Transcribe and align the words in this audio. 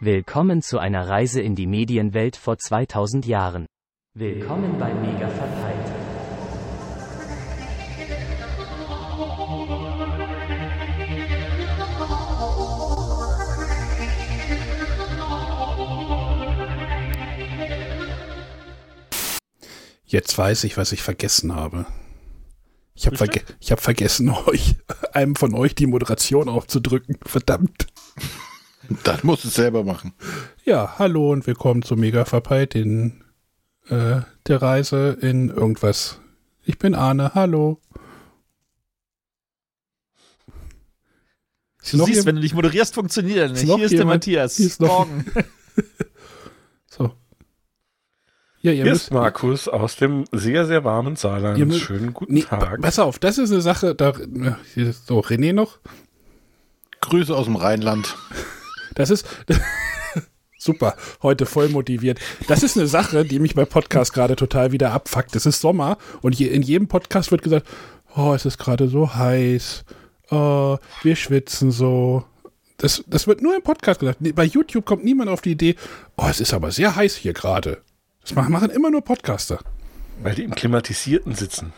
Willkommen 0.00 0.60
zu 0.60 0.80
einer 0.80 1.08
Reise 1.08 1.40
in 1.40 1.54
die 1.54 1.68
Medienwelt 1.68 2.34
vor 2.34 2.58
2000 2.58 3.26
Jahren. 3.26 3.66
Willkommen 4.14 4.76
bei 4.76 4.92
Mega 4.92 5.28
Verpeilt. 5.28 5.92
Jetzt 20.04 20.36
weiß 20.36 20.64
ich, 20.64 20.76
was 20.76 20.90
ich 20.90 21.02
vergessen 21.02 21.54
habe. 21.54 21.86
Ich 22.94 23.06
habe 23.06 23.16
verge 23.16 23.42
hab 23.70 23.80
vergessen, 23.80 24.28
euch, 24.46 24.74
einem 25.12 25.36
von 25.36 25.54
euch 25.54 25.76
die 25.76 25.86
Moderation 25.86 26.48
aufzudrücken. 26.48 27.16
Verdammt. 27.24 27.86
Dann 29.04 29.20
musst 29.22 29.44
du 29.44 29.48
es 29.48 29.54
selber 29.54 29.84
machen. 29.84 30.12
Ja, 30.64 30.98
hallo 30.98 31.30
und 31.32 31.46
willkommen 31.46 31.82
zu 31.82 31.96
Mega 31.96 32.24
Verpeilt 32.24 32.74
in 32.74 33.22
äh, 33.88 34.20
der 34.46 34.62
Reise 34.62 35.16
in 35.20 35.48
irgendwas. 35.48 36.20
Ich 36.64 36.78
bin 36.78 36.94
Arne, 36.94 37.32
hallo. 37.34 37.80
Du 41.90 42.02
siehst, 42.04 42.16
jem- 42.20 42.26
wenn 42.26 42.36
du 42.36 42.42
dich 42.42 42.54
moderierst, 42.54 42.94
funktioniert 42.94 43.38
er 43.38 43.48
nicht. 43.50 43.60
Hier 43.62 43.78
ist 43.84 43.90
der 43.92 43.98
jemand? 44.00 44.16
Matthias. 44.16 44.56
Hier 44.56 44.66
ist 44.66 44.80
noch- 44.80 44.88
Morgen. 44.88 45.24
So. 46.86 47.12
Ja, 48.60 48.70
ihr 48.70 48.84
Hier 48.84 48.92
ist 48.92 49.10
Markus 49.10 49.66
aus 49.66 49.96
dem 49.96 50.24
sehr, 50.30 50.64
sehr 50.64 50.84
warmen 50.84 51.16
Saarland. 51.16 51.58
Ihr 51.58 51.66
müsst- 51.66 51.80
Schönen 51.80 52.14
guten 52.14 52.34
nee, 52.34 52.42
Tag. 52.42 52.80
pass 52.80 53.00
auf, 53.00 53.18
das 53.18 53.36
ist 53.38 53.50
eine 53.50 53.60
Sache, 53.60 53.96
da, 53.96 54.12
hier 54.74 54.88
ist 54.90 55.08
so, 55.08 55.18
René 55.18 55.52
noch. 55.52 55.80
Grüße 57.00 57.34
aus 57.34 57.46
dem 57.46 57.56
Rheinland. 57.56 58.16
Das 58.94 59.10
ist 59.10 59.26
super, 60.58 60.96
heute 61.22 61.46
voll 61.46 61.68
motiviert. 61.68 62.18
Das 62.48 62.62
ist 62.62 62.76
eine 62.76 62.86
Sache, 62.86 63.24
die 63.24 63.38
mich 63.38 63.54
bei 63.54 63.64
Podcast 63.64 64.12
gerade 64.12 64.36
total 64.36 64.72
wieder 64.72 64.92
abfuckt. 64.92 65.36
Es 65.36 65.46
ist 65.46 65.60
Sommer 65.60 65.98
und 66.22 66.34
je, 66.38 66.46
in 66.46 66.62
jedem 66.62 66.88
Podcast 66.88 67.30
wird 67.30 67.42
gesagt, 67.42 67.66
oh, 68.16 68.32
es 68.34 68.44
ist 68.44 68.58
gerade 68.58 68.88
so 68.88 69.14
heiß, 69.14 69.84
oh, 70.30 70.78
wir 71.02 71.16
schwitzen 71.16 71.70
so. 71.70 72.24
Das, 72.76 73.04
das 73.06 73.26
wird 73.26 73.40
nur 73.40 73.54
im 73.54 73.62
Podcast 73.62 74.00
gesagt. 74.00 74.18
Bei 74.34 74.44
YouTube 74.44 74.84
kommt 74.84 75.04
niemand 75.04 75.30
auf 75.30 75.40
die 75.40 75.52
Idee, 75.52 75.76
oh, 76.16 76.26
es 76.28 76.40
ist 76.40 76.52
aber 76.52 76.72
sehr 76.72 76.96
heiß 76.96 77.16
hier 77.16 77.32
gerade. 77.32 77.82
Das 78.22 78.34
machen 78.34 78.70
immer 78.70 78.90
nur 78.90 79.02
Podcaster. 79.02 79.60
Weil 80.22 80.34
die 80.34 80.44
im 80.44 80.54
Klimatisierten 80.54 81.34
sitzen. 81.34 81.72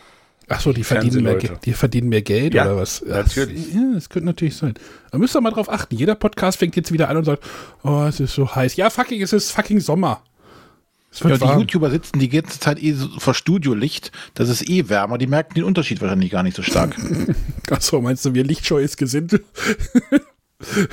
Ach 0.49 0.61
so, 0.61 0.71
die 0.71 0.83
verdienen, 0.85 1.23
mehr, 1.23 1.35
die 1.35 1.73
verdienen 1.73 2.07
mehr 2.09 2.21
Geld 2.21 2.53
Ja, 2.53 2.63
oder 2.65 2.77
was? 2.77 3.03
natürlich. 3.05 3.73
Ja, 3.73 3.81
das 3.93 4.07
könnte 4.09 4.27
natürlich 4.27 4.55
sein. 4.55 4.75
Da 5.11 5.17
müsst 5.17 5.35
ihr 5.35 5.41
mal 5.41 5.51
drauf 5.51 5.69
achten. 5.69 5.95
Jeder 5.95 6.15
Podcast 6.15 6.57
fängt 6.59 6.75
jetzt 6.77 6.91
wieder 6.93 7.09
an 7.09 7.17
und 7.17 7.25
sagt, 7.25 7.43
oh, 7.83 8.03
es 8.07 8.19
ist 8.21 8.33
so 8.33 8.55
heiß. 8.55 8.77
Ja, 8.77 8.89
fucking, 8.89 9.21
es 9.21 9.33
ist 9.33 9.51
fucking 9.51 9.81
Sommer. 9.81 10.21
Es 11.11 11.21
wird 11.23 11.31
Ja, 11.33 11.37
die 11.37 11.43
warm. 11.45 11.59
YouTuber 11.59 11.89
sitzen 11.89 12.19
die 12.19 12.29
ganze 12.29 12.59
Zeit 12.59 12.81
eh 12.81 12.93
so 12.93 13.07
vor 13.19 13.33
Studiolicht. 13.33 14.11
Das 14.35 14.47
ist 14.49 14.69
eh 14.69 14.87
wärmer. 14.87 15.17
Die 15.17 15.27
merken 15.27 15.53
den 15.55 15.63
Unterschied 15.65 15.99
wahrscheinlich 16.01 16.31
gar 16.31 16.43
nicht 16.43 16.55
so 16.55 16.63
stark. 16.63 16.95
Achso, 17.69 17.99
meinst 18.01 18.23
du, 18.25 18.33
wir 18.33 18.43
lichtscheues 18.45 18.95
Gesinnt? 18.97 19.31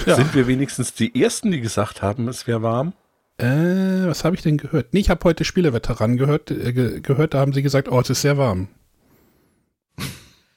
Sind 0.06 0.34
wir 0.34 0.46
wenigstens 0.46 0.94
die 0.94 1.20
Ersten, 1.22 1.50
die 1.50 1.60
gesagt 1.60 2.02
haben, 2.02 2.28
es 2.28 2.46
wäre 2.46 2.62
warm? 2.62 2.92
Äh, 3.38 4.06
was 4.06 4.24
habe 4.24 4.36
ich 4.36 4.42
denn 4.42 4.58
gehört? 4.58 4.92
Nee, 4.92 5.00
ich 5.00 5.10
habe 5.10 5.24
heute 5.24 5.44
Spieleveteranen 5.44 6.16
gehört, 6.16 6.50
äh, 6.50 6.72
ge 6.72 7.00
gehört, 7.00 7.34
da 7.34 7.40
haben 7.40 7.52
sie 7.52 7.62
gesagt, 7.62 7.88
oh, 7.90 8.00
es 8.00 8.10
ist 8.10 8.20
sehr 8.22 8.36
warm. 8.38 8.68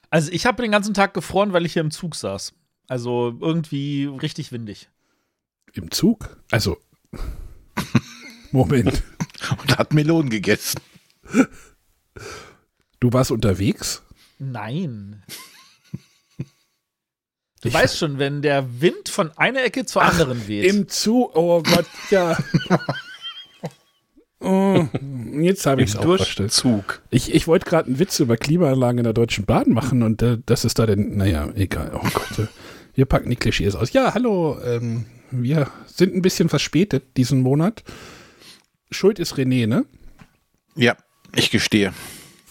Also 0.09 0.31
ich 0.31 0.45
habe 0.45 0.61
den 0.61 0.71
ganzen 0.71 0.93
Tag 0.93 1.13
gefroren, 1.13 1.53
weil 1.53 1.65
ich 1.65 1.73
hier 1.73 1.81
im 1.81 1.91
Zug 1.91 2.15
saß. 2.15 2.53
Also 2.87 3.35
irgendwie 3.39 4.05
richtig 4.05 4.51
windig. 4.51 4.89
Im 5.73 5.91
Zug? 5.91 6.37
Also, 6.51 6.77
Moment. 8.51 9.03
Und 9.61 9.77
hat 9.77 9.93
Melonen 9.93 10.29
gegessen. 10.29 10.79
Du 12.99 13.13
warst 13.13 13.31
unterwegs? 13.31 14.01
Nein. 14.39 15.23
Du 17.61 17.73
weißt 17.73 17.97
schon, 17.97 18.19
wenn 18.19 18.41
der 18.41 18.81
Wind 18.81 19.09
von 19.09 19.35
einer 19.37 19.63
Ecke 19.63 19.85
zur 19.85 20.03
anderen 20.03 20.47
weht. 20.47 20.65
Im 20.65 20.87
Zug? 20.87 21.35
Oh 21.35 21.61
Gott, 21.63 21.87
ja. 22.09 22.37
Oh, 24.39 24.85
jetzt 25.39 25.65
habe 25.65 25.81
ich 25.81 25.93
es. 25.93 25.99
Durchzug. 25.99 27.01
Ich, 27.09 27.33
ich 27.33 27.47
wollte 27.47 27.65
gerade 27.67 27.87
einen 27.87 27.99
Witz 27.99 28.19
über 28.19 28.37
Klimaanlagen 28.37 28.99
in 28.99 29.03
der 29.03 29.13
Deutschen 29.13 29.45
Bahn 29.45 29.71
machen 29.71 30.03
und 30.03 30.21
äh, 30.21 30.37
das 30.45 30.63
ist 30.63 30.77
da 30.77 30.85
denn, 30.85 31.17
naja, 31.17 31.49
egal. 31.55 31.91
Oh 31.95 32.07
Gott, 32.13 32.39
äh, 32.39 32.47
wir 32.93 33.05
packen 33.05 33.29
die 33.29 33.35
Klischees 33.35 33.75
aus. 33.75 33.93
Ja, 33.93 34.13
hallo, 34.13 34.57
ähm, 34.63 35.05
wir 35.31 35.69
sind 35.87 36.15
ein 36.15 36.21
bisschen 36.21 36.49
verspätet 36.49 37.17
diesen 37.17 37.41
Monat. 37.41 37.83
Schuld 38.91 39.19
ist 39.19 39.35
René, 39.35 39.67
ne? 39.67 39.85
Ja, 40.75 40.95
ich 41.35 41.49
gestehe. 41.49 41.93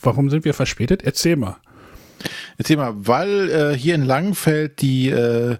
Warum 0.03 0.29
sind 0.29 0.45
wir 0.45 0.55
verspätet? 0.55 1.03
Erzähl 1.03 1.37
mal. 1.37 1.57
Erzähl 2.59 2.77
mal, 2.77 2.95
weil 2.97 3.51
äh, 3.51 3.77
hier 3.77 3.95
in 3.95 4.05
Langenfeld 4.05 4.81
die 4.81 5.11
äh, 5.11 5.57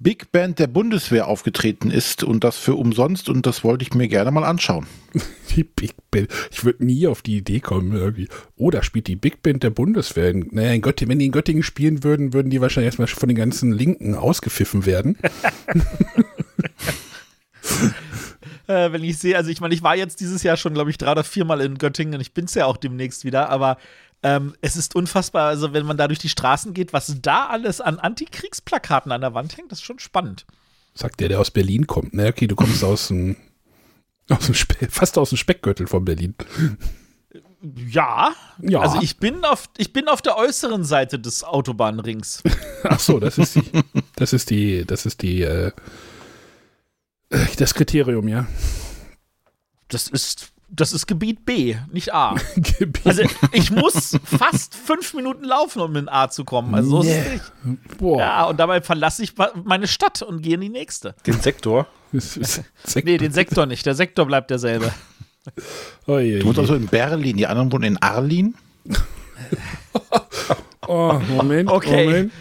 Big 0.00 0.30
Band 0.30 0.60
der 0.60 0.68
Bundeswehr 0.68 1.26
aufgetreten 1.26 1.90
ist 1.90 2.22
und 2.22 2.44
das 2.44 2.56
für 2.56 2.74
umsonst 2.74 3.28
und 3.28 3.46
das 3.46 3.64
wollte 3.64 3.82
ich 3.82 3.94
mir 3.94 4.06
gerne 4.06 4.30
mal 4.30 4.44
anschauen. 4.44 4.86
Die 5.56 5.64
Big 5.64 5.94
Band. 6.10 6.28
Ich 6.52 6.64
würde 6.64 6.84
nie 6.84 7.06
auf 7.08 7.22
die 7.22 7.38
Idee 7.38 7.58
kommen, 7.60 7.92
irgendwie. 7.92 8.28
Oh, 8.56 8.70
da 8.70 8.82
spielt 8.82 9.08
die 9.08 9.16
Big 9.16 9.42
Band 9.42 9.62
der 9.62 9.70
Bundeswehr. 9.70 10.30
In, 10.30 10.48
naja, 10.52 10.72
in 10.72 10.82
Göttingen, 10.82 11.10
wenn 11.10 11.18
die 11.18 11.26
in 11.26 11.32
Göttingen 11.32 11.62
spielen 11.62 12.04
würden, 12.04 12.32
würden 12.32 12.50
die 12.50 12.60
wahrscheinlich 12.60 12.88
erstmal 12.88 13.08
von 13.08 13.28
den 13.28 13.36
ganzen 13.36 13.72
Linken 13.72 14.14
ausgepfiffen 14.14 14.86
werden. 14.86 15.18
äh, 18.68 18.92
wenn 18.92 19.02
ich 19.04 19.18
sehe, 19.18 19.36
also 19.36 19.50
ich 19.50 19.60
meine, 19.60 19.74
ich 19.74 19.82
war 19.82 19.96
jetzt 19.96 20.20
dieses 20.20 20.42
Jahr 20.42 20.56
schon, 20.56 20.74
glaube 20.74 20.90
ich, 20.90 20.98
drei 20.98 21.12
oder 21.12 21.24
viermal 21.24 21.60
in 21.60 21.78
Göttingen. 21.78 22.20
Ich 22.20 22.32
bin 22.32 22.44
es 22.44 22.54
ja 22.54 22.66
auch 22.66 22.76
demnächst 22.76 23.24
wieder, 23.24 23.48
aber 23.48 23.78
ähm, 24.22 24.54
es 24.60 24.76
ist 24.76 24.94
unfassbar, 24.96 25.48
also 25.48 25.72
wenn 25.72 25.86
man 25.86 25.96
da 25.96 26.08
durch 26.08 26.18
die 26.18 26.28
Straßen 26.28 26.74
geht, 26.74 26.92
was 26.92 27.14
da 27.22 27.46
alles 27.46 27.80
an 27.80 27.98
Antikriegsplakaten 27.98 29.12
an 29.12 29.20
der 29.20 29.34
Wand 29.34 29.56
hängt, 29.56 29.70
das 29.72 29.78
ist 29.78 29.84
schon 29.84 29.98
spannend. 29.98 30.44
Sagt 30.94 31.20
der, 31.20 31.28
der 31.28 31.40
aus 31.40 31.50
Berlin 31.50 31.86
kommt. 31.86 32.14
Na, 32.14 32.26
okay, 32.26 32.46
du 32.48 32.56
kommst 32.56 32.82
aus 32.82 33.08
dem, 33.08 33.36
aus 34.28 34.46
dem 34.46 34.54
Spe 34.54 34.88
fast 34.90 35.16
aus 35.18 35.28
dem 35.30 35.38
Speckgürtel 35.38 35.86
von 35.86 36.04
Berlin. 36.04 36.34
Ja, 37.88 38.34
Ja. 38.60 38.80
also 38.80 39.00
ich 39.02 39.18
bin 39.18 39.44
auf, 39.44 39.68
ich 39.78 39.92
bin 39.92 40.08
auf 40.08 40.22
der 40.22 40.36
äußeren 40.36 40.84
Seite 40.84 41.18
des 41.18 41.42
Autobahnrings. 41.44 42.42
Ach 42.84 43.00
so, 43.00 43.18
das 43.18 43.38
ist 43.38 43.56
die, 43.56 43.62
das 44.16 44.32
ist 44.32 44.50
die, 44.50 44.84
das 44.84 45.06
ist 45.06 45.22
die, 45.22 45.42
äh, 45.42 45.72
äh, 47.30 47.46
das 47.56 47.74
Kriterium, 47.74 48.28
ja. 48.28 48.46
Das 49.88 50.08
ist, 50.08 50.52
das 50.70 50.92
ist 50.92 51.06
Gebiet 51.06 51.44
B, 51.46 51.76
nicht 51.92 52.12
A. 52.14 52.34
Also 53.04 53.22
ich 53.52 53.70
muss 53.70 54.18
fast 54.24 54.74
fünf 54.74 55.14
Minuten 55.14 55.44
laufen, 55.44 55.80
um 55.80 55.96
in 55.96 56.08
A 56.08 56.28
zu 56.28 56.44
kommen. 56.44 56.74
Also 56.74 57.02
so 57.02 57.02
ist 57.02 57.08
es 57.16 57.24
Nee. 57.26 57.32
nicht. 57.72 57.98
Boah. 57.98 58.18
Ja, 58.18 58.44
und 58.44 58.58
dabei 58.60 58.80
verlasse 58.82 59.22
ich 59.22 59.32
meine 59.64 59.86
Stadt 59.86 60.22
und 60.22 60.42
gehe 60.42 60.54
in 60.54 60.60
die 60.60 60.68
nächste. 60.68 61.14
Den 61.26 61.40
Sektor. 61.40 61.86
Das 62.12 62.36
ist 62.38 62.62
Sekt- 62.84 63.06
Nee, 63.06 63.18
den 63.18 63.32
Sektor 63.32 63.66
nicht. 63.66 63.84
Der 63.84 63.94
Sektor 63.94 64.24
bleibt 64.24 64.50
derselbe. 64.50 64.92
Oh, 66.06 66.18
je, 66.18 66.38
Du 66.38 66.46
wohnst 66.46 66.56
je. 66.56 66.62
also 66.62 66.74
in 66.74 66.86
Berlin, 66.86 67.36
die 67.36 67.46
anderen 67.46 67.70
wohnen 67.70 67.84
in 67.84 67.96
Arlin. 67.98 68.54
oh, 70.86 71.20
Moment, 71.36 71.70
Okay. 71.70 72.04
Moment. 72.06 72.32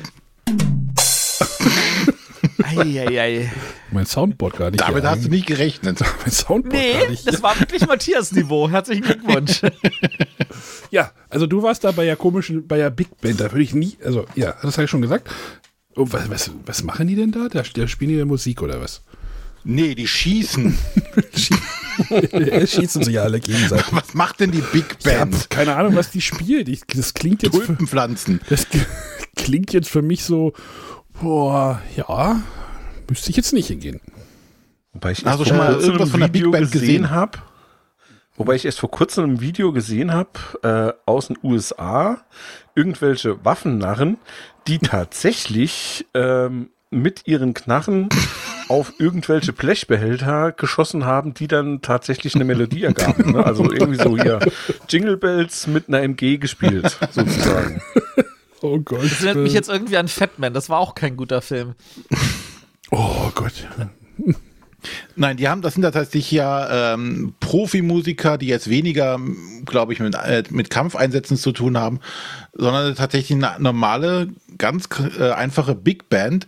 Eieiei. 2.63 3.51
Mein 3.91 4.05
Soundboard 4.05 4.57
gar 4.57 4.69
nicht. 4.71 4.81
Damit 4.81 5.03
hast 5.05 5.25
du 5.25 5.29
nicht 5.29 5.45
gerechnet. 5.47 5.99
Mein 6.21 6.31
Soundboard 6.31 6.73
gar 6.73 6.81
Nee, 7.03 7.07
nicht. 7.09 7.27
das 7.27 7.41
war 7.41 7.57
wirklich 7.59 7.87
Matthias 7.87 8.31
Niveau. 8.33 8.69
Herzlichen 8.69 9.03
Glückwunsch. 9.03 9.61
Ja, 10.89 11.11
also 11.29 11.47
du 11.47 11.61
warst 11.63 11.83
da 11.83 11.91
bei 11.91 12.05
der 12.05 12.15
komischen, 12.15 12.65
bei 12.65 12.77
der 12.77 12.89
Big 12.89 13.19
Band, 13.19 13.41
da 13.41 13.51
würde 13.51 13.61
ich 13.61 13.75
nie, 13.75 13.97
also 14.05 14.25
ja, 14.35 14.55
das 14.61 14.77
habe 14.77 14.85
ich 14.85 14.89
schon 14.89 15.01
gesagt. 15.01 15.29
Oh, 15.97 16.07
was, 16.09 16.29
was, 16.29 16.51
was 16.65 16.81
machen 16.83 17.07
die 17.09 17.15
denn 17.15 17.33
da? 17.33 17.49
Da, 17.51 17.61
da 17.61 17.87
spielen 17.89 18.09
die 18.11 18.15
ja 18.15 18.23
Musik 18.23 18.61
oder 18.61 18.79
was? 18.79 19.01
Nee, 19.65 19.95
die 19.95 20.07
schießen. 20.07 20.77
Schießen 22.67 23.03
sich 23.03 23.13
ja 23.15 23.23
alle 23.23 23.39
gegenseitig. 23.41 23.85
Was 23.91 24.13
macht 24.13 24.39
denn 24.39 24.51
die 24.51 24.61
Big 24.61 24.99
Band? 25.03 25.49
keine 25.49 25.75
Ahnung, 25.75 25.95
was 25.95 26.09
die 26.11 26.21
spielt. 26.21 26.69
Ich, 26.69 26.81
das 26.87 27.13
klingt 27.13 27.43
jetzt 27.43 27.55
für, 27.57 27.65
Tulpenpflanzen. 27.65 28.39
das 28.49 28.69
k- 28.69 28.79
klingt 29.35 29.73
jetzt 29.73 29.89
für 29.89 30.01
mich 30.01 30.23
so, 30.23 30.53
boah, 31.21 31.81
ja, 31.97 32.41
müsste 33.09 33.29
ich 33.29 33.35
jetzt 33.35 33.53
nicht 33.53 33.67
hingehen. 33.67 34.01
Wobei 34.93 35.11
ich 35.11 35.21
vor 35.21 35.45
schon 35.45 35.57
mal 35.57 35.73
kurzem 35.73 35.89
irgendwas 35.89 36.07
ein 36.07 36.11
von 36.11 36.19
der 36.21 36.27
Big 36.27 36.41
Video 36.41 36.51
Band 36.51 36.71
gesehen? 36.71 37.09
habe. 37.09 37.39
Wobei 38.35 38.55
ich 38.55 38.65
erst 38.65 38.79
vor 38.79 38.91
kurzem 38.91 39.25
ein 39.25 39.41
Video 39.41 39.71
gesehen 39.71 40.13
habe 40.13 40.29
äh, 40.61 40.93
aus 41.09 41.27
den 41.27 41.37
USA, 41.43 42.21
irgendwelche 42.75 43.43
Waffennarren, 43.43 44.17
die 44.67 44.77
tatsächlich 44.79 46.05
ähm, 46.13 46.69
mit 46.89 47.27
ihren 47.27 47.53
Knarren 47.53 48.09
auf 48.69 48.93
irgendwelche 48.99 49.53
Blechbehälter 49.53 50.51
geschossen 50.51 51.05
haben, 51.05 51.33
die 51.33 51.47
dann 51.47 51.81
tatsächlich 51.81 52.35
eine 52.35 52.45
Melodie 52.45 52.83
ergaben. 52.83 53.33
Ne? 53.33 53.45
Also 53.45 53.71
irgendwie 53.71 54.01
so 54.01 54.17
hier 54.17 54.39
Jingle 54.87 55.17
Bells 55.17 55.67
mit 55.67 55.87
einer 55.87 56.01
MG 56.01 56.37
gespielt, 56.37 56.97
sozusagen. 57.11 57.81
Oh 58.61 58.79
Gott. 58.79 59.03
Das 59.03 59.23
erinnert 59.23 59.43
mich 59.43 59.53
jetzt 59.53 59.69
irgendwie 59.69 59.97
an 59.97 60.07
Fatman. 60.07 60.53
Das 60.53 60.69
war 60.69 60.79
auch 60.79 60.95
kein 60.95 61.17
guter 61.17 61.41
Film. 61.41 61.75
Oh 62.91 63.31
Gott. 63.35 63.67
Nein, 65.15 65.37
die 65.37 65.47
haben, 65.47 65.61
das 65.61 65.73
sind 65.73 65.83
tatsächlich 65.83 66.31
ja 66.31 66.93
ähm, 66.93 67.33
Profimusiker, 67.39 68.37
die 68.37 68.47
jetzt 68.47 68.69
weniger, 68.69 69.19
glaube 69.65 69.93
ich, 69.93 69.99
mit, 69.99 70.15
äh, 70.15 70.43
mit 70.49 70.69
Kampfeinsätzen 70.69 71.37
zu 71.37 71.51
tun 71.51 71.77
haben, 71.77 71.99
sondern 72.53 72.95
tatsächlich 72.95 73.43
eine 73.43 73.61
normale, 73.61 74.29
ganz 74.57 74.87
äh, 75.19 75.31
einfache 75.31 75.75
Big 75.75 76.09
Band, 76.09 76.47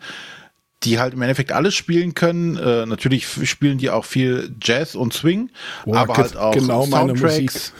die 0.83 0.99
halt 0.99 1.13
im 1.13 1.21
Endeffekt 1.21 1.51
alles 1.51 1.75
spielen 1.75 2.13
können. 2.13 2.55
Äh, 2.55 2.85
natürlich 2.85 3.27
spielen 3.49 3.79
die 3.79 3.89
auch 3.89 4.05
viel 4.05 4.55
Jazz 4.61 4.95
und 4.95 5.13
Swing, 5.13 5.49
Boah, 5.85 5.97
aber 5.97 6.17
halt 6.17 6.37
auch 6.37 6.53
genau 6.53 6.85
Soundtracks, 6.85 7.73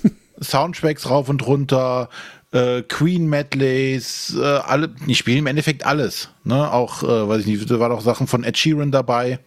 Soundtracks 0.40 1.10
rauf 1.10 1.28
und 1.28 1.46
runter, 1.46 2.08
äh, 2.52 2.82
Queen 2.82 3.26
Medleys, 3.26 4.36
äh, 4.38 4.42
alle, 4.42 4.88
die 4.88 5.14
spielen 5.14 5.38
im 5.38 5.46
Endeffekt 5.46 5.84
alles. 5.84 6.30
Ne? 6.44 6.70
Auch, 6.72 7.02
äh, 7.02 7.28
weiß 7.28 7.40
ich 7.42 7.46
nicht, 7.46 7.70
da 7.70 7.80
waren 7.80 7.92
auch 7.92 8.00
Sachen 8.00 8.26
von 8.26 8.44
Ed 8.44 8.56
Sheeran 8.56 8.92
dabei. 8.92 9.40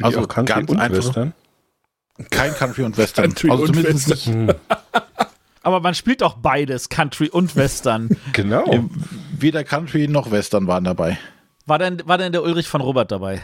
Also 0.00 0.20
auch 0.20 0.28
Country 0.28 0.54
ganz 0.54 0.70
und 0.70 0.78
einfach. 0.78 0.98
Western. 0.98 1.32
Kein 2.30 2.54
Country 2.54 2.82
und 2.82 2.96
Western. 2.96 3.24
Country 3.26 3.50
also 3.50 3.64
und 3.64 3.84
Western. 3.84 4.46
nicht. 4.46 4.56
Aber 5.62 5.80
man 5.80 5.94
spielt 5.94 6.22
auch 6.22 6.34
beides, 6.34 6.88
Country 6.88 7.28
und 7.28 7.56
Western. 7.56 8.08
Genau. 8.32 8.88
Weder 9.36 9.64
Country 9.64 10.06
noch 10.06 10.30
Western 10.30 10.66
waren 10.66 10.84
dabei. 10.84 11.18
War 11.66 11.78
denn, 11.78 12.02
war 12.06 12.18
denn 12.18 12.32
der 12.32 12.44
Ulrich 12.44 12.68
von 12.68 12.80
Robert 12.80 13.10
dabei? 13.10 13.42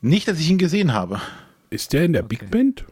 Nicht, 0.00 0.28
dass 0.28 0.38
ich 0.38 0.48
ihn 0.48 0.58
gesehen 0.58 0.92
habe. 0.92 1.20
Ist 1.70 1.92
der 1.92 2.04
in 2.04 2.12
der 2.12 2.22
Big 2.22 2.50
Band? 2.50 2.84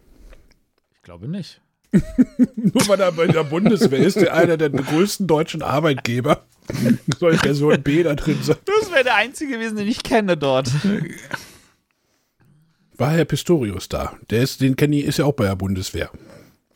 Ich 0.97 1.03
glaube 1.03 1.29
nicht. 1.29 1.62
Nur 2.57 2.89
weil 2.89 3.01
er 3.01 3.13
bei 3.13 3.27
der 3.27 3.45
Bundeswehr 3.45 3.99
ist, 3.99 4.17
der 4.17 4.35
einer 4.35 4.57
der 4.57 4.71
größten 4.71 5.27
deutschen 5.27 5.63
Arbeitgeber. 5.63 6.45
Soll 7.19 7.37
Person 7.37 7.83
B 7.83 8.03
da 8.03 8.15
drin 8.15 8.39
sein? 8.43 8.57
Das 8.65 8.91
wäre 8.91 9.05
der 9.05 9.17
einzige 9.17 9.55
gewesen, 9.55 9.77
den 9.77 9.89
ich 9.89 10.03
kenne 10.03 10.37
dort. 10.37 10.71
War 12.97 13.11
Herr 13.11 13.25
Pistorius 13.25 13.89
da? 13.89 14.15
Der 14.31 14.43
ist, 14.43 14.61
den 14.61 14.77
kenne 14.77 14.97
ich, 14.97 15.05
ist 15.05 15.19
ja 15.19 15.25
auch 15.25 15.35
bei 15.35 15.45
der 15.45 15.57
Bundeswehr. 15.57 16.11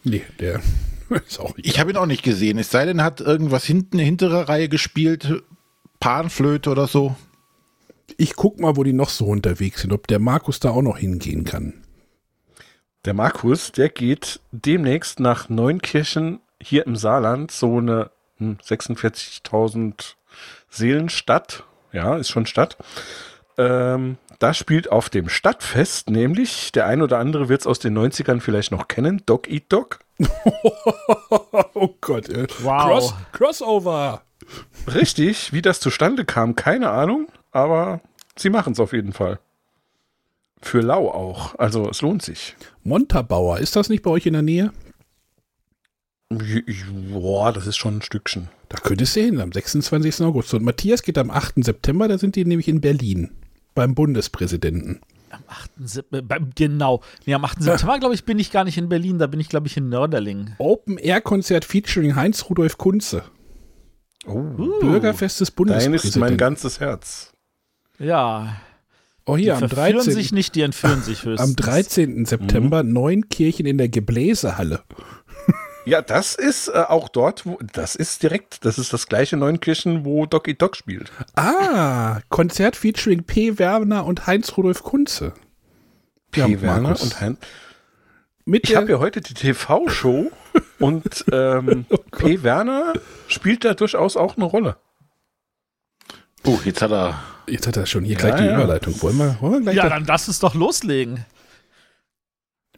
Nee, 0.02 0.22
der 0.40 0.60
ist 1.26 1.40
auch 1.40 1.56
nicht. 1.56 1.66
Ich 1.66 1.80
habe 1.80 1.90
ihn 1.90 1.96
auch 1.96 2.06
nicht 2.06 2.22
gesehen. 2.22 2.58
Es 2.58 2.70
sei 2.70 2.84
denn, 2.84 2.98
er 2.98 3.04
hat 3.04 3.20
irgendwas 3.20 3.64
hinten, 3.64 3.98
hintere 3.98 4.48
Reihe 4.48 4.68
gespielt. 4.68 5.42
Panflöte 6.00 6.70
oder 6.70 6.86
so. 6.86 7.16
Ich 8.18 8.36
guck 8.36 8.60
mal, 8.60 8.76
wo 8.76 8.84
die 8.84 8.92
noch 8.92 9.08
so 9.08 9.26
unterwegs 9.26 9.82
sind, 9.82 9.92
ob 9.92 10.06
der 10.06 10.18
Markus 10.18 10.60
da 10.60 10.70
auch 10.70 10.82
noch 10.82 10.98
hingehen 10.98 11.44
kann. 11.44 11.74
Der 13.06 13.14
Markus, 13.14 13.70
der 13.70 13.88
geht 13.88 14.40
demnächst 14.50 15.20
nach 15.20 15.48
Neunkirchen 15.48 16.40
hier 16.60 16.84
im 16.86 16.96
Saarland, 16.96 17.52
so 17.52 17.78
eine 17.78 18.10
hm, 18.38 18.58
46.000 18.60 20.16
Seelenstadt. 20.68 21.62
Ja, 21.92 22.16
ist 22.16 22.30
schon 22.30 22.46
Stadt. 22.46 22.76
Ähm, 23.58 24.18
da 24.40 24.52
spielt 24.52 24.90
auf 24.90 25.08
dem 25.08 25.28
Stadtfest 25.28 26.10
nämlich, 26.10 26.72
der 26.72 26.86
ein 26.86 27.00
oder 27.00 27.18
andere 27.18 27.48
wird 27.48 27.60
es 27.60 27.68
aus 27.68 27.78
den 27.78 27.96
90ern 27.96 28.40
vielleicht 28.40 28.72
noch 28.72 28.88
kennen, 28.88 29.22
Dog 29.24 29.48
Eat 29.48 29.72
Dog. 29.72 30.00
oh 31.74 31.94
Gott, 32.00 32.28
ey. 32.28 32.48
Wow. 32.62 32.82
Cross, 32.82 33.14
Crossover. 33.30 34.22
Richtig, 34.92 35.52
wie 35.52 35.62
das 35.62 35.78
zustande 35.78 36.24
kam, 36.24 36.56
keine 36.56 36.90
Ahnung, 36.90 37.28
aber 37.52 38.00
sie 38.36 38.50
machen 38.50 38.72
es 38.72 38.80
auf 38.80 38.92
jeden 38.92 39.12
Fall. 39.12 39.38
Für 40.66 40.80
Lau 40.80 41.08
auch, 41.10 41.54
also 41.60 41.88
es 41.88 42.02
lohnt 42.02 42.22
sich. 42.22 42.56
Montabaur, 42.82 43.58
ist 43.60 43.76
das 43.76 43.88
nicht 43.88 44.02
bei 44.02 44.10
euch 44.10 44.26
in 44.26 44.32
der 44.32 44.42
Nähe? 44.42 44.72
Boah, 47.12 47.52
das 47.52 47.66
ist 47.68 47.76
schon 47.76 47.98
ein 47.98 48.02
Stückchen. 48.02 48.48
Da 48.68 48.78
könntest 48.78 49.14
du 49.14 49.20
hin, 49.20 49.40
am 49.40 49.52
26. 49.52 50.22
August. 50.22 50.52
Und 50.54 50.64
Matthias 50.64 51.02
geht 51.02 51.18
am 51.18 51.30
8. 51.30 51.64
September, 51.64 52.08
da 52.08 52.18
sind 52.18 52.34
die 52.34 52.44
nämlich 52.44 52.66
in 52.66 52.80
Berlin. 52.80 53.30
Beim 53.76 53.94
Bundespräsidenten. 53.94 55.00
Am 55.30 55.42
8. 55.46 55.70
Sep 55.84 56.12
äh, 56.12 56.20
beim- 56.22 56.50
genau. 56.56 57.00
Nee, 57.26 57.34
am 57.34 57.44
8. 57.44 57.62
September, 57.62 58.00
glaube 58.00 58.14
ich, 58.16 58.24
bin 58.24 58.40
ich 58.40 58.50
gar 58.50 58.64
nicht 58.64 58.76
in 58.76 58.88
Berlin, 58.88 59.18
da 59.18 59.28
bin 59.28 59.38
ich, 59.38 59.48
glaube 59.48 59.68
ich, 59.68 59.76
in 59.76 59.88
Nörderling. 59.88 60.56
Open-Air-Konzert 60.58 61.64
featuring 61.64 62.16
Heinz-Rudolf 62.16 62.76
Kunze. 62.76 63.22
Oh, 64.26 64.40
Bürgerfest 64.80 65.40
des 65.40 65.54
dein 65.54 65.68
ist 65.68 65.68
mein 65.68 65.92
Bundespräsidenten. 65.92 66.36
ganzes 66.38 66.80
Herz. 66.80 67.32
Ja. 68.00 68.56
Oh, 69.26 69.36
Die 69.36 69.44
hier, 69.44 69.54
am 69.54 69.68
verführen 69.68 69.96
13. 69.96 70.12
sich 70.12 70.32
nicht, 70.32 70.54
die 70.54 70.62
entführen 70.62 71.02
sich 71.02 71.24
höchstens. 71.24 71.40
Am 71.50 71.56
13. 71.56 72.24
September 72.24 72.82
Neunkirchen 72.82 73.66
in 73.66 73.78
der 73.78 73.88
Gebläsehalle. 73.88 74.82
Ja, 75.88 76.02
das 76.02 76.34
ist 76.34 76.66
äh, 76.66 76.82
auch 76.88 77.08
dort, 77.08 77.46
wo, 77.46 77.60
das 77.72 77.94
ist 77.94 78.24
direkt, 78.24 78.64
das 78.64 78.76
ist 78.76 78.92
das 78.92 79.06
gleiche 79.06 79.36
Neunkirchen, 79.36 80.04
wo 80.04 80.24
Eat 80.24 80.60
Dog 80.60 80.76
spielt. 80.76 81.12
Ah, 81.36 82.18
Konzert 82.28 82.74
featuring 82.74 83.22
P. 83.22 83.60
Werner 83.60 84.04
und 84.04 84.26
Heinz-Rudolf 84.26 84.82
Kunze. 84.82 85.32
Ja, 86.34 86.46
P. 86.46 86.60
Werner 86.60 86.80
Markus. 86.80 87.02
und 87.02 87.20
Hein. 87.20 87.38
Mit 88.44 88.68
Ich 88.68 88.74
habe 88.74 88.90
ja 88.90 88.98
heute 88.98 89.20
die 89.20 89.34
TV-Show 89.34 90.32
und 90.80 91.24
ähm, 91.30 91.86
P. 92.10 92.42
Werner 92.42 92.92
spielt 93.28 93.64
da 93.64 93.74
durchaus 93.74 94.16
auch 94.16 94.36
eine 94.36 94.44
Rolle. 94.44 94.76
Oh, 96.44 96.58
jetzt 96.64 96.82
hat 96.82 96.90
er. 96.90 97.22
Jetzt 97.48 97.66
hat 97.66 97.76
er 97.76 97.86
schon 97.86 98.04
hier 98.04 98.14
Ja, 98.14 98.20
gleich 98.20 98.36
die 98.40 98.46
ja. 98.46 98.54
Überleitung. 98.54 99.00
Wollen 99.02 99.16
wir, 99.18 99.36
wollen 99.40 99.52
wir 99.54 99.60
gleich 99.60 99.76
Ja, 99.76 99.84
da- 99.84 99.88
dann 99.90 100.04
lass 100.04 100.28
es 100.28 100.38
doch 100.40 100.54
loslegen. 100.54 101.24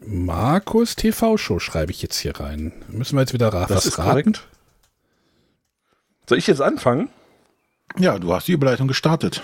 Markus 0.01 0.95
TV-Show 0.97 1.59
schreibe 1.59 1.91
ich 1.91 2.03
jetzt 2.03 2.19
hier 2.19 2.39
rein. 2.39 2.73
Müssen 2.89 3.17
wir 3.17 3.21
jetzt 3.23 3.33
wieder 3.33 3.49
ra 3.53 3.67
Das 3.67 3.79
was 3.79 3.87
ist 3.87 3.99
raten? 3.99 4.11
korrekt. 4.11 4.47
Soll 6.29 6.39
ich 6.39 6.47
jetzt 6.47 6.61
anfangen? 6.61 7.09
Ja, 7.99 8.19
du 8.19 8.33
hast 8.33 8.47
die 8.49 8.53
Überleitung 8.53 8.87
gestartet. 8.87 9.43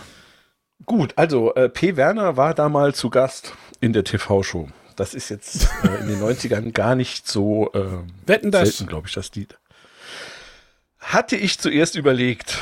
Gut, 0.87 1.15
also 1.17 1.55
äh, 1.55 1.69
P. 1.69 1.97
Werner 1.97 2.37
war 2.37 2.53
da 2.55 2.69
mal 2.69 2.95
zu 2.95 3.09
Gast 3.11 3.55
in 3.81 3.93
der 3.93 4.05
TV-Show. 4.05 4.69
Das 4.97 5.15
ist 5.15 5.29
jetzt 5.31 5.69
äh, 5.83 6.01
in 6.03 6.09
den 6.09 6.21
90ern 6.23 6.73
gar 6.73 6.95
nicht 6.95 7.27
so 7.27 7.71
ähm, 7.75 8.09
Wetten 8.27 8.51
das? 8.51 8.69
selten, 8.69 8.87
glaube 8.87 9.09
ich, 9.09 9.15
das 9.15 9.35
Lied. 9.35 9.59
Hatte 10.99 11.37
ich 11.37 11.59
zuerst 11.59 11.97
überlegt. 11.97 12.59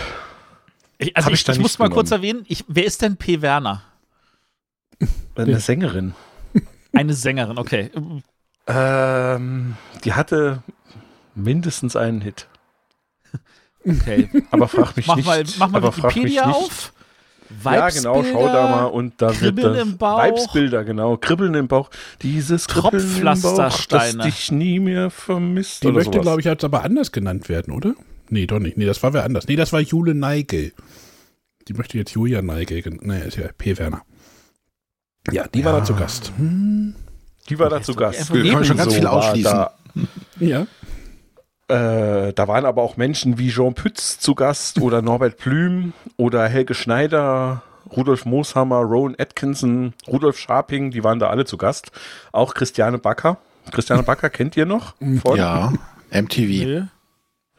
Ich, 1.02 1.16
also 1.16 1.30
ich, 1.30 1.42
ich 1.42 1.48
ich 1.48 1.58
muss 1.58 1.78
mal 1.78 1.86
genommen. 1.86 1.94
kurz 1.94 2.10
erwähnen, 2.10 2.44
ich, 2.48 2.64
wer 2.68 2.84
ist 2.84 3.02
denn 3.02 3.16
P. 3.16 3.42
Werner? 3.42 3.82
Eine 5.34 5.60
Sängerin. 5.60 6.14
Eine 6.92 7.14
Sängerin, 7.14 7.58
okay. 7.58 7.90
Ähm, 8.66 9.76
die 10.04 10.12
hatte 10.12 10.62
mindestens 11.34 11.96
einen 11.96 12.20
Hit. 12.20 12.46
okay. 13.84 14.28
Aber 14.50 14.68
frag 14.68 14.96
mich 14.96 15.06
Mach 15.06 15.16
nicht. 15.16 15.26
mal, 15.26 15.44
mach 15.58 15.68
mal 15.70 15.82
Wikipedia 15.82 16.44
auf. 16.44 16.92
Ja, 17.64 17.90
genau, 17.90 18.24
schau 18.24 18.46
da 18.46 18.68
mal 18.68 18.84
und 18.86 19.20
da 19.20 19.28
wird 19.28 19.56
Kribbeln 19.56 19.74
das 19.74 19.82
im 19.82 19.98
Bauch. 19.98 20.18
Weibsbilder, 20.18 20.84
genau, 20.84 21.16
Kribbeln 21.18 21.54
im 21.54 21.68
Bauch. 21.68 21.90
Dieses 22.22 22.66
Kribbeln 22.66 23.26
im 23.26 23.42
Bauch, 23.42 23.86
das 23.88 24.16
dich 24.16 24.50
nie 24.50 24.78
mehr 24.78 25.10
vermisst 25.10 25.82
Die 25.82 25.88
oder 25.88 25.96
möchte, 25.96 26.20
glaube 26.20 26.40
ich, 26.40 26.46
jetzt 26.46 26.64
aber 26.64 26.82
anders 26.82 27.12
genannt 27.12 27.48
werden, 27.48 27.74
oder? 27.74 27.94
Nee, 28.32 28.46
doch 28.46 28.60
nicht. 28.60 28.78
Nee, 28.78 28.86
das 28.86 29.02
war 29.02 29.12
wer 29.12 29.24
anders. 29.24 29.46
Nee, 29.46 29.56
das 29.56 29.74
war 29.74 29.80
Jule 29.80 30.14
Neigel. 30.14 30.72
Die 31.68 31.74
möchte 31.74 31.98
jetzt 31.98 32.12
Julia 32.12 32.40
Neigel. 32.40 32.82
Nee, 33.02 33.26
ist 33.26 33.36
ja 33.36 33.48
P. 33.56 33.76
Werner. 33.76 34.02
Ja, 35.30 35.46
die 35.48 35.62
war 35.66 35.72
da 35.74 35.84
zu 35.84 35.94
Gast. 35.94 36.32
Hm. 36.38 36.94
Die 37.50 37.58
war 37.58 37.68
da 37.68 37.82
zu 37.82 37.94
Gast. 37.94 38.32
Wir 38.32 38.50
können 38.50 38.64
schon 38.64 38.78
ganz 38.78 38.94
Ebenso 38.94 38.98
viel 38.98 39.06
ausschließen. 39.06 39.52
Da, 39.52 39.74
Ja. 40.40 40.66
Äh, 41.68 42.32
da 42.32 42.48
waren 42.48 42.64
aber 42.64 42.82
auch 42.82 42.96
Menschen 42.96 43.38
wie 43.38 43.50
Jean 43.50 43.74
Pütz 43.74 44.18
zu 44.18 44.34
Gast 44.34 44.80
oder 44.80 45.02
Norbert 45.02 45.36
Blüm 45.36 45.92
oder 46.16 46.48
Helge 46.48 46.72
Schneider, 46.72 47.62
Rudolf 47.94 48.24
Mooshammer, 48.24 48.80
Rowan 48.80 49.14
Atkinson, 49.18 49.92
Rudolf 50.08 50.38
Scharping, 50.38 50.90
die 50.90 51.04
waren 51.04 51.18
da 51.18 51.28
alle 51.28 51.44
zu 51.44 51.58
Gast. 51.58 51.92
Auch 52.32 52.54
Christiane 52.54 52.96
Backer. 52.96 53.36
Christiane 53.70 54.02
Backer 54.02 54.30
kennt 54.30 54.56
ihr 54.56 54.64
noch? 54.64 54.94
Von? 55.20 55.36
Ja, 55.36 55.72
MTV. 56.10 56.88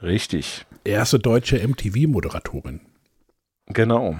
Richtig, 0.04 0.66
Erste 0.84 1.18
deutsche 1.18 1.58
MTV-Moderatorin. 1.66 2.82
genau. 3.68 4.18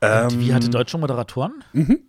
Wie 0.00 0.06
Ähm, 0.06 0.54
hatte 0.54 0.68
deutsche 0.70 0.98
Moderatoren? 0.98 1.64
Mhm. 1.72 2.00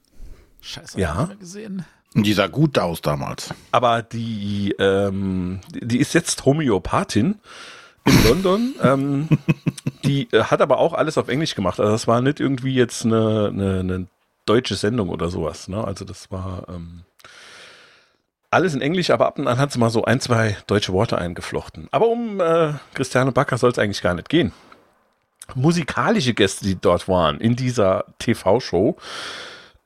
Scheiße, 0.61 0.93
hab 0.93 0.99
Ja. 0.99 1.11
ich 1.13 1.19
nicht 1.19 1.27
mehr 1.29 1.37
gesehen. 1.37 1.85
Und 2.13 2.25
die 2.25 2.33
sah 2.33 2.47
gut 2.47 2.77
aus 2.77 3.01
damals. 3.01 3.53
aber 3.71 4.01
die, 4.03 4.75
ähm, 4.79 5.61
die 5.73 5.87
die 5.87 5.97
ist 5.99 6.13
jetzt 6.13 6.43
Homöopathin 6.45 7.39
in 8.05 8.23
London. 8.27 8.75
ähm, 8.83 9.29
die 10.03 10.27
äh, 10.31 10.43
hat 10.43 10.61
aber 10.61 10.77
auch 10.79 10.93
alles 10.93 11.17
auf 11.17 11.27
Englisch 11.29 11.55
gemacht. 11.55 11.79
Also 11.79 11.91
das 11.91 12.07
war 12.07 12.21
nicht 12.21 12.39
irgendwie 12.39 12.73
jetzt 12.75 13.05
eine, 13.05 13.47
eine, 13.53 13.79
eine 13.79 14.07
deutsche 14.45 14.75
Sendung 14.75 15.09
oder 15.09 15.29
sowas. 15.29 15.67
Ne? 15.69 15.83
Also 15.83 16.03
das 16.05 16.29
war 16.31 16.67
ähm, 16.69 17.01
alles 18.51 18.73
in 18.73 18.81
Englisch, 18.81 19.09
aber 19.11 19.27
ab 19.27 19.37
und 19.37 19.47
an 19.47 19.57
hat 19.57 19.71
sie 19.71 19.79
mal 19.79 19.89
so 19.89 20.05
ein, 20.05 20.19
zwei 20.19 20.57
deutsche 20.67 20.93
Worte 20.93 21.17
eingeflochten. 21.17 21.87
Aber 21.91 22.07
um 22.07 22.39
äh, 22.39 22.73
Christiane 22.93 23.31
Backer 23.31 23.57
soll 23.57 23.71
es 23.71 23.79
eigentlich 23.79 24.01
gar 24.01 24.13
nicht 24.13 24.29
gehen. 24.29 24.51
Musikalische 25.55 26.33
Gäste, 26.33 26.65
die 26.65 26.79
dort 26.79 27.07
waren 27.07 27.39
in 27.39 27.55
dieser 27.55 28.05
TV-Show. 28.19 28.97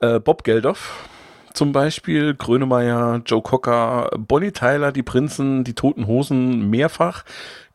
Äh, 0.00 0.20
Bob 0.20 0.44
Geldof, 0.44 1.08
zum 1.54 1.72
Beispiel, 1.72 2.34
Grönemeyer, 2.34 3.22
Joe 3.24 3.40
Cocker, 3.40 4.10
Bonnie 4.18 4.52
Tyler, 4.52 4.92
die 4.92 5.02
Prinzen, 5.02 5.64
die 5.64 5.74
Toten 5.74 6.06
Hosen 6.06 6.68
mehrfach, 6.68 7.24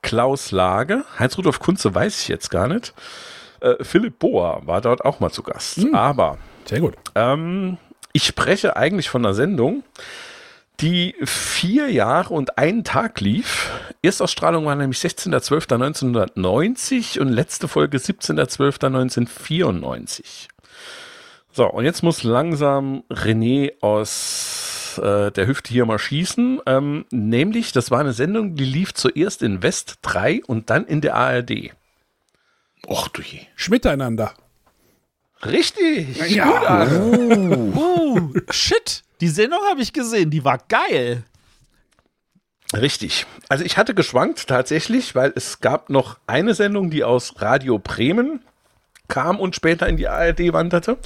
Klaus 0.01 0.51
Lage, 0.51 1.03
Heinz-Rudolf 1.17 1.59
Kunze 1.59 1.93
weiß 1.93 2.21
ich 2.21 2.27
jetzt 2.27 2.49
gar 2.49 2.67
nicht. 2.67 2.93
Äh, 3.61 3.83
Philipp 3.83 4.19
Bohr 4.19 4.61
war 4.65 4.81
dort 4.81 5.03
auch 5.03 5.19
mal 5.19 5.31
zu 5.31 5.43
Gast. 5.43 5.79
Aber 5.93 6.37
Sehr 6.65 6.79
gut. 6.79 6.95
Ähm, 7.15 7.77
ich 8.13 8.25
spreche 8.25 8.75
eigentlich 8.75 9.09
von 9.09 9.25
einer 9.25 9.33
Sendung, 9.33 9.83
die 10.81 11.15
vier 11.23 11.91
Jahre 11.91 12.33
und 12.33 12.57
einen 12.57 12.83
Tag 12.83 13.21
lief. 13.21 13.69
Erstausstrahlung 14.01 14.65
war 14.65 14.75
nämlich 14.75 14.97
16.12.1990 14.99 17.19
und 17.19 17.29
letzte 17.29 17.67
Folge 17.67 17.97
17.12.1994. 17.97 20.47
So, 21.51 21.69
und 21.69 21.85
jetzt 21.85 22.01
muss 22.03 22.23
langsam 22.23 23.03
René 23.09 23.73
aus 23.81 24.99
äh, 25.03 25.31
der 25.31 25.47
Hüfte 25.47 25.73
hier 25.73 25.85
mal 25.85 25.99
schießen. 25.99 26.61
Ähm, 26.65 27.05
nämlich, 27.11 27.71
das 27.71 27.91
war 27.91 27.99
eine 27.99 28.13
Sendung, 28.13 28.55
die 28.55 28.65
lief 28.65 28.93
zuerst 28.93 29.43
in 29.43 29.61
West 29.61 29.99
3 30.03 30.43
und 30.45 30.69
dann 30.69 30.85
in 30.85 31.01
der 31.01 31.15
ARD. 31.15 31.71
Och 32.87 33.09
du 33.09 33.21
je. 33.21 33.41
Schmiteinander. 33.55 34.33
Richtig! 35.45 36.17
Ja. 36.29 36.87
Uh, 36.87 38.33
shit. 38.51 39.03
Die 39.21 39.27
Sendung 39.27 39.59
habe 39.69 39.81
ich 39.81 39.93
gesehen, 39.93 40.29
die 40.29 40.43
war 40.45 40.57
geil. 40.69 41.23
Richtig. 42.75 43.25
Also 43.49 43.63
ich 43.65 43.77
hatte 43.77 43.95
geschwankt 43.95 44.47
tatsächlich, 44.47 45.15
weil 45.15 45.33
es 45.35 45.59
gab 45.59 45.89
noch 45.89 46.19
eine 46.27 46.53
Sendung, 46.53 46.89
die 46.91 47.03
aus 47.03 47.41
Radio 47.41 47.79
Bremen 47.79 48.41
kam 49.07 49.39
und 49.39 49.55
später 49.55 49.87
in 49.87 49.97
die 49.97 50.07
ARD 50.07 50.53
wanderte, 50.53 50.97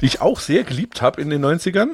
die 0.00 0.06
ich 0.06 0.20
auch 0.20 0.40
sehr 0.40 0.64
geliebt 0.64 1.02
habe 1.02 1.20
in 1.20 1.30
den 1.30 1.44
90ern. 1.44 1.90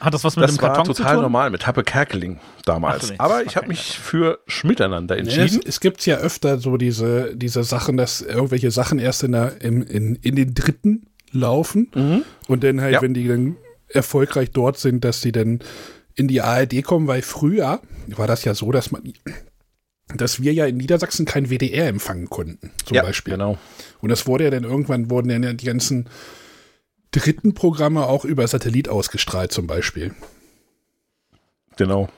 Hat 0.00 0.14
das 0.14 0.24
was 0.24 0.36
mit 0.36 0.44
Das 0.44 0.54
dem 0.56 0.62
war 0.62 0.72
Karton 0.74 0.94
zu 0.94 1.02
total 1.02 1.14
tun? 1.16 1.22
normal 1.22 1.50
mit 1.50 1.66
Happe 1.66 1.82
Kerkeling 1.82 2.40
damals. 2.64 3.06
Ach, 3.06 3.10
nee. 3.10 3.16
Aber 3.18 3.42
ich 3.44 3.56
habe 3.56 3.66
mich 3.66 3.98
für 3.98 4.38
Schmiteinander 4.46 5.16
Ja, 5.18 5.22
es, 5.22 5.36
entschieden. 5.36 5.64
es 5.66 5.80
gibt 5.80 6.06
ja 6.06 6.16
öfter 6.16 6.58
so 6.58 6.76
diese, 6.78 7.36
diese 7.36 7.62
Sachen, 7.64 7.96
dass 7.98 8.22
irgendwelche 8.22 8.70
Sachen 8.70 9.00
erst 9.00 9.24
in, 9.24 9.32
der, 9.32 9.60
im, 9.60 9.82
in, 9.82 10.14
in 10.22 10.36
den 10.36 10.54
dritten 10.54 11.08
laufen 11.32 12.24
und 12.46 12.64
dann 12.64 12.80
halt, 12.80 12.94
Ja. 12.94 13.02
wenn 13.02 13.12
die 13.12 13.28
dann 13.28 13.56
erfolgreich 13.88 14.50
dort 14.50 14.78
sind, 14.78 15.04
dass 15.04 15.20
die 15.20 15.32
dann 15.32 15.60
in 16.14 16.28
die 16.28 16.40
ARD 16.40 16.82
kommen, 16.82 17.06
weil 17.06 17.22
früher 17.22 17.80
war 18.08 18.26
das 18.26 18.44
ja 18.44 18.54
so, 18.54 18.72
dass 18.72 18.90
man 18.90 19.12
dass 20.16 20.40
wir 20.40 20.54
ja 20.54 20.64
in 20.64 20.78
Niedersachsen 20.78 21.26
kein 21.26 21.50
WDR 21.50 21.86
empfangen 21.88 22.30
konnten, 22.30 22.70
zum 22.86 22.94
ja, 22.94 23.02
Beispiel. 23.02 23.34
genau. 23.34 23.58
Und 24.00 24.08
das 24.08 24.26
wurde 24.26 24.44
ja 24.44 24.50
dann 24.50 24.64
irgendwann 24.64 25.10
wurden 25.10 25.30
ja 25.30 25.52
die 25.52 25.66
ganzen 25.66 26.08
dritten 27.10 27.54
Programme 27.54 28.06
auch 28.06 28.24
über 28.24 28.46
Satellit 28.46 28.88
ausgestrahlt, 28.88 29.52
zum 29.52 29.66
Beispiel. 29.66 30.14
Genau. 31.76 32.08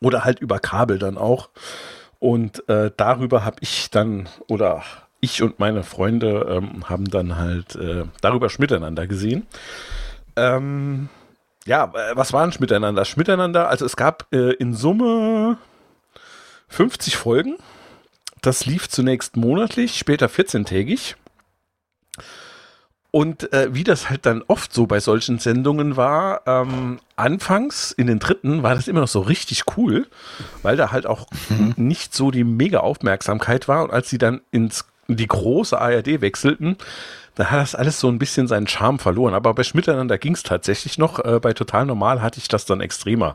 Oder 0.00 0.24
halt 0.24 0.40
über 0.40 0.58
Kabel 0.58 0.98
dann 0.98 1.18
auch. 1.18 1.50
Und 2.18 2.68
äh, 2.68 2.90
darüber 2.96 3.44
habe 3.44 3.56
ich 3.60 3.90
dann, 3.90 4.28
oder 4.48 4.82
ich 5.20 5.42
und 5.42 5.58
meine 5.58 5.82
Freunde 5.82 6.46
ähm, 6.48 6.88
haben 6.88 7.08
dann 7.10 7.36
halt 7.36 7.76
äh, 7.76 8.04
darüber 8.20 8.48
Schmiteinander 8.48 9.06
gesehen. 9.06 9.46
Ähm, 10.36 11.08
ja, 11.66 11.92
äh, 11.94 12.16
was 12.16 12.32
war 12.32 12.44
ein 12.44 12.52
Schmiteinander? 12.52 13.04
Schmiteinander, 13.04 13.68
also 13.68 13.84
es 13.84 13.96
gab 13.96 14.26
äh, 14.32 14.52
in 14.54 14.74
Summe 14.74 15.58
50 16.68 17.16
Folgen. 17.16 17.56
Das 18.42 18.66
lief 18.66 18.88
zunächst 18.88 19.36
monatlich, 19.36 19.98
später 19.98 20.26
14-tägig. 20.26 21.14
Und 23.10 23.52
äh, 23.52 23.72
wie 23.72 23.84
das 23.84 24.10
halt 24.10 24.26
dann 24.26 24.42
oft 24.48 24.74
so 24.74 24.86
bei 24.86 24.98
solchen 24.98 25.38
Sendungen 25.38 25.96
war, 25.96 26.42
ähm, 26.46 26.98
anfangs 27.14 27.92
in 27.92 28.08
den 28.08 28.18
dritten 28.18 28.64
war 28.64 28.74
das 28.74 28.88
immer 28.88 29.00
noch 29.00 29.08
so 29.08 29.20
richtig 29.20 29.62
cool, 29.76 30.08
weil 30.62 30.76
da 30.76 30.90
halt 30.90 31.06
auch 31.06 31.28
nicht 31.76 32.12
so 32.12 32.32
die 32.32 32.42
mega 32.42 32.80
Aufmerksamkeit 32.80 33.68
war. 33.68 33.84
Und 33.84 33.92
als 33.92 34.10
sie 34.10 34.18
dann 34.18 34.40
ins 34.50 34.84
in 35.06 35.16
die 35.16 35.26
große 35.26 35.78
ARD 35.78 36.20
wechselten, 36.20 36.76
da 37.34 37.50
hat 37.50 37.60
das 37.60 37.74
alles 37.74 38.00
so 38.00 38.08
ein 38.08 38.18
bisschen 38.18 38.46
seinen 38.46 38.66
Charme 38.66 38.98
verloren. 38.98 39.34
Aber 39.34 39.54
bei 39.54 39.62
Schmiteinander 39.62 40.18
ging 40.18 40.34
es 40.34 40.42
tatsächlich 40.42 40.98
noch. 40.98 41.18
Äh, 41.24 41.40
bei 41.40 41.52
Total 41.52 41.86
Normal 41.86 42.22
hatte 42.22 42.38
ich 42.38 42.48
das 42.48 42.64
dann 42.64 42.80
extremer 42.80 43.34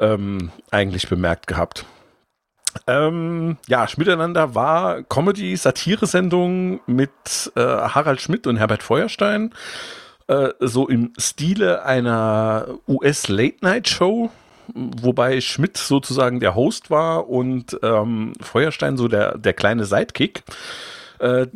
ähm, 0.00 0.50
eigentlich 0.70 1.08
bemerkt 1.08 1.46
gehabt. 1.46 1.84
Ähm, 2.86 3.56
ja, 3.66 3.88
Schmiteinander 3.88 4.54
war 4.54 5.02
Comedy-Satire-Sendung 5.02 6.80
mit 6.86 7.10
äh, 7.56 7.60
Harald 7.60 8.20
Schmidt 8.20 8.46
und 8.46 8.56
Herbert 8.56 8.82
Feuerstein. 8.82 9.52
Äh, 10.28 10.50
so 10.60 10.88
im 10.88 11.12
Stile 11.18 11.84
einer 11.84 12.68
US-Late-Night-Show, 12.86 14.30
wobei 14.74 15.40
Schmidt 15.40 15.76
sozusagen 15.76 16.38
der 16.38 16.54
Host 16.54 16.90
war 16.90 17.28
und 17.28 17.76
ähm, 17.82 18.34
Feuerstein 18.40 18.96
so 18.96 19.08
der, 19.08 19.36
der 19.36 19.52
kleine 19.52 19.84
Sidekick. 19.84 20.44
Äh, 21.18 21.48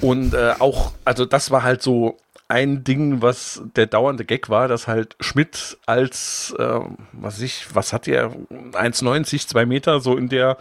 und 0.00 0.34
äh, 0.34 0.54
auch, 0.58 0.92
also 1.04 1.24
das 1.24 1.50
war 1.50 1.62
halt 1.62 1.82
so 1.82 2.16
ein 2.48 2.84
Ding, 2.84 3.22
was 3.22 3.62
der 3.74 3.86
dauernde 3.86 4.24
Gag 4.24 4.48
war, 4.48 4.68
dass 4.68 4.86
halt 4.86 5.16
Schmidt 5.18 5.78
als, 5.84 6.54
äh, 6.58 6.80
was 7.12 7.40
ich, 7.40 7.74
was 7.74 7.92
hat 7.92 8.06
er, 8.06 8.30
1,90, 8.72 9.48
2 9.48 9.66
Meter, 9.66 10.00
so 10.00 10.16
in 10.16 10.28
der, 10.28 10.56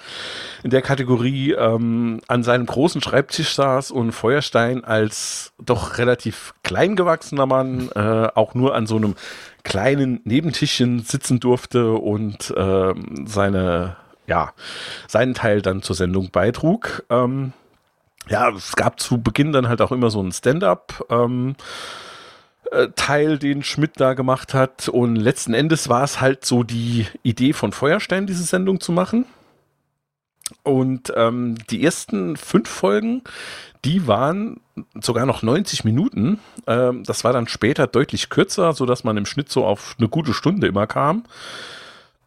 in 0.64 0.72
der 0.72 0.82
Kategorie 0.82 1.52
ähm, 1.52 2.22
an 2.28 2.44
seinem 2.44 2.66
großen 2.66 3.02
Schreibtisch 3.02 3.54
saß 3.54 3.92
und 3.92 4.14
Feuerstein 4.14 4.84
als 4.84 5.54
doch 5.64 6.00
relativ 6.00 6.56
klein 6.64 6.96
gewachsener 6.96 7.46
Mann 7.46 7.90
äh, 7.94 8.30
auch 8.34 8.56
nur 8.56 8.74
an 8.74 8.88
so 8.88 8.96
einem 8.96 9.14
kleinen 9.64 10.22
Nebentischchen 10.24 11.00
sitzen 11.04 11.40
durfte 11.40 11.94
und 11.94 12.52
ähm, 12.58 13.28
seine, 13.28 13.96
ja, 14.26 14.54
seinen 15.08 15.36
Teil 15.36 15.62
dann 15.62 15.84
zur 15.84 15.96
Sendung 15.96 16.32
beitrug. 16.32 17.04
Ähm, 17.12 17.54
ja, 18.30 18.50
es 18.50 18.76
gab 18.76 19.00
zu 19.00 19.22
Beginn 19.22 19.52
dann 19.52 19.68
halt 19.68 19.82
auch 19.82 19.92
immer 19.92 20.10
so 20.10 20.20
einen 20.20 20.32
Stand-up. 20.32 21.06
Ähm, 21.10 21.56
äh, 22.72 22.90
Teil, 22.96 23.38
den 23.38 23.64
Schmidt 23.64 23.94
da 23.98 24.14
gemacht 24.14 24.54
hat. 24.54 24.90
Und 24.90 25.16
letzten 25.16 25.54
Endes 25.54 25.90
war 25.90 26.04
es 26.04 26.22
halt 26.22 26.46
so 26.46 26.64
die 26.64 27.08
Idee 27.24 27.54
von 27.54 27.72
Feuerstein, 27.72 28.28
diese 28.28 28.44
Sendung 28.44 28.80
zu 28.80 28.92
machen. 28.92 29.26
Und 30.64 31.12
ähm, 31.16 31.56
die 31.70 31.84
ersten 31.84 32.38
fünf 32.38 32.70
Folgen, 32.70 33.24
die 33.84 34.08
waren 34.08 34.62
sogar 35.00 35.26
noch 35.26 35.42
90 35.42 35.84
Minuten. 35.84 36.40
Ähm, 36.68 37.04
das 37.04 37.24
war 37.24 37.34
dann 37.34 37.48
später 37.48 37.88
deutlich 37.88 38.30
kürzer, 38.30 38.74
sodass 38.74 39.04
man 39.04 39.18
im 39.18 39.26
Schnitt 39.26 39.52
so 39.52 39.66
auf 39.66 39.96
eine 39.98 40.10
gute 40.10 40.34
Stunde 40.34 40.68
immer 40.68 40.88
kam. 40.88 41.24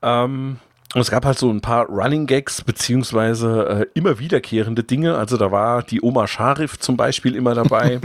Ähm, 0.03 0.59
und 0.95 1.01
es 1.03 1.11
gab 1.11 1.27
halt 1.27 1.39
so 1.39 1.51
ein 1.51 1.61
paar 1.61 1.87
Running 1.87 2.27
Gags, 2.27 2.63
beziehungsweise 2.63 3.87
äh, 3.95 3.99
immer 3.99 4.19
wiederkehrende 4.19 4.85
Dinge. 4.85 5.17
Also 5.17 5.37
da 5.37 5.53
war 5.53 5.83
die 5.83 6.03
Oma 6.03 6.27
Scharif 6.27 6.79
zum 6.79 6.97
Beispiel 6.97 7.35
immer 7.35 7.55
dabei, 7.55 8.01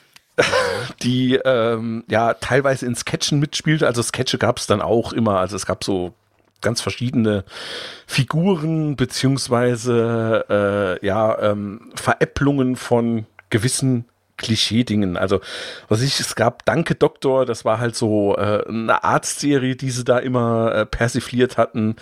die 1.02 1.36
ähm, 1.36 2.04
ja 2.08 2.34
teilweise 2.34 2.84
in 2.84 2.94
Sketchen 2.94 3.40
mitspielte. 3.40 3.86
Also 3.86 4.02
Sketche 4.02 4.36
gab 4.36 4.58
es 4.58 4.66
dann 4.66 4.82
auch 4.82 5.14
immer. 5.14 5.38
Also 5.38 5.56
es 5.56 5.64
gab 5.64 5.84
so 5.84 6.12
ganz 6.60 6.82
verschiedene 6.82 7.44
Figuren, 8.06 8.96
beziehungsweise 8.96 10.44
äh, 11.00 11.06
ja, 11.06 11.38
ähm, 11.40 11.92
Veräpplungen 11.94 12.76
von 12.76 13.24
gewissen 13.48 14.04
Klischee-Dingen. 14.36 15.16
Also, 15.16 15.40
was 15.88 16.02
ich, 16.02 16.20
es 16.20 16.34
gab 16.34 16.64
Danke 16.64 16.94
Doktor, 16.94 17.46
das 17.46 17.64
war 17.64 17.78
halt 17.78 17.96
so 17.96 18.36
äh, 18.36 18.66
eine 18.68 19.04
Arztserie, 19.04 19.76
die 19.76 19.90
sie 19.90 20.04
da 20.04 20.18
immer 20.18 20.74
äh, 20.74 20.86
persifliert 20.86 21.56
hatten. 21.56 21.96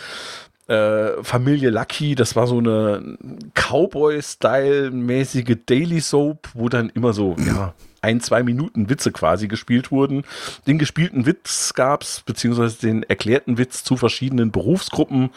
Äh, 0.67 1.23
Familie 1.23 1.71
Lucky, 1.71 2.15
das 2.15 2.37
war 2.37 2.47
so 2.47 2.59
eine 2.59 3.19
Cowboy-Style-mäßige 3.55 5.59
Daily 5.67 6.01
Soap, 6.01 6.49
wo 6.55 6.69
dann 6.69 6.89
immer 6.89 7.13
so, 7.13 7.37
ja, 7.39 7.75
ein, 8.01 8.21
zwei 8.21 8.43
Minuten 8.43 8.89
Witze 8.89 9.13
quasi 9.13 9.49
gespielt 9.49 9.91
wurden. 9.91 10.25
Den 10.67 10.79
gespielten 10.79 11.27
Witz 11.27 11.75
gab's, 11.75 12.21
beziehungsweise 12.21 12.79
den 12.79 13.03
erklärten 13.03 13.59
Witz 13.59 13.83
zu 13.83 13.97
verschiedenen 13.97 14.53
Berufsgruppen. 14.53 15.31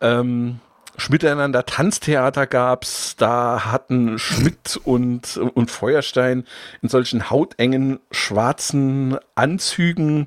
Ähm, 0.00 0.58
Schmiteinander 0.96 1.64
Tanztheater 1.64 2.46
gab's, 2.46 3.16
da 3.16 3.64
hatten 3.64 4.18
Schmidt 4.18 4.78
und, 4.84 5.36
und 5.36 5.70
Feuerstein 5.70 6.44
in 6.82 6.88
solchen 6.88 7.30
hautengen 7.30 7.98
schwarzen 8.10 9.18
Anzügen 9.34 10.26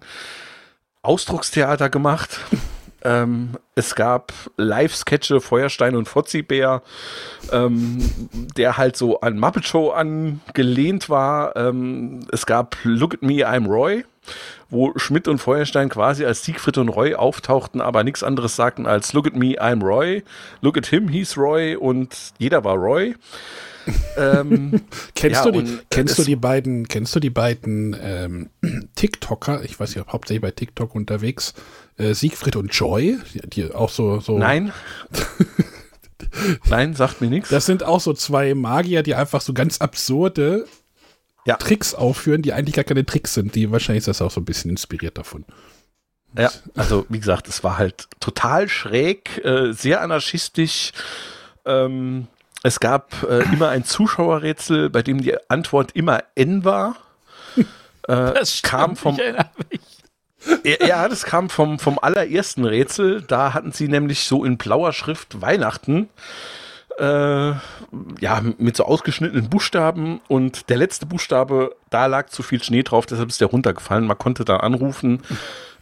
Ausdruckstheater 1.04 1.90
gemacht. 1.90 2.40
Ähm, 3.04 3.52
es 3.76 3.94
gab 3.94 4.34
Live-Sketche 4.58 5.40
Feuerstein 5.40 5.96
und 5.96 6.10
Fozzibär, 6.10 6.82
ähm, 7.52 8.00
der 8.58 8.78
halt 8.78 8.98
so 8.98 9.22
an 9.22 9.38
Muppet 9.38 9.68
Show 9.68 9.92
angelehnt 9.92 11.08
war. 11.08 11.56
Ähm, 11.56 12.22
es 12.32 12.48
gab 12.48 12.76
Look 12.84 13.14
at 13.14 13.22
Me, 13.22 13.48
I'm 13.48 13.68
Roy, 13.68 14.04
wo 14.70 14.94
Schmidt 14.98 15.28
und 15.28 15.38
Feuerstein 15.38 15.90
quasi 15.90 16.26
als 16.26 16.44
Siegfried 16.44 16.78
und 16.78 16.90
Roy 16.90 17.16
auftauchten, 17.16 17.82
aber 17.82 18.04
nichts 18.04 18.24
anderes 18.24 18.56
sagten 18.56 18.86
als 18.86 19.14
Look 19.14 19.28
at 19.28 19.36
me, 19.36 19.62
I'm 19.62 19.84
Roy, 19.84 20.24
Look 20.62 20.78
at 20.78 20.88
him, 20.88 21.08
he's 21.10 21.38
Roy 21.38 21.76
und 21.76 22.16
jeder 22.38 22.64
war 22.64 22.76
Roy. 22.76 23.16
ähm, 24.18 24.82
Kennst, 25.14 25.46
Ja, 25.46 25.52
du, 25.52 25.62
die, 25.62 25.80
kennst 25.92 26.18
du 26.18 26.24
die 26.24 26.36
beiden, 26.36 26.88
kennst 26.88 27.16
du 27.16 27.20
die 27.20 27.30
beiden 27.30 27.96
ähm, 28.02 28.50
TikToker, 28.96 29.64
ich 29.64 29.80
weiß 29.80 29.96
nicht, 29.96 30.08
hauptsächlich 30.08 30.42
bei 30.42 30.52
TikTok 30.52 30.96
unterwegs, 30.96 31.54
äh, 31.98 32.14
Siegfried 32.14 32.56
und 32.56 32.74
Joy, 32.74 33.18
die, 33.34 33.42
die 33.48 33.74
auch 33.74 33.90
so, 33.90 34.20
so. 34.20 34.38
nein. 34.38 34.74
Nein, 36.70 36.94
sagt 36.94 37.22
mir 37.22 37.30
nichts. 37.30 37.50
Das 37.50 37.66
sind 37.66 37.84
auch 37.84 38.00
so 38.00 38.14
zwei 38.14 38.54
Magier, 38.56 39.04
die 39.04 39.16
einfach 39.16 39.42
so 39.42 39.54
ganz 39.54 39.80
absurde 39.80 40.66
Ja. 41.46 41.58
Tricks 41.58 41.94
aufführen, 41.94 42.42
die 42.42 42.54
eigentlich 42.54 42.76
gar 42.76 42.84
keine 42.84 43.06
Tricks 43.06 43.34
sind. 43.34 43.56
Die 43.56 43.72
wahrscheinlich 43.72 44.02
ist 44.02 44.08
das 44.08 44.22
auch 44.22 44.32
so 44.32 44.42
ein 44.42 44.46
bisschen 44.46 44.72
inspiriert 44.72 45.18
davon. 45.18 45.46
Ja, 46.38 46.52
also 46.76 47.06
wie 47.08 47.20
gesagt, 47.20 47.48
es 47.48 47.64
war 47.64 47.78
halt 47.78 48.08
total 48.20 48.68
schräg, 48.68 49.44
äh, 49.46 49.72
sehr 49.72 50.02
anarchistisch. 50.02 50.92
Ähm, 51.66 52.28
es 52.64 52.80
gab 52.80 53.24
äh, 53.24 53.44
immer 53.54 53.70
ein 53.70 53.86
Zuschauerrätsel, 53.86 54.90
bei 54.90 55.02
dem 55.02 55.22
die 55.22 55.36
Antwort 55.50 55.92
immer 55.94 56.24
N 56.36 56.64
war. 56.64 56.96
Äh, 58.08 58.36
Das 58.36 58.62
kam 58.62 58.96
vom 58.96 59.18
ja, 60.64 61.10
das 61.10 61.24
kam 61.24 61.50
vom, 61.50 61.80
vom 61.80 61.98
allerersten 62.00 62.66
Rätsel. 62.66 63.24
Da 63.24 63.54
hatten 63.54 63.72
sie 63.72 63.88
nämlich 63.88 64.26
so 64.26 64.46
in 64.46 64.58
blauer 64.58 64.94
Schrift 64.94 65.42
Weihnachten. 65.42 66.10
Äh, 66.98 67.54
ja, 68.22 68.42
mit 68.58 68.78
so 68.78 68.86
ausgeschnittenen 68.86 69.50
Buchstaben 69.50 70.22
und 70.30 70.70
der 70.70 70.78
letzte 70.78 71.06
Buchstabe, 71.06 71.76
da 71.90 72.06
lag 72.06 72.28
zu 72.30 72.42
viel 72.42 72.64
Schnee 72.64 72.84
drauf, 72.84 73.06
deshalb 73.06 73.30
ist 73.30 73.42
der 73.42 73.50
runtergefallen. 73.50 74.08
Man 74.08 74.18
konnte 74.18 74.46
da 74.46 74.58
anrufen 74.58 75.22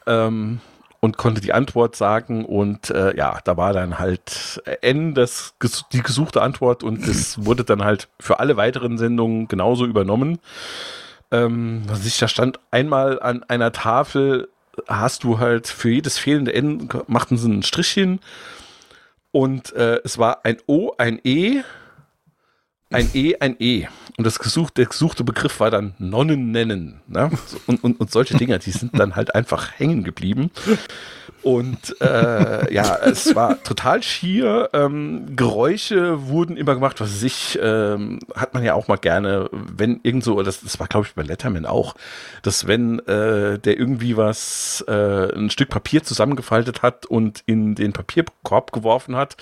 ähm, 0.08 0.60
und 1.02 1.18
konnte 1.18 1.40
die 1.40 1.54
Antwort 1.54 1.96
sagen 1.96 2.46
und 2.46 2.90
äh, 2.90 3.16
ja, 3.16 3.40
da 3.44 3.58
war 3.58 3.74
dann 3.74 4.00
halt 4.00 4.64
N 4.82 5.14
das, 5.14 5.54
die 5.92 6.02
gesuchte 6.02 6.42
Antwort 6.42 6.82
und 6.82 7.08
das 7.08 7.46
wurde 7.46 7.64
dann 7.64 7.84
halt 7.84 8.08
für 8.20 8.40
alle 8.40 8.58
weiteren 8.58 8.98
Sendungen 8.98 9.48
genauso 9.48 9.86
übernommen. 9.86 10.40
Ähm, 11.30 11.84
was 11.86 12.08
ich, 12.08 12.18
da 12.18 12.28
stand 12.28 12.60
einmal 12.72 13.20
an 13.20 13.44
einer 13.44 13.72
Tafel, 13.72 14.50
hast 14.88 15.24
du 15.24 15.38
halt 15.38 15.68
für 15.68 15.90
jedes 15.90 16.18
fehlende 16.18 16.54
N 16.56 16.90
machten 17.06 17.38
sie 17.38 17.52
einen 17.52 17.62
Strich 17.62 17.92
hin 17.92 18.20
und 19.34 19.74
äh, 19.74 20.00
es 20.06 20.18
war 20.20 20.46
ein 20.46 20.58
O, 20.68 20.94
ein 20.98 21.20
E, 21.24 21.64
ein 22.92 23.10
E, 23.14 23.36
ein 23.40 23.56
E. 23.60 23.88
Und 24.18 24.26
das 24.26 24.40
gesucht, 24.40 24.78
der 24.78 24.86
gesuchte 24.86 25.24
Begriff 25.24 25.60
war 25.60 25.72
dann 25.72 25.96
Nonnen 25.98 26.52
nennen. 26.52 27.02
Ne? 27.08 27.32
Und, 27.66 27.84
und, 27.84 28.00
und 28.00 28.12
solche 28.12 28.38
Dinger, 28.38 28.60
die 28.60 28.72
sind 28.72 28.98
dann 29.00 29.16
halt 29.16 29.34
einfach 29.34 29.72
hängen 29.78 30.04
geblieben. 30.04 30.52
Und 31.42 32.00
äh, 32.00 32.74
ja, 32.74 32.96
es 32.98 33.36
war 33.36 33.62
total 33.64 34.02
schier. 34.02 34.70
Ähm, 34.72 35.36
Geräusche 35.36 36.28
wurden 36.28 36.56
immer 36.56 36.74
gemacht, 36.76 37.02
was 37.02 37.12
weiß 37.12 37.24
ich, 37.24 37.60
ähm, 37.62 38.20
hat 38.34 38.54
man 38.54 38.64
ja 38.64 38.76
auch 38.76 38.88
mal 38.88 38.98
gerne, 38.98 39.50
wenn 39.52 40.00
irgend 40.04 40.24
so, 40.24 40.42
das, 40.42 40.62
das 40.62 40.80
war 40.80 40.88
glaube 40.88 41.08
ich 41.08 41.16
bei 41.16 41.24
Letterman 41.24 41.66
auch, 41.66 41.96
dass 42.44 42.66
wenn 42.66 43.00
äh, 43.00 43.60
der 43.60 43.78
irgendwie 43.78 44.16
was, 44.16 44.86
äh, 44.88 45.36
ein 45.36 45.50
Stück 45.50 45.70
Papier 45.70 46.04
zusammengefaltet 46.04 46.82
hat 46.82 47.06
und 47.06 47.44
in 47.46 47.76
den 47.76 47.92
Papierkorb 47.92 48.72
geworfen 48.72 49.18
hat, 49.18 49.36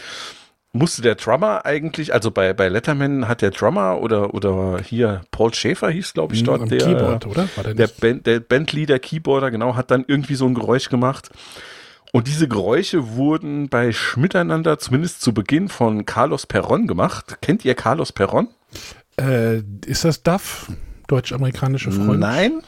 musste 0.73 1.01
der 1.01 1.15
Drummer 1.15 1.65
eigentlich, 1.65 2.13
also 2.13 2.31
bei, 2.31 2.53
bei 2.53 2.69
Letterman 2.69 3.27
hat 3.27 3.41
der 3.41 3.51
Drummer 3.51 3.99
oder, 3.99 4.33
oder 4.33 4.79
hier 4.81 5.21
Paul 5.31 5.53
Schäfer 5.53 5.89
hieß, 5.89 6.13
glaube 6.13 6.33
ich, 6.33 6.43
dort, 6.43 6.61
Am 6.61 6.69
der, 6.69 6.79
Keyboard, 6.79 7.27
oder? 7.27 7.49
Der 7.63 7.73
der? 7.73 7.87
Band, 7.87 8.25
der 8.25 8.39
Bandleader, 8.39 8.99
Keyboarder, 8.99 9.51
genau, 9.51 9.75
hat 9.75 9.91
dann 9.91 10.05
irgendwie 10.07 10.35
so 10.35 10.45
ein 10.45 10.53
Geräusch 10.53 10.89
gemacht. 10.89 11.29
Und 12.13 12.27
diese 12.27 12.47
Geräusche 12.47 13.15
wurden 13.15 13.69
bei 13.69 13.91
Schmiteinander 13.91 14.79
zumindest 14.79 15.21
zu 15.21 15.33
Beginn 15.33 15.69
von 15.69 16.05
Carlos 16.05 16.45
Perron 16.45 16.87
gemacht. 16.87 17.37
Kennt 17.41 17.63
ihr 17.63 17.75
Carlos 17.75 18.11
Perron? 18.11 18.49
Äh, 19.19 19.59
ist 19.85 20.03
das 20.03 20.23
Duff? 20.23 20.71
Deutsch-amerikanische 21.07 21.91
Freund? 21.91 22.19
Nein. 22.19 22.61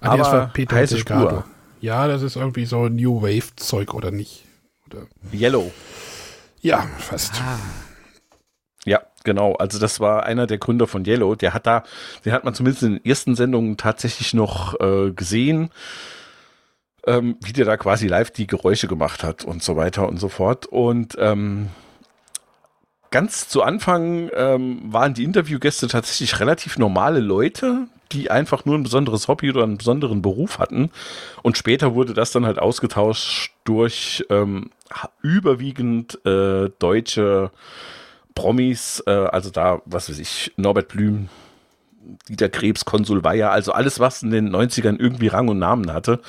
Ah, 0.00 0.12
nee, 0.12 0.18
das 0.18 0.28
aber 0.28 0.38
war 0.38 0.46
Peter 0.52 0.76
heiße 0.76 0.96
Delgado. 0.96 1.28
Spur. 1.28 1.44
Ja, 1.80 2.06
das 2.06 2.22
ist 2.22 2.36
irgendwie 2.36 2.64
so 2.64 2.88
New 2.88 3.22
Wave-Zeug, 3.22 3.94
oder 3.94 4.10
nicht? 4.10 4.44
Oder? 4.92 5.06
Yellow. 5.32 5.72
Ja, 6.60 6.86
fast. 6.98 7.42
Ja, 8.84 9.02
genau. 9.24 9.54
Also 9.54 9.78
das 9.78 10.00
war 10.00 10.24
einer 10.24 10.46
der 10.46 10.58
Gründer 10.58 10.86
von 10.86 11.04
Yellow. 11.04 11.34
Der 11.34 11.54
hat 11.54 11.66
da, 11.66 11.84
den 12.24 12.32
hat 12.32 12.44
man 12.44 12.54
zumindest 12.54 12.82
in 12.82 12.94
den 12.94 13.04
ersten 13.04 13.34
Sendungen 13.34 13.76
tatsächlich 13.76 14.34
noch 14.34 14.78
äh, 14.80 15.10
gesehen, 15.12 15.70
ähm, 17.06 17.36
wie 17.42 17.52
der 17.52 17.64
da 17.64 17.76
quasi 17.76 18.06
live 18.06 18.30
die 18.30 18.46
Geräusche 18.46 18.88
gemacht 18.88 19.22
hat 19.22 19.44
und 19.44 19.62
so 19.62 19.76
weiter 19.76 20.08
und 20.08 20.18
so 20.18 20.28
fort. 20.28 20.66
Und 20.66 21.16
ähm, 21.18 21.68
ganz 23.10 23.48
zu 23.48 23.62
Anfang 23.62 24.30
ähm, 24.34 24.80
waren 24.92 25.14
die 25.14 25.24
Interviewgäste 25.24 25.86
tatsächlich 25.86 26.40
relativ 26.40 26.78
normale 26.78 27.20
Leute, 27.20 27.86
die 28.12 28.30
einfach 28.30 28.64
nur 28.64 28.76
ein 28.76 28.82
besonderes 28.82 29.28
Hobby 29.28 29.50
oder 29.50 29.62
einen 29.62 29.78
besonderen 29.78 30.22
Beruf 30.22 30.58
hatten. 30.58 30.90
Und 31.42 31.56
später 31.56 31.94
wurde 31.94 32.14
das 32.14 32.32
dann 32.32 32.46
halt 32.46 32.58
ausgetauscht 32.58 33.52
durch 33.64 34.24
ähm, 34.30 34.70
überwiegend 35.22 36.24
äh, 36.26 36.70
deutsche 36.78 37.50
Promis, 38.34 39.02
äh, 39.06 39.10
also 39.10 39.50
da, 39.50 39.82
was 39.84 40.08
weiß 40.08 40.18
ich, 40.18 40.52
Norbert 40.56 40.88
Blüm, 40.88 41.28
Dieter 42.28 42.48
Krebs, 42.48 42.84
Konsul 42.84 43.22
Weyer, 43.24 43.52
also 43.52 43.72
alles, 43.72 44.00
was 44.00 44.22
in 44.22 44.30
den 44.30 44.54
90ern 44.54 44.98
irgendwie 44.98 45.28
Rang 45.28 45.48
und 45.48 45.58
Namen 45.58 45.92
hatte, 45.92 46.20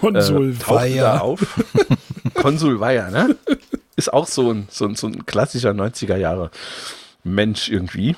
Konsul 0.00 0.50
äh, 0.50 0.68
Weiher. 0.68 1.22
auf. 1.22 1.40
Konsul 2.34 2.80
Weyer, 2.80 3.10
ne? 3.10 3.36
Ist 3.96 4.12
auch 4.12 4.26
so 4.26 4.52
ein, 4.52 4.68
so 4.70 4.86
ein, 4.86 4.94
so 4.94 5.06
ein 5.06 5.26
klassischer 5.26 5.70
90er 5.70 6.16
Jahre 6.16 6.50
Mensch 7.24 7.68
irgendwie. 7.68 8.16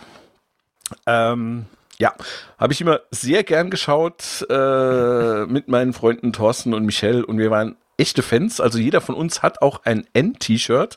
Ähm, 1.06 1.66
ja, 1.98 2.12
habe 2.58 2.72
ich 2.72 2.80
immer 2.80 3.00
sehr 3.10 3.44
gern 3.44 3.70
geschaut 3.70 4.46
äh, 4.48 5.46
mit 5.46 5.68
meinen 5.68 5.92
Freunden 5.92 6.32
Thorsten 6.32 6.74
und 6.74 6.84
Michelle 6.84 7.24
und 7.24 7.38
wir 7.38 7.50
waren 7.50 7.76
echte 7.96 8.22
Fans. 8.22 8.60
Also 8.60 8.78
jeder 8.78 9.00
von 9.00 9.14
uns 9.14 9.42
hat 9.42 9.62
auch 9.62 9.82
ein 9.84 10.04
N-T-Shirt, 10.12 10.96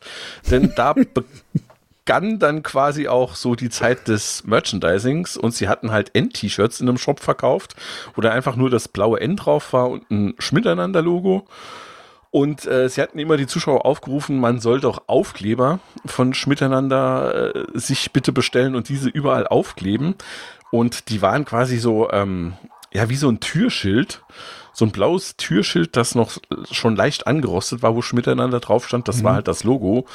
denn 0.50 0.74
da 0.76 0.96
begann 2.08 2.40
dann 2.40 2.64
quasi 2.64 3.08
auch 3.08 3.36
so 3.36 3.56
die 3.56 3.70
Zeit 3.70 4.08
des 4.08 4.44
Merchandisings 4.46 5.38
und 5.38 5.54
sie 5.54 5.68
hatten 5.68 5.92
halt 5.92 6.12
N-T-Shirts 6.14 6.80
in 6.80 6.90
einem 6.90 6.98
Shop 6.98 7.20
verkauft, 7.20 7.76
wo 8.16 8.22
da 8.22 8.32
einfach 8.32 8.56
nur 8.56 8.70
das 8.70 8.88
blaue 8.88 9.20
N 9.20 9.36
drauf 9.36 9.74
war 9.74 9.90
und 9.90 10.10
ein 10.10 10.36
Schmiteinander-Logo. 10.40 11.46
Und 12.30 12.66
äh, 12.66 12.90
sie 12.90 13.02
hatten 13.02 13.20
immer 13.20 13.38
die 13.38 13.48
Zuschauer 13.48 13.86
aufgerufen, 13.86 14.40
man 14.40 14.60
soll 14.60 14.80
doch 14.80 15.04
Aufkleber 15.08 15.80
von 16.06 16.34
Schmiteinander 16.34 17.56
äh, 17.56 17.66
sich 17.74 18.12
bitte 18.12 18.32
bestellen 18.32 18.76
und 18.76 18.90
diese 18.90 19.10
überall 19.10 19.48
aufkleben. 19.48 20.16
Und 20.72 21.10
die 21.10 21.22
waren 21.22 21.46
quasi 21.46 21.78
so, 21.78 22.12
ähm, 22.12 22.54
ja, 22.94 23.10
wie 23.10 23.16
so 23.16 23.30
ein 23.30 23.40
Türschild. 23.40 24.24
So 24.74 24.86
ein 24.86 24.92
blaues 24.92 25.38
Türschild, 25.38 25.98
das 25.98 26.14
noch 26.14 26.38
schon 26.70 26.96
leicht 26.96 27.26
angerostet 27.26 27.82
war, 27.82 27.96
wo 27.96 28.04
Schmiteinander 28.04 28.60
drauf 28.60 28.88
stand. 28.88 29.08
Das 29.08 29.24
war 29.24 29.34
halt 29.34 29.48
das 29.48 29.64
Logo. 29.64 30.06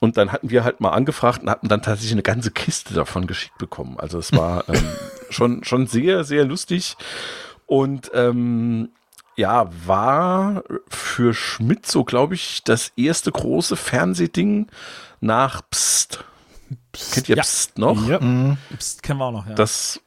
Und 0.00 0.16
dann 0.16 0.30
hatten 0.30 0.50
wir 0.50 0.62
halt 0.62 0.80
mal 0.80 0.90
angefragt 0.90 1.42
und 1.42 1.50
hatten 1.50 1.68
dann 1.68 1.82
tatsächlich 1.82 2.12
eine 2.12 2.22
ganze 2.22 2.52
Kiste 2.52 2.94
davon 2.94 3.26
geschickt 3.26 3.58
bekommen. 3.58 3.98
Also 3.98 4.18
es 4.18 4.32
war 4.32 4.68
ähm, 4.68 4.88
schon, 5.30 5.64
schon 5.64 5.86
sehr, 5.88 6.22
sehr 6.22 6.44
lustig. 6.44 6.96
Und 7.66 8.10
ähm, 8.14 8.90
ja, 9.36 9.68
war 9.86 10.62
für 10.88 11.34
Schmidt 11.34 11.86
so, 11.86 12.04
glaube 12.04 12.34
ich, 12.34 12.62
das 12.64 12.92
erste 12.96 13.32
große 13.32 13.76
Fernsehding 13.76 14.68
nach 15.20 15.62
Psst. 15.70 16.24
Kennt 16.92 17.28
ihr 17.28 17.36
Ja. 17.36 17.42
Psst 17.42 17.78
noch? 17.78 18.06
Ja. 18.08 18.18
Psst, 18.76 19.02
kennen 19.02 19.20
wir 19.20 19.26
auch 19.26 19.32
noch, 19.32 19.46
ja. 19.46 19.54
Das 19.54 20.00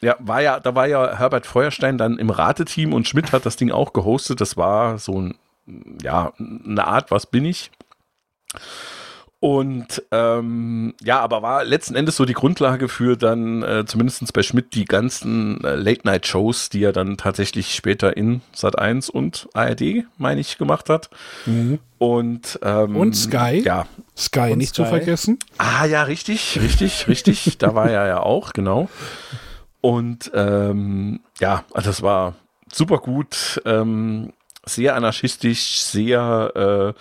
ja, 0.00 0.16
war 0.18 0.42
ja, 0.42 0.58
da 0.58 0.74
war 0.74 0.86
ja 0.86 1.16
Herbert 1.16 1.46
Feuerstein 1.46 1.96
dann 1.96 2.18
im 2.18 2.30
Rateteam 2.30 2.92
und 2.92 3.06
Schmidt 3.06 3.32
hat 3.32 3.46
das 3.46 3.56
Ding 3.56 3.70
auch 3.70 3.92
gehostet. 3.92 4.40
Das 4.40 4.56
war 4.56 4.98
so 4.98 5.20
ein, 5.20 5.34
ja, 6.02 6.32
eine 6.38 6.84
Art, 6.86 7.10
was 7.12 7.26
bin 7.26 7.44
ich? 7.44 7.70
Und 9.42 10.04
ähm, 10.12 10.94
ja, 11.02 11.18
aber 11.18 11.42
war 11.42 11.64
letzten 11.64 11.96
Endes 11.96 12.14
so 12.14 12.24
die 12.24 12.32
Grundlage 12.32 12.88
für 12.88 13.16
dann 13.16 13.64
äh, 13.64 13.84
zumindest 13.84 14.32
bei 14.32 14.44
Schmidt 14.44 14.72
die 14.74 14.84
ganzen 14.84 15.64
äh, 15.64 15.74
Late-Night-Shows, 15.74 16.68
die 16.68 16.84
er 16.84 16.92
dann 16.92 17.16
tatsächlich 17.16 17.74
später 17.74 18.16
in 18.16 18.40
Sat 18.54 18.78
1 18.78 19.10
und 19.10 19.48
ARD, 19.52 20.04
meine 20.16 20.40
ich, 20.40 20.58
gemacht 20.58 20.88
hat. 20.88 21.10
Und, 21.98 22.60
ähm, 22.62 22.94
Und 22.94 23.16
Sky. 23.16 23.64
Ja, 23.64 23.86
Sky 24.16 24.52
Und 24.52 24.58
nicht 24.58 24.76
zu 24.76 24.84
Sky. 24.84 24.90
vergessen. 24.90 25.40
Ah 25.58 25.86
ja, 25.86 26.04
richtig, 26.04 26.60
richtig, 26.62 27.08
richtig. 27.08 27.58
da 27.58 27.74
war 27.74 27.90
er 27.90 28.06
ja 28.06 28.20
auch, 28.20 28.52
genau. 28.52 28.88
Und 29.80 30.30
ähm, 30.34 31.18
ja, 31.40 31.64
also 31.74 31.90
das 31.90 32.00
war 32.00 32.34
super 32.72 32.98
gut, 32.98 33.60
ähm, 33.64 34.32
sehr 34.64 34.94
anarchistisch, 34.94 35.80
sehr, 35.80 36.94
äh, 36.94 37.00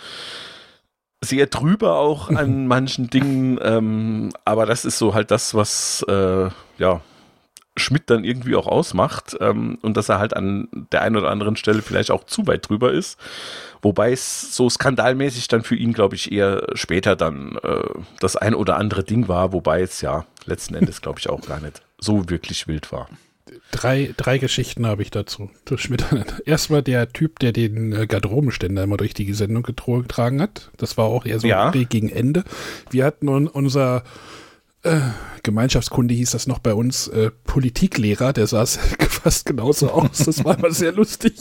sehr 1.23 1.47
drüber 1.47 1.97
auch 1.97 2.29
an 2.35 2.67
manchen 2.67 3.09
Dingen. 3.09 3.59
Ähm, 3.61 4.29
aber 4.45 4.65
das 4.65 4.85
ist 4.85 4.97
so 4.97 5.13
halt 5.13 5.31
das, 5.31 5.53
was 5.53 6.05
äh, 6.07 6.49
ja 6.77 7.01
Schmidt 7.77 8.09
dann 8.09 8.25
irgendwie 8.25 8.55
auch 8.55 8.67
ausmacht 8.67 9.37
ähm, 9.39 9.77
und 9.81 9.95
dass 9.95 10.09
er 10.09 10.19
halt 10.19 10.35
an 10.35 10.67
der 10.91 11.01
einen 11.03 11.15
oder 11.15 11.29
anderen 11.29 11.55
Stelle 11.55 11.81
vielleicht 11.81 12.11
auch 12.11 12.25
zu 12.25 12.45
weit 12.47 12.67
drüber 12.67 12.91
ist. 12.91 13.17
Wobei 13.81 14.11
es 14.11 14.55
so 14.55 14.69
skandalmäßig 14.69 15.47
dann 15.47 15.63
für 15.63 15.75
ihn, 15.75 15.93
glaube 15.93 16.15
ich, 16.15 16.31
eher 16.31 16.67
später 16.73 17.15
dann 17.15 17.57
äh, 17.63 17.83
das 18.19 18.35
ein 18.35 18.55
oder 18.55 18.77
andere 18.77 19.03
Ding 19.03 19.27
war, 19.27 19.53
wobei 19.53 19.81
es 19.81 20.01
ja 20.01 20.25
letzten 20.45 20.75
Endes, 20.75 21.01
glaube 21.01 21.19
ich, 21.19 21.29
auch 21.29 21.41
gar 21.41 21.61
nicht 21.61 21.81
so 21.97 22.29
wirklich 22.29 22.67
wild 22.67 22.91
war. 22.91 23.07
Drei, 23.71 24.13
drei 24.17 24.37
Geschichten 24.37 24.85
habe 24.85 25.01
ich 25.01 25.11
dazu. 25.11 25.49
Erstmal 26.45 26.83
der 26.83 27.11
Typ, 27.11 27.39
der 27.39 27.51
den 27.51 27.93
äh, 27.93 28.07
Garderobenständer 28.07 28.83
immer 28.83 28.97
durch 28.97 29.13
die 29.13 29.33
Sendung 29.33 29.63
getragen 29.63 30.41
hat. 30.41 30.71
Das 30.77 30.97
war 30.97 31.05
auch 31.05 31.25
eher 31.25 31.39
so 31.39 31.47
Ja. 31.47 31.71
gegen 31.71 32.09
Ende. 32.09 32.43
Wir 32.89 33.05
hatten 33.05 33.27
un 33.29 33.47
unser 33.47 34.03
Gemeinschaftskunde 35.43 36.13
hieß 36.15 36.31
das 36.31 36.47
noch 36.47 36.57
bei 36.57 36.73
uns, 36.73 37.07
äh, 37.07 37.29
Politiklehrer, 37.43 38.33
der 38.33 38.47
saß 38.47 38.77
fast 39.09 39.45
genauso 39.45 39.91
aus. 39.91 40.19
Das 40.25 40.43
war 40.43 40.57
immer 40.57 40.71
sehr 40.71 40.91
lustig. 40.91 41.33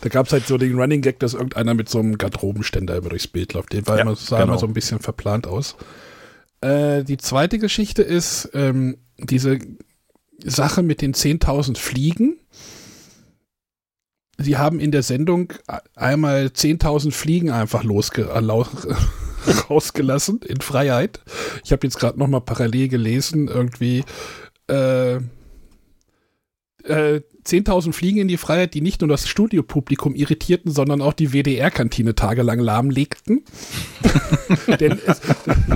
Da 0.00 0.08
gab 0.08 0.26
es 0.26 0.32
halt 0.32 0.46
so 0.46 0.56
den 0.56 0.78
Running 0.78 1.02
Gag, 1.02 1.18
dass 1.18 1.34
irgendeiner 1.34 1.74
mit 1.74 1.88
so 1.88 1.98
einem 1.98 2.16
Garderobenständer 2.18 2.96
über 2.96 3.08
durchs 3.08 3.26
Bild 3.26 3.52
läuft. 3.52 3.72
Den 3.72 3.86
war 3.88 3.96
Ja, 3.96 4.02
immer, 4.02 4.14
sah 4.14 4.36
genau. 4.38 4.52
immer 4.52 4.58
so 4.60 4.66
ein 4.66 4.74
bisschen 4.74 5.00
verplant 5.00 5.48
aus. 5.48 5.76
Äh, 6.60 7.02
die 7.02 7.16
zweite 7.16 7.58
Geschichte 7.58 8.02
ist 8.02 8.48
ähm, 8.54 8.96
diese 9.18 9.58
Sache 10.44 10.82
mit 10.82 11.02
den 11.02 11.14
10.000 11.14 11.76
Fliegen. 11.76 12.38
Sie 14.38 14.56
haben 14.58 14.80
in 14.80 14.90
der 14.90 15.02
Sendung 15.02 15.52
einmal 15.94 16.46
10.000 16.46 17.12
Fliegen 17.12 17.50
einfach 17.50 17.84
losge 17.84 18.30
erlau- 18.30 18.66
rausgelassen 19.70 20.40
in 20.46 20.60
Freiheit. 20.60 21.20
Ich 21.64 21.72
habe 21.72 21.86
jetzt 21.86 21.98
gerade 21.98 22.18
noch 22.18 22.28
mal 22.28 22.40
parallel 22.40 22.88
gelesen, 22.88 23.48
irgendwie 23.48 24.04
äh, 24.68 25.16
äh, 26.86 27.20
10.000 27.46 27.92
Fliegen 27.92 28.18
in 28.18 28.28
die 28.28 28.36
Freiheit, 28.36 28.74
die 28.74 28.80
nicht 28.80 29.00
nur 29.00 29.08
das 29.08 29.28
Studiopublikum 29.28 30.14
irritierten, 30.14 30.72
sondern 30.72 31.00
auch 31.00 31.12
die 31.12 31.32
WDR-Kantine 31.32 32.14
tagelang 32.14 32.58
lahmlegten. 32.58 33.44
Denn 34.80 34.98
es, 35.06 35.20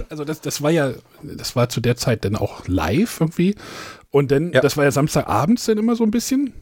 also 0.09 0.25
das, 0.25 0.40
das 0.40 0.62
war 0.62 0.70
ja, 0.70 0.92
das 1.23 1.55
war 1.55 1.68
zu 1.68 1.81
der 1.81 1.96
Zeit 1.96 2.25
dann 2.25 2.37
auch 2.37 2.66
live 2.66 3.20
irgendwie. 3.20 3.55
Und 4.11 4.31
dann, 4.31 4.53
Ja. 4.53 4.61
das 4.61 4.77
war 4.77 4.85
ja 4.85 4.90
Samstagabends 4.90 5.66
dann 5.66 5.79
immer 5.79 5.96
so 5.96 6.05
ein 6.05 6.11
bisschen. 6.11 6.53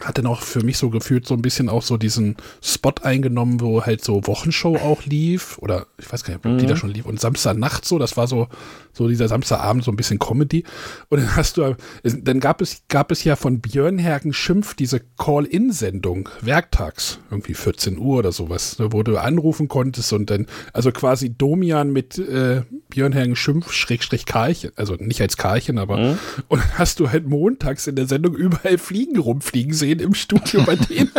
Hat 0.00 0.18
dann 0.18 0.26
auch 0.26 0.42
für 0.42 0.64
mich 0.64 0.76
so 0.76 0.90
gefühlt 0.90 1.26
so 1.26 1.34
ein 1.34 1.42
bisschen 1.42 1.68
auch 1.68 1.82
so 1.82 1.96
diesen 1.96 2.36
Spot 2.60 2.94
eingenommen, 3.02 3.60
wo 3.60 3.82
halt 3.84 4.02
so 4.02 4.26
Wochenshow 4.26 4.76
auch 4.76 5.04
lief. 5.04 5.56
Oder 5.58 5.86
ich 5.98 6.12
weiß 6.12 6.24
gar 6.24 6.34
nicht, 6.34 6.44
ob 6.44 6.58
die 6.58 6.66
da 6.66 6.76
schon 6.76 6.90
lief. 6.90 7.06
Und 7.06 7.20
Samstagnacht 7.20 7.84
so, 7.84 7.98
das 7.98 8.16
war 8.16 8.26
so, 8.26 8.48
so 8.92 9.08
dieser 9.08 9.28
Samstagabend 9.28 9.84
so 9.84 9.92
ein 9.92 9.96
bisschen 9.96 10.18
Comedy. 10.18 10.64
Und 11.10 11.20
dann 11.20 11.36
hast 11.36 11.58
du, 11.58 11.76
dann 12.02 12.40
gab 12.40 12.60
es, 12.60 12.82
gab 12.88 13.12
es 13.12 13.22
ja 13.22 13.36
von 13.36 13.60
Björn 13.60 13.98
Hergen 13.98 14.32
Schimpf 14.32 14.74
diese 14.74 15.00
Call-In-Sendung, 15.18 16.28
werktags, 16.40 17.20
irgendwie 17.30 17.54
14 17.54 17.96
Uhr 17.98 18.18
oder 18.18 18.32
sowas, 18.32 18.78
ne, 18.78 18.92
wo 18.92 19.02
du 19.04 19.16
anrufen 19.18 19.68
konntest 19.68 20.12
und 20.12 20.28
dann, 20.30 20.46
also 20.72 20.90
quasi 20.90 21.32
Domian 21.36 21.92
mit 21.92 22.18
äh, 22.18 22.62
Björn 22.88 23.12
Hergen 23.12 23.36
Schimpf, 23.36 23.72
Schrägstrich 23.72 24.26
Karlchen, 24.26 24.72
also 24.76 24.94
nicht 24.94 25.20
als 25.20 25.36
Karlchen, 25.36 25.78
aber, 25.78 26.16
und 26.48 26.60
dann 26.60 26.78
hast 26.78 27.00
du 27.00 27.10
halt 27.10 27.28
montags 27.28 27.86
in 27.86 27.96
der 27.96 28.06
Sendung 28.06 28.34
überall 28.34 28.78
Fliegen 28.78 29.18
rumfliegen 29.18 29.72
sehen 29.84 30.00
im 30.00 30.14
Studio 30.14 30.64
bei 30.64 30.76
denen. 30.76 31.12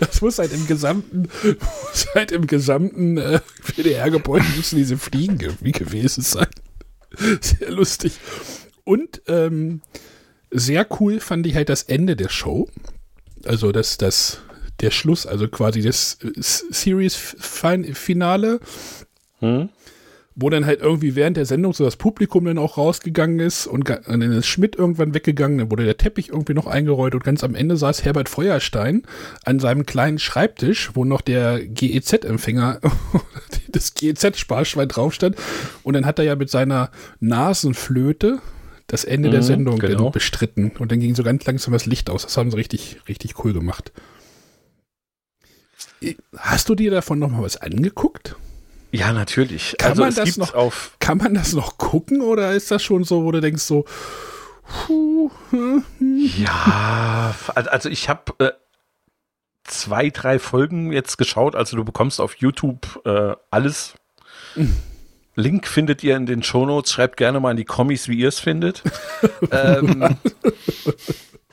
Das 0.00 0.20
muss 0.20 0.38
halt 0.38 0.52
im 0.52 0.66
gesamten, 0.66 1.28
muss 1.44 2.08
halt 2.14 2.32
im 2.32 2.48
gesamten 2.48 3.18
äh, 3.18 3.38
WDR-Gebäude 3.62 4.44
müssen 4.56 4.74
diese 4.76 4.96
Fliegen 4.96 5.38
irgendwie 5.38 5.70
gewesen 5.70 6.22
sein. 6.22 6.48
Sehr 7.40 7.70
lustig. 7.70 8.14
Und 8.84 9.22
ähm, 9.28 9.82
sehr 10.50 10.88
cool 10.98 11.20
fand 11.20 11.46
ich 11.46 11.54
halt 11.54 11.68
das 11.68 11.84
Ende 11.84 12.16
der 12.16 12.30
Show. 12.30 12.68
Also 13.44 13.70
das, 13.70 13.96
das, 13.96 14.40
der 14.80 14.90
Schluss, 14.90 15.24
also 15.26 15.46
quasi 15.46 15.82
das 15.82 16.18
äh, 16.24 16.32
Series-Finale, 16.36 18.58
wo 20.40 20.48
dann 20.50 20.64
halt 20.66 20.80
irgendwie 20.80 21.14
während 21.14 21.36
der 21.36 21.44
Sendung 21.46 21.74
so 21.74 21.84
das 21.84 21.96
Publikum 21.96 22.44
dann 22.46 22.58
auch 22.58 22.78
rausgegangen 22.78 23.40
ist 23.40 23.66
und, 23.66 23.88
dann 23.88 24.22
ist 24.22 24.46
Schmidt 24.46 24.74
irgendwann 24.76 25.14
weggegangen, 25.14 25.58
dann 25.58 25.70
wurde 25.70 25.84
der 25.84 25.96
Teppich 25.98 26.30
irgendwie 26.30 26.54
noch 26.54 26.66
eingerollt 26.66 27.14
und 27.14 27.22
ganz 27.22 27.44
am 27.44 27.54
Ende 27.54 27.76
saß 27.76 28.04
Herbert 28.04 28.28
Feuerstein 28.28 29.02
an 29.44 29.60
seinem 29.60 29.86
kleinen 29.86 30.18
Schreibtisch, 30.18 30.90
wo 30.94 31.04
noch 31.04 31.20
der 31.20 31.60
GEZ-Empfänger, 31.64 32.80
das 33.68 33.94
GEZ-Sparschwein 33.94 34.88
drauf 34.88 35.12
stand 35.14 35.36
und 35.82 35.94
dann 35.94 36.06
hat 36.06 36.18
er 36.18 36.24
ja 36.24 36.36
mit 36.36 36.50
seiner 36.50 36.90
Nasenflöte 37.20 38.38
das 38.86 39.04
Ende 39.04 39.30
der 39.30 39.40
Mhm, 39.40 39.44
Sendung 39.44 39.78
dann 39.78 39.90
genau. 39.90 40.10
bestritten 40.10 40.72
und 40.78 40.90
dann 40.90 41.00
ging 41.00 41.14
so 41.14 41.22
ganz 41.22 41.44
langsam 41.46 41.72
das 41.72 41.86
Licht 41.86 42.10
aus. 42.10 42.22
Das 42.22 42.36
haben 42.36 42.50
sie 42.50 42.56
richtig, 42.56 43.00
richtig 43.08 43.44
cool 43.44 43.52
gemacht. 43.52 43.92
Hast 46.36 46.68
du 46.68 46.74
dir 46.74 46.90
davon 46.90 47.18
noch 47.18 47.30
mal 47.30 47.42
was 47.42 47.56
angeguckt? 47.58 48.36
Ja, 48.92 49.12
natürlich. 49.12 49.76
Kann 49.78 49.90
also 49.90 50.02
man 50.02 50.14
das 50.14 50.36
noch- 50.36 50.54
auf 50.54 50.96
Kann 50.98 51.18
man 51.18 51.34
das 51.34 51.52
noch 51.52 51.78
gucken 51.78 52.20
oder 52.22 52.52
ist 52.52 52.70
das 52.70 52.82
schon 52.82 53.04
so, 53.04 53.24
wo 53.24 53.30
du 53.32 53.40
denkst 53.40 53.62
so, 53.62 53.84
puh, 54.86 55.30
hm, 55.50 55.84
Ja, 56.38 57.34
al- 57.54 57.68
also 57.68 57.88
ich 57.88 58.08
habe 58.08 58.32
äh, 58.38 58.50
zwei, 59.64 60.10
drei 60.10 60.38
Folgen 60.38 60.92
jetzt 60.92 61.18
geschaut. 61.18 61.54
Also 61.54 61.76
du 61.76 61.84
bekommst 61.84 62.20
auf 62.20 62.34
YouTube 62.36 63.00
äh, 63.04 63.34
alles. 63.50 63.94
Link 65.36 65.68
findet 65.68 66.02
ihr 66.02 66.16
in 66.16 66.26
den 66.26 66.42
Shownotes. 66.42 66.90
Schreibt 66.92 67.16
gerne 67.16 67.38
mal 67.38 67.52
in 67.52 67.56
die 67.56 67.64
Kommis, 67.64 68.08
wie 68.08 68.18
ihr 68.18 68.28
es 68.28 68.40
findet. 68.40 68.82
ähm, 69.52 70.16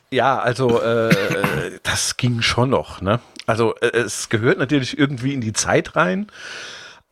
ja, 0.09 0.39
also 0.39 0.81
äh, 0.81 1.09
äh, 1.09 1.79
das 1.83 2.17
ging 2.17 2.41
schon 2.41 2.71
noch. 2.71 3.01
Ne? 3.01 3.19
Also 3.45 3.75
äh, 3.75 3.87
es 3.97 4.29
gehört 4.29 4.57
natürlich 4.57 4.97
irgendwie 4.97 5.33
in 5.33 5.41
die 5.41 5.53
Zeit 5.53 5.95
rein. 5.95 6.27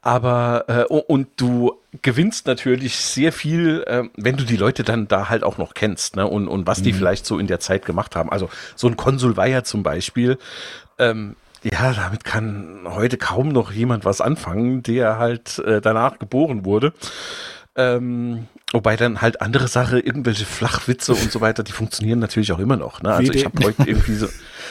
Aber 0.06 0.66
äh, 0.68 0.84
und 0.84 1.30
du 1.36 1.80
gewinnst 2.04 2.46
natürlich 2.46 2.96
sehr 2.96 3.32
viel, 3.32 3.84
äh, 3.88 4.04
wenn 4.16 4.38
du 4.38 4.44
die 4.44 4.56
Leute 4.56 4.84
dann 4.84 5.08
da 5.08 5.30
halt 5.30 5.44
auch 5.44 5.58
noch 5.58 5.74
kennst, 5.74 6.16
ne? 6.16 6.28
Und, 6.28 6.48
und 6.48 6.68
was 6.68 6.84
die 6.84 6.94
vielleicht 6.94 7.26
so 7.26 7.40
in 7.40 7.48
der 7.48 7.60
Zeit 7.60 7.86
gemacht 7.86 8.16
haben. 8.16 8.32
Also 8.32 8.50
so 8.76 8.88
ein 8.88 8.98
Konsul 8.98 9.36
Weiher 9.36 9.64
zum 9.64 9.82
Beispiel, 9.82 10.38
ähm, 11.00 11.36
ja, 11.64 11.92
damit 11.92 12.24
kann 12.24 12.82
heute 12.86 13.18
kaum 13.18 13.50
noch 13.50 13.72
jemand 13.72 14.06
was 14.06 14.22
anfangen, 14.22 14.84
der 14.84 15.18
halt 15.18 15.58
äh, 15.58 15.82
danach 15.82 16.20
geboren 16.20 16.66
wurde. 16.66 16.94
Ähm, 17.76 18.48
wobei 18.72 18.98
dann 18.98 19.22
halt 19.22 19.42
andere 19.42 19.68
Sache, 19.68 20.00
irgendwelche 20.00 20.46
Flachwitze 20.46 21.14
und 21.14 21.32
so 21.32 21.42
weiter, 21.42 21.64
die 21.64 21.72
funktionieren 21.72 22.20
natürlich 22.20 22.52
auch 22.52 22.60
immer 22.60 22.78
noch. 22.78 23.02
Ne? 23.02 23.12
Also 23.12 23.34
ich 23.34 23.44
habe 23.44 23.66
heute 23.66 23.84
irgendwie 23.86 24.14
so 24.14 24.28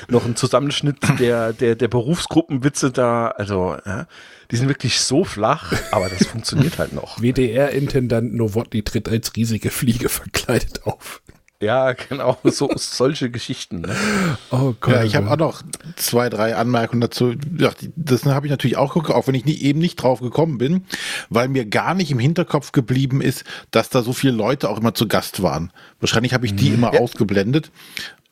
noch 0.08 0.24
einen 0.24 0.36
Zusammenschnitt 0.36 0.98
der, 1.18 1.52
der, 1.52 1.74
der 1.74 1.88
Berufsgruppenwitze 1.88 2.92
da. 2.92 3.28
Also 3.28 3.76
ja, 3.84 4.06
die 4.54 4.58
sind 4.58 4.68
wirklich 4.68 5.00
so 5.00 5.24
flach, 5.24 5.72
aber 5.90 6.08
das 6.08 6.28
funktioniert 6.28 6.78
halt 6.78 6.92
noch. 6.92 7.20
WDR-Intendant 7.20 8.34
Nowotny 8.34 8.84
tritt 8.84 9.08
als 9.08 9.34
riesige 9.34 9.70
Fliege 9.70 10.08
verkleidet 10.08 10.84
auf. 10.84 11.22
Ja, 11.60 11.92
genau, 11.92 12.38
so 12.44 12.70
solche 12.76 13.30
Geschichten. 13.30 13.80
Ne? 13.80 13.96
Oh 14.52 14.74
Gott. 14.78 14.94
Ja, 14.94 15.02
ich 15.02 15.16
habe 15.16 15.28
auch 15.28 15.36
noch 15.36 15.62
zwei, 15.96 16.28
drei 16.28 16.54
Anmerkungen 16.54 17.00
dazu. 17.00 17.34
Ja, 17.58 17.72
Das 17.96 18.24
habe 18.26 18.46
ich 18.46 18.50
natürlich 18.52 18.76
auch 18.76 18.94
geguckt, 18.94 19.10
auch 19.10 19.26
wenn 19.26 19.34
ich 19.34 19.44
nie, 19.44 19.56
eben 19.56 19.80
nicht 19.80 19.96
drauf 19.96 20.20
gekommen 20.20 20.58
bin, 20.58 20.84
weil 21.30 21.48
mir 21.48 21.64
gar 21.66 21.94
nicht 21.94 22.12
im 22.12 22.20
Hinterkopf 22.20 22.70
geblieben 22.70 23.20
ist, 23.20 23.42
dass 23.72 23.88
da 23.88 24.02
so 24.02 24.12
viele 24.12 24.34
Leute 24.34 24.68
auch 24.68 24.78
immer 24.78 24.94
zu 24.94 25.08
Gast 25.08 25.42
waren. 25.42 25.72
Wahrscheinlich 25.98 26.32
habe 26.32 26.46
ich 26.46 26.54
die 26.54 26.68
immer 26.68 27.00
ausgeblendet 27.00 27.72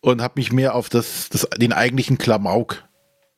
und 0.00 0.22
habe 0.22 0.34
mich 0.36 0.52
mehr 0.52 0.76
auf 0.76 0.88
das, 0.88 1.30
das, 1.30 1.48
den 1.56 1.72
eigentlichen 1.72 2.16
Klamauk 2.16 2.84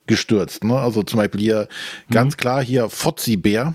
gestürzt. 0.07 0.65
Ne? 0.65 0.79
Also 0.79 1.03
zum 1.03 1.19
Beispiel 1.19 1.41
hier 1.41 1.69
ganz 2.11 2.37
klar 2.37 2.63
hier 2.63 2.89
Fotzi-Bär 2.89 3.75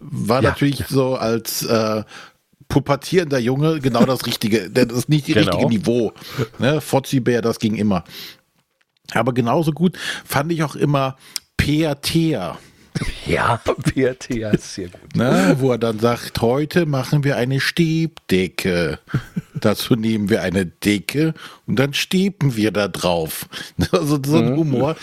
war 0.00 0.42
Ja, 0.42 0.50
natürlich 0.50 0.84
so 0.88 1.14
als 1.16 1.62
äh, 1.64 2.02
pubertierender 2.68 3.38
Junge 3.38 3.80
genau 3.80 4.04
das 4.04 4.26
Richtige. 4.26 4.70
Das 4.70 4.86
ist 4.96 5.08
nicht 5.08 5.26
die 5.26 5.34
Genau. 5.34 5.56
richtige 5.58 5.68
Niveau. 5.68 6.12
Ne? 6.58 6.80
Fotzi-Bär, 6.80 7.42
das 7.42 7.58
ging 7.58 7.74
immer. 7.76 8.04
Aber 9.12 9.34
genauso 9.34 9.72
gut 9.72 9.98
fand 10.24 10.52
ich 10.52 10.62
auch 10.62 10.76
immer 10.76 11.16
Peer 11.56 12.00
Thea, 12.00 12.58
Ja, 13.26 13.60
ja, 13.94 14.50
ist 14.50 14.74
sehr 14.74 14.88
gut. 14.88 15.14
ne? 15.16 15.56
wo 15.58 15.72
er 15.72 15.78
dann 15.78 15.98
sagt, 15.98 16.40
heute 16.40 16.86
machen 16.86 17.22
wir 17.24 17.36
eine 17.36 17.60
Stebdecke. 17.60 18.98
Dazu 19.54 19.94
nehmen 19.94 20.30
wir 20.30 20.42
eine 20.42 20.64
Decke 20.66 21.34
und 21.66 21.76
dann 21.78 21.92
steben 21.92 22.56
wir 22.56 22.70
da 22.70 22.88
drauf. 22.88 23.46
Also 23.92 24.18
so 24.24 24.38
ein 24.38 24.56
Humor. 24.56 24.96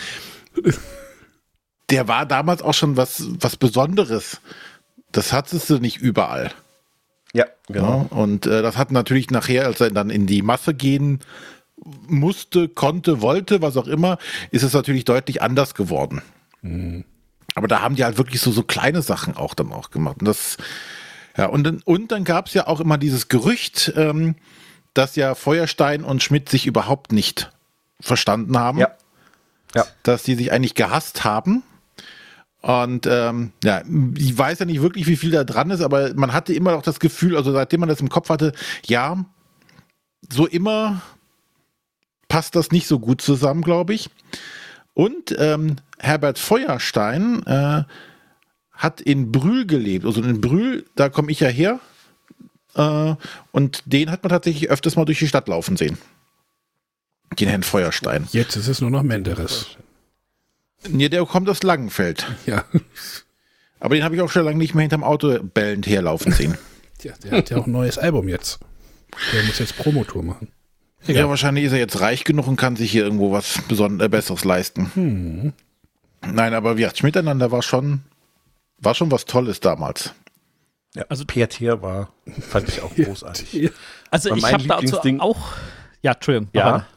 Der 1.90 2.08
war 2.08 2.26
damals 2.26 2.62
auch 2.62 2.74
schon 2.74 2.98
was, 2.98 3.24
was 3.40 3.56
Besonderes. 3.56 4.42
Das 5.12 5.32
hattest 5.32 5.70
du 5.70 5.80
nicht 5.80 5.98
überall. 5.98 6.52
Ja, 7.34 7.46
genau. 7.68 8.08
Ja, 8.12 8.18
und 8.18 8.46
äh, 8.46 8.62
das 8.62 8.78
hat 8.78 8.92
natürlich 8.92 9.30
nachher, 9.32 9.66
als 9.66 9.80
er 9.80 9.92
dann 9.92 10.10
in 10.10 10.28
die 10.28 10.42
Masse 10.42 10.74
gehen 10.74 11.20
musste, 12.08 12.68
konnte, 12.68 13.22
wollte, 13.22 13.62
was 13.62 13.78
auch 13.78 13.88
immer, 13.88 14.18
ist 14.52 14.64
es 14.64 14.74
natürlich 14.74 15.06
deutlich 15.06 15.42
anders 15.42 15.76
geworden. 15.76 16.22
Aber 17.56 17.68
da 17.68 17.82
haben 17.82 17.96
die 17.96 18.04
halt 18.04 18.18
wirklich 18.18 18.42
so, 18.42 18.52
so 18.52 18.64
kleine 18.64 19.02
Sachen 19.02 19.36
auch 19.36 19.54
dann 19.54 19.72
auch 19.72 19.92
gemacht. 19.92 20.18
Und 20.20 20.28
das, 20.28 20.58
ja, 21.38 21.46
und 21.46 21.64
dann, 21.64 21.82
und 21.86 22.12
dann 22.12 22.24
gab 22.24 22.48
es 22.48 22.54
ja 22.54 22.68
auch 22.68 22.80
immer 22.80 22.98
dieses 22.98 23.30
Gerücht, 23.30 23.94
ähm, 23.96 24.36
dass 24.94 25.16
ja 25.16 25.36
Feuerstein 25.36 26.04
und 26.04 26.24
Schmidt 26.24 26.50
sich 26.50 26.66
überhaupt 26.66 27.12
nicht 27.12 27.52
verstanden 28.00 28.58
haben. 28.58 28.80
Ja. 28.80 28.92
Ja. 29.78 29.86
Dass 30.04 30.24
die 30.24 30.36
sich 30.36 30.52
eigentlich 30.52 30.74
gehasst 30.74 31.24
haben. 31.24 31.64
Und 32.62 33.08
ähm, 33.08 33.52
ja, 33.64 33.84
ich 34.18 34.36
weiß 34.38 34.60
ja 34.60 34.66
nicht 34.66 34.82
wirklich, 34.82 35.06
wie 35.08 35.16
viel 35.16 35.32
da 35.32 35.44
dran 35.44 35.70
ist, 35.70 35.82
aber 35.82 36.14
man 36.16 36.34
hatte 36.34 36.54
immer 36.54 36.72
noch 36.72 36.82
das 36.82 37.00
Gefühl, 37.00 37.38
also 37.38 37.52
seitdem 37.52 37.80
man 37.80 37.90
das 37.90 38.02
im 38.02 38.10
Kopf 38.10 38.30
hatte, 38.30 38.52
ja, 38.86 39.24
so 40.30 40.48
immer 40.48 41.02
passt 42.28 42.56
das 42.56 42.72
nicht 42.72 42.88
so 42.88 43.00
gut 43.00 43.22
zusammen, 43.22 43.62
glaube 43.62 43.94
ich. 43.94 44.10
Und 44.94 45.36
ähm, 45.38 45.76
Herbert 46.00 46.40
Feuerstein 46.40 47.46
äh, 47.46 47.84
hat 48.72 49.02
in 49.02 49.32
Brühl 49.32 49.68
gelebt. 49.68 50.06
Also 50.06 50.22
in 50.22 50.42
Brühl, 50.42 50.86
da 50.96 51.10
komme 51.10 51.32
ich 51.32 51.40
ja 51.40 51.50
her. 51.50 51.80
Äh, 52.74 53.16
und 53.52 53.84
den 53.86 54.10
hat 54.10 54.24
man 54.24 54.32
tatsächlich 54.32 54.70
öfters 54.72 54.96
mal 54.96 55.06
durch 55.06 55.20
die 55.20 55.28
Stadt 55.28 55.48
laufen 55.48 55.78
sehen. 55.78 56.00
Den 57.40 57.50
Herrn 57.50 57.64
Feuerstein. 57.64 58.28
Jetzt 58.32 58.56
ist 58.56 58.68
es 58.68 58.82
nur 58.82 58.90
noch 58.90 59.04
Menderes. 59.04 59.68
Nee, 60.90 61.10
der 61.10 61.26
kommt 61.26 61.50
aus 61.50 61.64
Langenfeld. 61.64 62.26
Ja. 62.46 62.64
Aber 63.80 63.96
den 63.96 64.04
habe 64.04 64.16
ich 64.16 64.22
auch 64.22 64.30
schon 64.32 64.46
lange 64.46 64.58
nicht 64.58 64.74
mehr 64.74 64.82
hinterm 64.84 65.04
Auto 65.04 65.38
bellend 65.42 65.88
herlaufen 65.88 66.32
sehen. 66.32 66.58
Tja, 66.98 67.14
der 67.24 67.32
hat 67.38 67.50
ja 67.50 67.58
auch 67.58 67.68
ein 67.68 67.72
neues 67.72 67.98
Album 67.98 68.28
jetzt. 68.28 68.60
Der 69.34 69.44
muss 69.44 69.60
jetzt 69.60 69.78
Promotour 69.78 70.24
machen. 70.24 70.48
Ja, 71.06 71.30
wahrscheinlich 71.30 71.66
ist 71.66 71.72
er 71.72 71.78
jetzt 71.78 72.02
reich 72.02 72.24
genug 72.24 72.48
und 72.48 72.56
kann 72.58 72.76
sich 72.76 72.92
hier 72.92 73.04
irgendwo 73.04 73.32
was 73.32 73.62
Besonderes 73.68 74.08
äh, 74.08 74.10
Besseres 74.10 74.44
leisten. 74.44 74.92
Hm. 74.94 75.54
Nein, 76.26 76.54
aber 76.54 76.78
wir 76.78 76.92
miteinander 77.04 77.52
war 77.52 77.62
schon, 77.62 78.02
war 78.80 78.96
schon 78.96 79.12
was 79.12 79.26
Tolles 79.26 79.60
damals. 79.60 80.14
Ja, 80.96 81.06
also 81.10 81.26
PRT 81.26 81.62
war, 81.82 82.12
fand 82.42 82.70
ich 82.70 82.82
auch 82.82 82.94
großartig. 82.96 83.72
Also 84.10 84.32
War 84.32 84.38
ich 84.38 84.46
habe 84.46 84.68
dazu 84.68 84.98
auch. 85.20 85.54
Ja, 86.02 86.14
Entschuldigung. 86.14 86.50
Ja. 86.54 86.66
aber- 86.66 86.88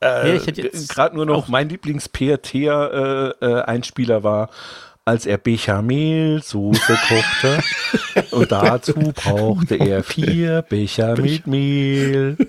Äh, 0.00 0.28
Ja, 0.30 0.34
ich 0.34 0.46
hätte 0.46 0.62
jetzt 0.62 0.88
Gerade 0.88 1.14
nur 1.16 1.26
noch 1.26 1.48
mein 1.48 1.68
Lieblings-PRT-Einspieler 1.68 4.22
war, 4.22 4.50
als 5.04 5.26
er 5.26 5.36
Bechamelsoße 5.38 6.98
kochte 7.08 7.58
und 8.32 8.50
dazu 8.52 8.94
brauchte 9.14 9.76
er 9.76 10.02
vier 10.02 10.62
Becher 10.62 11.18
mit 11.20 11.46
Mehl. 11.46 12.36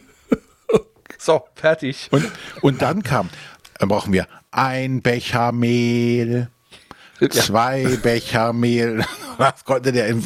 So, 1.19 1.41
fertig. 1.55 2.09
Und, 2.11 2.31
und 2.61 2.83
dann 2.83 3.01
kam, 3.01 3.29
dann 3.79 3.89
brauchen 3.89 4.13
wir 4.13 4.27
ein 4.51 5.01
Becher 5.01 5.51
Mehl, 5.51 6.49
zwei 7.31 7.97
Becher 8.03 8.53
Mehl. 8.53 9.03
Das 9.39 9.65
konnte 9.65 9.91
der 9.91 10.07
in 10.07 10.23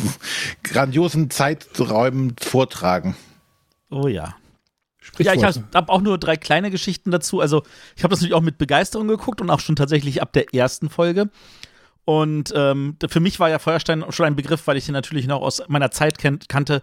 grandiosen 0.63 1.29
Zeiträumen 1.29 2.35
vortragen. 2.41 3.15
Oh 3.89 4.07
ja. 4.07 4.35
Ja, 5.19 5.33
ich 5.33 5.43
habe 5.43 5.63
hab 5.73 5.89
auch 5.89 6.01
nur 6.01 6.17
drei 6.17 6.37
kleine 6.37 6.71
Geschichten 6.71 7.11
dazu. 7.11 7.41
Also, 7.41 7.63
ich 7.95 8.03
habe 8.03 8.11
das 8.11 8.19
natürlich 8.21 8.35
auch 8.35 8.41
mit 8.41 8.57
Begeisterung 8.57 9.07
geguckt 9.07 9.41
und 9.41 9.49
auch 9.49 9.59
schon 9.59 9.75
tatsächlich 9.75 10.21
ab 10.21 10.33
der 10.33 10.53
ersten 10.53 10.89
Folge. 10.89 11.29
Und 12.05 12.53
ähm, 12.55 12.97
für 13.07 13.19
mich 13.19 13.39
war 13.39 13.49
ja 13.49 13.59
Feuerstein 13.59 14.03
schon 14.09 14.25
ein 14.25 14.35
Begriff, 14.35 14.65
weil 14.67 14.77
ich 14.77 14.87
ihn 14.87 14.93
natürlich 14.93 15.27
noch 15.27 15.41
aus 15.41 15.61
meiner 15.67 15.91
Zeit 15.91 16.17
ken 16.17 16.39
kannte, 16.47 16.81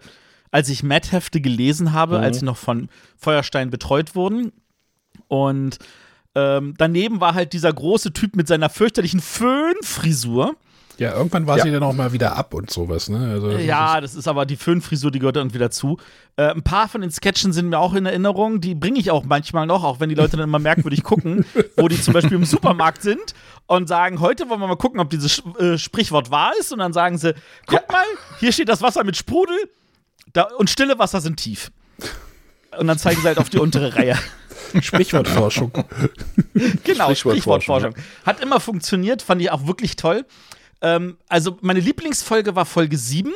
als 0.51 0.69
ich 0.69 0.83
Mad-Hefte 0.83 1.41
gelesen 1.41 1.93
habe, 1.93 2.19
als 2.19 2.39
sie 2.39 2.45
noch 2.45 2.57
von 2.57 2.89
Feuerstein 3.17 3.69
betreut 3.69 4.15
wurden. 4.15 4.51
Und 5.27 5.77
ähm, 6.35 6.73
daneben 6.77 7.21
war 7.21 7.33
halt 7.33 7.53
dieser 7.53 7.73
große 7.73 8.13
Typ 8.13 8.35
mit 8.35 8.47
seiner 8.47 8.69
fürchterlichen 8.69 9.19
Föhnfrisur. 9.19 10.55
Ja, 10.99 11.15
irgendwann 11.15 11.47
war 11.47 11.57
Ja. 11.57 11.63
sie 11.63 11.71
dann 11.71 11.81
auch 11.83 11.93
mal 11.93 12.11
wieder 12.11 12.35
ab 12.35 12.53
und 12.53 12.69
sowas, 12.69 13.09
ne? 13.09 13.31
Also, 13.33 13.51
das 13.51 13.63
Ja, 13.63 14.01
das 14.01 14.15
ist 14.15 14.27
aber 14.27 14.45
die 14.45 14.57
Föhnfrisur, 14.57 15.11
die 15.11 15.19
gehört 15.19 15.37
irgendwie 15.37 15.57
dazu. 15.57 15.97
Äh, 16.35 16.49
ein 16.51 16.61
paar 16.63 16.87
von 16.89 17.01
den 17.01 17.09
Sketchen 17.09 17.53
sind 17.53 17.69
mir 17.69 17.79
auch 17.79 17.93
in 17.93 18.05
Erinnerung, 18.05 18.59
die 18.61 18.75
bringe 18.75 18.99
ich 18.99 19.09
auch 19.11 19.23
manchmal 19.23 19.65
noch, 19.65 19.83
auch 19.83 19.99
wenn 19.99 20.09
die 20.09 20.15
Leute 20.15 20.37
dann 20.37 20.43
immer 20.47 20.59
merkwürdig 20.59 21.03
gucken, 21.03 21.45
wo 21.77 21.87
die 21.87 21.99
zum 22.01 22.13
Beispiel 22.13 22.35
im 22.35 22.45
Supermarkt 22.45 23.01
sind 23.01 23.33
und 23.65 23.87
sagen, 23.87 24.19
heute 24.19 24.49
wollen 24.49 24.59
wir 24.59 24.67
mal 24.67 24.75
gucken, 24.75 24.99
ob 24.99 25.09
dieses 25.09 25.41
äh, 25.59 25.77
Sprichwort 25.77 26.31
wahr 26.31 26.51
ist. 26.59 26.71
Und 26.73 26.79
dann 26.79 26.91
sagen 26.93 27.17
sie, 27.17 27.33
guck 27.65 27.89
mal, 27.91 28.05
hier 28.39 28.51
steht 28.51 28.67
das 28.69 28.81
Wasser 28.81 29.03
mit 29.03 29.15
Sprudel 29.15 29.57
da, 30.33 30.43
und 30.57 30.69
stille 30.69 30.99
Wasser 30.99 31.21
sind 31.21 31.37
tief. 31.37 31.71
Und 32.77 32.87
dann 32.87 32.99
zeigen 32.99 33.21
sie 33.21 33.27
halt 33.27 33.39
auf 33.39 33.49
die 33.49 33.57
untere 33.57 33.95
Reihe. 33.95 34.17
ist 34.73 34.85
Sprichwortforschung. 34.85 35.71
Genau, 36.83 37.13
Sprichwortforschung, 37.15 37.15
Sprichwortforschung. 37.15 37.93
Hat 38.25 38.41
immer 38.41 38.59
funktioniert, 38.59 39.21
fand 39.21 39.41
ich 39.41 39.49
auch 39.51 39.65
wirklich 39.65 39.95
toll. 39.95 40.25
Ähm, 40.81 41.17
also, 41.27 41.57
meine 41.61 41.79
Lieblingsfolge 41.79 42.55
war 42.55 42.65
Folge 42.65 42.97
7. 42.97 43.31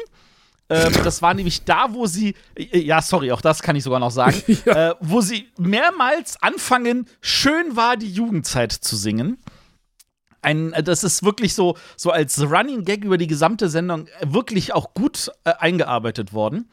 Ähm, 0.69 0.93
das 1.03 1.21
war 1.21 1.34
nämlich 1.34 1.65
da, 1.65 1.93
wo 1.93 2.08
sie, 2.08 2.36
äh, 2.56 2.79
ja, 2.79 3.01
sorry, 3.01 3.32
auch 3.32 3.41
das 3.41 3.62
kann 3.62 3.75
ich 3.75 3.84
sogar 3.84 3.99
noch 3.99 4.12
sagen, 4.12 4.41
äh, 4.65 4.93
wo 5.01 5.21
sie 5.21 5.47
mehrmals 5.58 6.41
anfangen, 6.41 7.08
schön 7.21 7.75
war 7.75 7.97
die 7.97 8.12
Jugendzeit 8.12 8.71
zu 8.71 8.95
singen. 8.95 9.38
Ein, 10.41 10.73
äh, 10.73 10.82
das 10.82 11.03
ist 11.03 11.23
wirklich 11.23 11.53
so, 11.53 11.77
so 11.97 12.12
als 12.12 12.41
Running 12.41 12.86
Gag 12.86 13.03
über 13.03 13.17
die 13.17 13.27
gesamte 13.27 13.69
Sendung 13.69 14.08
äh, 14.08 14.27
wirklich 14.27 14.73
auch 14.73 14.93
gut 14.93 15.32
äh, 15.43 15.51
eingearbeitet 15.60 16.34
worden. 16.34 16.69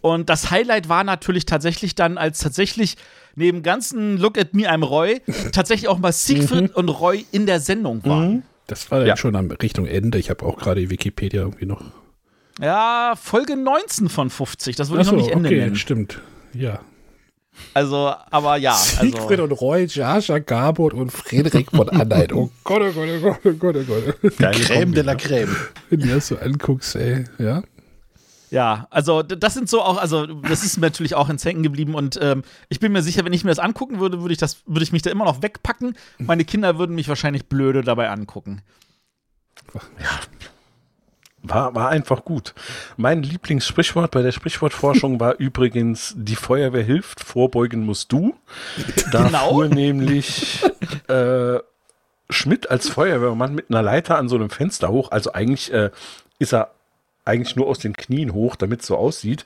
Und 0.00 0.30
das 0.30 0.50
Highlight 0.52 0.88
war 0.88 1.02
natürlich 1.02 1.44
tatsächlich 1.44 1.96
dann, 1.96 2.18
als 2.18 2.38
tatsächlich 2.38 2.96
neben 3.34 3.64
ganzen 3.64 4.16
Look 4.16 4.38
at 4.38 4.54
me, 4.54 4.70
I'm 4.70 4.84
Roy, 4.84 5.20
tatsächlich 5.52 5.88
auch 5.88 5.98
mal 5.98 6.12
Siegfried 6.12 6.74
und 6.74 6.88
Roy 6.88 7.26
in 7.32 7.46
der 7.46 7.58
Sendung 7.58 8.04
waren. 8.04 8.44
Das 8.68 8.90
war 8.90 9.00
dann 9.00 9.08
Ja. 9.08 9.16
schon 9.16 9.34
am 9.34 9.50
Richtung 9.50 9.86
Ende. 9.86 10.18
Ich 10.18 10.30
habe 10.30 10.46
auch 10.46 10.56
gerade 10.56 10.80
die 10.80 10.90
Wikipedia 10.90 11.40
irgendwie 11.40 11.66
noch. 11.66 11.82
Ja, 12.60 13.14
Folge 13.20 13.56
19 13.56 14.08
von 14.08 14.30
50, 14.30 14.76
das 14.76 14.90
würde 14.90 15.02
ich 15.02 15.10
noch 15.10 15.16
nicht 15.16 15.30
Ende 15.30 15.48
okay, 15.48 15.58
nennen. 15.58 15.76
stimmt. 15.76 16.20
Ja. 16.52 16.80
Also, 17.74 18.12
aber 18.30 18.56
ja, 18.56 18.74
Siegfried 18.74 19.40
also, 19.40 19.44
und 19.44 19.52
Roy, 19.52 19.86
Jaja, 19.88 20.38
Gabot 20.38 20.92
und 20.94 21.10
Friedrich 21.10 21.66
von 21.70 21.88
Anhalt. 21.88 22.32
Oh 22.32 22.50
Gott, 22.62 22.82
oh 22.82 22.92
Gott, 22.92 23.08
oh 23.08 23.20
Gott, 23.20 23.40
oh 23.44 23.52
Gott, 23.52 23.76
oh 23.76 23.84
Gott. 23.84 24.68
Kombi, 24.68 24.92
de 24.92 25.02
la 25.02 25.14
ne? 25.14 25.18
Crème. 25.18 25.56
Wenn 25.90 26.00
du 26.00 26.08
das 26.08 26.28
so 26.28 26.36
anguckst, 26.36 26.94
ey, 26.96 27.24
ja. 27.38 27.62
Ja, 28.50 28.86
also 28.90 29.22
das 29.22 29.54
sind 29.54 29.68
so 29.68 29.82
auch, 29.82 29.96
also 29.98 30.26
das 30.26 30.64
ist 30.64 30.76
mir 30.78 30.86
natürlich 30.86 31.14
auch 31.14 31.28
ins 31.28 31.44
Hängen 31.44 31.62
geblieben 31.62 31.94
und 31.94 32.18
ähm, 32.22 32.42
ich 32.68 32.80
bin 32.80 32.92
mir 32.92 33.02
sicher, 33.02 33.24
wenn 33.24 33.32
ich 33.32 33.44
mir 33.44 33.50
das 33.50 33.58
angucken 33.58 34.00
würde, 34.00 34.20
würde 34.22 34.32
ich 34.32 34.38
das, 34.38 34.58
würde 34.66 34.82
ich 34.84 34.92
mich 34.92 35.02
da 35.02 35.10
immer 35.10 35.24
noch 35.24 35.42
wegpacken. 35.42 35.96
Meine 36.18 36.44
Kinder 36.44 36.78
würden 36.78 36.94
mich 36.94 37.08
wahrscheinlich 37.08 37.46
blöde 37.46 37.82
dabei 37.82 38.10
angucken. 38.10 38.62
War, 41.42 41.74
war 41.74 41.88
einfach 41.90 42.24
gut. 42.24 42.52
Mein 42.96 43.22
Lieblingssprichwort 43.22 44.10
bei 44.10 44.22
der 44.22 44.32
Sprichwortforschung 44.32 45.20
war 45.20 45.34
übrigens, 45.38 46.14
die 46.16 46.34
Feuerwehr 46.36 46.82
hilft, 46.82 47.20
vorbeugen 47.20 47.84
musst 47.86 48.10
du. 48.12 48.34
Da 49.12 49.24
Genau. 49.24 49.50
fuhr 49.50 49.68
nämlich 49.68 50.64
äh, 51.06 51.58
Schmidt 52.28 52.70
als 52.70 52.88
Feuerwehrmann 52.88 53.54
mit 53.54 53.70
einer 53.70 53.82
Leiter 53.82 54.18
an 54.18 54.28
so 54.28 54.34
einem 54.36 54.50
Fenster 54.50 54.88
hoch. 54.88 55.12
Also 55.12 55.32
eigentlich 55.32 55.72
äh, 55.72 55.90
ist 56.40 56.52
er 56.52 56.72
eigentlich 57.28 57.56
nur 57.56 57.66
aus 57.66 57.78
den 57.78 57.92
Knien 57.92 58.32
hoch, 58.32 58.56
damit 58.56 58.80
es 58.80 58.86
so 58.86 58.96
aussieht. 58.96 59.44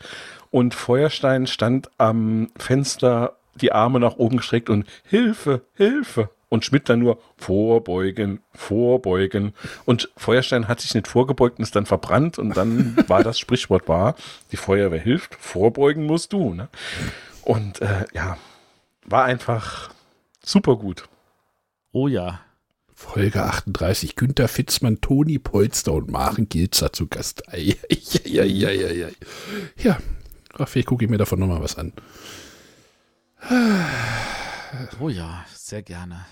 Und 0.50 0.74
Feuerstein 0.74 1.46
stand 1.46 1.90
am 1.98 2.50
Fenster, 2.56 3.36
die 3.54 3.72
Arme 3.72 4.00
nach 4.00 4.16
oben 4.16 4.38
gestreckt 4.38 4.70
und 4.70 4.86
Hilfe, 5.04 5.62
Hilfe. 5.74 6.30
Und 6.48 6.66
Schmidt 6.66 6.90
dann 6.90 6.98
nur 6.98 7.18
vorbeugen, 7.38 8.40
vorbeugen. 8.52 9.54
Und 9.86 10.10
Feuerstein 10.18 10.68
hat 10.68 10.82
sich 10.82 10.94
nicht 10.94 11.08
vorgebeugt 11.08 11.58
und 11.58 11.62
ist 11.62 11.74
dann 11.74 11.86
verbrannt. 11.86 12.38
Und 12.38 12.56
dann 12.56 12.94
war 13.08 13.24
das 13.24 13.38
Sprichwort 13.38 13.88
wahr, 13.88 14.16
die 14.52 14.58
Feuerwehr 14.58 15.00
hilft, 15.00 15.34
vorbeugen 15.34 16.04
musst 16.04 16.34
du. 16.34 16.52
Ne? 16.52 16.68
Und 17.42 17.80
äh, 17.80 18.04
ja, 18.12 18.36
war 19.06 19.24
einfach 19.24 19.90
super 20.44 20.76
gut. 20.76 21.08
Oh 21.92 22.06
ja. 22.06 22.40
Folge 23.02 23.42
38. 23.42 24.16
Günther 24.16 24.48
Fitzmann, 24.48 25.00
Toni 25.00 25.38
Polster 25.38 25.92
und 25.92 26.10
Maren 26.10 26.48
Gilzer 26.48 26.92
zu 26.92 27.08
Gast. 27.08 27.48
Ei, 27.48 27.76
ei, 27.90 28.40
ei, 28.40 28.66
ei, 28.66 29.04
ei. 29.06 29.12
Ja, 29.82 29.98
Ach, 30.58 30.68
vielleicht 30.68 30.88
gucke 30.88 31.04
ich 31.04 31.10
mir 31.10 31.16
davon 31.18 31.38
nochmal 31.40 31.62
was 31.62 31.76
an. 31.76 31.92
Oh 35.00 35.08
ja, 35.08 35.44
sehr 35.54 35.82
gerne. 35.82 36.26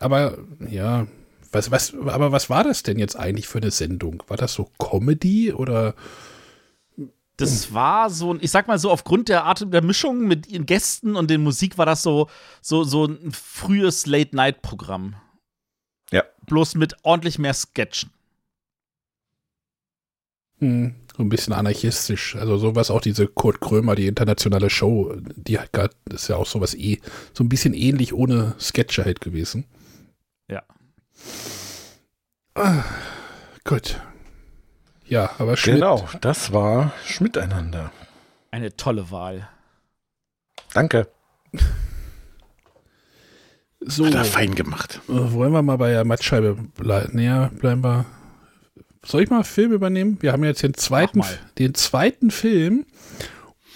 Aber 0.00 0.38
ja, 0.70 1.06
was, 1.52 1.70
was, 1.70 1.94
aber 1.94 2.30
was 2.32 2.50
war 2.50 2.64
das 2.64 2.82
denn 2.82 2.98
jetzt 2.98 3.16
eigentlich 3.16 3.48
für 3.48 3.58
eine 3.58 3.70
Sendung? 3.70 4.22
War 4.28 4.36
das 4.36 4.54
so 4.54 4.70
Comedy 4.78 5.52
oder? 5.52 5.94
Das 7.36 7.72
war 7.74 8.10
so, 8.10 8.32
ein- 8.34 8.38
ich 8.42 8.50
sag 8.50 8.68
mal 8.68 8.78
so, 8.78 8.90
aufgrund 8.90 9.28
der 9.28 9.44
Art 9.44 9.64
der 9.72 9.82
Mischung 9.82 10.26
mit 10.28 10.46
ihren 10.46 10.66
Gästen 10.66 11.16
und 11.16 11.30
den 11.30 11.42
Musik 11.42 11.78
war 11.78 11.86
das 11.86 12.02
so, 12.02 12.28
so, 12.60 12.84
so 12.84 13.06
ein 13.06 13.32
frühes 13.32 14.06
Late-Night-Programm. 14.06 15.16
Bloß 16.46 16.74
mit 16.76 16.96
ordentlich 17.02 17.38
mehr 17.38 17.54
Sketchen. 17.54 18.10
Hm, 20.58 20.94
so 21.16 21.22
ein 21.22 21.28
bisschen 21.28 21.52
anarchistisch. 21.52 22.36
Also 22.36 22.58
sowas 22.58 22.90
auch 22.90 23.00
diese 23.00 23.26
Kurt 23.26 23.60
Krömer, 23.60 23.94
die 23.94 24.06
internationale 24.06 24.70
Show, 24.70 25.14
die 25.36 25.58
hat 25.58 25.72
grad, 25.72 25.96
das 26.06 26.22
ist 26.22 26.28
ja 26.28 26.36
auch 26.36 26.46
sowas 26.46 26.74
eh, 26.74 27.00
so 27.32 27.44
ein 27.44 27.48
bisschen 27.48 27.74
ähnlich 27.74 28.12
ohne 28.14 28.54
Sketche 28.60 29.04
halt 29.04 29.20
gewesen. 29.20 29.64
Ja. 30.48 30.62
Ah, 32.54 32.84
gut. 33.64 34.00
Ja, 35.06 35.30
aber 35.38 35.56
Schmidt, 35.56 35.76
Genau, 35.76 36.08
das 36.20 36.52
war 36.52 36.92
Schmiteinander. 37.04 37.92
Eine 38.50 38.76
tolle 38.76 39.10
Wahl. 39.10 39.48
Danke. 40.72 41.08
so, 43.86 44.06
Hat 44.06 44.14
er 44.14 44.22
äh, 44.22 44.24
fein 44.24 44.54
gemacht. 44.54 45.02
wollen 45.06 45.52
wir 45.52 45.60
mal 45.62 45.76
bei 45.76 45.90
der 45.90 46.04
Mattscheibe 46.04 46.56
bleiben? 46.76 47.16
Näher 47.16 47.50
bleiben 47.58 47.84
wir. 47.84 48.06
Soll 49.04 49.22
ich 49.22 49.30
mal 49.30 49.44
Film 49.44 49.72
übernehmen? 49.72 50.16
Wir 50.20 50.32
haben 50.32 50.42
jetzt 50.44 50.62
den 50.62 50.74
zweiten, 50.74 51.22
den 51.58 51.74
zweiten 51.74 52.30
Film 52.30 52.86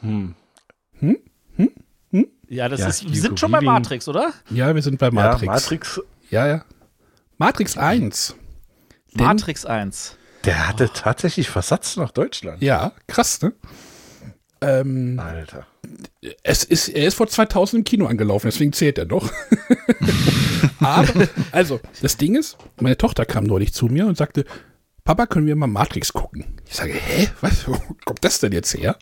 Hm. 0.01 0.35
Ja, 2.47 2.69
das 2.69 2.79
Ja, 2.81 2.87
ist, 2.89 3.09
wir 3.11 3.19
sind 3.21 3.39
schon 3.39 3.51
bei. 3.51 3.59
Matrix, 3.61 4.07
oder? 4.07 4.31
Ja, 4.51 4.73
wir 4.75 4.81
sind 4.83 4.99
bei 4.99 5.07
Ja, 5.07 5.11
Matrix. 5.11 5.45
Matrix, 5.47 6.01
Ja, 6.29 6.45
ja. 6.47 6.65
Matrix 7.37 7.75
1. 7.75 8.35
Denn- 9.15 9.25
Matrix 9.25 9.65
1. 9.65 10.15
der 10.45 10.67
hatte 10.67 10.89
tatsächlich 10.93 11.49
Versatz 11.49 11.97
nach 11.97 12.11
Deutschland. 12.11 12.61
Ja, 12.61 12.93
krass, 13.07 13.41
ne? 13.41 13.53
Ähm, 14.61 15.19
Alter. 15.19 15.67
es 16.43 16.63
ist, 16.63 16.87
er 16.87 17.07
ist 17.07 17.15
vor 17.15 17.27
2000 17.27 17.79
im 17.79 17.83
Kino 17.83 18.07
angelaufen, 18.07 18.47
deswegen 18.47 18.73
zählt 18.73 18.97
er 18.97 19.05
noch. 19.05 19.29
Aber, 20.79 21.27
also, 21.51 21.79
das 22.01 22.17
Ding 22.17 22.35
ist, 22.35 22.57
meine 22.79 22.97
Tochter 22.97 23.25
kam 23.25 23.43
neulich 23.43 23.73
zu 23.73 23.87
mir 23.87 24.07
und 24.07 24.17
sagte, 24.17 24.45
Papa, 25.03 25.27
können 25.27 25.45
wir 25.45 25.55
mal 25.55 25.67
Matrix 25.67 26.13
gucken? 26.13 26.45
Ich 26.67 26.75
sage, 26.75 26.93
hä, 26.93 27.29
was, 27.41 27.67
wo 27.67 27.77
kommt 28.05 28.23
das 28.23 28.39
denn 28.39 28.53
jetzt 28.53 28.73
her? 28.73 28.97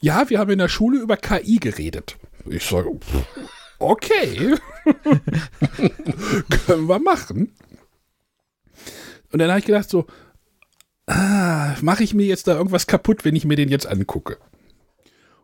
Ja, 0.00 0.30
wir 0.30 0.38
haben 0.38 0.50
in 0.50 0.58
der 0.58 0.68
Schule 0.68 1.00
über 1.00 1.16
KI 1.16 1.56
geredet. 1.56 2.16
Ich 2.46 2.64
sage, 2.64 2.90
okay, 3.80 4.54
können 6.66 6.86
wir 6.86 7.00
machen. 7.00 7.52
Und 9.32 9.38
dann 9.40 9.50
habe 9.50 9.58
ich 9.58 9.66
gedacht 9.66 9.90
so, 9.90 10.06
ah, 11.10 11.76
mache 11.82 12.04
ich 12.04 12.14
mir 12.14 12.26
jetzt 12.26 12.46
da 12.46 12.56
irgendwas 12.56 12.86
kaputt, 12.86 13.24
wenn 13.24 13.36
ich 13.36 13.44
mir 13.44 13.56
den 13.56 13.68
jetzt 13.68 13.86
angucke? 13.86 14.38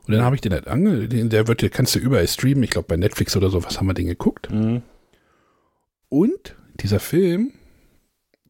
Und 0.07 0.15
dann 0.15 0.23
habe 0.23 0.37
ich 0.37 0.41
den 0.41 0.53
halt 0.53 0.69
ange, 0.69 1.09
den, 1.09 1.31
der 1.31 1.49
wird, 1.49 1.69
kannst 1.73 1.95
du 1.95 1.99
überall 1.99 2.29
streamen, 2.29 2.63
ich 2.63 2.71
glaube 2.71 2.89
bei 2.89 2.97
Netflix 2.97 3.37
oder 3.37 3.51
so, 3.51 3.65
was 3.65 3.79
haben 3.79 3.87
wir 3.87 3.95
den 3.95 4.07
geguckt? 4.07 4.51
Mhm. 4.51 4.83
Und 6.09 6.55
dieser 6.81 7.01
Film 7.01 7.53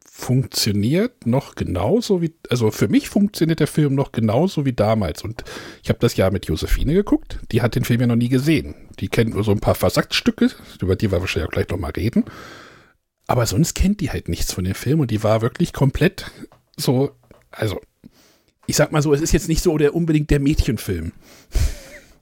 funktioniert 0.04 1.26
noch 1.26 1.54
genauso 1.54 2.22
wie, 2.22 2.34
also 2.50 2.70
für 2.70 2.88
mich 2.88 3.08
funktioniert 3.08 3.60
der 3.60 3.66
Film 3.66 3.94
noch 3.94 4.12
genauso 4.12 4.64
wie 4.64 4.72
damals. 4.72 5.22
Und 5.22 5.44
ich 5.82 5.88
habe 5.88 5.98
das 5.98 6.16
ja 6.16 6.30
mit 6.30 6.46
Josephine 6.46 6.94
geguckt. 6.94 7.38
Die 7.52 7.60
hat 7.60 7.74
den 7.74 7.84
Film 7.84 8.00
ja 8.00 8.06
noch 8.06 8.16
nie 8.16 8.30
gesehen. 8.30 8.74
Die 8.98 9.08
kennt 9.08 9.34
nur 9.34 9.44
so 9.44 9.52
ein 9.52 9.60
paar 9.60 9.74
Versatzstücke, 9.74 10.50
über 10.80 10.96
die 10.96 11.10
wir 11.10 11.20
wahrscheinlich 11.20 11.48
auch 11.48 11.52
gleich 11.52 11.68
noch 11.68 11.78
mal 11.78 11.90
reden. 11.90 12.24
Aber 13.26 13.44
sonst 13.46 13.74
kennt 13.74 14.00
die 14.00 14.10
halt 14.10 14.28
nichts 14.28 14.52
von 14.52 14.64
dem 14.64 14.74
Film 14.74 15.00
und 15.00 15.10
die 15.10 15.22
war 15.22 15.42
wirklich 15.42 15.72
komplett 15.72 16.30
so, 16.76 17.12
also 17.50 17.80
ich 18.66 18.76
sag 18.76 18.92
mal 18.92 19.02
so, 19.02 19.14
es 19.14 19.20
ist 19.20 19.32
jetzt 19.32 19.48
nicht 19.48 19.62
so 19.62 19.78
der 19.78 19.94
unbedingt 19.94 20.30
der 20.30 20.40
Mädchenfilm. 20.40 21.12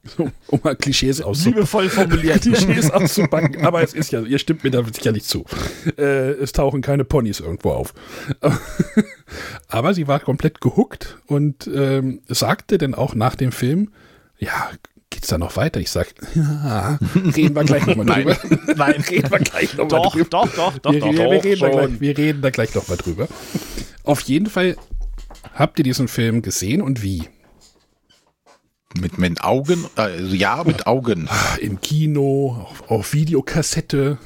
So, 0.06 0.30
um 0.48 0.60
mal 0.62 0.76
Klischees 0.76 1.22
auszupacken. 1.22 1.54
Liebevoll 1.54 1.88
formuliert. 1.88 2.42
Klischees 2.42 2.90
auszupacken, 2.90 3.64
aber 3.64 3.82
es 3.82 3.94
ist 3.94 4.12
ja, 4.12 4.20
ihr 4.20 4.38
stimmt 4.38 4.62
mir 4.62 4.70
da 4.70 4.84
sicherlich 4.84 5.24
zu. 5.24 5.46
Äh, 5.96 6.32
es 6.32 6.52
tauchen 6.52 6.82
keine 6.82 7.04
Ponys 7.04 7.40
irgendwo 7.40 7.70
auf. 7.70 7.94
aber 9.68 9.94
sie 9.94 10.06
war 10.06 10.20
komplett 10.20 10.60
gehuckt 10.60 11.16
und 11.26 11.70
ähm, 11.74 12.20
sagte 12.28 12.76
dann 12.76 12.94
auch 12.94 13.14
nach 13.14 13.34
dem 13.34 13.50
Film, 13.50 13.92
ja, 14.36 14.70
geht's 15.14 15.28
da 15.28 15.38
noch 15.38 15.56
weiter? 15.56 15.80
Ich 15.80 15.90
sag, 15.90 16.08
ja, 16.34 16.98
reden 17.14 17.54
wir 17.54 17.64
gleich 17.64 17.86
nochmal 17.86 18.06
drüber. 18.06 18.36
Nein, 18.76 19.00
reden 19.10 19.30
wir 19.30 19.38
gleich 19.38 19.74
nochmal 19.76 20.02
doch, 20.02 20.12
drüber. 20.12 20.28
doch, 20.30 20.48
doch, 20.54 20.78
doch, 20.78 20.92
wir, 20.92 21.00
doch, 21.00 21.12
wir, 21.12 21.16
doch. 21.16 21.30
wir, 21.30 21.44
reden 21.44 21.60
da 21.60 21.66
schon. 21.70 21.70
gleich, 21.88 22.00
wir 22.00 22.18
reden 22.18 22.42
da 22.42 22.50
gleich 22.50 22.74
nochmal 22.74 22.96
drüber. 22.98 23.28
Auf 24.02 24.20
jeden 24.22 24.46
Fall 24.46 24.76
habt 25.54 25.78
ihr 25.78 25.84
diesen 25.84 26.08
Film 26.08 26.42
gesehen 26.42 26.82
und 26.82 27.02
wie? 27.02 27.28
Mit, 29.00 29.18
mit 29.18 29.42
Augen, 29.42 29.86
also 29.96 30.34
ja, 30.34 30.62
mit 30.64 30.86
Augen. 30.86 31.26
Ah, 31.28 31.56
Im 31.60 31.80
Kino, 31.80 32.68
auf, 32.70 32.90
auf 32.90 33.12
Videokassette. 33.12 34.18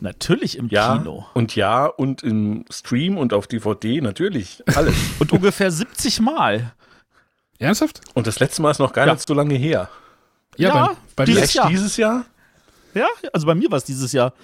Natürlich 0.00 0.58
im 0.58 0.68
Ja, 0.68 0.98
Kino. 0.98 1.24
und 1.32 1.54
ja, 1.54 1.86
und 1.86 2.22
im 2.22 2.64
Stream 2.70 3.16
und 3.16 3.32
auf 3.32 3.46
DVD, 3.46 4.00
natürlich. 4.00 4.62
Alles. 4.74 4.94
Und 5.20 5.32
ungefähr 5.32 5.70
70 5.70 6.20
Mal. 6.20 6.72
Ernsthaft? 7.58 8.00
und 8.14 8.26
das 8.26 8.40
letzte 8.40 8.60
Mal 8.62 8.72
ist 8.72 8.80
noch 8.80 8.92
gar 8.92 9.06
Ja. 9.06 9.14
nicht 9.14 9.26
so 9.26 9.32
lange 9.34 9.54
her. 9.54 9.88
Ja, 10.56 10.86
bei, 10.88 10.94
bei, 11.16 11.24
dieses 11.24 11.40
mir, 11.40 11.44
Echt 11.44 11.54
Jahr. 11.54 11.68
dieses 11.70 11.96
Jahr? 11.96 12.24
Ja, 12.94 13.06
also 13.32 13.46
bei 13.46 13.54
mir 13.54 13.70
war 13.70 13.78
es 13.78 13.84
dieses 13.84 14.12
Jahr. 14.12 14.34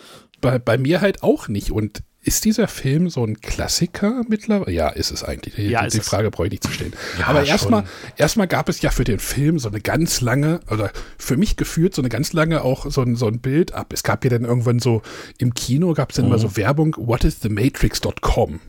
bei, 0.40 0.59
bei 0.59 0.79
mir 0.79 1.01
halt 1.01 1.23
auch 1.23 1.49
nicht. 1.49 1.71
Und 1.71 2.03
ist 2.23 2.44
dieser 2.44 2.66
Film 2.68 3.09
so 3.11 3.25
ein 3.25 3.40
Klassiker 3.40 4.23
mittlerweile? 4.29 4.73
Ja, 4.73 4.88
ist 4.88 5.11
es 5.11 5.23
eigentlich. 5.23 5.55
Die, 5.55 5.68
Ja, 5.68 5.85
die, 5.87 5.90
die. 5.99 6.01
Frage 6.01 6.31
brauche 6.31 6.47
ich 6.47 6.51
nicht 6.53 6.62
zu 6.64 6.71
stellen. 6.73 6.92
Ja, 7.18 7.27
Aber 7.29 7.44
erstmal 7.44 7.85
erstmal 8.16 8.49
gab 8.49 8.68
es 8.68 8.81
ja 8.83 8.90
für 8.90 9.05
den 9.05 9.18
Film 9.18 9.59
so 9.59 9.68
eine 9.68 9.81
ganz 9.81 10.21
lange, 10.21 10.61
oder 10.71 10.90
für 11.16 11.37
mich 11.37 11.57
gefühlt 11.57 11.94
so 11.94 12.03
eine 12.03 12.09
ganz 12.09 12.33
lange 12.33 12.62
auch 12.62 12.90
so 12.90 13.03
ein, 13.03 13.16
so 13.16 13.27
ein 13.29 13.40
Bild 13.40 13.73
ab. 13.73 13.92
Es 13.92 14.03
gab 14.03 14.25
ja 14.25 14.31
dann 14.31 14.44
irgendwann 14.44 14.79
so, 14.79 15.03
im 15.38 15.55
Kino 15.55 15.92
gab 15.94 16.11
es 16.11 16.16
dann 16.16 16.25
Mhm. 16.27 16.33
mal 16.33 16.38
so 16.38 16.57
Werbung, 16.57 16.94
whatisthematrix.com. 16.99 18.61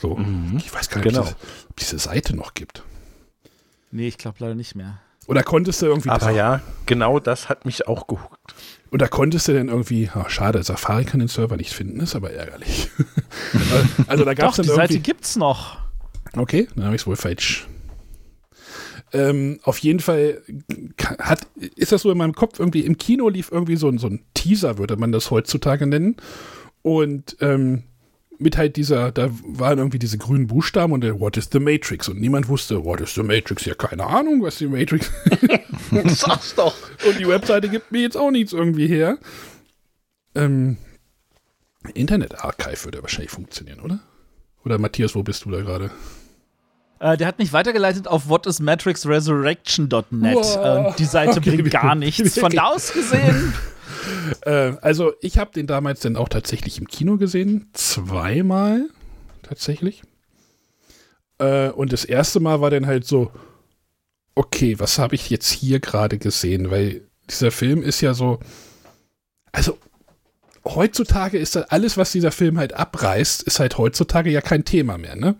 So, 0.00 0.16
Mhm. 0.16 0.56
ich 0.58 0.72
weiß 0.72 0.88
gar 0.90 1.00
nicht, 1.00 1.08
Genau. 1.14 1.22
ob, 1.22 1.28
es- 1.28 1.36
ob 1.70 1.76
diese 1.76 1.98
Seite 1.98 2.34
noch 2.36 2.54
gibt. 2.54 2.82
Nee, 3.90 4.08
ich 4.08 4.18
glaube 4.18 4.36
leider 4.40 4.54
nicht 4.54 4.74
mehr. 4.74 4.98
Oder 5.26 5.42
konntest 5.42 5.82
du 5.82 5.86
irgendwie 5.86 6.10
Aber 6.10 6.30
ja, 6.30 6.60
genau 6.86 7.20
das 7.20 7.48
hat 7.48 7.64
mich 7.64 7.86
auch 7.86 8.06
gehuckt. 8.06 8.54
Oder 8.90 9.08
konntest 9.08 9.48
du 9.48 9.52
denn 9.52 9.68
irgendwie, 9.68 10.10
ah, 10.12 10.28
schade, 10.28 10.62
Safari 10.62 11.04
kann 11.04 11.20
den 11.20 11.28
Server 11.28 11.56
nicht 11.56 11.72
finden, 11.72 12.00
ist 12.00 12.14
aber 12.14 12.32
ärgerlich. 12.32 12.90
also 14.06 14.24
da 14.24 14.34
gab 14.34 14.50
es 14.50 14.56
Doch, 14.56 14.64
die. 14.64 14.68
Seite 14.68 14.98
gibt's 14.98 15.36
noch. 15.36 15.78
Okay, 16.36 16.68
dann 16.74 16.84
habe 16.84 16.94
ich 16.94 17.02
es 17.02 17.06
wohl 17.06 17.16
falsch. 17.16 17.66
Ähm, 19.14 19.60
auf 19.62 19.78
jeden 19.78 20.00
Fall 20.00 20.42
hat, 21.18 21.46
ist 21.76 21.92
das 21.92 22.02
so 22.02 22.10
in 22.10 22.18
meinem 22.18 22.34
Kopf 22.34 22.58
irgendwie, 22.58 22.80
im 22.80 22.96
Kino 22.96 23.28
lief 23.28 23.50
irgendwie 23.52 23.76
so 23.76 23.88
ein, 23.88 23.98
so 23.98 24.06
ein 24.08 24.24
Teaser, 24.34 24.78
würde 24.78 24.96
man 24.96 25.12
das 25.12 25.30
heutzutage 25.30 25.86
nennen. 25.86 26.16
Und 26.82 27.36
ähm, 27.40 27.84
mit 28.42 28.56
halt 28.56 28.76
dieser, 28.76 29.12
da 29.12 29.28
waren 29.44 29.78
irgendwie 29.78 29.98
diese 29.98 30.18
grünen 30.18 30.46
Buchstaben 30.46 30.92
und 30.92 31.02
der 31.02 31.20
What 31.20 31.36
is 31.36 31.48
the 31.52 31.60
Matrix? 31.60 32.08
Und 32.08 32.20
niemand 32.20 32.48
wusste, 32.48 32.84
What 32.84 33.00
is 33.00 33.14
the 33.14 33.22
Matrix? 33.22 33.64
Ja, 33.64 33.74
keine 33.74 34.06
Ahnung, 34.06 34.42
was 34.42 34.58
die 34.58 34.66
Matrix 34.66 35.10
Sag's 36.06 36.54
doch. 36.54 36.74
Und 37.06 37.18
die 37.18 37.28
Webseite 37.28 37.68
gibt 37.68 37.92
mir 37.92 38.00
jetzt 38.02 38.16
auch 38.16 38.30
nichts 38.30 38.52
irgendwie 38.52 38.86
her. 38.86 39.18
Ähm, 40.34 40.76
Internet 41.94 42.44
Archive 42.44 42.84
würde 42.84 43.02
wahrscheinlich 43.02 43.30
funktionieren, 43.30 43.80
oder? 43.80 44.00
Oder 44.64 44.78
Matthias, 44.78 45.14
wo 45.14 45.22
bist 45.22 45.44
du 45.44 45.50
da 45.50 45.60
gerade? 45.60 45.90
Äh, 47.00 47.16
der 47.16 47.26
hat 47.26 47.38
mich 47.38 47.52
weitergeleitet 47.52 48.06
auf 48.06 48.28
whatismatrixresurrection.net. 48.28 50.34
Wow. 50.34 50.86
Und 50.86 50.98
die 50.98 51.04
Seite 51.04 51.32
Okay, 51.38 51.56
bringt 51.56 51.72
gar 51.72 51.96
nichts. 51.96 52.38
Von 52.38 52.52
da 52.52 52.66
aus 52.66 52.92
gesehen. 52.92 53.52
Äh, 54.42 54.74
also 54.80 55.12
ich 55.20 55.38
habe 55.38 55.52
den 55.52 55.66
damals 55.66 56.00
dann 56.00 56.16
auch 56.16 56.28
tatsächlich 56.28 56.78
im 56.78 56.88
Kino 56.88 57.16
gesehen. 57.16 57.70
Zweimal 57.72 58.88
tatsächlich. 59.42 60.02
Äh, 61.38 61.70
und 61.70 61.92
das 61.92 62.04
erste 62.04 62.40
Mal 62.40 62.60
war 62.60 62.70
dann 62.70 62.86
halt 62.86 63.06
so, 63.06 63.30
okay, 64.34 64.78
was 64.78 64.98
habe 64.98 65.14
ich 65.14 65.30
jetzt 65.30 65.50
hier 65.50 65.80
gerade 65.80 66.18
gesehen? 66.18 66.70
Weil 66.70 67.02
dieser 67.28 67.50
Film 67.50 67.82
ist 67.82 68.00
ja 68.00 68.14
so, 68.14 68.40
also 69.52 69.78
heutzutage 70.64 71.38
ist 71.38 71.56
das 71.56 71.70
alles, 71.70 71.96
was 71.96 72.12
dieser 72.12 72.30
Film 72.30 72.58
halt 72.58 72.72
abreißt, 72.72 73.42
ist 73.42 73.60
halt 73.60 73.78
heutzutage 73.78 74.30
ja 74.30 74.40
kein 74.40 74.64
Thema 74.64 74.98
mehr, 74.98 75.16
ne? 75.16 75.36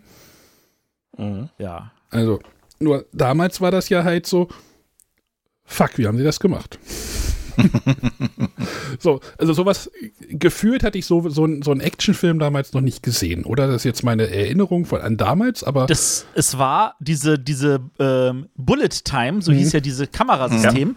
Mhm. 1.17 1.49
Ja. 1.57 1.91
Also, 2.09 2.39
nur 2.79 3.05
damals 3.13 3.61
war 3.61 3.71
das 3.71 3.89
ja 3.89 4.03
halt 4.03 4.27
so, 4.27 4.49
fuck, 5.65 5.97
wie 5.97 6.07
haben 6.07 6.17
sie 6.17 6.23
das 6.23 6.39
gemacht? 6.39 6.79
so, 8.99 9.19
also 9.37 9.53
sowas, 9.53 9.91
gefühlt 10.29 10.83
hatte 10.83 10.97
ich 10.97 11.05
so, 11.05 11.29
so, 11.29 11.47
so 11.61 11.71
einen 11.71 11.81
Actionfilm 11.81 12.39
damals 12.39 12.73
noch 12.73 12.81
nicht 12.81 13.03
gesehen, 13.03 13.45
oder? 13.45 13.67
Das 13.67 13.77
ist 13.77 13.83
jetzt 13.85 14.03
meine 14.03 14.29
Erinnerung 14.29 14.85
von 14.85 15.01
an 15.01 15.17
damals, 15.17 15.63
aber 15.63 15.85
Das, 15.85 16.25
es 16.35 16.57
war 16.57 16.95
diese, 16.99 17.39
diese 17.39 17.81
ähm, 17.99 18.49
Bullet 18.55 18.89
Time, 19.03 19.41
so 19.41 19.51
hieß 19.51 19.73
ja 19.73 19.79
diese 19.79 20.07
Kamerasystem. 20.07 20.95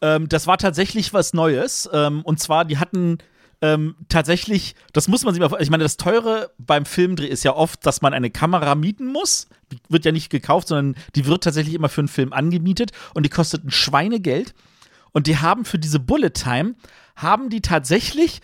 Ähm, 0.00 0.28
das 0.28 0.46
war 0.46 0.58
tatsächlich 0.58 1.12
was 1.14 1.32
Neues. 1.32 1.88
Ähm, 1.92 2.22
und 2.22 2.40
zwar, 2.40 2.64
die 2.64 2.78
hatten 2.78 3.18
ähm, 3.62 3.96
tatsächlich, 4.08 4.74
das 4.92 5.08
muss 5.08 5.24
man 5.24 5.34
sich 5.34 5.40
mal, 5.40 5.50
ich 5.60 5.70
meine, 5.70 5.82
das 5.82 5.96
Teure 5.96 6.50
beim 6.58 6.84
Filmdreh 6.84 7.26
ist 7.26 7.44
ja 7.44 7.54
oft, 7.54 7.84
dass 7.86 8.02
man 8.02 8.12
eine 8.12 8.30
Kamera 8.30 8.74
mieten 8.74 9.06
muss. 9.06 9.48
Die 9.72 9.78
wird 9.88 10.04
ja 10.04 10.12
nicht 10.12 10.30
gekauft, 10.30 10.68
sondern 10.68 10.96
die 11.14 11.26
wird 11.26 11.44
tatsächlich 11.44 11.74
immer 11.74 11.88
für 11.88 12.02
einen 12.02 12.08
Film 12.08 12.32
angemietet 12.32 12.92
und 13.14 13.24
die 13.24 13.30
kostet 13.30 13.64
ein 13.64 13.70
Schweinegeld. 13.70 14.54
Und 15.16 15.26
die 15.28 15.38
haben 15.38 15.64
für 15.64 15.78
diese 15.78 15.98
Bullet 15.98 16.28
Time, 16.28 16.74
haben 17.16 17.48
die 17.48 17.62
tatsächlich 17.62 18.42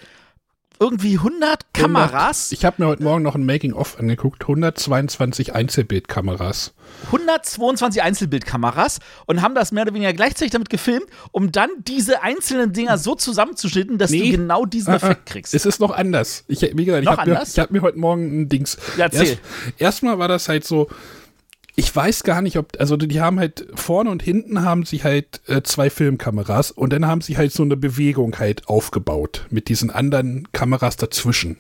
irgendwie 0.81 1.19
100 1.19 1.75
Kameras. 1.75 2.51
Ich 2.51 2.65
habe 2.65 2.77
mir 2.83 2.89
heute 2.89 3.03
Morgen 3.03 3.23
noch 3.23 3.35
ein 3.35 3.45
Making-of 3.45 3.99
angeguckt. 3.99 4.45
122 4.45 5.55
Einzelbildkameras. 5.55 6.73
122 7.09 8.03
Einzelbildkameras 8.03 9.01
und 9.27 9.43
haben 9.43 9.55
das 9.55 9.71
mehr 9.73 9.83
oder 9.83 9.93
weniger 9.93 10.15
gleichzeitig 10.15 10.53
damit 10.53 10.71
gefilmt, 10.71 11.05
um 11.31 11.53
dann 11.53 11.69
diese 11.87 12.23
einzelnen 12.23 12.73
Dinger 12.73 12.97
so 12.97 13.17
zusammenzuschnitten, 13.17 13.99
dass 13.99 14.11
Nee. 14.11 14.31
du 14.31 14.31
genau 14.39 14.65
diesen 14.65 14.95
Ah, 14.95 14.97
Effekt 14.97 15.21
ah. 15.21 15.31
kriegst. 15.31 15.55
Es 15.55 15.67
ist 15.67 15.79
noch 15.79 15.91
anders. 15.91 16.45
Ich, 16.49 16.63
wie 16.63 16.85
gesagt, 16.87 17.03
ich 17.03 17.11
habe 17.11 17.31
mir, 17.31 17.43
ich 17.43 17.59
hab 17.59 17.71
mir 17.71 17.83
heute 17.83 17.99
Morgen 17.99 18.41
ein 18.41 18.49
Dings. 18.49 18.79
Ja, 18.97 19.05
erzähl. 19.05 19.29
Erst, 19.29 19.41
erstmal 19.77 20.19
war 20.19 20.29
das 20.29 20.49
halt 20.49 20.65
so. 20.65 20.89
Ich 21.75 21.95
weiß 21.95 22.25
gar 22.25 22.43
nicht, 22.43 22.59
ob, 22.59 22.79
also 22.79 22.97
die 22.99 23.21
haben 23.21 23.39
halt 23.39 23.67
vorne 23.75 24.11
und 24.11 24.23
hinten 24.23 24.63
haben 24.63 24.85
sie 24.85 25.03
halt 25.03 25.41
äh, 25.47 25.63
zwei 25.63 25.89
Filmkameras 25.89 26.71
und 26.71 26.93
dann 26.93 27.07
haben 27.07 27.23
sie 27.23 27.39
halt 27.39 27.53
so 27.53 27.63
eine 27.63 27.79
Bewegung 27.79 28.39
halt 28.39 28.69
aufgebaut 28.69 29.47
mit 29.49 29.69
diesen 29.69 29.91
anderen 29.91 30.49
Kameras 30.53 30.97
dazwischen. 30.97 31.57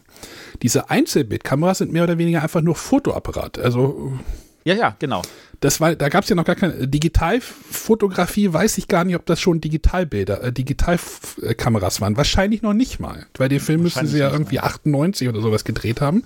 Diese 0.60 0.90
Einzelbildkameras 0.90 1.78
sind 1.78 1.92
mehr 1.92 2.04
oder 2.04 2.18
weniger 2.18 2.42
einfach 2.42 2.60
nur 2.60 2.74
Fotoapparat. 2.74 3.58
Also 3.58 4.18
ja, 4.64 4.74
ja, 4.74 4.96
genau. 4.98 5.22
das 5.60 5.80
war, 5.80 5.96
da 5.96 6.08
gab 6.08 6.24
es 6.24 6.30
ja 6.30 6.36
noch 6.36 6.44
gar 6.44 6.56
keine 6.56 6.86
Digitalfotografie, 6.86 8.52
weiß 8.52 8.78
ich 8.78 8.88
gar 8.88 9.04
nicht, 9.04 9.16
ob 9.16 9.26
das 9.26 9.40
schon 9.40 9.60
Digitalbilder, 9.60 10.42
äh, 10.42 10.52
Digitalkameras 10.52 12.00
waren. 12.00 12.16
Wahrscheinlich 12.16 12.62
noch 12.62 12.74
nicht 12.74 13.00
mal, 13.00 13.26
weil 13.38 13.48
den 13.48 13.60
Film 13.60 13.82
müssen 13.82 14.06
sie 14.06 14.18
ja 14.18 14.30
irgendwie 14.30 14.60
98 14.60 15.28
oder 15.28 15.40
sowas 15.40 15.64
gedreht 15.64 16.00
haben. 16.00 16.22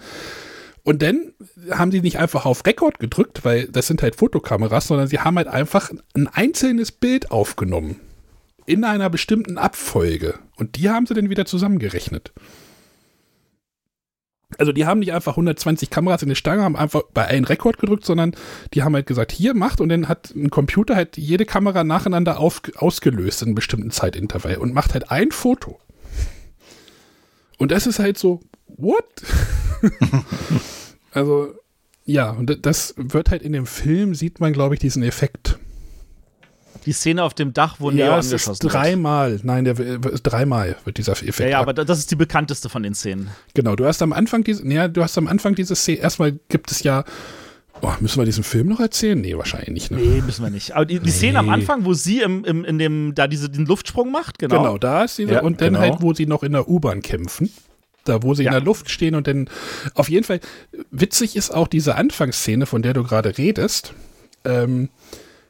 Und 0.87 1.03
dann 1.03 1.33
haben 1.73 1.91
sie 1.91 2.01
nicht 2.01 2.21
einfach 2.21 2.47
auf 2.47 2.65
Rekord 2.65 3.01
gedrückt, 3.01 3.45
weil 3.45 3.67
das 3.67 3.89
sind 3.89 4.03
halt 4.03 4.15
Fotokameras, 4.15 4.87
sondern 4.87 5.09
sie 5.09 5.19
haben 5.19 5.37
halt 5.37 5.49
einfach 5.49 5.91
ein 6.15 6.29
einzelnes 6.29 6.93
Bild 6.93 7.33
aufgenommen. 7.33 7.97
In 8.67 8.85
einer 8.85 9.11
bestimmten 9.11 9.59
Abfolge. 9.59 10.39
Und 10.55 10.77
die 10.77 10.89
haben 10.89 11.05
sie 11.05 11.15
dann 11.15 11.29
wieder 11.29 11.45
zusammengerechnet. 11.45 12.33
Also 14.59 14.71
die 14.71 14.87
haben 14.87 15.01
nicht 15.01 15.13
einfach 15.13 15.33
120 15.33 15.91
Kameras 15.91 16.23
in 16.23 16.29
der 16.29 16.37
Stange, 16.37 16.63
haben 16.63 16.77
einfach 16.77 17.03
bei 17.13 17.27
einem 17.27 17.47
Rekord 17.47 17.79
gedrückt, 17.79 18.05
sondern 18.05 18.37
die 18.73 18.85
haben 18.85 18.95
halt 18.95 19.09
gesagt, 19.09 19.33
hier 19.33 19.55
macht 19.55 19.81
und 19.81 19.89
dann 19.89 20.07
hat 20.07 20.37
ein 20.37 20.51
Computer 20.51 20.95
halt 20.95 21.17
jede 21.17 21.47
Kamera 21.47 21.83
nacheinander 21.83 22.39
auf, 22.39 22.63
ausgelöst 22.77 23.43
in 23.43 23.49
einem 23.49 23.55
bestimmten 23.57 23.91
Zeitintervall 23.91 24.59
und 24.59 24.73
macht 24.73 24.95
halt 24.95 25.11
ein 25.11 25.33
Foto. 25.33 25.81
Und 27.59 27.73
das 27.73 27.89
ist 27.89 27.99
halt 27.99 28.19
so, 28.19 28.41
what? 28.69 29.05
also, 31.17 31.55
ja, 32.05 32.31
und 32.31 32.65
das 32.65 32.95
wird 32.97 33.31
halt 33.31 33.43
in 33.43 33.53
dem 33.53 33.67
Film, 33.67 34.15
sieht 34.15 34.39
man, 34.41 34.53
glaube 34.53 34.75
ich, 34.75 34.81
diesen 34.81 35.03
Effekt. 35.03 35.59
Die 36.85 36.93
Szene 36.93 37.25
auf 37.25 37.35
dem 37.35 37.53
Dach, 37.53 37.77
wo 37.81 37.91
Neo 37.91 38.07
ja, 38.07 38.19
ist 38.19 38.27
angeschossen 38.27 38.63
wird. 38.63 38.73
dreimal, 38.75 39.41
nein, 39.43 39.65
der 39.65 39.75
dreimal 39.75 40.77
wird 40.85 40.99
dieser 40.99 41.13
Effekt. 41.13 41.41
Ja, 41.41 41.47
ja, 41.49 41.57
ab- 41.59 41.63
aber 41.65 41.75
das 41.85 41.99
ist 41.99 42.13
die 42.13 42.17
bekannteste 42.17 42.69
von 42.69 42.85
den 42.85 42.95
Szenen. 42.95 43.29
Genau, 43.55 43.75
du 43.75 43.85
hast 43.87 44.03
am 44.03 44.13
Anfang 44.13 44.45
diese, 44.45 44.65
ja, 44.69 44.87
du 44.87 45.03
hast 45.03 45.19
am 45.19 45.27
Anfang 45.27 45.57
diese 45.57 45.75
Szene, 45.75 45.99
erstmal 45.99 46.39
gibt 46.49 46.71
es 46.71 46.85
ja, 46.85 47.03
oh, 47.83 47.91
müssen 47.99 48.19
wir 48.21 48.25
diesen 48.25 48.45
Film 48.45 48.69
noch 48.69 48.79
erzählen? 48.79 49.21
Nee, 49.21 49.37
wahrscheinlich 49.37 49.71
nicht. 49.71 49.91
Ne? 49.91 49.97
Nee, 49.97 50.23
müssen 50.25 50.45
wir 50.45 50.51
nicht. 50.51 50.77
Aber 50.77 50.85
die, 50.85 51.01
die 51.01 51.11
Szene 51.11 51.41
am 51.41 51.49
Anfang, 51.49 51.85
wo 51.85 51.93
sie 51.93 52.21
im, 52.21 52.45
im, 52.45 52.65
in 52.65 52.79
dem, 52.79 53.17
da 53.17 53.27
diese, 53.27 53.51
den 53.51 53.67
Luftsprung 53.67 54.13
macht, 54.13 54.39
genau. 54.39 54.59
Genau, 54.59 54.79
da 54.79 55.03
ist 55.05 55.19
diese, 55.19 55.33
Ja, 55.33 55.41
und 55.43 55.61
dann 55.61 55.73
genau. 55.73 55.81
halt, 55.81 55.95
wo 56.03 56.15
sie 56.15 56.27
noch 56.27 56.45
in 56.45 56.53
der 56.53 56.69
U-Bahn 56.69 57.03
kämpfen. 57.03 57.51
Da, 58.09 58.23
wo 58.23 58.35
sie 58.35 58.45
Ja. 58.45 58.51
in 58.51 58.55
der 58.55 58.63
Luft 58.65 58.91
stehen 58.91 59.15
und 59.15 59.27
dann, 59.27 59.49
auf 59.95 60.09
jeden 60.09 60.25
Fall, 60.25 60.41
witzig 60.91 61.37
ist 61.37 61.51
auch 61.51 61.69
diese 61.69 61.97
Anfangsszene, 61.97 62.67
von 62.67 62.83
der 62.83 62.95
du 62.95 63.03
gerade 63.05 63.37
redest. 63.37 63.93
Ähm, 64.45 64.89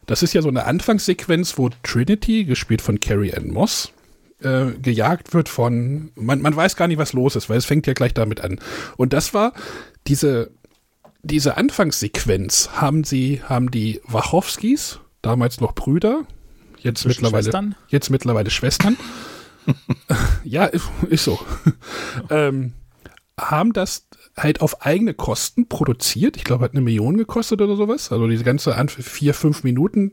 das 0.07 0.22
ist 0.22 0.32
ja 0.34 0.42
so 0.42 0.48
eine 0.48 0.64
Anfangssequenz, 0.66 1.59
wo 1.59 1.70
Trinity, 1.82 2.44
gespielt 2.44 2.80
von 2.82 3.00
Carrie 3.00 3.34
Ann 3.34 3.48
Moss, 3.48 3.92
äh, 4.40 4.66
gejagt 4.80 5.34
wird 5.34 5.48
von, 5.48 6.11
man, 6.14 6.40
man 6.40 6.54
weiß 6.54 6.76
gar 6.76 6.88
nicht, 6.88 6.98
was 6.98 7.12
los 7.12 7.36
ist, 7.36 7.48
weil 7.48 7.59
es 7.59 7.64
fängt 7.64 7.86
ja 7.86 7.92
gleich 7.92 8.14
damit 8.14 8.40
an. 8.40 8.59
Und 8.96 9.12
das 9.12 9.34
war 9.34 9.52
diese, 10.07 10.50
diese 11.22 11.57
Anfangssequenz 11.57 12.70
haben 12.74 13.02
sie, 13.04 13.42
haben 13.44 13.70
die 13.70 14.00
Wachowskis, 14.04 15.00
damals 15.22 15.61
noch 15.61 15.74
Brüder, 15.74 16.22
jetzt 16.78 17.04
mittlerweile, 17.07 17.42
Schwestern? 17.44 17.74
jetzt 17.88 18.11
mittlerweile 18.11 18.50
Schwestern. 18.50 18.96
ja, 20.44 20.66
ist, 20.66 21.24
so. 21.24 21.38
ähm, 22.30 22.72
haben 23.38 23.72
das 23.72 24.06
halt 24.36 24.60
auf 24.60 24.82
eigene 24.82 25.14
Kosten 25.14 25.68
produziert. 25.68 26.36
Ich 26.36 26.44
glaube, 26.44 26.64
hat 26.64 26.72
eine 26.72 26.80
Million 26.80 27.16
gekostet 27.16 27.60
oder 27.60 27.76
sowas. 27.76 28.12
Also 28.12 28.26
diese 28.28 28.44
ganze 28.44 28.76
An 28.76 28.88
vier, 28.88 29.34
fünf 29.34 29.64
Minuten. 29.64 30.10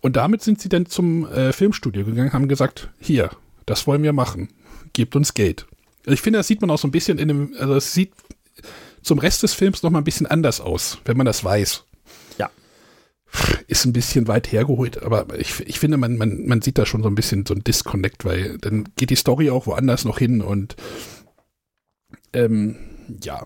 Und 0.00 0.16
damit 0.16 0.42
sind 0.42 0.60
sie 0.60 0.68
dann 0.68 0.86
zum 0.86 1.26
äh, 1.26 1.52
Filmstudio 1.52 2.04
gegangen, 2.04 2.32
haben 2.32 2.48
gesagt, 2.48 2.90
hier, 3.00 3.30
das 3.66 3.86
wollen 3.86 4.02
wir 4.02 4.12
machen. 4.12 4.48
Gebt 4.92 5.16
uns 5.16 5.34
Geld. 5.34 5.66
Also 6.00 6.14
ich 6.14 6.20
finde, 6.20 6.38
das 6.38 6.46
sieht 6.46 6.60
man 6.60 6.70
auch 6.70 6.78
so 6.78 6.88
ein 6.88 6.92
bisschen 6.92 7.18
in 7.18 7.28
dem, 7.28 7.54
also 7.58 7.74
es 7.74 7.92
sieht 7.92 8.12
zum 9.02 9.18
Rest 9.18 9.42
des 9.42 9.54
Films 9.54 9.82
noch 9.82 9.90
mal 9.90 9.98
ein 9.98 10.04
bisschen 10.04 10.26
anders 10.26 10.60
aus, 10.60 10.98
wenn 11.04 11.16
man 11.16 11.26
das 11.26 11.44
weiß. 11.44 11.84
Ist 13.66 13.84
ein 13.84 13.92
bisschen 13.92 14.26
weit 14.26 14.50
hergeholt, 14.50 15.02
aber 15.02 15.38
ich, 15.38 15.60
ich 15.66 15.78
finde, 15.78 15.98
man, 15.98 16.16
man, 16.16 16.46
man 16.46 16.62
sieht 16.62 16.78
da 16.78 16.86
schon 16.86 17.02
so 17.02 17.08
ein 17.08 17.14
bisschen 17.14 17.44
so 17.44 17.54
ein 17.54 17.62
Disconnect, 17.62 18.24
weil 18.24 18.58
dann 18.58 18.88
geht 18.96 19.10
die 19.10 19.16
Story 19.16 19.50
auch 19.50 19.66
woanders 19.66 20.04
noch 20.04 20.18
hin 20.18 20.40
und 20.40 20.76
ähm, 22.32 22.76
ja. 23.22 23.44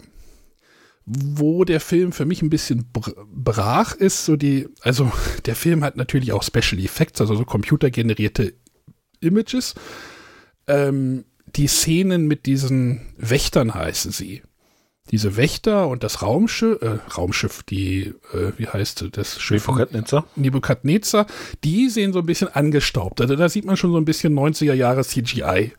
Wo 1.05 1.65
der 1.65 1.81
Film 1.81 2.13
für 2.13 2.25
mich 2.25 2.43
ein 2.43 2.51
bisschen 2.51 2.89
br 2.93 3.13
brach 3.27 3.95
ist, 3.95 4.25
so 4.25 4.37
die, 4.37 4.69
also 4.83 5.11
der 5.47 5.57
Film 5.57 5.83
hat 5.83 5.97
natürlich 5.97 6.33
auch 6.33 6.45
Special 6.45 6.81
Effects, 6.81 7.21
also 7.21 7.35
so 7.35 7.45
computergenerierte 7.45 8.55
Images. 9.21 9.75
Ähm, 10.69 11.25
die 11.57 11.67
Szenen 11.67 12.27
mit 12.27 12.47
diesen 12.47 13.15
Wächtern 13.17 13.75
heißen 13.75 14.13
sie. 14.13 14.43
Diese 15.11 15.37
Wächter 15.37 15.89
und 15.89 16.05
das 16.05 16.23
Raumschiff, 16.23 16.81
äh, 16.81 16.99
Raumschiff, 17.17 17.65
die, 17.65 18.15
äh, 18.33 18.53
wie 18.57 18.69
heißt 18.69 19.09
das 19.13 19.41
Schiff? 19.41 19.67
Nebukadnezar. 19.67 20.27
Nebukadnezar, 20.37 21.27
die 21.65 21.89
sehen 21.89 22.13
so 22.13 22.21
ein 22.21 22.27
bisschen 22.27 22.49
angestaubt. 22.49 23.21
Also 23.21 23.35
da 23.35 23.49
sieht 23.49 23.65
man 23.65 23.77
schon 23.77 23.93
so 23.93 23.99
ein 23.99 24.05
bisschen 24.05 24.33
90er 24.33 24.75
Jahre 24.75 25.05
CGI. 25.05 25.73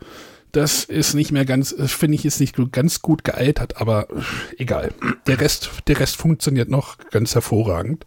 Das 0.52 0.84
ist 0.84 1.16
nicht 1.16 1.32
mehr 1.32 1.46
ganz, 1.46 1.72
äh, 1.72 1.88
finde 1.88 2.16
ich, 2.16 2.26
ist 2.26 2.40
nicht 2.40 2.56
ganz 2.72 3.02
gut 3.02 3.24
gealtert, 3.24 3.82
aber 3.82 4.10
äh, 4.10 4.22
egal. 4.58 4.94
Der 5.26 5.40
Rest, 5.40 5.72
der 5.88 6.00
Rest 6.00 6.18
funktioniert 6.18 6.70
noch 6.70 6.98
ganz 7.10 7.34
hervorragend. 7.34 8.06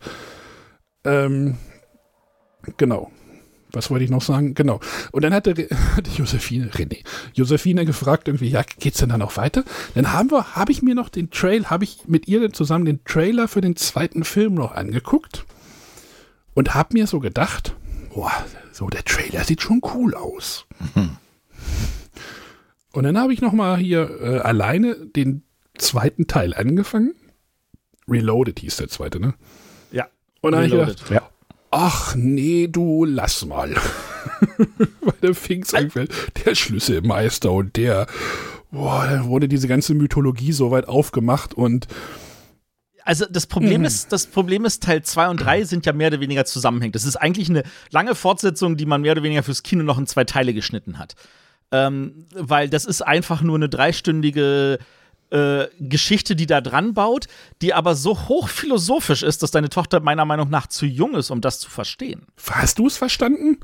Ähm, 1.05 1.57
genau. 2.77 3.11
Was 3.77 3.91
wollte 3.91 4.05
ich 4.05 4.11
noch 4.11 4.22
sagen? 4.22 4.55
Genau. 4.55 4.81
Und 5.12 5.22
dann 5.22 5.33
hatte, 5.33 5.53
hatte 5.97 6.11
Josephine, 6.16 6.70
René, 6.70 7.05
Josephine 7.35 7.85
gefragt 7.85 8.27
irgendwie, 8.29 8.49
ja, 8.49 8.62
geht's 8.81 8.99
denn 8.99 9.11
dann 9.11 9.20
noch 9.20 9.37
weiter? 9.37 9.64
Dann 9.95 10.12
haben 10.12 10.31
wir, 10.31 10.57
habe 10.57 10.72
ich 10.72 10.83
mir 10.83 10.95
noch 10.95 11.09
den 11.09 11.31
Trail, 11.31 11.66
habe 11.66 11.85
ich 11.85 12.01
mit 12.07 12.27
ihr 12.27 12.53
zusammen 12.53 12.85
den 12.85 13.05
Trailer 13.05 13.47
für 13.47 13.61
den 13.61 13.77
zweiten 13.77 14.24
Film 14.24 14.55
noch 14.55 14.72
angeguckt 14.72 15.45
und 16.55 16.74
habe 16.74 16.95
mir 16.95 17.07
so 17.07 17.20
gedacht, 17.20 17.77
boah, 18.12 18.33
so 18.72 18.89
der 18.89 19.05
Trailer 19.05 19.45
sieht 19.45 19.62
schon 19.62 19.81
cool 19.95 20.14
aus. 20.14 20.66
Und 22.93 23.05
dann 23.05 23.18
habe 23.18 23.33
ich 23.33 23.43
noch 23.43 23.53
mal 23.53 23.77
hier 23.77 24.09
äh, 24.20 24.39
alleine 24.39 24.97
den 24.97 25.43
zweiten 25.77 26.27
Teil 26.27 26.55
angefangen. 26.55 27.14
Reloaded 28.09 28.59
hieß 28.61 28.77
der 28.77 28.89
zweite, 28.89 29.20
ne? 29.20 29.35
Ja. 29.93 30.07
Und 30.41 30.53
dann 30.53 30.62
habe 30.62 30.66
ich 30.66 30.97
gedacht, 30.97 31.11
Ja. 31.11 31.29
Ach 31.71 32.14
nee, 32.14 32.69
du 32.69 33.05
lass 33.05 33.45
mal. 33.45 33.75
Weil 35.01 35.14
da 35.21 35.33
fing 35.35 35.62
es 35.62 35.73
irgendwie, 35.73 36.09
der 36.45 36.55
Schlüsselmeister 36.55 37.53
und 37.53 37.77
der, 37.77 38.07
boah, 38.71 39.07
dann 39.09 39.27
wurde 39.27 39.49
diese 39.49 39.69
ganze 39.69 39.95
Mythologie 39.95 40.53
so 40.53 40.71
weit 40.71 40.89
aufgemacht 40.89 41.55
und 41.55 41.87
Also 43.05 43.25
das 43.31 43.47
Problem 43.47 43.81
Mhm. 43.83 43.87
ist, 43.87 44.12
das 44.12 44.27
Problem 44.27 44.64
ist, 44.64 44.83
Teil 44.83 45.03
2 45.03 45.29
und 45.29 45.37
3 45.39 45.62
sind 45.64 45.87
ja 45.87 45.93
mehr 45.93 46.09
oder 46.09 46.21
weniger 46.21 46.45
zusammenhängend. 46.45 46.97
Das 46.97 47.05
ist 47.05 47.17
eigentlich 47.17 47.49
eine 47.49 47.62
lange 47.91 48.14
Fortsetzung, 48.17 48.77
die 48.77 48.87
man 48.87 49.01
mehr 49.03 49.12
oder 49.12 49.23
weniger 49.23 49.45
fürs 49.45 49.62
Kino 49.62 49.85
noch 49.85 49.99
in 49.99 50.07
zwei 50.09 50.25
Teile 50.25 50.53
geschnitten 50.55 50.99
hat. 50.99 51.14
Ähm, 51.71 52.27
weil 52.35 52.69
das 52.69 52.85
ist 52.85 53.03
einfach 53.03 53.43
nur 53.43 53.57
eine 53.57 53.69
dreistündige 53.69 54.79
äh, 55.31 55.66
Geschichte, 55.81 56.37
die 56.37 56.47
da 56.47 56.61
dran 56.61 56.95
baut, 56.95 57.27
die 57.62 57.74
aber 57.74 57.95
so 57.97 58.29
hochphilosophisch 58.29 59.22
ist, 59.22 59.43
dass 59.43 59.51
deine 59.51 59.68
Tochter 59.68 60.01
meiner 60.01 60.24
Meinung 60.24 60.51
nach 60.51 60.66
zu 60.66 60.87
jung 60.87 61.14
ist, 61.14 61.31
um 61.31 61.41
das 61.41 61.59
zu 61.59 61.68
verstehen. 61.68 62.27
hast 62.51 62.79
du 62.79 62.87
es 62.87 62.97
verstanden? 62.97 63.59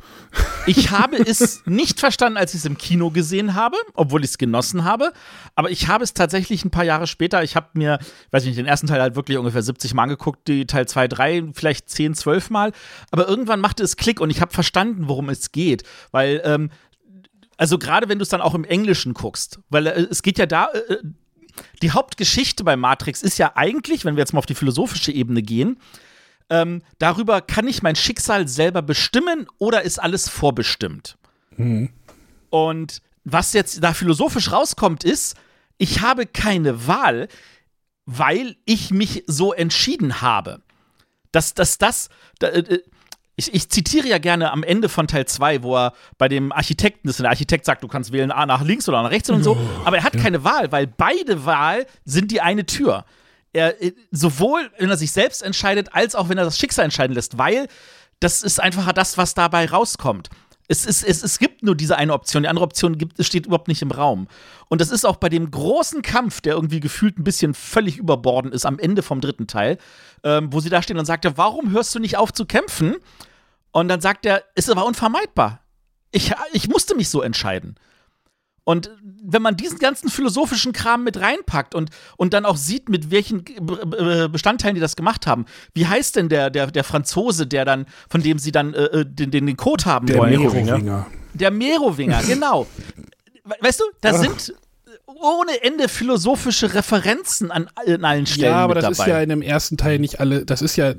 Ich 0.67 0.91
habe 0.91 1.17
es 1.17 1.63
nicht 1.67 2.01
verstanden, 2.01 2.37
als 2.37 2.55
ich 2.55 2.61
es 2.61 2.65
im 2.65 2.79
Kino 2.79 3.11
gesehen 3.11 3.55
habe, 3.55 3.77
obwohl 3.95 4.25
ich 4.25 4.31
es 4.31 4.39
genossen 4.39 4.85
habe. 4.85 5.13
Aber 5.55 5.71
ich 5.71 5.89
habe 5.89 6.03
es 6.05 6.15
tatsächlich 6.15 6.65
ein 6.65 6.71
paar 6.71 6.85
Jahre 6.85 7.07
später, 7.07 7.43
ich 7.43 7.55
habe 7.57 7.69
mir, 7.75 7.99
weiß 8.31 8.43
ich 8.43 8.49
nicht, 8.49 8.59
den 8.59 8.67
ersten 8.67 8.87
Teil 8.87 9.01
halt 9.01 9.15
wirklich 9.15 9.39
ungefähr 9.39 9.63
70 9.63 9.95
Mal 9.95 10.05
angeguckt, 10.05 10.49
die 10.49 10.67
Teil 10.67 10.87
2, 10.89 11.09
3 11.09 11.45
vielleicht 11.55 11.89
10, 11.89 12.15
12 12.15 12.51
Mal. 12.51 12.73
Aber 13.11 13.29
irgendwann 13.29 13.61
machte 13.61 13.83
es 13.83 13.97
Klick 13.97 14.21
und 14.21 14.31
ich 14.31 14.41
habe 14.41 14.53
verstanden, 14.53 15.09
worum 15.09 15.29
es 15.29 15.53
geht. 15.53 15.85
Weil 16.11 16.43
ähm, 16.45 16.71
Also 17.57 17.79
gerade 17.79 18.09
wenn 18.09 18.19
du 18.19 18.25
es 18.25 18.29
dann 18.29 18.41
auch 18.41 18.55
im 18.55 18.65
Englischen 18.65 19.15
guckst, 19.15 19.61
weil 19.69 19.87
äh, 19.87 20.07
es 20.11 20.23
geht 20.23 20.39
ja 20.39 20.47
da, 20.47 20.69
äh, 20.89 20.97
die 21.83 21.91
Hauptgeschichte 21.91 22.65
bei 22.65 22.77
Matrix 22.77 23.23
ist 23.23 23.39
ja 23.39 23.53
eigentlich, 23.55 24.05
wenn 24.05 24.17
wir 24.17 24.21
jetzt 24.21 24.33
mal 24.33 24.39
auf 24.39 24.47
die 24.47 24.55
philosophische 24.55 25.13
Ebene 25.13 25.43
gehen, 25.43 25.79
ähm, 26.51 26.83
darüber 26.99 27.41
kann 27.41 27.67
ich 27.67 27.83
mein 27.83 27.97
Schicksal 27.97 28.49
selber 28.49 28.83
bestimmen 28.83 29.47
oder 29.59 29.83
ist 29.83 29.99
alles 29.99 30.29
vorbestimmt. 30.29 31.17
Und 32.51 33.03
was 33.25 33.53
jetzt 33.53 33.83
da 33.83 33.95
philosophisch 33.95 34.53
rauskommt, 34.53 35.05
ist, 35.05 35.37
ich 35.79 36.01
habe 36.01 36.27
keine 36.27 36.87
Wahl, 36.87 37.29
weil 38.05 38.57
ich 38.67 38.91
mich 38.91 39.25
so 39.27 39.53
entschieden 39.53 40.21
habe. 40.21 40.61
Dass 41.31 41.55
das, 41.55 41.79
das, 41.79 42.11
da, 42.39 42.49
äh, 42.49 42.81
ich, 43.37 43.55
ich, 43.55 43.71
zitiere 43.71 44.07
ja 44.07 44.19
gerne 44.19 44.53
am 44.53 44.63
Ende 44.63 44.89
von 44.89 45.07
Teil 45.07 45.27
2, 45.27 45.63
wo 45.63 45.77
er 45.77 45.95
bei 46.19 46.29
dem 46.29 46.53
Architekten 46.53 47.09
ist 47.09 47.19
und 47.19 47.25
der 47.25 47.31
Architekt 47.31 47.65
sagt, 47.65 47.83
du 47.83 47.89
kannst 47.89 48.13
wählen 48.13 48.31
A 48.31 48.45
nach 48.45 48.63
links 48.63 48.89
oder 48.89 49.03
nach 49.03 49.11
rechts 49.11 49.31
und 49.31 49.43
so, 49.43 49.57
aber 49.85 49.97
er 49.97 50.05
hat 50.05 50.13
keine 50.15 50.45
Wahl, 50.45 50.71
weil 50.71 50.87
beide 50.87 51.47
Wahl 51.47 51.87
sind 52.05 52.31
die 52.31 52.41
eine 52.41 52.67
Tür. 52.67 53.05
Er, 53.55 53.83
äh, 53.83 53.93
sowohl 54.11 54.71
wenn 54.79 54.91
er 54.91 54.97
sich 54.97 55.13
selbst 55.13 55.43
entscheidet, 55.43 55.95
als 55.95 56.15
auch 56.15 56.29
wenn 56.29 56.39
er 56.39 56.45
das 56.45 56.59
Schicksal 56.59 56.85
entscheiden 56.85 57.15
lässt, 57.15 57.39
weil 57.39 57.69
das 58.21 58.43
ist 58.43 58.61
einfach 58.61 58.91
das, 58.93 59.19
was 59.19 59.35
dabei 59.35 59.67
rauskommt. 59.67 60.29
Es, 60.69 60.87
ist, 60.87 61.03
es, 61.03 61.23
es 61.23 61.39
gibt 61.39 61.63
nur 61.63 61.75
diese 61.75 61.97
eine 61.97 62.13
Option. 62.13 62.45
Die 62.45 62.49
andere 62.49 62.65
Option 62.65 62.97
gibt, 62.97 63.23
steht 63.25 63.47
überhaupt 63.47 63.69
nicht 63.69 63.83
im 63.83 63.91
Raum. 63.91 64.29
Und 64.69 64.81
das 64.81 64.91
ist 64.91 65.05
auch 65.05 65.17
bei 65.17 65.29
dem 65.29 65.51
großen 65.51 66.03
Kampf, 66.03 66.41
der 66.41 66.55
irgendwie 66.55 66.81
gefühlt 66.81 67.19
ein 67.19 67.25
bisschen 67.25 67.55
völlig 67.55 67.99
überbordend 67.99 68.55
ist 68.55 68.65
am 68.65 68.79
Ende 68.79 69.03
vom 69.03 69.21
dritten 69.21 69.47
Teil, 69.47 69.79
ähm, 70.23 70.53
wo 70.53 70.61
sie 70.61 70.71
da 70.71 70.83
stehen 70.83 70.99
und 70.99 71.05
sagt 71.05 71.27
warum 71.37 71.71
hörst 71.73 71.95
du 71.95 71.99
nicht 71.99 72.17
auf 72.17 72.33
zu 72.33 72.47
kämpfen? 72.47 72.97
Und 73.73 73.89
dann 73.89 74.01
sagt 74.01 74.27
er, 74.27 74.45
es 74.55 74.69
war 74.69 74.85
unvermeidbar. 74.87 75.61
Ich, 76.11 76.33
ich 76.53 76.69
musste 76.69 76.95
mich 76.95 77.09
so 77.09 77.23
entscheiden. 77.23 77.77
Und 78.65 78.91
wenn 79.25 79.43
man 79.43 79.57
diesen 79.57 79.79
ganzen 79.79 80.09
philosophischen 80.09 80.73
Kram 80.73 81.03
mit 81.03 81.21
reinpackt 81.21 81.75
und, 81.75 81.91
und 82.17 82.33
dann 82.33 82.45
auch 82.47 82.57
sieht, 82.57 82.89
mit 82.89 83.11
welchen 83.11 83.45
Bestandteilen 84.31 84.75
die 84.77 84.81
das 84.81 84.95
gemacht 84.95 85.27
haben, 85.27 85.47
wie 85.75 85.87
heißt 85.87 86.15
denn 86.17 86.29
der, 86.29 86.49
der, 86.51 86.69
der 86.69 86.85
Franzose, 86.85 87.47
der 87.47 87.65
dann, 87.65 87.87
von 88.09 88.23
dem 88.23 88.39
sie 88.39 88.53
dann 88.53 88.73
äh, 88.75 89.05
den, 89.05 89.31
den, 89.33 89.47
den 89.47 89.57
Code 89.57 89.85
haben 89.85 90.07
Der 90.07 90.19
wollen? 90.19 90.31
Merowinger. 90.39 91.07
Der 91.35 91.51
Merowinger, 91.51 92.23
genau. 92.27 92.67
Weißt 93.61 93.81
du, 93.81 93.85
da 94.01 94.15
sind 94.15 94.55
ohne 95.07 95.63
Ende 95.63 95.89
philosophische 95.89 96.75
Referenzen 96.75 97.51
an, 97.51 97.69
an 97.87 98.05
allen 98.05 98.27
Stellen 98.27 98.53
Ja, 98.53 98.59
aber 98.59 98.75
das 98.75 98.85
dabei. 98.85 98.93
ist 98.93 99.07
ja 99.07 99.21
in 99.23 99.29
dem 99.29 99.43
ersten 99.43 99.77
Teil 99.77 99.99
nicht 99.99 100.21
alle, 100.21 100.45
das 100.45 100.63
ist 100.63 100.77
ja 100.77 100.95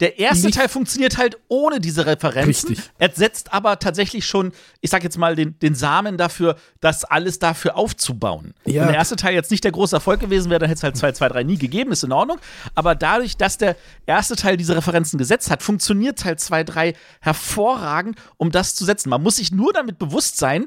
Der 0.00 0.18
erste 0.18 0.50
Teil 0.50 0.68
funktioniert 0.68 1.16
halt 1.16 1.38
ohne 1.48 1.80
diese 1.80 2.04
Referenzen. 2.04 2.70
Richtig. 2.70 2.90
Er 2.98 3.10
setzt 3.12 3.52
aber 3.54 3.78
tatsächlich 3.78 4.26
schon, 4.26 4.52
ich 4.82 4.90
sag 4.90 5.02
jetzt 5.02 5.16
mal, 5.16 5.34
den, 5.34 5.58
den 5.58 5.74
Samen 5.74 6.18
dafür, 6.18 6.56
das 6.80 7.04
alles 7.04 7.38
dafür 7.38 7.76
aufzubauen. 7.76 8.52
Ja. 8.66 8.82
Wenn 8.82 8.88
der 8.88 8.96
erste 8.96 9.16
Teil 9.16 9.34
jetzt 9.34 9.50
nicht 9.50 9.64
der 9.64 9.72
große 9.72 9.96
Erfolg 9.96 10.20
gewesen 10.20 10.50
wäre, 10.50 10.60
dann 10.60 10.68
hätte 10.68 10.78
es 10.78 10.82
halt 10.82 10.96
2, 10.96 11.12
2, 11.12 11.28
3 11.28 11.42
nie 11.44 11.56
gegeben, 11.56 11.92
ist 11.92 12.04
in 12.04 12.12
Ordnung. 12.12 12.38
Aber 12.74 12.94
dadurch, 12.94 13.38
dass 13.38 13.56
der 13.56 13.76
erste 14.04 14.36
Teil 14.36 14.58
diese 14.58 14.76
Referenzen 14.76 15.18
gesetzt 15.18 15.50
hat, 15.50 15.62
funktioniert 15.62 16.18
Teil 16.18 16.38
2, 16.38 16.64
3 16.64 16.94
hervorragend, 17.20 18.18
um 18.36 18.50
das 18.50 18.74
zu 18.74 18.84
setzen. 18.84 19.08
Man 19.08 19.22
muss 19.22 19.36
sich 19.36 19.50
nur 19.50 19.72
damit 19.72 19.98
bewusst 19.98 20.36
sein, 20.36 20.66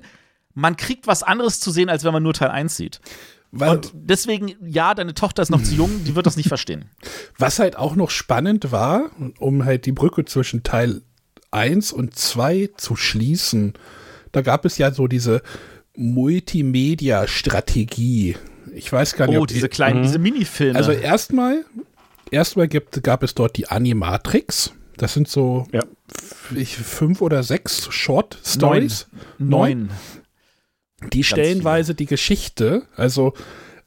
man 0.56 0.76
kriegt 0.76 1.06
was 1.06 1.22
anderes 1.22 1.60
zu 1.60 1.72
sehen, 1.72 1.90
als 1.90 2.04
wenn 2.04 2.14
man 2.14 2.24
nur 2.24 2.34
Teil 2.34 2.50
1 2.50 2.76
sieht. 2.76 3.00
Weil, 3.52 3.78
Und 3.78 3.92
deswegen, 3.96 4.54
ja, 4.66 4.94
deine 4.94 5.14
Tochter 5.14 5.42
ist 5.42 5.50
noch 5.50 5.64
zu 5.64 5.74
jung, 5.76 6.04
die 6.06 6.16
wird 6.16 6.26
das 6.28 6.38
nicht 6.38 6.48
verstehen. 6.50 6.86
was 7.38 7.60
halt 7.60 7.78
auch 7.78 7.96
noch 7.96 8.10
spannend 8.12 8.72
war, 8.72 9.10
um 9.40 9.66
halt 9.66 9.86
die 9.86 9.92
Brücke 9.92 10.26
zwischen 10.26 10.64
Teil 10.64 11.02
1 11.52 11.92
und 11.92 12.16
2 12.16 12.70
zu 12.78 12.96
schließen, 12.96 13.74
da 14.32 14.42
gab 14.42 14.66
es 14.66 14.78
ja 14.78 14.92
so 14.92 15.08
diese 15.08 15.42
Multimedia-Strategie. 16.90 18.36
Ich 18.74 18.92
weiß 18.92 19.16
gar 19.16 19.28
nicht, 19.28 19.38
Oh, 19.38 19.42
ob 19.42 19.48
die- 19.48 19.56
diese 19.56 19.70
kleinen, 19.70 20.04
diese 20.04 20.20
Minifilme. 20.20 20.78
Also 20.78 20.92
erstmal, 20.92 21.66
erstmal 22.32 22.68
gibt, 22.68 23.02
gab 23.04 23.24
es 23.24 23.34
dort 23.36 23.58
die 23.58 23.68
Animatrix. 23.68 24.74
Das 24.98 25.14
sind 25.14 25.28
so 25.28 25.66
Ja. 25.72 25.82
ich, 26.56 26.76
fünf 26.78 27.22
oder 27.22 27.42
sechs 27.44 27.88
Short 27.92 28.38
Stories. 28.46 29.08
Neun. 29.38 29.90
Die 31.14 31.24
stellenweise 31.24 31.96
die 31.96 32.06
Geschichte, 32.06 32.84
also 32.96 33.34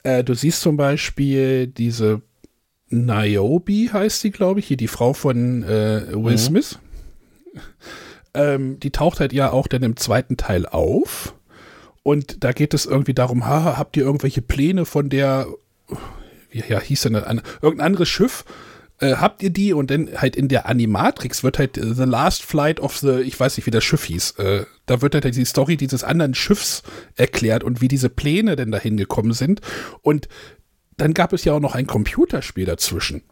äh, 0.02 0.24
du 0.24 0.34
siehst 0.34 0.62
zum 0.62 0.76
Beispiel 0.76 1.66
diese 1.66 2.22
Niobe 2.88 3.92
heißt 3.92 4.20
sie, 4.20 4.30
glaube 4.30 4.60
ich, 4.60 4.66
hier 4.66 4.76
die 4.76 4.88
Frau 4.88 5.12
von 5.12 5.62
äh, 5.62 6.06
Will 6.12 6.38
Smith. 6.38 6.78
Ähm, 8.34 8.80
die 8.80 8.90
taucht 8.90 9.20
halt 9.20 9.32
ja 9.32 9.50
auch 9.50 9.66
dann 9.66 9.82
im 9.82 9.96
zweiten 9.96 10.36
Teil 10.36 10.66
auf. 10.66 11.34
Und 12.02 12.42
da 12.44 12.52
geht 12.52 12.74
es 12.74 12.86
irgendwie 12.86 13.14
darum, 13.14 13.46
ha, 13.46 13.76
habt 13.78 13.96
ihr 13.96 14.04
irgendwelche 14.04 14.42
Pläne 14.42 14.84
von 14.84 15.08
der, 15.08 15.46
wie 16.50 16.62
ja, 16.68 16.80
hieß 16.80 17.02
denn 17.02 17.12
das, 17.14 17.24
irgendein 17.62 17.86
anderes 17.86 18.08
Schiff? 18.08 18.44
Äh, 19.02 19.16
habt 19.16 19.42
ihr 19.42 19.50
die? 19.50 19.72
Und 19.72 19.90
dann 19.90 20.08
halt 20.16 20.36
in 20.36 20.46
der 20.46 20.66
Animatrix 20.66 21.42
wird 21.42 21.58
halt 21.58 21.76
äh, 21.76 21.92
The 21.92 22.04
Last 22.04 22.44
Flight 22.44 22.78
of 22.78 22.96
the, 22.98 23.20
ich 23.20 23.38
weiß 23.38 23.56
nicht, 23.56 23.66
wie 23.66 23.72
das 23.72 23.82
Schiff 23.82 24.04
hieß, 24.04 24.38
äh, 24.38 24.64
da 24.86 25.02
wird 25.02 25.14
halt 25.14 25.34
die 25.34 25.44
Story 25.44 25.76
dieses 25.76 26.04
anderen 26.04 26.34
Schiffs 26.34 26.84
erklärt 27.16 27.64
und 27.64 27.80
wie 27.80 27.88
diese 27.88 28.08
Pläne 28.08 28.54
denn 28.54 28.70
dahin 28.70 28.96
gekommen 28.96 29.32
sind. 29.32 29.60
Und 30.02 30.28
dann 30.96 31.14
gab 31.14 31.32
es 31.32 31.44
ja 31.44 31.52
auch 31.52 31.60
noch 31.60 31.74
ein 31.74 31.88
Computerspiel 31.88 32.64
dazwischen. 32.64 33.22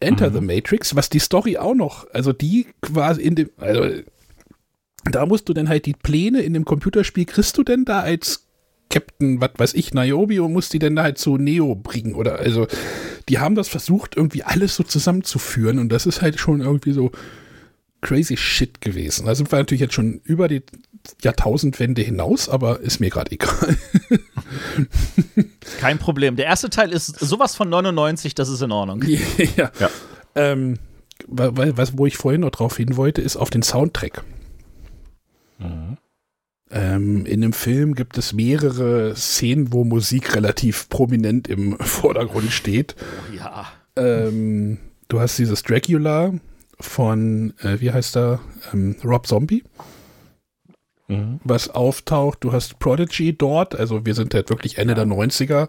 Enter 0.00 0.32
the 0.32 0.40
Matrix, 0.40 0.96
was 0.96 1.08
die 1.08 1.18
Story 1.20 1.56
auch 1.56 1.74
noch, 1.74 2.08
also 2.12 2.32
die 2.32 2.66
quasi 2.80 3.22
in 3.22 3.36
dem, 3.36 3.50
also 3.58 4.02
da 5.04 5.24
musst 5.26 5.48
du 5.48 5.52
dann 5.52 5.68
halt 5.68 5.86
die 5.86 5.92
Pläne 5.92 6.40
in 6.40 6.54
dem 6.54 6.64
Computerspiel, 6.64 7.26
kriegst 7.26 7.56
du 7.58 7.62
denn 7.62 7.84
da 7.84 8.00
als 8.00 8.46
Captain, 8.90 9.40
was 9.40 9.50
weiß 9.56 9.74
ich, 9.74 9.94
Niobe 9.94 10.42
und 10.42 10.52
musst 10.52 10.72
die 10.72 10.78
denn 10.78 10.96
da 10.96 11.04
halt 11.04 11.18
zu 11.18 11.38
Neo 11.38 11.74
bringen 11.74 12.14
oder 12.14 12.38
also 12.38 12.66
die 13.28 13.38
haben 13.38 13.54
das 13.54 13.68
versucht 13.68 14.16
irgendwie 14.16 14.42
alles 14.42 14.74
so 14.74 14.82
zusammenzuführen 14.82 15.78
und 15.78 15.90
das 15.90 16.06
ist 16.06 16.20
halt 16.20 16.38
schon 16.38 16.60
irgendwie 16.60 16.92
so 16.92 17.12
crazy 18.02 18.36
shit 18.36 18.80
gewesen. 18.80 19.26
Da 19.26 19.34
sind 19.34 19.50
wir 19.52 19.58
natürlich 19.58 19.80
jetzt 19.80 19.94
schon 19.94 20.20
über 20.24 20.48
die 20.48 20.62
Jahrtausendwende 21.22 22.02
hinaus, 22.02 22.48
aber 22.48 22.80
ist 22.80 23.00
mir 23.00 23.10
gerade 23.10 23.32
egal. 23.32 23.76
Kein 25.80 25.98
Problem. 25.98 26.36
Der 26.36 26.46
erste 26.46 26.70
Teil 26.70 26.92
ist 26.92 27.18
sowas 27.18 27.54
von 27.54 27.68
99, 27.68 28.34
das 28.34 28.48
ist 28.48 28.62
in 28.62 28.72
Ordnung. 28.72 29.02
ja. 29.56 29.70
Ja. 29.78 29.90
Ähm, 30.34 30.78
weil, 31.26 31.76
was, 31.76 31.98
wo 31.98 32.06
ich 32.06 32.16
vorhin 32.16 32.40
noch 32.42 32.50
drauf 32.50 32.76
hin 32.76 32.96
wollte, 32.96 33.20
ist 33.20 33.36
auf 33.36 33.50
den 33.50 33.62
Soundtrack. 33.62 34.24
Ähm, 36.70 37.26
in 37.26 37.40
dem 37.40 37.52
Film 37.52 37.94
gibt 37.94 38.16
es 38.16 38.32
mehrere 38.32 39.14
Szenen, 39.16 39.72
wo 39.72 39.84
Musik 39.84 40.36
relativ 40.36 40.88
prominent 40.88 41.48
im 41.48 41.76
Vordergrund 41.80 42.52
steht. 42.52 42.94
Ja. 43.36 43.66
Ähm, 43.96 44.78
du 45.08 45.20
hast 45.20 45.36
dieses 45.38 45.62
Dracula 45.64 46.32
von, 46.78 47.54
äh, 47.62 47.80
wie 47.80 47.90
heißt 47.92 48.16
er, 48.16 48.40
ähm, 48.72 48.96
Rob 49.04 49.26
Zombie, 49.26 49.64
Mhm. 51.08 51.40
was 51.42 51.68
auftaucht. 51.70 52.38
Du 52.44 52.52
hast 52.52 52.78
Prodigy 52.78 53.36
dort, 53.36 53.74
also 53.74 54.06
wir 54.06 54.14
sind 54.14 54.32
halt 54.32 54.48
wirklich 54.48 54.78
Ende 54.78 54.94
der 54.94 55.06
90er. 55.06 55.68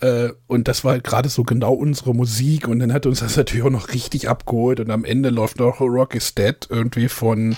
Äh, 0.00 0.30
und 0.46 0.66
das 0.66 0.82
war 0.82 0.92
halt 0.92 1.04
gerade 1.04 1.28
so 1.28 1.44
genau 1.44 1.74
unsere 1.74 2.14
Musik 2.14 2.68
und 2.68 2.78
dann 2.78 2.92
hat 2.92 3.04
uns 3.04 3.20
das 3.20 3.36
natürlich 3.36 3.64
auch 3.64 3.70
noch 3.70 3.92
richtig 3.92 4.28
abgeholt 4.28 4.80
und 4.80 4.90
am 4.90 5.04
Ende 5.04 5.28
läuft 5.28 5.58
noch 5.58 5.80
Rock 5.80 6.14
is 6.14 6.34
Dead 6.34 6.56
irgendwie 6.70 7.08
von 7.08 7.54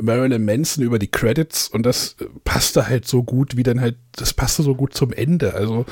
Marilyn 0.00 0.44
Manson 0.44 0.84
über 0.84 0.98
die 0.98 1.10
Credits 1.10 1.68
und 1.68 1.84
das 1.84 2.16
äh, 2.20 2.26
passte 2.44 2.86
halt 2.88 3.08
so 3.08 3.22
gut, 3.22 3.56
wie 3.56 3.62
dann 3.62 3.80
halt, 3.80 3.96
das 4.12 4.34
passte 4.34 4.62
so 4.62 4.74
gut 4.74 4.92
zum 4.92 5.12
Ende. 5.12 5.54
Also 5.54 5.86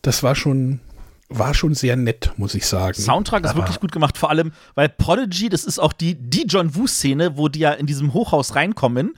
das 0.00 0.22
war 0.22 0.34
schon, 0.34 0.80
war 1.28 1.52
schon 1.52 1.74
sehr 1.74 1.96
nett, 1.96 2.32
muss 2.36 2.54
ich 2.54 2.66
sagen. 2.66 2.94
Soundtrack 2.94 3.44
ist 3.44 3.56
wirklich 3.56 3.80
gut 3.80 3.92
gemacht, 3.92 4.16
vor 4.16 4.30
allem, 4.30 4.52
weil 4.74 4.88
Prodigy, 4.88 5.50
das 5.50 5.64
ist 5.64 5.78
auch 5.78 5.92
die, 5.92 6.14
die 6.14 6.46
John 6.46 6.74
Woo-Szene, 6.74 7.36
wo 7.36 7.48
die 7.48 7.60
ja 7.60 7.72
in 7.72 7.86
diesem 7.86 8.14
Hochhaus 8.14 8.54
reinkommen, 8.54 9.16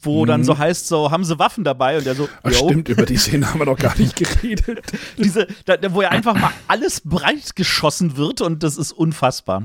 wo 0.00 0.26
dann 0.26 0.44
so 0.44 0.58
heißt, 0.58 0.88
so 0.88 1.10
haben 1.10 1.24
sie 1.24 1.38
Waffen 1.38 1.64
dabei 1.64 1.96
und 1.98 2.06
der 2.06 2.14
so, 2.14 2.28
Ach, 2.42 2.52
stimmt, 2.52 2.88
über 2.88 3.06
die 3.06 3.16
Szene 3.16 3.48
haben 3.50 3.60
wir 3.60 3.66
noch 3.66 3.78
gar 3.78 3.96
nicht 3.98 4.14
geredet. 4.42 4.80
Diese, 5.16 5.46
da- 5.64 5.78
wo 5.94 6.02
ja 6.02 6.10
einfach 6.10 6.34
mal 6.38 6.52
alles 6.68 7.00
breit 7.00 7.56
geschossen 7.56 8.16
wird 8.16 8.40
und 8.42 8.62
das 8.62 8.76
ist 8.76 8.92
unfassbar. 8.92 9.62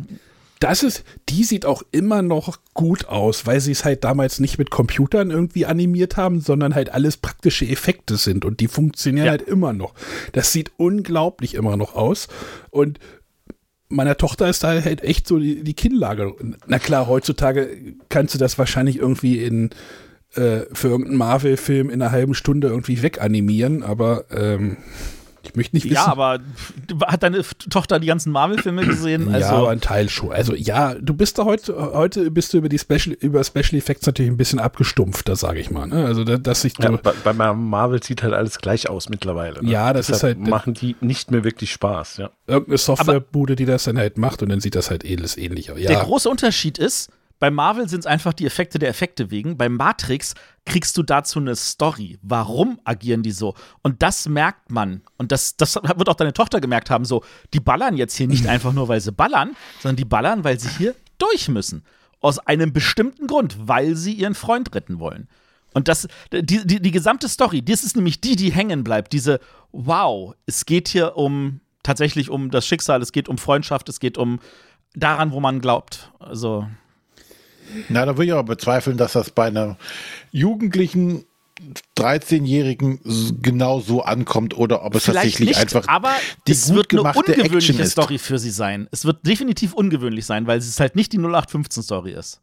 Das 0.59 0.83
ist, 0.83 1.03
die 1.27 1.43
sieht 1.43 1.65
auch 1.65 1.81
immer 1.91 2.21
noch 2.21 2.59
gut 2.75 3.05
aus, 3.05 3.47
weil 3.47 3.59
sie 3.59 3.71
es 3.71 3.83
halt 3.83 4.03
damals 4.03 4.39
nicht 4.39 4.59
mit 4.59 4.69
Computern 4.69 5.31
irgendwie 5.31 5.65
animiert 5.65 6.17
haben, 6.17 6.39
sondern 6.39 6.75
halt 6.75 6.91
alles 6.93 7.17
praktische 7.17 7.65
Effekte 7.67 8.15
sind 8.15 8.45
und 8.45 8.59
die 8.59 8.67
funktionieren 8.67 9.25
Ja. 9.25 9.31
halt 9.31 9.41
immer 9.41 9.73
noch. 9.73 9.95
Das 10.33 10.51
sieht 10.53 10.71
unglaublich 10.77 11.55
immer 11.55 11.77
noch 11.77 11.95
aus 11.95 12.27
und 12.69 12.99
meiner 13.89 14.15
Tochter 14.17 14.47
ist 14.47 14.63
da 14.63 14.69
halt 14.81 15.01
echt 15.03 15.27
so 15.27 15.37
die, 15.39 15.63
die 15.63 15.73
Kinnlage. 15.73 16.33
Na 16.67 16.79
klar, 16.79 17.07
heutzutage 17.07 17.95
kannst 18.07 18.33
du 18.35 18.37
das 18.37 18.57
wahrscheinlich 18.57 18.97
irgendwie 18.99 19.43
in 19.43 19.71
äh, 20.35 20.61
für 20.71 20.87
irgendeinen 20.87 21.17
Marvel-Film 21.17 21.89
in 21.89 22.01
einer 22.01 22.11
halben 22.11 22.33
Stunde 22.33 22.67
irgendwie 22.67 23.01
weganimieren, 23.01 23.83
aber 23.83 24.25
ähm, 24.31 24.77
Ich 25.43 25.55
möchte 25.55 25.75
nicht 25.75 25.85
wissen. 25.85 25.95
Ja, 25.95 26.05
aber 26.05 26.39
hat 27.07 27.23
deine 27.23 27.41
Tochter 27.69 27.99
die 27.99 28.07
ganzen 28.07 28.31
Marvel-Filme 28.31 28.85
gesehen? 28.85 29.27
Also, 29.33 29.39
ja, 29.39 29.51
aber 29.51 29.69
ein 29.71 29.81
Teil 29.81 30.07
schon. 30.09 30.31
Also 30.31 30.53
ja, 30.53 30.93
du 30.93 31.13
bist 31.13 31.39
da 31.39 31.45
heute, 31.45 31.75
heute 31.93 32.29
bist 32.29 32.53
du 32.53 32.59
über 32.59 32.69
die 32.69 32.77
Special, 32.77 33.15
über 33.19 33.43
Special 33.43 33.75
Effects 33.75 34.05
natürlich 34.05 34.31
ein 34.31 34.37
bisschen 34.37 34.59
abgestumpft, 34.59 35.27
da 35.27 35.35
sage 35.35 35.59
ich 35.59 35.71
mal. 35.71 35.87
Ne? 35.87 36.05
Also 36.05 36.23
da, 36.23 36.37
dass 36.37 36.63
ich 36.63 36.73
ja, 36.77 36.91
bei, 36.91 37.13
bei 37.23 37.33
Marvel 37.33 38.03
sieht 38.03 38.21
halt 38.23 38.33
alles 38.33 38.59
gleich 38.59 38.89
aus 38.89 39.09
mittlerweile. 39.09 39.63
Ne? 39.63 39.71
Ja, 39.71 39.93
das 39.93 40.07
Deshalb 40.07 40.37
ist 40.37 40.43
halt. 40.43 40.49
Machen 40.49 40.73
die 40.75 40.95
nicht 41.01 41.31
mehr 41.31 41.43
wirklich 41.43 41.71
Spaß, 41.71 42.17
ja. 42.17 42.29
Irgendeine 42.45 42.77
Softwarebude, 42.77 43.55
die 43.55 43.65
das 43.65 43.85
dann 43.85 43.97
halt 43.97 44.17
macht 44.17 44.43
und 44.43 44.49
dann 44.49 44.59
sieht 44.59 44.75
das 44.75 44.91
halt 44.91 45.03
ähnlich 45.03 45.71
aus. 45.71 45.79
Ja. 45.79 45.87
Der 45.87 45.99
große 46.01 46.29
Unterschied 46.29 46.77
ist, 46.77 47.09
bei 47.41 47.49
Marvel 47.49 47.89
sind 47.89 48.01
es 48.01 48.05
einfach 48.05 48.33
die 48.33 48.45
Effekte 48.45 48.77
der 48.77 48.89
Effekte 48.89 49.31
wegen. 49.31 49.57
Bei 49.57 49.67
Matrix 49.67 50.35
kriegst 50.63 50.95
du 50.95 51.01
dazu 51.01 51.39
eine 51.39 51.55
Story. 51.55 52.19
Warum 52.21 52.79
agieren 52.83 53.23
die 53.23 53.31
so? 53.31 53.55
Und 53.81 54.03
das 54.03 54.29
merkt 54.29 54.69
man. 54.69 55.01
Und 55.17 55.31
das, 55.31 55.57
das 55.57 55.75
wird 55.75 56.07
auch 56.07 56.15
deine 56.15 56.33
Tochter 56.33 56.61
gemerkt 56.61 56.91
haben. 56.91 57.03
So, 57.03 57.23
die 57.55 57.59
ballern 57.59 57.97
jetzt 57.97 58.15
hier 58.15 58.27
nicht 58.27 58.45
einfach 58.47 58.73
nur, 58.73 58.89
weil 58.89 59.01
sie 59.01 59.11
ballern, 59.11 59.55
sondern 59.81 59.95
die 59.95 60.05
ballern, 60.05 60.43
weil 60.43 60.59
sie 60.59 60.69
hier 60.69 60.93
durch 61.17 61.49
müssen. 61.49 61.83
Aus 62.19 62.37
einem 62.37 62.73
bestimmten 62.73 63.25
Grund, 63.25 63.57
weil 63.59 63.95
sie 63.95 64.13
ihren 64.13 64.35
Freund 64.35 64.75
retten 64.75 64.99
wollen. 64.99 65.27
Und 65.73 65.87
das, 65.87 66.07
die, 66.31 66.43
die, 66.43 66.79
die 66.79 66.91
gesamte 66.91 67.27
Story, 67.27 67.65
das 67.65 67.83
ist 67.83 67.95
nämlich 67.95 68.21
die, 68.21 68.35
die 68.35 68.51
hängen 68.51 68.83
bleibt. 68.83 69.13
Diese, 69.13 69.39
wow, 69.71 70.35
es 70.45 70.67
geht 70.67 70.89
hier 70.89 71.17
um 71.17 71.61
tatsächlich 71.81 72.29
um 72.29 72.51
das 72.51 72.67
Schicksal, 72.67 73.01
es 73.01 73.11
geht 73.11 73.27
um 73.27 73.39
Freundschaft, 73.39 73.89
es 73.89 73.99
geht 73.99 74.19
um 74.19 74.39
daran, 74.93 75.31
wo 75.31 75.39
man 75.39 75.59
glaubt. 75.59 76.11
Also. 76.19 76.67
Na, 77.89 78.05
da 78.05 78.17
würde 78.17 78.25
ich 78.25 78.33
aber 78.33 78.43
bezweifeln, 78.43 78.97
dass 78.97 79.13
das 79.13 79.29
bei 79.29 79.47
einer 79.47 79.77
Jugendlichen 80.31 81.25
13-Jährigen 81.97 82.99
genau 83.41 83.79
so 83.79 84.01
ankommt 84.01 84.57
oder 84.57 84.83
ob 84.83 84.95
es 84.95 85.03
Vielleicht 85.03 85.17
tatsächlich 85.17 85.49
nicht, 85.49 85.59
einfach 85.59 85.87
aber 85.87 86.13
die 86.47 86.53
es 86.53 86.73
wird 86.73 86.91
eine 86.91 87.03
ungewöhnliche 87.03 87.55
Action 87.55 87.79
ist. 87.79 87.91
Story 87.91 88.17
für 88.17 88.39
sie 88.39 88.49
sein. 88.49 88.87
Es 88.91 89.05
wird 89.05 89.25
definitiv 89.25 89.73
ungewöhnlich 89.73 90.25
sein, 90.25 90.47
weil 90.47 90.57
es 90.57 90.79
halt 90.79 90.95
nicht 90.95 91.13
die 91.13 91.17
0815 91.17 91.83
Story 91.83 92.13
ist. 92.13 92.39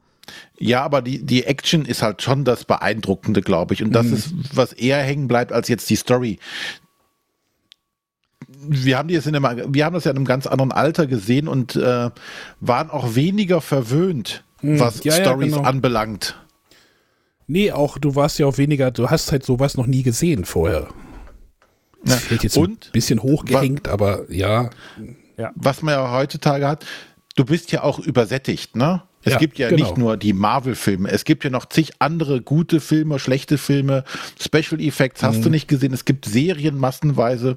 Ja, 0.58 0.82
aber 0.82 1.02
die, 1.02 1.24
die 1.24 1.44
Action 1.44 1.84
ist 1.84 2.02
halt 2.02 2.22
schon 2.22 2.44
das 2.44 2.64
Beeindruckende, 2.64 3.40
glaube 3.40 3.74
ich. 3.74 3.82
Und 3.82 3.92
das 3.92 4.06
ist, 4.06 4.34
was 4.54 4.72
eher 4.72 5.02
hängen 5.02 5.26
bleibt 5.26 5.52
als 5.52 5.68
jetzt 5.68 5.88
die 5.88 5.96
Story. 5.96 6.38
Wir 8.46 8.98
haben, 8.98 9.08
die 9.08 9.14
jetzt 9.14 9.26
in 9.26 9.34
einem, 9.34 9.74
wir 9.74 9.84
haben 9.84 9.94
das 9.94 10.04
ja 10.04 10.10
in 10.10 10.16
einem 10.16 10.26
ganz 10.26 10.46
anderen 10.46 10.72
Alter 10.72 11.06
gesehen 11.06 11.48
und 11.48 11.76
äh, 11.76 12.10
waren 12.60 12.90
auch 12.90 13.14
weniger 13.14 13.60
verwöhnt, 13.60 14.44
was 14.62 15.04
Ja, 15.04 15.16
ja, 15.16 15.22
Stories 15.24 15.52
genau. 15.54 15.66
anbelangt. 15.66 16.36
Nee, 17.46 17.72
auch 17.72 17.98
du 17.98 18.14
warst 18.14 18.38
ja 18.38 18.46
auch 18.46 18.58
weniger, 18.58 18.90
du 18.90 19.08
hast 19.10 19.32
halt 19.32 19.44
sowas 19.44 19.76
noch 19.76 19.86
nie 19.86 20.02
gesehen 20.02 20.44
vorher. 20.44 20.88
Das 22.04 22.20
fällt 22.24 22.42
jetzt 22.44 22.56
und 22.56 22.86
ein 22.86 22.92
bisschen 22.92 23.22
hochgehängt, 23.22 23.88
aber 23.88 24.30
ja. 24.30 24.70
was 25.54 25.82
man 25.82 25.94
ja 25.94 26.12
heutzutage 26.12 26.68
hat, 26.68 26.84
du 27.36 27.44
bist 27.44 27.72
ja 27.72 27.82
auch 27.82 27.98
übersättigt, 27.98 28.76
ne? 28.76 29.02
Es 29.24 29.32
Ja, 29.32 29.38
gibt 29.40 29.58
ja 29.58 29.68
genau. 29.68 29.82
nicht 29.84 29.98
nur 29.98 30.16
die 30.16 30.32
Marvel-Filme, 30.32 31.10
es 31.10 31.24
gibt 31.24 31.42
ja 31.42 31.50
noch 31.50 31.66
zig 31.66 31.92
andere 31.98 32.40
gute 32.40 32.80
Filme, 32.80 33.18
schlechte 33.18 33.58
Filme, 33.58 34.04
Special 34.40 34.80
Effects 34.80 35.22
hast 35.22 35.38
Mhm. 35.38 35.42
du 35.42 35.50
nicht 35.50 35.68
gesehen, 35.68 35.92
es 35.92 36.04
gibt 36.04 36.24
Serien 36.24 36.78
massenweise. 36.78 37.56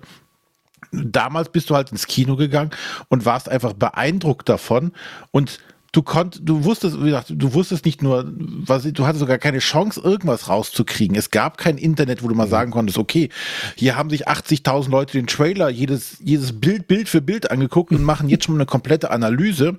Damals 0.91 1.49
bist 1.49 1.70
du 1.70 1.76
halt 1.76 1.91
ins 1.91 2.08
Kino 2.08 2.36
gegangen 2.36 2.72
und 3.10 3.26
warst 3.26 3.47
einfach 3.47 3.74
beeindruckt 3.74 4.49
davon 4.49 4.91
und 5.32 5.60
du 5.92 6.04
konntest, 6.04 6.48
du 6.48 6.64
wusstest, 6.64 7.00
wie 7.02 7.06
gesagt, 7.06 7.34
du 7.36 7.54
wusstest 7.54 7.86
nicht 7.86 8.02
nur, 8.02 8.32
was, 8.36 8.84
du 8.84 9.06
hattest 9.06 9.20
sogar 9.20 9.38
keine 9.38 9.60
Chance, 9.60 10.00
irgendwas 10.02 10.48
rauszukriegen. 10.48 11.18
Es 11.18 11.32
gab 11.32 11.58
kein 11.58 11.78
Internet, 11.78 12.24
wo 12.24 12.30
du 12.30 12.36
mal 12.36 12.48
sagen 12.48 12.72
konntest, 12.72 12.98
okay, 12.98 13.30
hier 13.76 13.98
haben 13.98 14.10
sich 14.10 14.28
80.000 14.28 14.89
Leute 14.89 15.14
den 15.14 15.28
Trailer, 15.28 15.70
jedes, 15.70 16.18
jedes 16.24 16.60
Bild, 16.60 16.88
Bild 16.88 17.10
für 17.10 17.22
Bild 17.22 17.52
angeguckt 17.52 17.92
und 17.92 18.04
machen 18.04 18.30
jetzt 18.30 18.46
schon 18.46 18.56
eine 18.56 18.66
komplette 18.66 19.12
Analyse. 19.12 19.78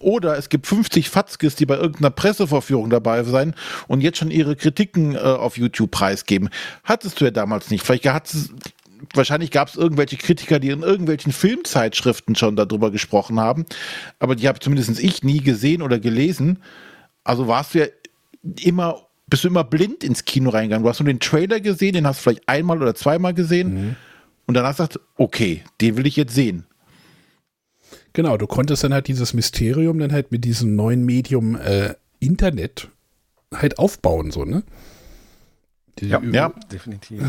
Oder 0.00 0.36
es 0.36 0.48
gibt 0.48 0.66
50 0.66 1.08
Fatzkes, 1.08 1.54
die 1.54 1.66
bei 1.66 1.76
irgendeiner 1.76 2.10
Pressevorführung 2.10 2.90
dabei 2.90 3.22
sein 3.22 3.54
und 3.86 4.00
jetzt 4.00 4.18
schon 4.18 4.30
ihre 4.30 4.56
Kritiken 4.56 5.14
äh, 5.14 5.18
auf 5.18 5.56
YouTube 5.56 5.92
preisgeben. 5.92 6.48
Hattest 6.82 7.20
du 7.20 7.26
ja 7.26 7.30
damals 7.30 7.70
nicht. 7.70 7.84
Vielleicht 7.84 8.06
hat 8.06 8.32
es 8.32 8.50
wahrscheinlich 9.14 9.50
gab 9.50 9.68
es 9.68 9.76
irgendwelche 9.76 10.16
Kritiker, 10.16 10.58
die 10.58 10.70
in 10.70 10.82
irgendwelchen 10.82 11.32
Filmzeitschriften 11.32 12.34
schon 12.34 12.56
darüber 12.56 12.90
gesprochen 12.90 13.38
haben, 13.40 13.66
aber 14.18 14.36
die 14.36 14.48
habe 14.48 14.60
zumindest 14.60 14.98
ich 14.98 15.22
nie 15.22 15.40
gesehen 15.40 15.82
oder 15.82 15.98
gelesen. 15.98 16.58
Also 17.24 17.46
warst 17.48 17.74
du 17.74 17.80
ja 17.80 17.86
immer, 18.62 19.06
bist 19.26 19.44
du 19.44 19.48
immer 19.48 19.64
blind 19.64 20.04
ins 20.04 20.24
Kino 20.24 20.50
reingegangen. 20.50 20.82
Du 20.84 20.88
hast 20.88 21.00
nur 21.00 21.06
den 21.06 21.20
Trailer 21.20 21.60
gesehen, 21.60 21.94
den 21.94 22.06
hast 22.06 22.18
du 22.20 22.22
vielleicht 22.30 22.48
einmal 22.48 22.80
oder 22.80 22.94
zweimal 22.94 23.34
gesehen 23.34 23.96
und 24.46 24.54
dann 24.54 24.64
hast 24.64 24.78
du 24.78 24.86
gesagt, 24.86 25.00
okay, 25.16 25.62
den 25.80 25.96
will 25.96 26.06
ich 26.06 26.16
jetzt 26.16 26.34
sehen. 26.34 26.64
Genau, 28.12 28.36
du 28.36 28.46
konntest 28.46 28.84
dann 28.84 28.92
halt 28.94 29.08
dieses 29.08 29.34
Mysterium 29.34 29.98
dann 29.98 30.12
halt 30.12 30.30
mit 30.30 30.44
diesem 30.44 30.76
neuen 30.76 31.04
Medium 31.04 31.56
äh, 31.56 31.94
Internet 32.20 32.88
halt 33.52 33.78
aufbauen, 33.78 34.30
so, 34.30 34.44
ne? 34.44 34.62
Die- 35.98 36.08
Ja, 36.08 36.20
Ja, 36.22 36.48
definitiv. 36.70 37.22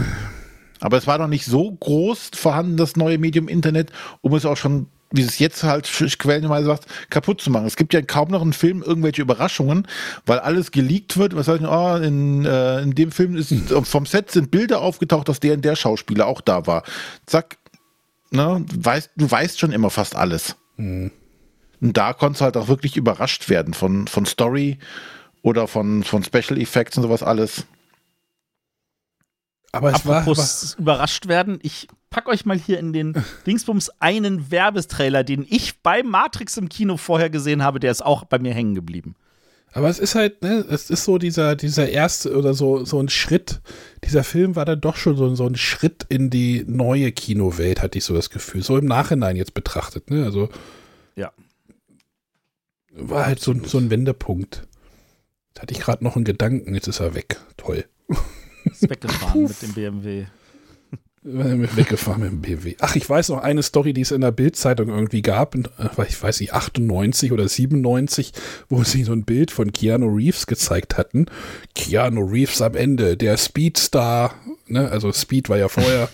Aber 0.80 0.98
es 0.98 1.08
war 1.08 1.18
noch 1.18 1.28
nicht 1.28 1.46
so 1.46 1.72
groß 1.72 2.32
vorhanden, 2.36 2.78
das 2.78 2.96
neue 2.96 3.18
Medium 3.18 3.48
Internet, 3.48 3.92
um 4.22 4.34
es 4.34 4.46
auch 4.46 4.58
schon, 4.58 4.88
wie 5.12 5.22
es 5.22 5.40
jetzt 5.40 5.64
halt 5.64 5.90
quellenweise 6.20 6.68
sagt, 6.68 6.86
kaputt 7.10 7.42
zu 7.42 7.50
machen. 7.50 7.66
Es 7.66 7.76
gibt 7.76 7.94
ja 7.94 8.02
kaum 8.02 8.30
noch 8.30 8.42
einen 8.42 8.54
Film 8.54 8.82
irgendwelche 8.82 9.22
Überraschungen, 9.22 9.88
weil 10.26 10.40
alles 10.40 10.72
geleakt 10.72 11.18
wird. 11.18 11.36
Was 11.36 11.48
heißt, 11.48 11.64
oh, 11.64 11.96
in, 11.96 12.46
äh, 12.46 12.82
in 12.82 12.96
dem 12.96 13.12
Film 13.12 13.36
ist 13.36 13.54
vom 13.84 14.06
Set 14.06 14.32
sind 14.32 14.52
Bilder 14.52 14.82
aufgetaucht, 14.82 15.30
dass 15.30 15.40
der 15.40 15.54
und 15.54 15.66
der 15.66 15.76
Schauspieler 15.76 16.28
auch 16.28 16.42
da 16.42 16.68
war. 16.68 16.84
Zack, 17.26 17.58
ne, 18.32 18.66
weißt, 18.76 19.12
du 19.16 19.30
weißt 19.30 19.60
schon 19.60 19.72
immer 19.72 19.90
fast 19.90 20.16
alles. 20.16 20.56
Und 21.82 21.98
da 21.98 22.14
konntest 22.14 22.42
du 22.42 22.46
halt 22.46 22.58
auch 22.58 22.68
wirklich 22.68 22.98
überrascht 22.98 23.50
werden 23.50 23.74
von, 23.74 24.08
von 24.08 24.26
Story 24.26 24.80
oder 25.42 25.68
von, 25.68 26.04
von 26.04 26.24
Special 26.24 26.60
Effects 26.60 26.98
und 26.98 27.04
sowas 27.04 27.24
alles. 27.24 27.66
Aber 29.76 29.94
es 29.94 30.06
war, 30.06 30.16
war 30.16 30.22
Apropos 30.22 30.76
überrascht 30.80 31.28
werden, 31.28 31.60
ich 31.62 31.88
pack 32.10 32.28
euch 32.28 32.46
mal 32.46 32.58
hier 32.58 32.80
in 32.80 32.94
den 32.94 33.14
Dingsbums 33.46 33.92
einen 34.00 34.50
Werbestrailer, 34.52 35.24
den 35.24 35.46
ich 35.50 35.82
bei 35.82 36.02
Matrix 36.04 36.58
im 36.58 36.70
Kino 36.70 36.98
vorher 36.98 37.30
gesehen 37.30 37.62
habe, 37.64 37.80
der 37.80 37.92
ist 37.92 38.06
auch 38.06 38.24
bei 38.26 38.40
mir 38.40 38.54
hängen 38.54 38.76
geblieben. 38.76 39.16
Aber 39.74 39.90
es 39.90 40.00
ist 40.00 40.16
halt, 40.16 40.42
ne, 40.42 40.64
es 40.70 40.90
ist 40.90 41.04
so 41.04 41.18
dieser, 41.18 41.58
dieser 41.58 41.90
erste 41.90 42.38
oder 42.38 42.54
so, 42.54 42.86
so 42.86 42.98
ein 43.02 43.10
Schritt. 43.10 43.60
Dieser 44.06 44.24
Film 44.24 44.56
war 44.56 44.64
dann 44.64 44.80
doch 44.80 44.96
schon 44.96 45.18
so, 45.18 45.36
so 45.36 45.46
ein 45.46 45.58
Schritt 45.58 46.06
in 46.08 46.30
die 46.30 46.64
neue 46.66 47.12
Kinowelt, 47.12 47.82
hatte 47.82 47.98
ich 47.98 48.06
so 48.06 48.14
das 48.14 48.30
Gefühl. 48.30 48.64
So 48.64 48.78
im 48.78 48.86
Nachhinein 48.86 49.36
jetzt 49.36 49.54
betrachtet, 49.54 50.10
ne? 50.10 50.24
Also 50.24 50.48
Ja. 51.18 51.34
war 52.94 53.26
halt 53.26 53.42
so, 53.42 53.54
so 53.66 53.78
ein 53.78 53.90
Wendepunkt. 53.90 54.66
Jetzt 55.50 55.62
hatte 55.62 55.74
ich 55.74 55.82
gerade 55.82 56.06
noch 56.06 56.16
einen 56.16 56.24
Gedanken, 56.24 56.74
jetzt 56.74 56.88
ist 56.88 57.02
er 57.02 57.14
weg. 57.14 57.38
Toll. 57.58 57.84
Ist 58.82 58.90
weggefahren 58.90 59.44
mit 59.44 59.62
dem 59.62 59.74
BMW. 59.74 60.26
Weggefahren 61.26 62.22
mit 62.22 62.32
dem 62.32 62.42
BMW. 62.42 62.76
Ach, 62.82 62.96
ich 62.96 63.10
weiß 63.10 63.30
noch 63.30 63.42
eine 63.42 63.64
Story, 63.64 63.94
die 63.94 64.02
es 64.02 64.12
in 64.12 64.22
der 64.22 64.32
Bildzeitung 64.32 64.90
irgendwie 64.90 65.24
gab, 65.24 65.56
äh, 65.56 65.64
ich 66.08 66.22
weiß 66.22 66.40
nicht, 66.40 66.54
98 66.54 67.32
oder 67.32 67.48
97, 67.48 68.32
wo 68.70 68.84
sie 68.84 69.04
so 69.04 69.12
ein 69.12 69.24
Bild 69.24 69.50
von 69.50 69.74
Keanu 69.74 70.08
Reeves 70.08 70.46
gezeigt 70.46 70.98
hatten. 70.98 71.26
Keanu 71.74 72.24
Reeves 72.26 72.62
am 72.62 72.76
Ende, 72.76 73.18
der 73.18 73.38
Speedstar, 73.38 74.36
ne, 74.68 74.92
also 74.92 75.12
Speed 75.12 75.50
war 75.50 75.58
ja 75.58 75.68
vorher, 75.68 76.10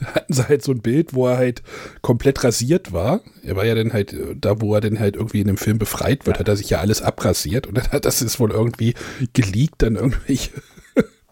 da 0.00 0.06
hatten 0.14 0.32
sie 0.34 0.46
halt 0.46 0.62
so 0.62 0.72
ein 0.72 0.82
Bild, 0.82 1.14
wo 1.14 1.26
er 1.26 1.38
halt 1.38 1.62
komplett 2.02 2.44
rasiert 2.44 2.92
war. 2.92 3.22
Er 3.42 3.56
war 3.56 3.64
ja 3.64 3.74
dann 3.74 3.94
halt, 3.94 4.12
äh, 4.12 4.36
da 4.38 4.60
wo 4.60 4.74
er 4.74 4.82
dann 4.82 5.00
halt 5.00 5.16
irgendwie 5.16 5.40
in 5.40 5.46
dem 5.46 5.56
Film 5.56 5.78
befreit 5.78 6.26
wird, 6.26 6.38
hat 6.38 6.48
er 6.48 6.56
sich 6.56 6.68
ja 6.68 6.80
alles 6.80 7.00
abrasiert 7.00 7.66
und 7.66 7.78
dann 7.78 7.88
hat 7.88 8.04
das 8.04 8.20
ist 8.20 8.38
wohl 8.38 8.50
irgendwie 8.50 8.92
geleakt 9.32 9.76
dann 9.78 9.96
irgendwelche 9.96 10.50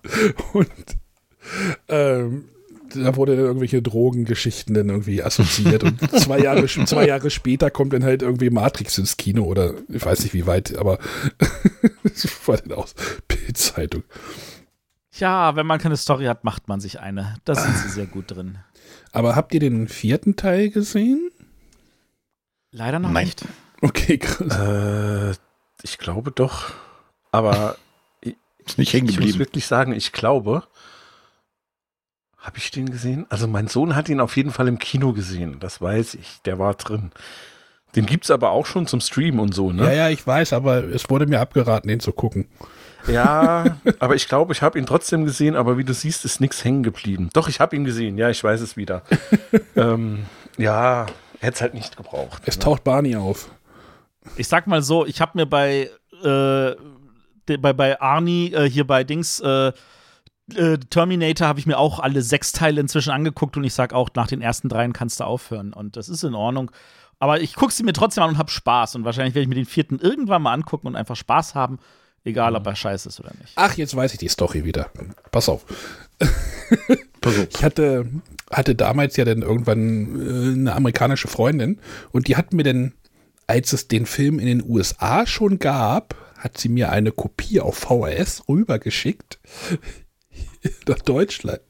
und 0.53 0.68
ähm, 1.88 2.44
da 2.94 3.16
wurde 3.16 3.36
dann 3.36 3.46
irgendwelche 3.46 3.82
Drogengeschichten 3.82 4.74
dann 4.74 4.88
irgendwie 4.88 5.22
assoziiert 5.22 5.84
und 5.84 6.00
zwei 6.20 6.40
Jahre, 6.40 6.66
zwei 6.66 7.07
Jahre 7.07 7.30
später 7.30 7.70
kommt 7.70 7.92
dann 7.92 8.05
halt 8.05 8.22
irgendwie 8.22 8.50
Matrix 8.50 8.98
ins 8.98 9.16
Kino 9.16 9.44
oder 9.44 9.74
ich 9.88 10.05
weiß 10.05 10.22
nicht 10.22 10.34
wie 10.34 10.46
weit, 10.46 10.76
aber 10.76 10.98
das 12.03 12.26
war 12.46 12.59
dann 12.59 12.72
aus 12.72 12.94
Bildzeitung. 13.28 14.05
Ja, 15.14 15.57
wenn 15.57 15.66
man 15.66 15.78
keine 15.78 15.96
Story 15.96 16.24
hat, 16.24 16.44
macht 16.44 16.68
man 16.68 16.80
sich 16.80 17.00
eine. 17.00 17.36
Da 17.44 17.55
sind 17.55 17.76
sie 17.76 17.88
sehr 17.88 18.07
gut 18.07 18.30
drin. 18.30 18.59
Aber 19.12 19.36
habt 19.36 19.53
ihr 19.53 19.61
den 19.61 19.88
vierten 19.88 20.36
Teil 20.36 20.70
gesehen? 20.70 21.30
Leider 22.70 22.98
noch 22.98 23.11
Nein. 23.11 23.26
nicht. 23.26 23.44
Okay, 23.82 24.16
krass. 24.16 24.59
Äh, 24.59 25.36
ich 25.82 25.98
glaube 25.98 26.30
doch. 26.30 26.72
Aber 27.30 27.76
Ist 28.67 28.79
nicht 28.79 28.93
hängen 28.93 29.09
ich 29.09 29.17
muss 29.17 29.27
geblieben. 29.27 29.39
wirklich 29.39 29.67
sagen, 29.67 29.93
ich 29.93 30.13
glaube. 30.13 30.65
Habe 32.39 32.59
ich 32.59 32.73
den 32.73 32.91
gesehen? 32.91 33.27
Also 33.29 33.47
mein 33.47 33.69
Sohn 33.69 33.95
hat 33.95 34.09
ihn 34.09 34.21
auf 34.21 34.37
jeden 34.37 34.51
Fall 34.51 34.67
im 34.67 34.79
Kino 34.79 35.13
gesehen. 35.13 35.59
Das 35.61 35.81
weiß 35.81 36.15
ich. 36.15 36.43
Der 36.45 36.59
war 36.59 36.75
drin. 36.75 37.13
Den 37.95 38.07
gibt's 38.07 38.31
aber 38.31 38.51
auch 38.51 38.67
schon 38.67 38.87
zum 38.87 39.01
Stream 39.01 39.39
und 39.39 39.55
so, 39.55 39.71
ne? 39.71 39.85
Ja, 39.85 39.93
ja, 39.93 40.09
ich 40.09 40.27
weiß, 40.27 40.55
aber 40.55 40.83
es 40.85 41.11
wurde 41.11 41.27
mir 41.27 41.41
abgeraten, 41.41 41.89
den 41.89 42.01
zu 42.01 42.13
gucken. 42.13 42.49
Ja, 43.07 43.77
aber 43.99 44.15
ich 44.15 44.29
glaube, 44.29 44.53
ich 44.53 44.63
habe 44.63 44.79
ihn 44.79 44.87
trotzdem 44.87 45.25
gesehen, 45.25 45.57
aber 45.57 45.77
wie 45.77 45.85
du 45.85 45.93
siehst, 45.93 46.25
ist 46.25 46.41
nichts 46.41 46.65
hängen 46.65 46.83
geblieben. 46.83 47.31
Doch, 47.33 47.49
ich 47.49 47.61
habe 47.61 47.77
ihn 47.77 47.85
gesehen, 47.85 48.17
ja, 48.17 48.31
ich 48.31 48.43
weiß 48.43 48.61
es 48.61 48.77
wieder. 48.77 49.03
ähm, 49.77 50.25
ja, 50.57 51.07
hätte 51.41 51.55
es 51.55 51.61
halt 51.61 51.75
nicht 51.75 51.97
gebraucht. 51.97 52.43
Es 52.47 52.59
taucht 52.59 52.85
Barney 52.85 53.17
auf. 53.17 53.51
Ich 54.37 54.49
sag 54.49 54.67
mal 54.67 54.83
so, 54.83 55.05
ich 55.05 55.21
habe 55.21 55.33
mir 55.35 55.47
bei, 55.47 55.91
äh, 56.25 56.77
bei, 57.47 57.72
bei 57.72 58.01
Arnie 58.01 58.53
äh, 58.53 58.68
hier 58.68 58.86
bei 58.86 59.05
Dings 59.05 59.40
äh, 59.40 59.72
äh, 60.55 60.78
Terminator 60.90 61.47
habe 61.47 61.61
ich 61.61 61.66
mir 61.66 61.78
auch 61.78 62.01
alle 62.01 62.22
sechs 62.22 62.53
Teile 62.53 62.80
inzwischen 62.80 63.11
angeguckt 63.11 63.57
und 63.57 63.64
ich 63.64 63.74
sag 63.74 63.93
auch, 63.93 64.11
nach 64.14 64.26
den 64.26 64.43
ersten 64.43 64.68
dreien 64.68 64.93
kannst 64.93 65.20
du 65.20 65.24
aufhören. 65.24 65.72
Und 65.72 65.97
das 65.97 66.09
ist 66.09 66.24
in 66.24 66.34
Ordnung. 66.34 66.70
Aber 67.18 67.40
ich 67.40 67.55
gucke 67.55 67.72
sie 67.72 67.84
mir 67.84 67.93
trotzdem 67.93 68.24
an 68.24 68.30
und 68.30 68.38
habe 68.38 68.51
Spaß. 68.51 68.97
Und 68.97 69.05
wahrscheinlich 69.05 69.34
werde 69.34 69.43
ich 69.45 69.49
mir 69.49 69.55
den 69.55 69.66
vierten 69.66 69.99
irgendwann 69.99 70.43
mal 70.43 70.53
angucken 70.53 70.88
und 70.88 70.97
einfach 70.97 71.16
Spaß 71.16 71.55
haben, 71.55 71.78
egal 72.24 72.57
ob 72.57 72.66
er 72.66 72.74
scheiße 72.74 73.09
ist 73.09 73.20
oder 73.20 73.32
nicht. 73.40 73.53
Ach, 73.57 73.74
jetzt 73.74 73.95
weiß 73.95 74.12
ich 74.12 74.18
die 74.18 74.28
Story 74.28 74.64
wieder. 74.64 74.90
Pass 75.30 75.49
auf. 75.49 75.64
Pass 77.20 77.38
auf. 77.38 77.47
Ich 77.55 77.62
hatte, 77.62 78.07
hatte 78.51 78.74
damals 78.74 79.16
ja 79.16 79.24
dann 79.24 79.43
irgendwann 79.43 80.20
äh, 80.20 80.53
eine 80.59 80.74
amerikanische 80.74 81.28
Freundin 81.28 81.78
und 82.11 82.26
die 82.26 82.36
hat 82.36 82.53
mir 82.53 82.64
dann, 82.64 82.93
als 83.47 83.72
es 83.72 83.86
den 83.86 84.07
Film 84.07 84.38
in 84.40 84.47
den 84.47 84.64
USA 84.68 85.26
schon 85.26 85.61
gab, 85.61 86.16
hat 86.43 86.59
sie 86.59 86.68
mir 86.68 86.90
eine 86.90 87.12
Kopie 87.12 87.61
auf 87.61 87.78
VHS 87.78 88.49
rübergeschickt 88.49 89.38
nach 90.88 90.99
Deutschland. 90.99 91.61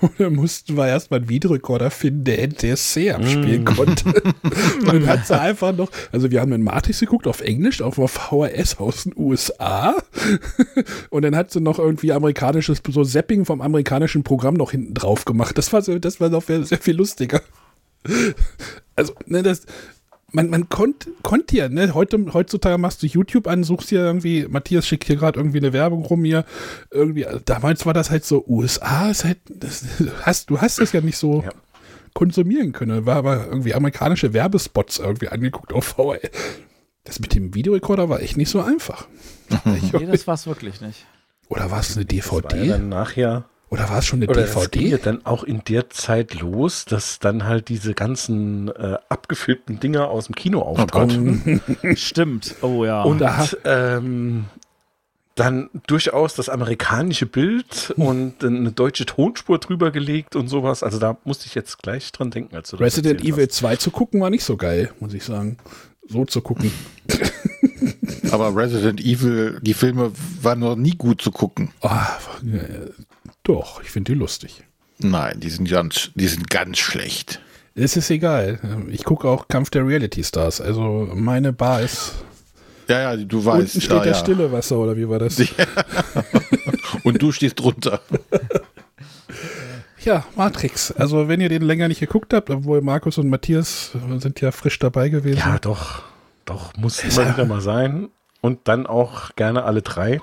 Und 0.00 0.12
dann 0.18 0.34
mussten 0.34 0.76
wir 0.76 0.86
erstmal 0.86 1.20
einen 1.20 1.28
Videorekorder 1.28 1.90
finden, 1.90 2.24
der 2.24 2.46
NTSC 2.46 3.12
abspielen 3.12 3.64
konnte. 3.64 4.08
Und 4.80 4.86
dann 4.86 5.06
hat 5.06 5.26
sie 5.26 5.40
einfach 5.40 5.74
noch, 5.74 5.90
also 6.12 6.30
wir 6.30 6.40
haben 6.40 6.52
einen 6.52 6.62
Matrix 6.62 7.00
geguckt 7.00 7.26
auf 7.26 7.40
Englisch, 7.40 7.80
auf 7.80 7.94
VHS 7.94 8.78
aus 8.78 9.04
den 9.04 9.14
USA. 9.16 9.96
Und 11.10 11.22
dann 11.22 11.34
hat 11.34 11.50
sie 11.50 11.60
noch 11.60 11.78
irgendwie 11.78 12.12
amerikanisches, 12.12 12.82
so 12.88 13.04
Zapping 13.04 13.44
vom 13.46 13.60
amerikanischen 13.60 14.22
Programm 14.22 14.54
noch 14.54 14.72
hinten 14.72 14.94
drauf 14.94 15.24
gemacht. 15.24 15.56
Das 15.56 15.72
war, 15.72 15.82
so, 15.82 15.98
das 15.98 16.20
war 16.20 16.28
noch 16.28 16.44
sehr 16.44 16.78
viel 16.78 16.96
lustiger. 16.96 17.40
Also, 18.96 19.14
ne, 19.26 19.42
das, 19.42 19.62
man, 20.32 20.50
man 20.50 20.68
konnte 20.68 21.10
konnt 21.22 21.52
ja, 21.52 21.68
ne, 21.68 21.94
heute, 21.94 22.18
heutzutage 22.34 22.78
machst 22.78 23.02
du 23.02 23.06
YouTube 23.06 23.46
an, 23.46 23.64
suchst 23.64 23.90
dir 23.90 24.00
irgendwie, 24.00 24.46
Matthias 24.48 24.86
schickt 24.86 25.04
hier 25.04 25.16
gerade 25.16 25.38
irgendwie 25.38 25.58
eine 25.58 25.72
Werbung 25.72 26.04
rum 26.04 26.24
hier, 26.24 26.44
irgendwie, 26.90 27.24
also 27.26 27.40
damals 27.44 27.86
war 27.86 27.94
das 27.94 28.10
halt 28.10 28.24
so, 28.24 28.44
USA 28.46 29.10
ist 29.10 29.24
halt, 29.24 29.38
das, 29.48 29.84
hast, 30.22 30.50
du 30.50 30.60
hast 30.60 30.80
das 30.80 30.92
ja 30.92 31.00
nicht 31.00 31.16
so 31.16 31.42
Ja. 31.42 31.50
konsumieren 32.14 32.72
können, 32.72 33.06
war 33.06 33.16
aber 33.16 33.46
irgendwie 33.46 33.74
amerikanische 33.74 34.32
Werbespots 34.32 34.98
irgendwie 34.98 35.28
angeguckt 35.28 35.72
auf 35.72 35.84
VHS. 35.96 36.30
Das 37.04 37.20
mit 37.20 37.34
dem 37.34 37.54
Videorekorder 37.54 38.08
war 38.10 38.20
echt 38.20 38.36
nicht 38.36 38.50
so 38.50 38.60
einfach. 38.60 39.06
Ich, 39.82 39.92
Nee, 39.94 40.04
das 40.06 40.26
war's 40.26 40.46
wirklich 40.46 40.80
nicht. 40.82 41.06
oder 41.48 41.70
war 41.70 41.80
es 41.80 41.96
eine 41.96 42.04
Das 42.04 42.30
war 42.30 42.42
ja 42.42 42.48
DVD? 42.48 42.68
dann 42.68 42.88
nachher. 42.90 43.44
Oder 43.70 43.88
war 43.90 43.98
es 43.98 44.06
schon 44.06 44.18
eine 44.20 44.28
Oder 44.30 44.44
es 44.44 44.54
ging 44.70 44.82
DVD? 44.82 44.88
ja 44.88 44.98
dann 44.98 45.26
auch 45.26 45.44
in 45.44 45.62
der 45.68 45.90
Zeit 45.90 46.40
los, 46.40 46.84
dass 46.86 47.18
dann 47.18 47.44
halt 47.44 47.68
diese 47.68 47.94
ganzen 47.94 48.68
äh, 48.68 48.96
abgefilmten 49.08 49.78
Dinger 49.80 50.08
aus 50.08 50.26
dem 50.26 50.34
Kino 50.34 50.62
auftauchten. 50.62 51.60
Stimmt. 51.94 52.54
Oh 52.62 52.84
ja. 52.84 53.02
und 53.02 53.18
da- 53.20 53.46
ähm, 53.64 54.46
dann 55.34 55.70
durchaus 55.86 56.34
das 56.34 56.48
amerikanische 56.48 57.24
Bild 57.26 57.92
und 57.96 58.42
eine 58.42 58.72
deutsche 58.72 59.06
Tonspur 59.06 59.58
drüber 59.58 59.92
gelegt 59.92 60.34
und 60.34 60.48
sowas. 60.48 60.82
Also 60.82 60.98
da 60.98 61.16
musste 61.24 61.46
ich 61.46 61.54
jetzt 61.54 61.78
gleich 61.80 62.10
dran 62.10 62.32
denken, 62.32 62.56
als 62.56 62.70
du 62.70 62.76
das 62.76 62.84
Resident 62.84 63.22
Evil 63.24 63.46
2 63.48 63.76
zu 63.76 63.92
gucken 63.92 64.20
war 64.20 64.30
nicht 64.30 64.42
so 64.44 64.56
geil, 64.56 64.90
muss 64.98 65.14
ich 65.14 65.22
sagen. 65.24 65.58
So 66.08 66.24
zu 66.24 66.40
gucken. 66.40 66.72
Aber 68.32 68.54
Resident 68.56 69.00
Evil, 69.00 69.58
die 69.62 69.74
Filme 69.74 70.10
waren 70.42 70.58
noch 70.60 70.74
nie 70.76 70.96
gut 70.96 71.22
zu 71.22 71.30
gucken. 71.30 71.70
Ah, 71.82 72.08
äh, 72.44 72.90
doch, 73.48 73.82
ich 73.82 73.90
finde 73.90 74.12
die 74.12 74.18
lustig. 74.18 74.62
Nein, 74.98 75.40
die 75.40 75.50
sind 75.50 75.68
ganz, 75.68 76.10
die 76.14 76.28
sind 76.28 76.50
ganz 76.50 76.78
schlecht. 76.78 77.40
Es 77.74 77.96
ist 77.96 78.10
egal. 78.10 78.58
Ich 78.90 79.04
gucke 79.04 79.28
auch 79.28 79.48
Kampf 79.48 79.70
der 79.70 79.86
Reality 79.86 80.22
Stars. 80.22 80.60
Also 80.60 81.08
meine 81.14 81.52
Bar 81.52 81.80
ist. 81.80 82.12
Ja, 82.88 83.14
ja, 83.14 83.16
du 83.16 83.44
weißt. 83.44 83.58
unten 83.58 83.80
steht 83.80 83.90
ja, 83.90 84.02
der 84.02 84.12
ja. 84.12 84.18
stille 84.18 84.52
Wasser, 84.52 84.78
oder 84.78 84.96
wie 84.96 85.08
war 85.08 85.18
das? 85.18 85.40
Und 87.04 87.22
du 87.22 87.32
stehst 87.32 87.58
drunter. 87.60 88.00
Ja, 90.04 90.24
Matrix. 90.36 90.92
Also 90.92 91.28
wenn 91.28 91.40
ihr 91.40 91.48
den 91.48 91.60
länger 91.60 91.88
nicht 91.88 92.00
geguckt 92.00 92.32
habt, 92.32 92.48
obwohl 92.50 92.80
Markus 92.80 93.18
und 93.18 93.28
Matthias 93.28 93.90
sind 94.20 94.40
ja 94.40 94.52
frisch 94.52 94.78
dabei 94.78 95.08
gewesen. 95.08 95.38
Ja, 95.38 95.58
doch. 95.58 96.02
Doch, 96.46 96.74
muss 96.76 97.02
immer 97.02 97.28
wieder 97.28 97.44
mal 97.44 97.60
sein. 97.60 98.08
Und 98.40 98.68
dann 98.68 98.86
auch 98.86 99.34
gerne 99.34 99.64
alle 99.64 99.82
drei. 99.82 100.22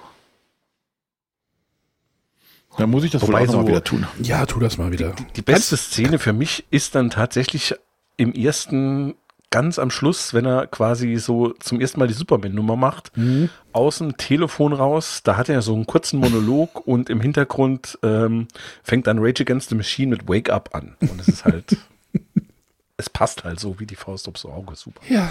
Dann 2.77 2.89
muss 2.89 3.03
ich 3.03 3.11
das 3.11 3.21
Wobei 3.21 3.47
wohl 3.47 3.55
auch 3.55 3.61
mal 3.61 3.67
wieder 3.67 3.83
tun. 3.83 4.05
Ja, 4.21 4.45
tu 4.45 4.59
das 4.59 4.77
mal 4.77 4.91
wieder. 4.91 5.13
Die 5.35 5.41
beste 5.41 5.77
Szene 5.77 6.19
für 6.19 6.33
mich 6.33 6.65
ist 6.71 6.95
dann 6.95 7.09
tatsächlich 7.09 7.73
im 8.17 8.33
ersten, 8.33 9.15
ganz 9.51 9.79
am 9.79 9.89
Schluss, 9.89 10.33
wenn 10.33 10.45
er 10.45 10.67
quasi 10.67 11.15
so 11.15 11.53
zum 11.59 11.79
ersten 11.79 11.99
Mal 11.99 12.07
die 12.07 12.13
Superman-Nummer 12.13 12.75
macht, 12.75 13.15
Mhm. 13.15 13.49
aus 13.71 13.99
dem 13.99 14.17
Telefon 14.17 14.73
raus. 14.73 15.21
Da 15.23 15.37
hat 15.37 15.47
er 15.47 15.61
so 15.61 15.73
einen 15.73 15.85
kurzen 15.85 16.19
Monolog 16.19 16.85
und 16.87 17.09
im 17.09 17.21
Hintergrund 17.21 17.97
ähm, 18.03 18.47
fängt 18.83 19.07
dann 19.07 19.19
Rage 19.19 19.43
Against 19.43 19.69
the 19.69 19.75
Machine 19.75 20.09
mit 20.09 20.27
Wake 20.27 20.49
Up 20.49 20.69
an. 20.73 20.95
Und 20.99 21.21
es 21.21 21.27
ist 21.29 21.45
halt, 21.45 21.77
es 22.97 23.09
passt 23.09 23.43
halt 23.45 23.59
so 23.59 23.79
wie 23.79 23.85
die 23.85 23.95
Faust 23.95 24.27
aufs 24.27 24.45
Auge. 24.45 24.75
Super. 24.75 25.01
Ja. 25.09 25.29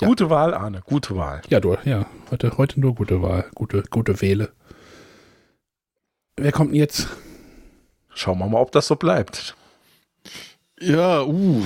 Ja. 0.00 0.08
Gute 0.08 0.28
Wahl, 0.28 0.54
Arne, 0.54 0.82
gute 0.84 1.16
Wahl. 1.16 1.42
Ja, 1.48 1.60
du, 1.60 1.76
ja. 1.84 2.06
Heute, 2.30 2.56
heute 2.58 2.80
nur 2.80 2.94
gute 2.96 3.22
Wahl. 3.22 3.44
Gute, 3.54 3.84
gute 3.90 4.20
Wähle. 4.20 4.50
Wer 6.36 6.50
kommt 6.50 6.70
denn 6.70 6.80
jetzt? 6.80 7.08
Schauen 8.12 8.38
wir 8.38 8.48
mal, 8.48 8.60
ob 8.60 8.72
das 8.72 8.88
so 8.88 8.96
bleibt. 8.96 9.54
Ja, 10.80 11.22
uh. 11.22 11.62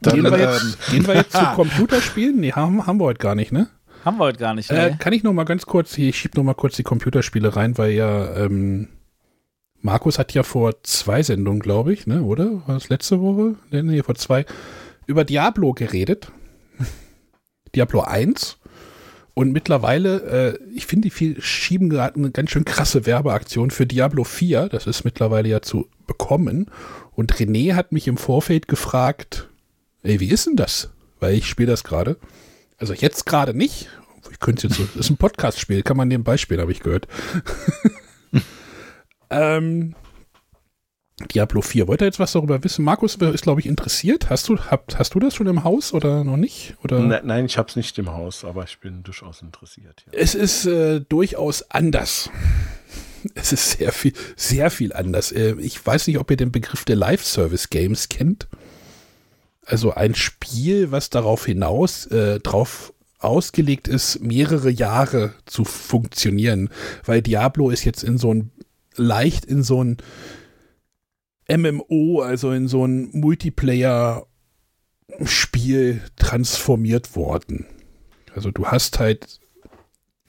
Dann, 0.00 0.14
gehen, 0.14 0.24
wir 0.24 0.32
ähm, 0.32 0.40
jetzt, 0.40 0.90
gehen 0.90 1.06
wir 1.06 1.14
jetzt 1.14 1.32
zu 1.32 1.44
Computerspielen? 1.54 2.40
Nee, 2.40 2.52
haben, 2.52 2.86
haben 2.86 2.98
wir 2.98 3.04
heute 3.04 3.18
gar 3.20 3.36
nicht, 3.36 3.52
ne? 3.52 3.68
Haben 4.04 4.18
wir 4.18 4.24
heute 4.24 4.38
gar 4.38 4.54
nicht. 4.54 4.70
Äh, 4.70 4.90
Ne? 4.90 4.96
kann 4.98 5.12
ich 5.12 5.22
noch 5.22 5.32
mal 5.32 5.44
ganz 5.44 5.64
kurz, 5.64 5.96
ich 5.96 6.18
schieb 6.18 6.36
noch 6.36 6.42
mal 6.42 6.54
kurz 6.54 6.74
die 6.74 6.82
Computerspiele 6.82 7.54
rein, 7.54 7.78
weil 7.78 7.92
ja 7.92 8.34
ähm, 8.36 8.88
Markus 9.80 10.18
hat 10.18 10.34
ja 10.34 10.42
vor 10.42 10.82
zwei 10.82 11.22
Sendungen, 11.22 11.60
glaube 11.60 11.92
ich, 11.92 12.06
ne, 12.06 12.22
oder? 12.22 12.66
War 12.66 12.74
das 12.74 12.88
letzte 12.88 13.20
Woche? 13.20 13.54
Nee, 13.70 13.82
nee, 13.82 14.02
vor 14.02 14.16
zwei, 14.16 14.44
über 15.06 15.24
Diablo 15.24 15.72
geredet. 15.72 16.32
Diablo 17.74 18.02
1. 18.02 18.58
Und 19.34 19.52
mittlerweile, 19.52 20.56
äh, 20.56 20.58
ich 20.74 20.86
finde, 20.86 21.08
die 21.08 21.10
viel 21.10 21.42
schieben 21.42 21.90
gerade 21.90 22.16
eine 22.16 22.30
ganz 22.30 22.50
schön 22.50 22.64
krasse 22.64 23.04
Werbeaktion 23.04 23.70
für 23.70 23.84
Diablo 23.84 24.22
4. 24.22 24.68
Das 24.68 24.86
ist 24.86 25.04
mittlerweile 25.04 25.48
ja 25.48 25.60
zu 25.60 25.88
bekommen. 26.06 26.70
Und 27.16 27.34
René 27.34 27.74
hat 27.74 27.90
mich 27.90 28.06
im 28.06 28.16
Vorfeld 28.16 28.68
gefragt, 28.68 29.48
ey, 30.04 30.20
wie 30.20 30.30
ist 30.30 30.46
denn 30.46 30.56
das? 30.56 30.90
Weil 31.18 31.34
ich 31.34 31.48
spiele 31.48 31.70
das 31.70 31.82
gerade. 31.82 32.16
Also 32.78 32.94
jetzt 32.94 33.26
gerade 33.26 33.54
nicht. 33.54 33.88
Ich 34.30 34.38
könnte 34.38 34.68
jetzt 34.68 34.78
das 34.78 34.96
ist 34.96 35.10
ein 35.10 35.16
Podcast-Spiel, 35.16 35.82
kann 35.82 35.96
man 35.96 36.08
nebenbei 36.08 36.36
spielen, 36.36 36.60
habe 36.60 36.72
ich 36.72 36.80
gehört. 36.80 37.08
ähm, 39.30 39.94
Diablo 41.32 41.60
4. 41.62 41.86
Wollt 41.86 42.02
ihr 42.02 42.06
jetzt 42.06 42.18
was 42.18 42.32
darüber 42.32 42.62
wissen? 42.64 42.84
Markus 42.84 43.14
ist, 43.14 43.42
glaube 43.42 43.60
ich, 43.60 43.66
interessiert. 43.66 44.30
Hast 44.30 44.48
du, 44.48 44.58
habt, 44.58 44.98
hast 44.98 45.14
du 45.14 45.20
das 45.20 45.34
schon 45.34 45.46
im 45.46 45.62
Haus 45.62 45.94
oder 45.94 46.24
noch 46.24 46.36
nicht? 46.36 46.74
Oder? 46.82 46.98
Ne- 46.98 47.22
Nein, 47.24 47.46
ich 47.46 47.56
habe 47.56 47.68
es 47.68 47.76
nicht 47.76 47.96
im 47.98 48.10
Haus, 48.10 48.44
aber 48.44 48.64
ich 48.64 48.80
bin 48.80 49.04
durchaus 49.04 49.40
interessiert. 49.40 50.04
Ja. 50.06 50.18
Es 50.18 50.34
ist 50.34 50.66
äh, 50.66 51.00
durchaus 51.00 51.70
anders. 51.70 52.30
Es 53.34 53.52
ist 53.52 53.78
sehr 53.78 53.92
viel, 53.92 54.12
sehr 54.36 54.70
viel 54.70 54.92
anders. 54.92 55.30
Äh, 55.30 55.54
ich 55.60 55.84
weiß 55.84 56.08
nicht, 56.08 56.18
ob 56.18 56.30
ihr 56.32 56.36
den 56.36 56.50
Begriff 56.52 56.84
der 56.84 56.96
Live-Service-Games 56.96 58.08
kennt. 58.08 58.48
Also 59.64 59.94
ein 59.94 60.14
Spiel, 60.16 60.90
was 60.90 61.10
darauf 61.10 61.46
hinaus, 61.46 62.06
äh, 62.06 62.40
drauf 62.40 62.92
ausgelegt 63.20 63.86
ist, 63.88 64.20
mehrere 64.20 64.68
Jahre 64.68 65.32
zu 65.46 65.64
funktionieren. 65.64 66.68
Weil 67.06 67.22
Diablo 67.22 67.70
ist 67.70 67.84
jetzt 67.84 68.02
in 68.02 68.18
so 68.18 68.34
ein, 68.34 68.50
leicht 68.96 69.44
in 69.46 69.62
so 69.62 69.82
ein 69.82 69.96
MMO, 71.48 72.20
also 72.22 72.52
in 72.52 72.68
so 72.68 72.86
ein 72.86 73.10
Multiplayer-Spiel 73.12 76.00
transformiert 76.16 77.14
worden. 77.16 77.66
Also 78.34 78.50
du 78.50 78.66
hast 78.66 78.98
halt 78.98 79.40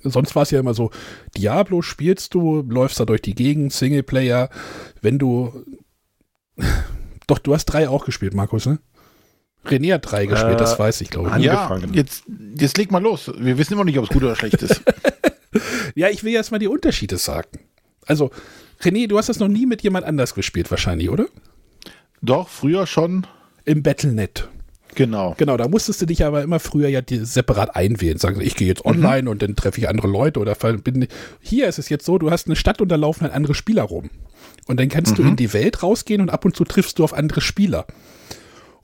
sonst 0.08 0.36
war 0.36 0.44
es 0.44 0.52
ja 0.52 0.60
immer 0.60 0.76
so, 0.76 0.92
Diablo 1.36 1.82
spielst 1.82 2.36
du, 2.36 2.62
läufst 2.62 3.00
da 3.00 3.06
durch 3.06 3.24
die 3.24 3.34
Gegend, 3.34 3.74
Singleplayer, 3.74 4.50
wenn 5.02 5.18
du 5.18 5.66
doch, 7.28 7.40
du 7.40 7.56
hast 7.56 7.66
drei 7.66 7.90
auch 7.90 8.06
gespielt, 8.06 8.36
Markus, 8.36 8.68
ne? 8.68 8.78
René 9.66 9.96
hat 9.96 10.12
drei 10.12 10.28
gespielt, 10.28 10.54
Äh, 10.54 10.58
das 10.58 10.78
weiß 10.78 11.02
ich, 11.02 11.10
glaube 11.10 11.30
ich. 11.30 11.34
an- 11.34 11.42
ja, 11.42 11.66
angefangen. 11.68 11.96
jetzt, 11.96 12.24
jetzt 12.60 12.78
leg 12.78 12.92
mal 12.92 13.02
los. 13.02 13.32
Wir 13.40 13.58
wissen 13.58 13.74
immer 13.74 13.84
nicht, 13.84 13.98
ob 13.98 14.04
es 14.04 14.12
gut 14.12 14.22
oder 14.24 14.36
schlecht 14.36 14.62
ist. 14.62 14.82
Ja, 15.96 16.10
ich 16.10 16.24
will 16.26 16.34
jetzt 16.34 16.52
mal 16.52 16.60
die 16.60 16.68
Unterschiede 16.68 17.18
sagen. 17.18 17.62
Also, 18.06 18.30
René, 18.86 19.08
du 19.08 19.18
hast 19.18 19.30
das 19.30 19.40
noch 19.40 19.48
nie 19.48 19.66
mit 19.66 19.82
jemand 19.82 20.06
anders 20.06 20.36
gespielt, 20.36 20.70
wahrscheinlich, 20.72 21.10
oder? 21.10 21.26
Doch, 22.22 22.50
früher 22.50 22.88
schon. 22.88 23.28
Im 23.66 23.84
Battlenet. 23.84 24.48
Genau. 24.96 25.36
Genau, 25.38 25.58
da 25.58 25.68
musstest 25.68 26.02
du 26.02 26.06
dich 26.06 26.24
aber 26.24 26.42
immer 26.42 26.60
früher 26.60 26.88
ja 26.88 27.02
separat 27.08 27.76
einwählen. 27.76 28.18
Sagen, 28.18 28.40
ich 28.42 28.56
gehe 28.56 28.68
jetzt 28.68 28.86
online 28.86 29.24
mhm. 29.24 29.28
und 29.28 29.42
dann 29.42 29.56
treffe 29.56 29.80
ich 29.80 29.90
andere 29.90 30.08
Leute 30.08 30.40
oder 30.40 30.56
bin. 30.56 31.08
Hier 31.42 31.68
ist 31.68 31.80
es 31.80 31.90
jetzt 31.90 32.06
so, 32.06 32.18
du 32.18 32.32
hast 32.32 32.48
eine 32.48 32.56
Stadt 32.56 32.82
und 32.82 32.90
da 32.90 32.96
laufen 32.96 33.22
halt 33.22 33.34
andere 33.34 33.54
Spieler 33.54 33.84
rum. 33.84 34.10
Und 34.68 34.80
dann 34.80 34.90
kannst 34.90 35.14
mhm. 35.14 35.24
du 35.24 35.30
in 35.30 35.36
die 35.36 35.54
Welt 35.54 35.84
rausgehen 35.84 36.22
und 36.22 36.30
ab 36.30 36.46
und 36.46 36.56
zu 36.56 36.64
triffst 36.64 36.98
du 37.00 37.04
auf 37.04 37.14
andere 37.14 37.42
Spieler. 37.42 37.86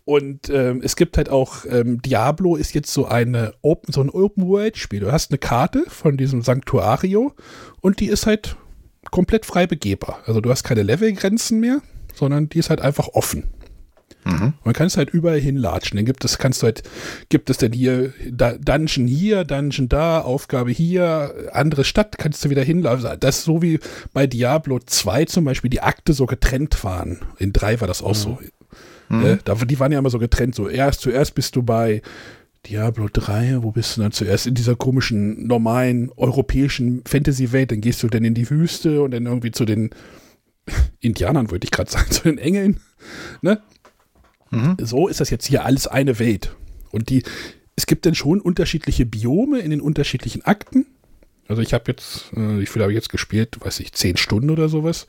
Und 0.04 0.50
ähm, 0.50 0.82
es 0.84 0.96
gibt 0.96 1.18
halt 1.18 1.30
auch, 1.30 1.66
ähm, 1.70 2.02
Diablo 2.02 2.56
ist 2.56 2.74
jetzt 2.74 2.92
so 2.92 3.06
eine 3.06 3.54
Open, 3.62 3.94
so 3.94 4.02
ein 4.02 4.10
Open-World-Spiel. 4.10 5.00
Du 5.00 5.12
hast 5.12 5.32
eine 5.32 5.38
Karte 5.38 5.86
von 5.88 6.18
diesem 6.18 6.42
Sanctuario 6.42 7.34
und 7.82 8.00
die 8.00 8.08
ist 8.08 8.26
halt 8.26 8.58
komplett 9.12 9.46
frei 9.46 9.68
begehbar. 9.68 10.20
Also 10.26 10.42
du 10.42 10.50
hast 10.50 10.64
keine 10.64 10.84
Levelgrenzen 10.84 11.60
mehr, 11.60 11.82
sondern 12.14 12.50
die 12.50 12.60
ist 12.60 12.70
halt 12.70 12.82
einfach 12.82 13.10
offen. 13.10 13.44
Mhm. 14.24 14.54
Man 14.64 14.74
kann 14.74 14.88
es 14.88 14.98
halt 14.98 15.10
überall 15.10 15.40
hinlatschen. 15.40 15.98
Dann 15.98 16.06
gibt 16.06 16.24
es, 16.24 16.38
kannst 16.38 16.62
du 16.62 16.66
halt, 16.66 16.84
gibt 17.30 17.50
es 17.50 17.58
denn 17.58 17.74
hier 17.74 18.14
da, 18.30 18.54
Dungeon 18.54 19.08
hier, 19.08 19.44
Dungeon 19.44 19.90
da, 19.90 20.22
Aufgabe 20.22 20.72
hier, 20.72 21.50
andere 21.54 21.84
Stadt, 21.84 22.18
kannst 22.18 22.44
du 22.46 22.50
wieder 22.50 22.64
hinlaufen. 22.64 23.10
Das 23.20 23.40
ist 23.40 23.44
so 23.44 23.62
wie 23.62 23.80
bei 24.14 24.28
Diablo 24.28 24.80
2 24.80 25.26
zum 25.26 25.46
Beispiel 25.46 25.70
die 25.70 25.82
Akte 25.82 26.14
so 26.14 26.26
getrennt 26.26 26.84
waren. 26.84 27.20
In 27.38 27.54
3 27.54 27.82
war 27.82 27.88
das 27.88 28.02
auch 28.02 28.10
mhm. 28.10 28.14
so. 28.16 28.40
Mhm. 29.10 29.26
Äh, 29.26 29.38
da, 29.44 29.56
die 29.56 29.80
waren 29.80 29.92
ja 29.92 30.00
immer 30.00 30.10
so 30.10 30.20
getrennt. 30.20 30.56
So 30.56 30.70
erst, 30.70 31.02
zuerst 31.02 31.36
bist 31.36 31.56
du 31.56 31.64
bei 31.64 32.02
Diablo 32.68 33.10
3, 33.12 33.64
wo 33.64 33.72
bist 33.72 33.98
du 33.98 34.02
dann 34.02 34.12
zuerst 34.12 34.46
in 34.46 34.54
dieser 34.54 34.76
komischen, 34.76 35.48
normalen, 35.48 36.12
europäischen 36.16 37.02
Fantasy-Welt, 37.06 37.72
dann 37.72 37.82
gehst 37.82 38.04
du 38.04 38.08
dann 38.08 38.24
in 38.24 38.36
die 38.36 38.50
Wüste 38.50 39.02
und 39.02 39.12
dann 39.12 39.26
irgendwie 39.26 39.52
zu 39.52 39.66
den 39.66 39.90
Indianern, 41.00 41.50
würde 41.50 41.66
ich 41.66 41.72
gerade 41.72 41.90
sagen, 41.90 42.12
zu 42.12 42.24
den 42.24 42.38
Engeln. 42.38 42.80
Ne? 43.42 43.62
Mhm. 44.52 44.78
So 44.80 45.08
ist 45.08 45.20
das 45.20 45.30
jetzt 45.30 45.48
hier 45.48 45.66
alles 45.66 45.88
eine 45.88 46.20
Welt. 46.20 46.56
Und 46.92 47.10
die, 47.10 47.24
es 47.76 47.88
gibt 47.88 48.06
dann 48.06 48.16
schon 48.16 48.42
unterschiedliche 48.42 49.06
Biome 49.06 49.60
in 49.60 49.72
den 49.72 49.82
unterschiedlichen 49.82 50.44
Akten. 50.46 50.86
Also 51.48 51.62
ich 51.62 51.74
habe 51.74 51.86
jetzt, 51.88 52.32
äh, 52.34 52.60
wie 52.60 52.66
viel 52.66 52.82
habe 52.82 52.92
ich 52.92 52.96
jetzt 52.96 53.10
gespielt? 53.10 53.58
Weiß 53.60 53.80
ich, 53.80 53.94
zehn 53.94 54.18
Stunden 54.18 54.52
oder 54.52 54.70
sowas. 54.70 55.08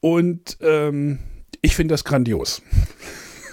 Und 0.00 0.58
ähm, 0.60 1.20
ich 1.62 1.76
finde 1.76 1.94
das 1.94 2.04
grandios. 2.04 2.62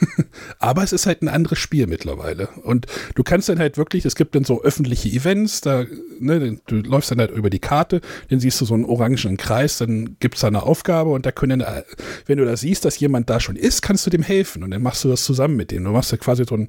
Aber 0.59 0.83
es 0.83 0.93
ist 0.93 1.05
halt 1.05 1.21
ein 1.21 1.27
anderes 1.27 1.59
Spiel 1.59 1.87
mittlerweile. 1.87 2.47
Und 2.63 2.85
du 3.15 3.23
kannst 3.23 3.49
dann 3.49 3.59
halt 3.59 3.77
wirklich, 3.77 4.05
es 4.05 4.15
gibt 4.15 4.35
dann 4.35 4.43
so 4.43 4.61
öffentliche 4.63 5.09
Events, 5.09 5.61
da, 5.61 5.85
ne, 6.19 6.59
du 6.67 6.75
läufst 6.77 7.11
dann 7.11 7.19
halt 7.19 7.31
über 7.31 7.49
die 7.49 7.59
Karte, 7.59 8.01
dann 8.29 8.39
siehst 8.39 8.59
du 8.61 8.65
so 8.65 8.73
einen 8.73 8.85
orangen 8.85 9.37
Kreis, 9.37 9.77
dann 9.77 10.17
gibt 10.19 10.35
es 10.35 10.41
da 10.41 10.47
eine 10.47 10.63
Aufgabe 10.63 11.11
und 11.11 11.25
da 11.25 11.31
können, 11.31 11.61
äh, 11.61 11.83
wenn 12.25 12.37
du 12.37 12.45
da 12.45 12.57
siehst, 12.57 12.85
dass 12.85 12.99
jemand 12.99 13.29
da 13.29 13.39
schon 13.39 13.55
ist, 13.55 13.81
kannst 13.81 14.05
du 14.05 14.09
dem 14.09 14.23
helfen 14.23 14.63
und 14.63 14.71
dann 14.71 14.81
machst 14.81 15.03
du 15.03 15.09
das 15.09 15.23
zusammen 15.23 15.55
mit 15.55 15.71
dem. 15.71 15.83
Du 15.83 15.91
machst 15.91 16.11
da 16.11 16.17
quasi 16.17 16.45
so, 16.45 16.55
ein, 16.55 16.67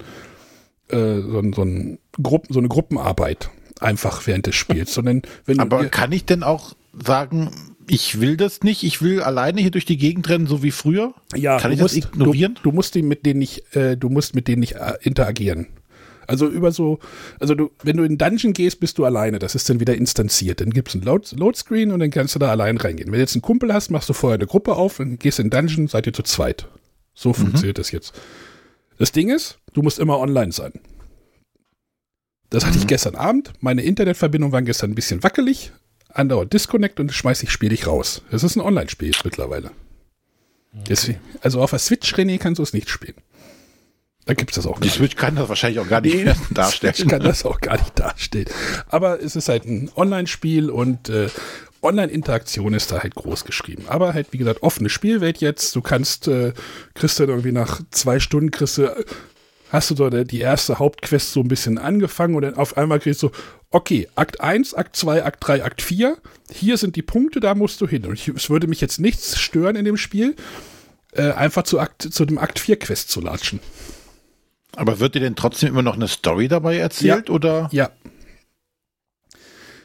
äh, 0.88 1.20
so, 1.20 1.38
ein, 1.38 1.52
so, 1.52 1.62
ein 1.62 1.98
Gruppen, 2.22 2.52
so 2.52 2.60
eine 2.60 2.68
Gruppenarbeit 2.68 3.50
einfach 3.80 4.26
während 4.26 4.46
des 4.46 4.56
Spiels. 4.56 4.92
Sondern 4.94 5.22
wenn 5.44 5.60
Aber 5.60 5.84
kann 5.86 6.12
ich 6.12 6.24
denn 6.24 6.42
auch 6.42 6.74
sagen, 6.92 7.50
ich 7.88 8.20
will 8.20 8.36
das 8.36 8.62
nicht, 8.62 8.82
ich 8.82 9.02
will 9.02 9.22
alleine 9.22 9.60
hier 9.60 9.70
durch 9.70 9.84
die 9.84 9.96
Gegend 9.96 10.28
rennen, 10.28 10.46
so 10.46 10.62
wie 10.62 10.70
früher. 10.70 11.14
Ja, 11.34 11.58
kann 11.58 11.72
ich 11.72 11.80
musst, 11.80 11.96
das 11.96 12.04
ignorieren? 12.04 12.54
Du, 12.56 12.70
du 12.70 12.72
musst 12.72 12.94
mit 12.94 13.26
denen 13.26 13.38
nicht, 13.38 13.74
äh, 13.74 13.96
du 13.96 14.08
musst 14.08 14.34
mit 14.34 14.48
denen 14.48 14.60
nicht 14.60 14.76
äh, 14.76 14.94
interagieren. 15.02 15.66
Also 16.26 16.46
über 16.46 16.72
so, 16.72 16.98
also 17.40 17.54
du, 17.54 17.70
wenn 17.82 17.96
du 17.96 18.02
in 18.02 18.10
den 18.10 18.18
Dungeon 18.18 18.52
gehst, 18.52 18.80
bist 18.80 18.98
du 18.98 19.06
alleine. 19.06 19.38
Das 19.38 19.54
ist 19.54 19.70
dann 19.70 19.80
wieder 19.80 19.94
instanziert. 19.94 20.60
Dann 20.60 20.70
gibt 20.70 20.88
es 20.88 20.94
ein 20.94 21.00
Load, 21.00 21.26
Loadscreen 21.34 21.90
und 21.90 22.00
dann 22.00 22.10
kannst 22.10 22.34
du 22.34 22.38
da 22.38 22.50
allein 22.50 22.76
reingehen. 22.76 23.06
Wenn 23.06 23.14
du 23.14 23.20
jetzt 23.20 23.34
einen 23.34 23.42
Kumpel 23.42 23.72
hast, 23.72 23.90
machst 23.90 24.10
du 24.10 24.12
vorher 24.12 24.34
eine 24.34 24.46
Gruppe 24.46 24.76
auf 24.76 25.00
und 25.00 25.18
gehst 25.18 25.38
in 25.38 25.48
den 25.48 25.66
Dungeon, 25.66 25.88
seid 25.88 26.06
ihr 26.06 26.12
zu 26.12 26.22
zweit. 26.22 26.68
So 27.14 27.30
mhm. 27.30 27.34
funktioniert 27.34 27.78
das 27.78 27.90
jetzt. 27.92 28.12
Das 28.98 29.10
Ding 29.10 29.30
ist, 29.30 29.58
du 29.72 29.80
musst 29.80 29.98
immer 29.98 30.18
online 30.18 30.52
sein. 30.52 30.72
Das 32.50 32.66
hatte 32.66 32.76
mhm. 32.76 32.82
ich 32.82 32.86
gestern 32.88 33.14
Abend. 33.14 33.52
Meine 33.60 33.82
Internetverbindung 33.82 34.52
war 34.52 34.60
gestern 34.60 34.90
ein 34.90 34.94
bisschen 34.94 35.22
wackelig 35.22 35.72
andauernd 36.18 36.52
Disconnect 36.52 37.00
und 37.00 37.12
schmeiß 37.12 37.42
ich 37.42 37.50
Spiel 37.50 37.70
dich 37.70 37.86
raus. 37.86 38.22
Das 38.30 38.42
ist 38.42 38.56
ein 38.56 38.60
Online-Spiel 38.60 39.12
mittlerweile. 39.24 39.70
Deswegen, 40.88 41.20
also 41.40 41.62
auf 41.62 41.70
der 41.70 41.78
Switch, 41.78 42.14
René, 42.14 42.38
kannst 42.38 42.58
du 42.58 42.62
es 42.62 42.72
nicht 42.72 42.90
spielen. 42.90 43.16
Da 44.26 44.34
gibt 44.34 44.50
es 44.50 44.56
das 44.56 44.66
auch 44.66 44.78
Die 44.78 44.90
Switch 44.90 45.16
kann 45.16 45.36
das 45.36 45.48
wahrscheinlich 45.48 45.80
auch 45.80 45.88
gar 45.88 46.02
nicht 46.02 46.14
nee, 46.14 46.32
darstellen. 46.50 46.94
Switch 46.94 47.08
kann 47.08 47.22
das 47.22 47.46
auch 47.46 47.60
gar 47.60 47.78
nicht 47.78 47.98
darstellen. 47.98 48.48
Aber 48.88 49.22
es 49.22 49.36
ist 49.36 49.48
halt 49.48 49.64
ein 49.64 49.90
Online-Spiel 49.96 50.68
und 50.68 51.08
äh, 51.08 51.30
Online-Interaktion 51.80 52.74
ist 52.74 52.92
da 52.92 53.02
halt 53.02 53.14
groß 53.14 53.44
geschrieben. 53.44 53.84
Aber 53.86 54.12
halt, 54.12 54.32
wie 54.32 54.38
gesagt, 54.38 54.62
offene 54.62 54.90
Spielwelt 54.90 55.38
jetzt. 55.38 55.74
Du 55.74 55.80
kannst, 55.80 56.28
äh, 56.28 56.52
kriegst 56.94 57.18
dann 57.18 57.30
irgendwie 57.30 57.52
nach 57.52 57.80
zwei 57.90 58.20
Stunden, 58.20 58.50
kriegst 58.50 58.76
du, 58.78 58.94
hast 59.70 59.90
du 59.90 59.96
so 59.96 60.08
die 60.10 60.40
erste 60.40 60.78
Hauptquest 60.78 61.32
so 61.32 61.40
ein 61.40 61.48
bisschen 61.48 61.78
angefangen 61.78 62.34
und 62.34 62.42
dann 62.42 62.54
auf 62.54 62.76
einmal 62.76 63.00
kriegst 63.00 63.22
du, 63.22 63.30
okay, 63.70 64.08
Akt 64.14 64.40
1, 64.40 64.74
Akt 64.74 64.96
2, 64.96 65.24
Akt 65.24 65.46
3, 65.46 65.64
Akt 65.64 65.82
4, 65.82 66.16
hier 66.50 66.76
sind 66.76 66.96
die 66.96 67.02
Punkte, 67.02 67.40
da 67.40 67.54
musst 67.54 67.80
du 67.80 67.86
hin. 67.86 68.06
Und 68.06 68.14
ich, 68.14 68.28
es 68.28 68.50
würde 68.50 68.66
mich 68.66 68.80
jetzt 68.80 68.98
nichts 68.98 69.38
stören 69.38 69.76
in 69.76 69.84
dem 69.84 69.96
Spiel, 69.96 70.36
äh, 71.12 71.32
einfach 71.32 71.64
zu, 71.64 71.78
Akt, 71.78 72.02
zu 72.02 72.24
dem 72.24 72.38
Akt 72.38 72.58
4 72.58 72.78
Quest 72.78 73.10
zu 73.10 73.20
latschen. 73.20 73.60
Aber 74.76 75.00
wird 75.00 75.14
dir 75.14 75.20
denn 75.20 75.36
trotzdem 75.36 75.70
immer 75.70 75.82
noch 75.82 75.96
eine 75.96 76.08
Story 76.08 76.48
dabei 76.48 76.78
erzählt, 76.78 77.28
ja. 77.28 77.34
oder? 77.34 77.68
Ja. 77.72 77.90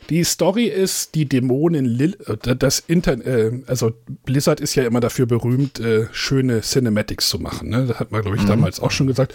Die 0.09 0.23
Story 0.25 0.65
ist, 0.65 1.15
die 1.15 1.25
Dämonin 1.25 1.85
Lil, 1.85 2.17
äh, 2.25 2.55
das 2.55 2.79
Inter, 2.79 3.13
äh, 3.25 3.63
also 3.67 3.93
Blizzard 4.25 4.59
ist 4.59 4.75
ja 4.75 4.83
immer 4.85 4.99
dafür 4.99 5.25
berühmt, 5.25 5.79
äh, 5.79 6.07
schöne 6.11 6.61
Cinematics 6.61 7.29
zu 7.29 7.39
machen. 7.39 7.69
Ne? 7.69 7.85
Das 7.87 7.99
hat 7.99 8.11
man, 8.11 8.21
glaube 8.21 8.37
ich, 8.37 8.43
mhm. 8.43 8.47
damals 8.47 8.79
auch 8.79 8.91
schon 8.91 9.07
gesagt 9.07 9.33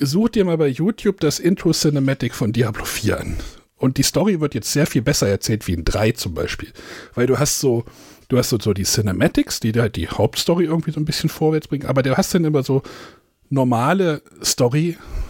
such 0.00 0.30
dir 0.30 0.44
mal 0.44 0.58
bei 0.58 0.68
YouTube 0.68 1.20
das 1.20 1.38
Intro 1.38 1.72
Cinematic 1.72 2.34
von 2.34 2.52
Diablo 2.52 2.84
4 2.84 3.20
an. 3.20 3.36
Und 3.76 3.96
die 3.96 4.02
Story 4.02 4.40
wird 4.40 4.54
jetzt 4.54 4.72
sehr 4.72 4.86
viel 4.86 5.02
besser 5.02 5.28
erzählt 5.28 5.66
wie 5.66 5.72
in 5.72 5.84
3 5.84 6.12
zum 6.12 6.34
Beispiel. 6.34 6.70
Weil 7.14 7.26
du 7.26 7.38
hast 7.38 7.60
so, 7.60 7.84
du 8.28 8.38
hast 8.38 8.50
so, 8.50 8.58
so 8.58 8.72
die 8.72 8.84
Cinematics, 8.84 9.60
die 9.60 9.72
halt 9.72 9.96
die 9.96 10.08
Hauptstory 10.08 10.64
irgendwie 10.64 10.90
so 10.90 11.00
ein 11.00 11.04
bisschen 11.04 11.30
vorwärts 11.30 11.68
bringen, 11.68 11.86
aber 11.86 12.02
du 12.02 12.16
hast 12.16 12.34
dann 12.34 12.44
immer 12.44 12.62
so 12.62 12.82
normale 13.50 14.22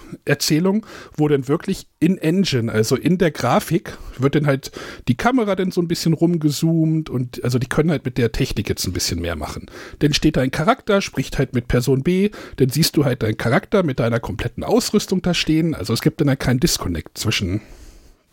Story-Erzählung, 0.08 0.86
wo 1.16 1.28
dann 1.28 1.48
wirklich 1.48 1.86
in 2.00 2.18
Engine, 2.18 2.70
also 2.70 2.96
in 2.96 3.18
der 3.18 3.30
Grafik, 3.30 3.96
wird 4.18 4.34
dann 4.34 4.46
halt 4.46 4.70
die 5.08 5.16
Kamera 5.16 5.56
dann 5.56 5.70
so 5.70 5.80
ein 5.80 5.88
bisschen 5.88 6.12
rumgezoomt 6.12 7.10
und 7.10 7.42
also 7.44 7.58
die 7.58 7.68
können 7.68 7.90
halt 7.90 8.04
mit 8.04 8.18
der 8.18 8.32
Technik 8.32 8.68
jetzt 8.68 8.86
ein 8.86 8.92
bisschen 8.92 9.20
mehr 9.20 9.36
machen. 9.36 9.66
Dann 9.98 10.14
steht 10.14 10.36
da 10.36 10.40
ein 10.40 10.50
Charakter, 10.50 11.00
spricht 11.00 11.38
halt 11.38 11.54
mit 11.54 11.68
Person 11.68 12.02
B, 12.02 12.30
dann 12.56 12.68
siehst 12.68 12.96
du 12.96 13.04
halt 13.04 13.22
deinen 13.22 13.36
Charakter 13.36 13.82
mit 13.82 14.00
deiner 14.00 14.20
kompletten 14.20 14.64
Ausrüstung 14.64 15.22
da 15.22 15.34
stehen. 15.34 15.74
Also 15.74 15.92
es 15.92 16.02
gibt 16.02 16.20
dann 16.20 16.28
halt 16.28 16.40
keinen 16.40 16.60
Disconnect 16.60 17.16
zwischen 17.18 17.60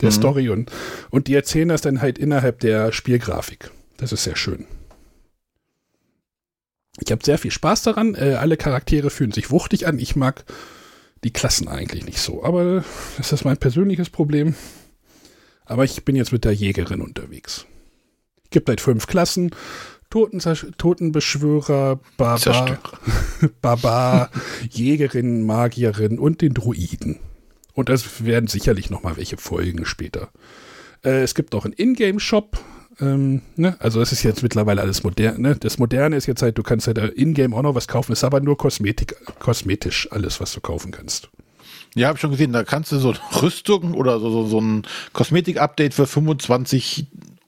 der 0.02 0.10
mhm. 0.10 0.14
Story 0.14 0.50
und, 0.50 0.72
und 1.10 1.28
die 1.28 1.36
erzählen 1.36 1.70
das 1.70 1.82
dann 1.82 2.02
halt 2.02 2.18
innerhalb 2.18 2.60
der 2.60 2.92
Spielgrafik. 2.92 3.72
Das 3.98 4.12
ist 4.12 4.24
sehr 4.24 4.36
schön. 4.36 4.66
Ich 7.00 7.12
habe 7.12 7.24
sehr 7.24 7.38
viel 7.38 7.52
Spaß 7.52 7.84
daran. 7.84 8.16
Äh, 8.16 8.36
alle 8.36 8.58
Charaktere 8.58 9.10
fühlen 9.10 9.32
sich 9.32 9.52
wuchtig 9.52 9.88
an. 9.88 10.00
Ich 10.00 10.16
mag 10.16 10.46
die 11.26 11.34
Klassen 11.34 11.68
eigentlich 11.68 12.06
nicht 12.06 12.20
so. 12.20 12.44
Aber 12.44 12.86
das 13.18 13.34
ist 13.34 13.44
mein 13.44 13.58
persönliches 13.58 14.12
Problem. 14.12 14.54
Aber 15.66 15.84
ich 15.84 16.06
bin 16.06 16.16
jetzt 16.16 16.32
mit 16.32 16.46
der 16.46 16.54
Jägerin 16.54 17.02
unterwegs. 17.02 17.66
Es 18.44 18.52
gibt 18.52 18.70
halt 18.70 18.80
fünf 18.80 19.08
Klassen. 19.08 19.50
Toten, 20.12 20.40
Totenbeschwörer, 20.78 22.00
Barbar, 22.16 22.78
Barbar 23.62 24.30
Jägerin, 24.70 25.44
Magierin 25.44 26.20
und 26.20 26.42
den 26.42 26.54
Druiden. 26.54 27.20
Und 27.74 27.90
das 27.90 28.24
werden 28.24 28.48
sicherlich 28.48 28.92
noch 28.92 29.02
mal 29.02 29.18
welche 29.18 29.38
Folgen 29.38 29.84
später. 29.86 30.30
Äh, 31.04 31.24
es 31.24 31.34
gibt 31.34 31.56
auch 31.56 31.66
einen 31.66 31.74
Ingame-Shop, 31.74 32.58
ähm, 33.00 33.42
ne? 33.56 33.76
Also 33.80 34.00
das 34.00 34.12
ist 34.12 34.24
jetzt 34.24 34.44
mittlerweile 34.44 34.82
alles 34.82 35.04
modern. 35.04 35.42
Ne? 35.42 35.56
Das 35.56 35.78
Moderne 35.78 36.16
ist 36.16 36.26
jetzt 36.26 36.42
halt, 36.42 36.58
du 36.58 36.64
kannst 36.64 36.88
halt 36.88 36.98
in-game 36.98 37.54
auch 37.54 37.62
noch 37.62 37.76
was 37.76 37.88
kaufen, 37.88 38.12
ist 38.12 38.24
aber 38.24 38.40
nur 38.40 38.58
Kosmetik, 38.58 39.16
kosmetisch 39.40 40.12
alles, 40.12 40.40
was 40.40 40.54
du 40.54 40.62
kaufen 40.62 40.92
kannst. 40.92 41.30
Ja, 41.96 42.10
habe 42.10 42.18
schon 42.18 42.32
gesehen, 42.32 42.52
da 42.52 42.64
kannst 42.64 42.92
du 42.92 42.98
so 42.98 43.14
Rüstung 43.42 43.94
oder 43.94 44.20
so, 44.20 44.30
so, 44.30 44.48
so 44.48 44.62
ein 44.62 44.84
Kosmetik-Update 45.14 45.94
für 45.94 46.08
25 46.08 47.08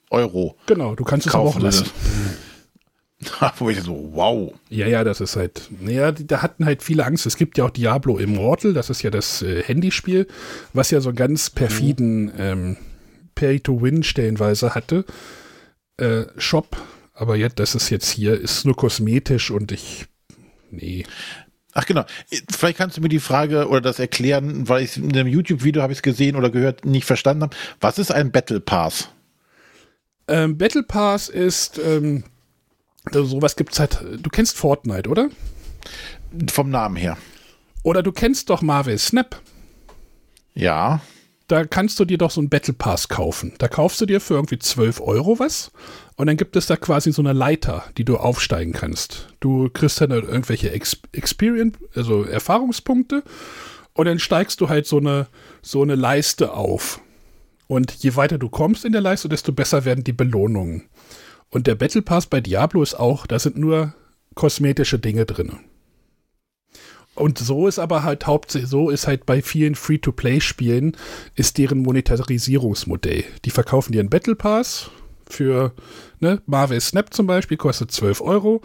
Euro. 0.09 0.55
Genau, 0.65 0.95
du 0.95 1.03
kannst 1.03 1.27
es 1.27 1.35
aber 1.35 1.43
auch 1.43 1.59
lassen. 1.59 1.87
Wo 3.57 3.69
ich 3.69 3.81
so, 3.81 4.09
wow. 4.13 4.53
Ja, 4.69 4.87
ja, 4.87 5.03
das 5.03 5.21
ist 5.21 5.35
halt, 5.35 5.69
naja, 5.81 6.11
da 6.11 6.43
hatten 6.43 6.65
halt 6.65 6.83
viele 6.83 7.03
Angst. 7.03 7.25
Es 7.25 7.35
gibt 7.35 7.57
ja 7.57 7.65
auch 7.65 7.71
Diablo 7.71 8.17
Immortal, 8.17 8.73
das 8.73 8.89
ist 8.89 9.01
ja 9.01 9.09
das 9.09 9.41
äh, 9.41 9.63
Handyspiel, 9.63 10.27
was 10.73 10.91
ja 10.91 11.01
so 11.01 11.13
ganz 11.13 11.49
perfiden 11.49 12.25
mhm. 12.25 12.31
ähm, 12.37 12.77
Pay-to-Win 13.37 14.01
stellenweise 14.01 14.73
hatte. 14.73 15.05
Äh, 15.97 16.25
Shop, 16.37 16.75
aber 17.13 17.35
jetzt, 17.35 17.59
das 17.59 17.75
ist 17.75 17.89
jetzt 17.89 18.09
hier, 18.09 18.39
ist 18.39 18.65
nur 18.65 18.75
kosmetisch 18.75 19.51
und 19.51 19.71
ich, 19.71 20.07
nee. 20.71 21.05
Ach 21.73 21.85
genau, 21.85 22.05
vielleicht 22.49 22.79
kannst 22.79 22.97
du 22.97 23.01
mir 23.01 23.09
die 23.09 23.19
Frage 23.19 23.67
oder 23.67 23.81
das 23.81 23.99
erklären, 23.99 24.67
weil 24.67 24.83
ich 24.83 24.97
in 24.97 25.15
einem 25.15 25.27
YouTube-Video 25.27 25.83
habe 25.83 25.93
ich 25.93 25.99
es 25.99 26.03
gesehen 26.03 26.35
oder 26.35 26.49
gehört, 26.49 26.85
nicht 26.85 27.05
verstanden 27.05 27.43
habe. 27.43 27.55
Was 27.79 27.99
ist 27.99 28.11
ein 28.11 28.31
Battle 28.31 28.59
Pass? 28.59 29.09
Ähm, 30.27 30.57
Battle 30.57 30.83
Pass 30.83 31.29
ist, 31.29 31.77
ähm, 31.77 32.23
also 33.05 33.23
sowas 33.25 33.55
gibt 33.55 33.73
es 33.73 33.79
halt, 33.79 34.03
du 34.19 34.29
kennst 34.31 34.57
Fortnite, 34.57 35.07
oder? 35.07 35.29
Vom 36.51 36.71
Namen 36.71 36.95
her. 36.95 37.17
Oder 37.83 38.01
du 38.01 38.11
kennst 38.11 38.49
doch 38.49 38.63
Marvel 38.63 38.97
Snap. 38.97 39.39
Ja. 40.55 41.01
Da 41.47 41.63
kannst 41.63 41.97
du 41.99 42.05
dir 42.05 42.17
doch 42.17 42.31
so 42.31 42.41
einen 42.41 42.49
Battle 42.49 42.73
Pass 42.73 43.07
kaufen. 43.07 43.53
Da 43.57 43.69
kaufst 43.69 44.01
du 44.01 44.05
dir 44.05 44.19
für 44.19 44.33
irgendwie 44.33 44.59
12 44.59 44.99
Euro 44.99 45.39
was 45.39 45.71
und 46.17 46.27
dann 46.27 46.35
gibt 46.35 46.57
es 46.57 46.65
da 46.65 46.75
quasi 46.75 47.13
so 47.13 47.21
eine 47.21 47.31
Leiter, 47.31 47.85
die 47.97 48.03
du 48.03 48.17
aufsteigen 48.17 48.73
kannst. 48.73 49.29
Du 49.39 49.69
kriegst 49.69 50.01
dann 50.01 50.11
halt 50.11 50.25
irgendwelche 50.25 50.71
Ex 50.71 50.99
Experience, 51.13 51.77
also 51.95 52.23
Erfahrungspunkte 52.23 53.23
und 53.93 54.05
dann 54.05 54.19
steigst 54.19 54.59
du 54.59 54.67
halt 54.67 54.87
so 54.87 54.97
eine, 54.97 55.27
so 55.61 55.81
eine 55.81 55.95
Leiste 55.95 56.53
auf. 56.53 56.99
Und 57.67 57.93
je 57.93 58.15
weiter 58.17 58.37
du 58.37 58.49
kommst 58.49 58.83
in 58.83 58.91
der 58.91 59.01
Leiste, 59.01 59.29
desto 59.29 59.53
besser 59.53 59.85
werden 59.85 60.03
die 60.03 60.13
Belohnungen. 60.13 60.83
Und 61.49 61.67
der 61.67 61.75
Battle 61.75 62.01
Pass 62.01 62.25
bei 62.25 62.41
Diablo 62.41 62.83
ist 62.83 62.95
auch, 62.95 63.25
da 63.25 63.39
sind 63.39 63.57
nur 63.57 63.93
kosmetische 64.35 64.99
Dinge 64.99 65.25
drin. 65.25 65.59
Und 67.17 67.39
so 67.39 67.67
ist 67.67 67.79
aber 67.79 68.03
halt 68.03 68.27
hauptsächlich, 68.27 68.69
so 68.69 68.91
ist 68.91 69.07
halt 69.07 69.25
bei 69.25 69.41
vielen 69.41 69.73
Free-to-Play-Spielen, 69.73 70.95
ist 71.35 71.57
deren 71.57 71.79
Monetarisierungsmodell. 71.79 73.23
Die 73.43 73.49
verkaufen 73.49 73.91
dir 73.91 74.01
einen 74.01 74.11
Battle 74.11 74.35
Pass 74.35 74.91
für 75.27 75.73
ne, 76.19 76.41
Marvel 76.45 76.79
Snap 76.79 77.11
zum 77.13 77.25
Beispiel, 77.25 77.57
kostet 77.57 77.91
12 77.91 78.21
Euro. 78.21 78.61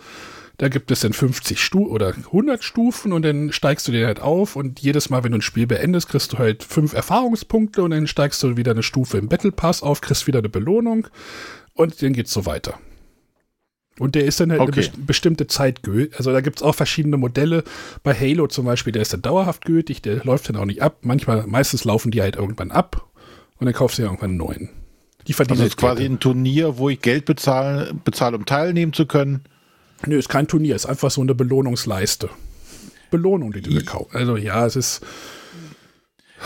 Da 0.58 0.68
gibt 0.68 0.90
es 0.90 1.00
dann 1.00 1.14
50 1.14 1.58
Stufen 1.58 1.90
oder 1.90 2.14
100 2.14 2.62
Stufen 2.62 3.14
und 3.14 3.22
dann 3.24 3.52
steigst 3.52 3.88
du 3.88 3.92
dir 3.92 4.06
halt 4.06 4.20
auf 4.20 4.54
und 4.54 4.80
jedes 4.80 5.08
Mal, 5.08 5.24
wenn 5.24 5.32
du 5.32 5.38
ein 5.38 5.42
Spiel 5.42 5.66
beendest, 5.66 6.10
kriegst 6.10 6.34
du 6.34 6.38
halt 6.38 6.62
fünf 6.62 6.92
Erfahrungspunkte 6.92 7.82
und 7.82 7.90
dann 7.90 8.06
steigst 8.06 8.42
du 8.42 8.58
wieder 8.58 8.72
eine 8.72 8.82
Stufe 8.82 9.16
im 9.16 9.28
Battle 9.28 9.50
Pass 9.50 9.82
auf, 9.82 10.02
kriegst 10.02 10.26
wieder 10.26 10.40
eine 10.40 10.50
Belohnung 10.50 11.08
und 11.72 12.02
dann 12.02 12.12
geht's 12.12 12.34
so 12.34 12.44
weiter. 12.44 12.78
Und 13.98 14.14
der 14.14 14.24
ist 14.24 14.40
dann 14.40 14.50
halt 14.50 14.60
okay. 14.60 14.80
eine 14.80 14.90
be 14.90 15.02
bestimmte 15.06 15.46
Zeit 15.46 15.82
gültig. 15.82 16.16
Also 16.16 16.32
da 16.32 16.40
gibt 16.40 16.56
es 16.56 16.62
auch 16.62 16.74
verschiedene 16.74 17.16
Modelle. 17.18 17.62
Bei 18.02 18.14
Halo 18.14 18.46
zum 18.46 18.64
Beispiel, 18.64 18.92
der 18.92 19.02
ist 19.02 19.12
dann 19.12 19.22
dauerhaft 19.22 19.64
gültig, 19.64 20.00
der 20.02 20.24
läuft 20.24 20.48
dann 20.48 20.56
auch 20.56 20.64
nicht 20.64 20.82
ab. 20.82 20.98
Manchmal, 21.02 21.46
meistens 21.46 21.84
laufen 21.84 22.10
die 22.10 22.22
halt 22.22 22.36
irgendwann 22.36 22.70
ab 22.70 23.06
und 23.58 23.66
dann 23.66 23.74
kaufst 23.74 23.98
du 23.98 24.02
ja 24.02 24.08
irgendwann 24.08 24.30
einen 24.30 24.38
neuen. 24.38 24.70
Die 25.28 25.34
verdienen 25.34 25.60
also 25.60 25.68
ist 25.68 25.76
quasi 25.76 26.04
ein 26.04 26.18
Turnier, 26.18 26.78
wo 26.78 26.88
ich 26.88 27.00
Geld 27.00 27.26
bezahle, 27.26 27.92
bezahle, 28.04 28.36
um 28.36 28.46
teilnehmen 28.46 28.92
zu 28.92 29.06
können. 29.06 29.42
Nö, 30.06 30.18
ist 30.18 30.28
kein 30.28 30.48
Turnier, 30.48 30.74
ist 30.74 30.86
einfach 30.86 31.10
so 31.10 31.20
eine 31.20 31.34
Belohnungsleiste. 31.34 32.28
Belohnung, 33.10 33.52
die 33.52 33.60
du 33.60 33.84
kaufst. 33.84 34.16
Also 34.16 34.36
ja, 34.36 34.66
es 34.66 34.74
ist. 34.74 35.02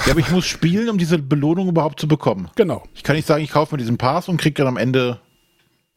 Ja, 0.05 0.12
aber 0.12 0.20
ich 0.20 0.30
muss 0.30 0.44
spielen, 0.44 0.90
um 0.90 0.99
diese 0.99 1.18
Belohnung 1.18 1.68
überhaupt 1.68 1.99
zu 1.99 2.07
bekommen. 2.07 2.51
Genau. 2.57 2.84
Ich 2.94 3.03
kann 3.03 3.16
nicht 3.16 3.26
sagen, 3.26 3.42
ich 3.42 3.51
kaufe 3.51 3.74
mir 3.74 3.78
diesen 3.78 3.97
Pass 3.97 4.28
und 4.28 4.38
kriege 4.38 4.55
dann 4.55 4.66
am 4.66 4.76
Ende 4.76 5.20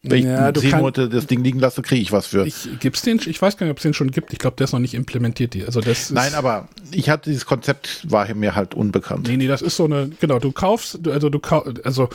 wenn 0.01 0.25
ja, 0.25 0.49
ich 0.49 0.59
zehn 0.59 0.77
Monate 0.77 1.09
das 1.09 1.27
Ding 1.27 1.43
liegen 1.43 1.59
lasse, 1.59 1.81
kriege 1.81 2.01
ich 2.01 2.11
was 2.13 2.27
für. 2.27 2.45
Ich, 2.45 2.69
gibt's 2.79 3.01
den, 3.01 3.19
ich 3.25 3.41
weiß 3.41 3.57
gar 3.57 3.65
nicht, 3.65 3.71
ob 3.71 3.77
es 3.77 3.83
den 3.83 3.93
schon 3.93 4.11
gibt. 4.11 4.31
Ich 4.31 4.39
glaube, 4.39 4.55
der 4.55 4.65
ist 4.65 4.71
noch 4.71 4.79
nicht 4.79 4.93
implementiert. 4.93 5.57
Also 5.65 5.81
das 5.81 6.09
Nein, 6.09 6.33
aber 6.35 6.69
ich 6.91 7.09
hatte 7.09 7.29
dieses 7.29 7.45
Konzept, 7.45 8.09
war 8.09 8.33
mir 8.33 8.55
halt 8.55 8.73
unbekannt. 8.75 9.27
Nee, 9.27 9.35
nee, 9.35 9.47
das 9.47 9.61
ist 9.61 9.75
so 9.75 9.85
eine, 9.85 10.09
genau, 10.19 10.39
du 10.39 10.53
kaufst, 10.53 11.05
also 11.07 11.29
du 11.29 11.39
kaufst, 11.39 11.85
also 11.85 12.09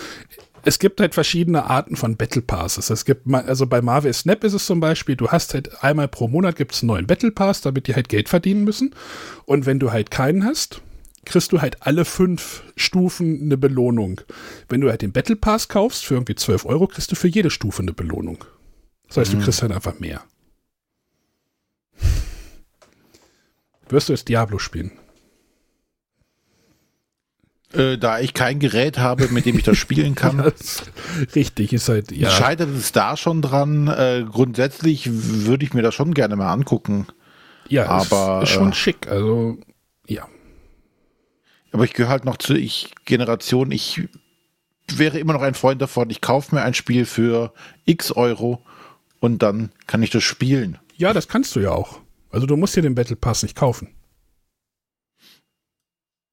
es 0.64 0.78
gibt 0.78 1.00
halt 1.00 1.14
verschiedene 1.14 1.66
Arten 1.66 1.96
von 1.96 2.16
Battle 2.16 2.40
Passes. 2.40 2.88
Es 2.88 3.04
gibt, 3.04 3.32
also 3.32 3.66
bei 3.66 3.82
Marvel 3.82 4.12
Snap 4.14 4.44
ist 4.44 4.54
es 4.54 4.64
zum 4.64 4.80
Beispiel, 4.80 5.14
du 5.14 5.28
hast 5.28 5.52
halt 5.52 5.84
einmal 5.84 6.08
pro 6.08 6.26
Monat 6.26 6.56
gibt 6.56 6.74
es 6.74 6.82
einen 6.82 6.88
neuen 6.88 7.06
Battle 7.06 7.32
Pass, 7.32 7.60
damit 7.60 7.86
die 7.86 7.94
halt 7.94 8.08
Geld 8.08 8.30
verdienen 8.30 8.64
müssen. 8.64 8.94
Und 9.44 9.66
wenn 9.66 9.78
du 9.78 9.92
halt 9.92 10.10
keinen 10.10 10.44
hast, 10.44 10.80
kriegst 11.24 11.52
du 11.52 11.60
halt 11.60 11.82
alle 11.82 12.04
fünf 12.04 12.62
Stufen 12.76 13.42
eine 13.42 13.56
Belohnung. 13.56 14.20
Wenn 14.68 14.80
du 14.80 14.90
halt 14.90 15.02
den 15.02 15.12
Battle 15.12 15.36
Pass 15.36 15.68
kaufst 15.68 16.04
für 16.04 16.14
irgendwie 16.14 16.34
12 16.34 16.66
Euro, 16.66 16.86
kriegst 16.86 17.10
du 17.10 17.16
für 17.16 17.28
jede 17.28 17.50
Stufe 17.50 17.82
eine 17.82 17.92
Belohnung. 17.92 18.44
Das 19.08 19.18
heißt, 19.18 19.32
mhm. 19.32 19.38
du 19.38 19.44
kriegst 19.44 19.62
halt 19.62 19.72
einfach 19.72 19.98
mehr. 19.98 20.22
Wirst 23.88 24.08
du 24.08 24.12
jetzt 24.12 24.28
Diablo 24.28 24.58
spielen? 24.58 24.92
Äh, 27.72 27.98
da 27.98 28.20
ich 28.20 28.34
kein 28.34 28.60
Gerät 28.60 28.98
habe, 28.98 29.28
mit 29.28 29.46
dem 29.46 29.56
ich 29.56 29.64
das 29.64 29.76
spielen 29.76 30.14
kann. 30.14 30.38
ja, 30.38 30.52
richtig, 31.34 31.72
ist 31.72 31.88
halt, 31.88 32.12
ja. 32.12 32.30
Scheitert 32.30 32.70
es 32.70 32.92
da 32.92 33.16
schon 33.16 33.42
dran? 33.42 33.88
Äh, 33.88 34.24
grundsätzlich 34.30 35.08
würde 35.10 35.64
ich 35.64 35.74
mir 35.74 35.82
das 35.82 35.94
schon 35.94 36.14
gerne 36.14 36.36
mal 36.36 36.52
angucken. 36.52 37.06
Ja, 37.68 37.88
aber 37.88 38.42
ist, 38.42 38.50
ist 38.50 38.54
schon 38.54 38.70
äh, 38.70 38.74
schick, 38.74 39.08
also. 39.08 39.58
Aber 41.74 41.82
ich 41.82 41.92
gehöre 41.92 42.10
halt 42.10 42.24
noch 42.24 42.36
zur 42.36 42.54
ich 42.54 42.94
Generation, 43.04 43.72
ich 43.72 44.02
wäre 44.94 45.18
immer 45.18 45.32
noch 45.32 45.42
ein 45.42 45.54
Freund 45.54 45.82
davon, 45.82 46.08
ich 46.08 46.20
kaufe 46.20 46.54
mir 46.54 46.62
ein 46.62 46.72
Spiel 46.72 47.04
für 47.04 47.52
x 47.84 48.12
Euro 48.12 48.64
und 49.18 49.42
dann 49.42 49.72
kann 49.88 50.00
ich 50.00 50.10
das 50.10 50.22
spielen. 50.22 50.78
Ja, 50.96 51.12
das 51.12 51.26
kannst 51.26 51.56
du 51.56 51.60
ja 51.60 51.72
auch. 51.72 51.98
Also 52.30 52.46
du 52.46 52.56
musst 52.56 52.76
dir 52.76 52.82
den 52.82 52.94
Battle 52.94 53.16
Pass 53.16 53.42
nicht 53.42 53.56
kaufen. 53.56 53.88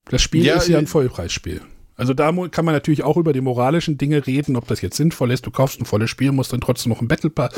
Das 0.05 0.21
Spiel 0.21 0.45
ja, 0.45 0.57
ist 0.57 0.67
ja 0.67 0.77
ein 0.77 0.83
äh, 0.83 0.87
Vollpreisspiel. 0.87 1.63
Also 1.95 2.13
da 2.13 2.31
kann 2.49 2.65
man 2.65 2.75
natürlich 2.75 3.01
auch 3.01 3.17
über 3.17 3.33
die 3.33 3.41
moralischen 3.41 3.97
Dinge 3.97 4.27
reden, 4.27 4.55
ob 4.55 4.67
das 4.67 4.81
jetzt 4.81 4.97
sinnvoll 4.97 5.31
ist. 5.31 5.47
Du 5.47 5.49
kaufst 5.49 5.81
ein 5.81 5.85
volles 5.85 6.11
Spiel, 6.11 6.31
musst 6.31 6.53
dann 6.53 6.61
trotzdem 6.61 6.91
noch 6.91 7.01
ein 7.01 7.07
Battle 7.07 7.31
Pass. 7.31 7.55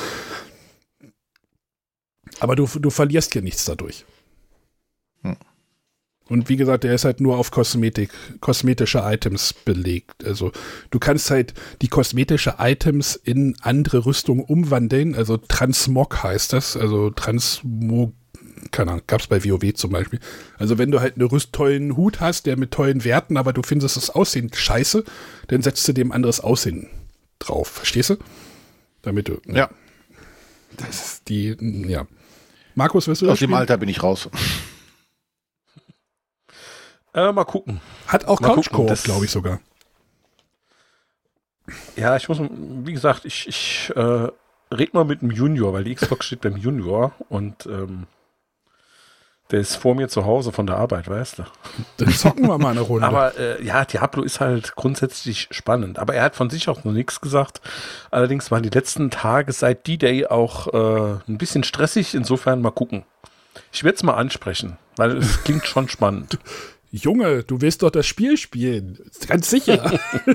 Aber 2.40 2.56
du, 2.56 2.66
du 2.66 2.90
verlierst 2.90 3.36
ja 3.36 3.42
nichts 3.42 3.66
dadurch. 3.66 4.06
Und 6.30 6.48
wie 6.48 6.56
gesagt, 6.56 6.86
der 6.86 6.96
ist 6.96 7.04
halt 7.04 7.20
nur 7.20 7.38
auf 7.38 7.52
Kosmetik, 7.52 8.10
kosmetische 8.40 9.00
Items 9.00 9.54
belegt. 9.54 10.26
Also 10.26 10.52
du 10.90 11.00
kannst 11.00 11.30
halt 11.30 11.54
die 11.82 11.90
kosmetische 11.90 12.56
Items 12.60 13.16
in 13.16 13.56
andere 13.62 14.06
Rüstungen 14.06 14.44
umwandeln. 14.44 15.16
Also 15.16 15.38
Transmog 15.38 16.24
heißt 16.24 16.54
das. 16.54 16.78
Also 16.78 17.10
Transmog, 17.10 18.14
keine 18.72 18.92
Ahnung, 18.92 19.04
gab 19.06 19.20
es 19.20 19.28
bei 19.28 19.44
WoW 19.44 19.74
zum 19.74 19.92
Beispiel. 19.92 20.20
Also 20.58 20.78
wenn 20.78 20.92
du 20.92 21.02
halt 21.02 21.18
einen 21.18 21.30
tollen 21.52 21.98
Hut 21.98 22.22
hast, 22.22 22.46
der 22.46 22.58
mit 22.58 22.72
tollen 22.72 23.04
Werten, 23.04 23.36
aber 23.36 23.52
du 23.52 23.62
findest 23.62 23.98
das 23.98 24.10
Aussehen 24.10 24.50
scheiße, 24.54 25.04
dann 25.50 25.62
setzt 25.62 25.86
du 25.90 25.94
dem 25.94 26.14
anderes 26.14 26.40
Aussehen 26.40 26.88
drauf. 27.40 27.68
Verstehst 27.68 28.12
du? 28.12 28.16
Damit 29.02 29.28
du. 29.28 29.42
Ne? 29.46 29.58
Ja. 29.58 29.70
Das 30.78 31.06
ist 31.06 31.30
die, 31.30 31.56
ja. 31.88 32.08
Markus, 32.76 33.08
wirst 33.08 33.22
du 33.22 33.30
Aus 33.30 33.40
dem 33.40 33.54
Alter 33.54 33.78
bin 33.78 33.90
ich 33.90 34.02
raus. 34.02 34.30
Äh, 37.14 37.32
mal 37.32 37.46
gucken. 37.46 37.80
Hat 38.08 38.26
auch 38.26 38.42
Couch 38.42 38.72
Koop, 38.72 39.04
glaube 39.04 39.26
ich 39.26 39.32
sogar. 39.32 39.60
Ja, 41.96 42.16
ich 42.18 42.28
muss, 42.28 42.40
wie 42.40 42.94
gesagt, 42.94 43.26
ich, 43.26 43.48
ich 43.48 43.92
äh, 43.96 44.28
red 44.72 44.94
mal 44.94 45.06
mit 45.06 45.22
dem 45.22 45.32
Junior, 45.32 45.74
weil 45.74 45.84
die 45.84 45.96
Xbox 45.96 46.26
steht 46.26 46.42
beim 46.42 46.58
Junior 46.58 47.14
und 47.30 47.66
ähm, 47.68 48.08
der 49.52 49.60
ist 49.60 49.76
vor 49.76 49.94
mir 49.94 50.10
zu 50.10 50.26
Hause 50.26 50.52
von 50.52 50.66
der 50.66 50.78
Arbeit, 50.78 51.08
weißt 51.08 51.40
du. 51.40 51.44
Dann 51.98 52.10
zocken 52.10 52.48
wir 52.48 52.58
mal 52.58 52.72
eine 52.72 52.82
Runde. 52.82 53.06
Aber 53.06 53.38
äh, 53.38 53.64
ja, 53.64 53.86
Diablo 53.86 54.24
ist 54.24 54.40
halt 54.40 54.76
grundsätzlich 54.76 55.48
spannend. 55.52 56.00
Aber 56.00 56.16
er 56.16 56.24
hat 56.24 56.36
von 56.36 56.50
sich 56.50 56.70
auch 56.70 56.84
noch 56.84 56.92
nichts 56.92 57.22
gesagt. 57.22 57.62
Allerdings 58.10 58.50
waren 58.50 58.64
die 58.64 58.70
letzten 58.70 59.12
Tage 59.12 59.52
seit 59.52 59.86
D-Day 59.86 60.26
auch 60.26 60.74
äh, 60.74 61.20
ein 61.28 61.38
bisschen 61.38 61.64
stressig. 61.64 62.16
Insofern 62.16 62.62
mal 62.62 62.72
gucken. 62.72 63.04
Ich 63.72 63.84
werde 63.84 63.96
es 63.96 64.04
mal 64.04 64.16
ansprechen, 64.16 64.78
weil 64.96 65.18
es 65.18 65.44
klingt 65.44 65.68
schon 65.68 65.88
spannend. 65.88 66.40
Junge, 66.96 67.44
du 67.44 67.60
willst 67.60 67.82
doch 67.82 67.90
das 67.90 68.06
Spiel 68.06 68.38
spielen. 68.38 69.00
Ganz 69.28 69.50
sicher. 69.50 70.00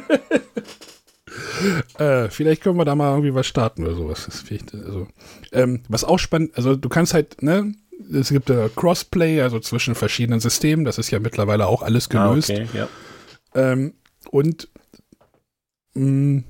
äh, 1.99 2.29
vielleicht 2.31 2.63
können 2.63 2.77
wir 2.77 2.85
da 2.85 2.95
mal 2.95 3.11
irgendwie 3.13 3.35
was 3.35 3.47
starten 3.47 3.85
oder 3.85 3.95
sowas. 3.95 4.29
also, 4.73 5.09
ähm, 5.53 5.83
was 5.89 6.05
auch 6.05 6.19
spannend, 6.19 6.57
also 6.57 6.77
du 6.77 6.89
kannst 6.89 7.15
halt, 7.15 7.43
ne, 7.43 7.75
es 8.13 8.31
gibt 8.31 8.49
ja 8.49 8.69
Crossplay, 8.69 9.41
also 9.41 9.61
zwischen 9.61 9.95
verschiedenen 9.95 10.41
Systemen, 10.41 10.85
das 10.85 10.99
ist 10.99 11.11
ja 11.11 11.19
mittlerweile 11.19 11.67
auch 11.67 11.83
alles 11.83 12.09
gelöst. 12.09 12.51
Ah, 12.51 12.55
okay, 12.55 12.67
ja. 12.73 12.89
ähm, 13.55 13.95
und 14.31 14.69
mh, 15.95 16.05
mm, 16.05 16.45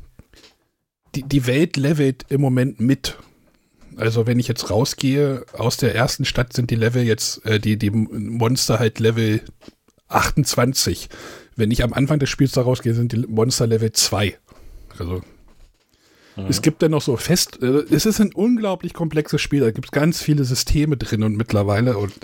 die, 1.14 1.22
die 1.22 1.46
Welt 1.46 1.76
levelt 1.76 2.26
im 2.28 2.40
Moment 2.40 2.80
mit. 2.80 3.16
Also 3.96 4.26
wenn 4.26 4.38
ich 4.38 4.46
jetzt 4.46 4.70
rausgehe 4.70 5.44
aus 5.54 5.76
der 5.76 5.94
ersten 5.94 6.24
Stadt, 6.24 6.52
sind 6.52 6.70
die 6.70 6.76
Level 6.76 7.02
jetzt, 7.02 7.44
äh, 7.44 7.58
die, 7.58 7.76
die 7.76 7.90
Monster 7.90 8.78
halt 8.78 9.00
Level 9.00 9.40
28. 10.08 11.08
Wenn 11.56 11.70
ich 11.70 11.82
am 11.82 11.92
Anfang 11.92 12.18
des 12.18 12.30
Spiels 12.30 12.52
da 12.52 12.62
rausgehe, 12.62 12.94
sind 12.94 13.12
die 13.12 13.18
Monster 13.18 13.66
Level 13.66 13.92
2. 13.92 14.38
Also 14.98 15.22
mhm. 16.36 16.46
es 16.48 16.62
gibt 16.62 16.82
dann 16.82 16.92
noch 16.92 17.02
so 17.02 17.16
fest, 17.16 17.62
äh, 17.62 17.84
es 17.90 18.06
ist 18.06 18.20
ein 18.20 18.32
unglaublich 18.32 18.94
komplexes 18.94 19.40
Spiel, 19.40 19.60
da 19.60 19.70
gibt 19.70 19.86
es 19.88 19.92
ganz 19.92 20.22
viele 20.22 20.44
Systeme 20.44 20.96
drin 20.96 21.22
und 21.22 21.36
mittlerweile 21.36 21.98
und 21.98 22.14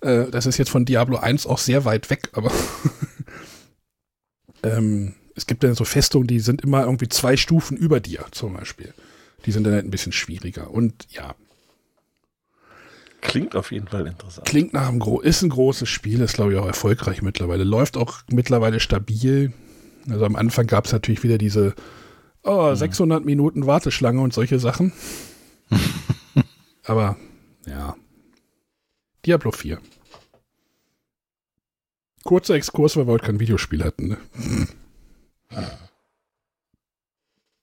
äh, 0.00 0.30
das 0.30 0.46
ist 0.46 0.58
jetzt 0.58 0.70
von 0.70 0.84
Diablo 0.84 1.18
1 1.18 1.46
auch 1.46 1.58
sehr 1.58 1.84
weit 1.84 2.10
weg, 2.10 2.30
aber 2.32 2.50
ähm, 4.62 5.14
es 5.34 5.46
gibt 5.46 5.62
dann 5.62 5.74
so 5.74 5.84
Festungen, 5.84 6.26
die 6.26 6.40
sind 6.40 6.62
immer 6.62 6.84
irgendwie 6.84 7.08
zwei 7.08 7.36
Stufen 7.36 7.76
über 7.76 8.00
dir 8.00 8.26
zum 8.32 8.54
Beispiel. 8.54 8.92
Die 9.46 9.52
sind 9.52 9.64
dann 9.64 9.74
halt 9.74 9.84
ein 9.84 9.90
bisschen 9.90 10.10
schwieriger 10.10 10.70
und 10.70 11.06
ja, 11.10 11.36
Klingt 13.28 13.54
auf 13.54 13.72
jeden 13.72 13.86
Fall 13.86 14.06
interessant. 14.06 14.48
Klingt 14.48 14.72
nach 14.72 14.88
einem 14.88 15.00
Gro 15.00 15.20
ist 15.20 15.42
ein 15.42 15.50
großes 15.50 15.86
Spiel, 15.86 16.22
ist 16.22 16.32
glaube 16.32 16.54
ich 16.54 16.58
auch 16.58 16.66
erfolgreich 16.66 17.20
mittlerweile. 17.20 17.62
Läuft 17.62 17.98
auch 17.98 18.22
mittlerweile 18.30 18.80
stabil. 18.80 19.52
Also 20.08 20.24
am 20.24 20.34
Anfang 20.34 20.66
gab 20.66 20.86
es 20.86 20.92
natürlich 20.92 21.22
wieder 21.22 21.36
diese 21.36 21.74
oh, 22.42 22.74
600 22.74 23.20
mhm. 23.20 23.26
Minuten 23.26 23.66
Warteschlange 23.66 24.22
und 24.22 24.32
solche 24.32 24.58
Sachen. 24.58 24.94
Aber 26.84 27.18
ja. 27.66 27.96
Diablo 29.26 29.52
4. 29.52 29.78
Kurzer 32.24 32.54
Exkurs, 32.54 32.96
weil 32.96 33.06
wir 33.06 33.12
heute 33.12 33.26
kein 33.26 33.40
Videospiel 33.40 33.84
hatten. 33.84 34.08
Ne? 34.08 34.18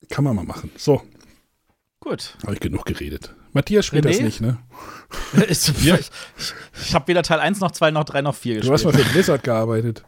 Kann 0.10 0.24
man 0.24 0.36
mal 0.36 0.46
machen. 0.46 0.70
So, 0.78 1.02
Gut. 2.00 2.38
habe 2.44 2.54
ich 2.54 2.60
genug 2.60 2.86
geredet. 2.86 3.34
Matthias 3.56 3.86
spielt 3.86 4.06
das 4.06 4.18
René? 4.18 4.24
nicht, 4.24 4.42
ne? 4.42 4.58
Ich, 5.48 5.70
ich, 5.70 5.88
ich, 5.94 6.12
ich 6.82 6.96
habe 6.96 7.08
weder 7.08 7.24
Teil 7.24 7.40
1 7.40 7.60
noch 7.60 7.72
2 7.72 7.92
noch 7.92 8.04
3 8.04 8.22
noch 8.22 8.36
4 8.36 8.60
Du 8.62 8.72
hast 8.74 8.84
gespielt. 8.84 8.94
mal 8.96 9.04
für 9.04 9.14
Blizzard 9.14 9.44
gearbeitet. 9.44 10.04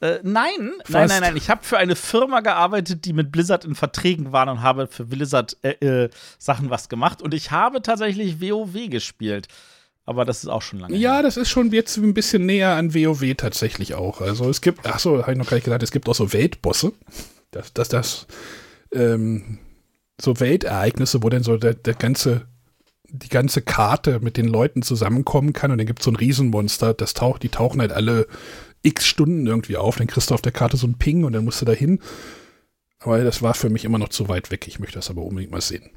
Äh, 0.00 0.18
nein, 0.22 0.50
nein, 0.58 0.72
Fast. 0.84 1.08
nein, 1.08 1.20
nein. 1.20 1.36
Ich 1.36 1.50
habe 1.50 1.62
für 1.62 1.76
eine 1.78 1.94
Firma 1.96 2.40
gearbeitet, 2.40 3.04
die 3.04 3.12
mit 3.12 3.30
Blizzard 3.32 3.64
in 3.64 3.74
Verträgen 3.74 4.32
waren 4.32 4.48
und 4.48 4.62
habe 4.62 4.86
für 4.86 5.04
Blizzard 5.04 5.56
äh, 5.62 6.04
äh, 6.04 6.10
Sachen 6.38 6.70
was 6.70 6.88
gemacht. 6.88 7.22
Und 7.22 7.34
ich 7.34 7.50
habe 7.50 7.82
tatsächlich 7.82 8.40
WoW 8.40 8.88
gespielt. 8.88 9.48
Aber 10.06 10.24
das 10.24 10.38
ist 10.44 10.48
auch 10.50 10.62
schon 10.62 10.80
lange. 10.80 10.96
Ja, 10.96 11.14
her. 11.14 11.22
das 11.22 11.36
ist 11.36 11.48
schon 11.48 11.70
jetzt 11.72 11.96
ein 11.96 12.12
bisschen 12.14 12.44
näher 12.46 12.70
an 12.76 12.94
WoW 12.94 13.34
tatsächlich 13.36 13.94
auch. 13.94 14.20
Also 14.20 14.48
es 14.50 14.60
gibt, 14.60 14.86
ach 14.86 14.98
so, 14.98 15.22
habe 15.22 15.32
ich 15.32 15.38
noch 15.38 15.48
gar 15.48 15.56
nicht 15.56 15.64
gesagt, 15.64 15.82
es 15.82 15.90
gibt 15.92 16.08
auch 16.08 16.14
so 16.14 16.32
Weltbosse. 16.32 16.92
Das, 17.50 17.72
das, 17.72 17.88
das, 17.88 18.26
ähm, 18.92 19.58
so 20.20 20.38
Weltereignisse, 20.40 21.22
wo 21.22 21.28
dann 21.28 21.42
so 21.42 21.56
der, 21.56 21.74
der 21.74 21.94
ganze, 21.94 22.46
die 23.14 23.28
ganze 23.28 23.62
Karte 23.62 24.20
mit 24.20 24.36
den 24.36 24.48
Leuten 24.48 24.82
zusammenkommen 24.82 25.52
kann 25.52 25.70
und 25.70 25.78
dann 25.78 25.86
gibt 25.86 26.00
es 26.00 26.04
so 26.04 26.10
ein 26.10 26.16
Riesenmonster, 26.16 26.94
das 26.94 27.14
taucht, 27.14 27.42
die 27.42 27.48
tauchen 27.48 27.80
halt 27.80 27.92
alle 27.92 28.26
x 28.82 29.06
Stunden 29.06 29.46
irgendwie 29.46 29.76
auf, 29.76 29.96
dann 29.96 30.06
kriegst 30.06 30.30
du 30.30 30.34
auf 30.34 30.42
der 30.42 30.52
Karte 30.52 30.76
so 30.76 30.86
einen 30.86 30.98
Ping 30.98 31.24
und 31.24 31.32
dann 31.32 31.44
musst 31.44 31.60
du 31.60 31.64
da 31.64 31.72
hin. 31.72 32.00
Aber 32.98 33.22
das 33.22 33.42
war 33.42 33.54
für 33.54 33.70
mich 33.70 33.84
immer 33.84 33.98
noch 33.98 34.08
zu 34.08 34.28
weit 34.28 34.50
weg. 34.50 34.66
Ich 34.66 34.78
möchte 34.78 34.96
das 34.96 35.10
aber 35.10 35.22
unbedingt 35.22 35.52
mal 35.52 35.60
sehen. 35.60 35.90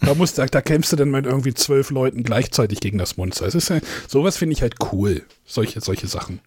Da, 0.00 0.14
musst, 0.14 0.38
da, 0.38 0.46
da 0.46 0.60
kämpfst 0.60 0.92
du 0.92 0.96
dann 0.96 1.10
mit 1.10 1.26
irgendwie 1.26 1.54
zwölf 1.54 1.90
Leuten 1.90 2.24
gleichzeitig 2.24 2.80
gegen 2.80 2.98
das 2.98 3.16
Monster. 3.16 3.46
Es 3.46 3.54
ist 3.54 3.68
ja, 3.68 3.78
sowas 4.08 4.36
finde 4.36 4.54
ich 4.54 4.62
halt 4.62 4.74
cool. 4.92 5.24
Solche, 5.44 5.80
solche 5.80 6.08
Sachen. 6.08 6.40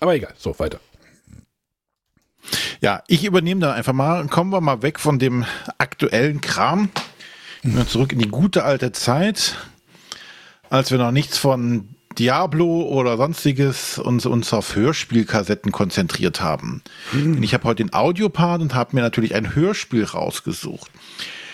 Aber 0.00 0.16
egal, 0.16 0.34
so 0.36 0.58
weiter. 0.58 0.80
Ja, 2.80 3.02
ich 3.06 3.24
übernehme 3.24 3.60
dann 3.60 3.72
einfach 3.72 3.92
mal. 3.92 4.26
Kommen 4.26 4.50
wir 4.50 4.60
mal 4.60 4.82
weg 4.82 4.98
von 4.98 5.18
dem 5.18 5.44
aktuellen 5.78 6.40
Kram. 6.40 6.90
Zurück 7.88 8.12
in 8.12 8.18
die 8.18 8.28
gute 8.28 8.64
alte 8.64 8.92
Zeit, 8.92 9.56
als 10.70 10.90
wir 10.90 10.98
noch 10.98 11.10
nichts 11.10 11.38
von 11.38 11.88
Diablo 12.18 12.82
oder 12.82 13.16
sonstiges 13.16 13.98
uns, 13.98 14.24
uns 14.24 14.52
auf 14.52 14.74
Hörspielkassetten 14.74 15.72
konzentriert 15.72 16.40
haben. 16.40 16.82
Und 17.12 17.42
Ich 17.42 17.52
habe 17.52 17.64
heute 17.64 17.84
den 17.84 17.92
Audiopart 17.92 18.62
und 18.62 18.74
habe 18.74 18.96
mir 18.96 19.02
natürlich 19.02 19.34
ein 19.34 19.54
Hörspiel 19.54 20.04
rausgesucht. 20.04 20.90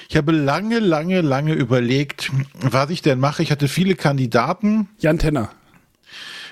Ich 0.08 0.16
habe 0.16 0.32
lange, 0.32 0.78
lange, 0.78 1.20
lange 1.22 1.54
überlegt, 1.54 2.30
was 2.60 2.90
ich 2.90 3.02
denn 3.02 3.18
mache. 3.18 3.42
Ich 3.42 3.50
hatte 3.50 3.66
viele 3.66 3.94
Kandidaten. 3.96 4.88
Jan 4.98 5.18
Tenner. 5.18 5.50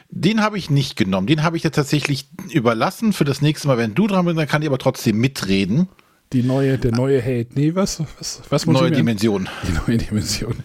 Den 0.08 0.42
habe 0.42 0.58
ich 0.58 0.70
nicht 0.70 0.96
genommen. 0.96 1.28
Den 1.28 1.44
habe 1.44 1.56
ich 1.56 1.62
ja 1.62 1.70
tatsächlich 1.70 2.26
überlassen 2.50 3.12
für 3.12 3.24
das 3.24 3.42
nächste 3.42 3.68
Mal. 3.68 3.78
Wenn 3.78 3.94
du 3.94 4.08
dran 4.08 4.24
bist, 4.24 4.38
dann 4.38 4.48
kann 4.48 4.62
ich 4.62 4.68
aber 4.68 4.78
trotzdem 4.78 5.18
mitreden. 5.18 5.88
Die 6.32 6.44
neue, 6.44 6.78
der 6.78 6.92
neue 6.92 7.20
Held. 7.20 7.56
Nee, 7.56 7.74
was? 7.74 8.00
Was, 8.18 8.42
was 8.48 8.66
muss 8.66 8.80
Neue 8.80 8.92
Dimension. 8.92 9.48
Die 9.66 9.72
neue 9.72 9.98
Dimension. 9.98 10.62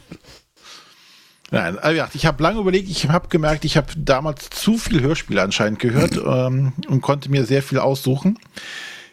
Nein, 1.49 1.80
also 1.80 2.03
ich 2.13 2.26
habe 2.26 2.41
lange 2.43 2.59
überlegt, 2.59 2.89
ich 2.89 3.09
habe 3.09 3.30
gemerkt, 3.30 3.66
ich 3.66 3.78
habe 3.78 3.88
damals 3.97 4.49
zu 4.49 4.78
viel 4.78 5.01
Hörspiele 5.01 5.41
anscheinend 5.41 5.80
gehört 5.80 6.18
ähm, 6.26 6.74
und 6.88 7.01
konnte 7.01 7.32
mir 7.32 7.45
sehr 7.45 7.63
viel 7.63 7.80
aussuchen. 7.80 8.38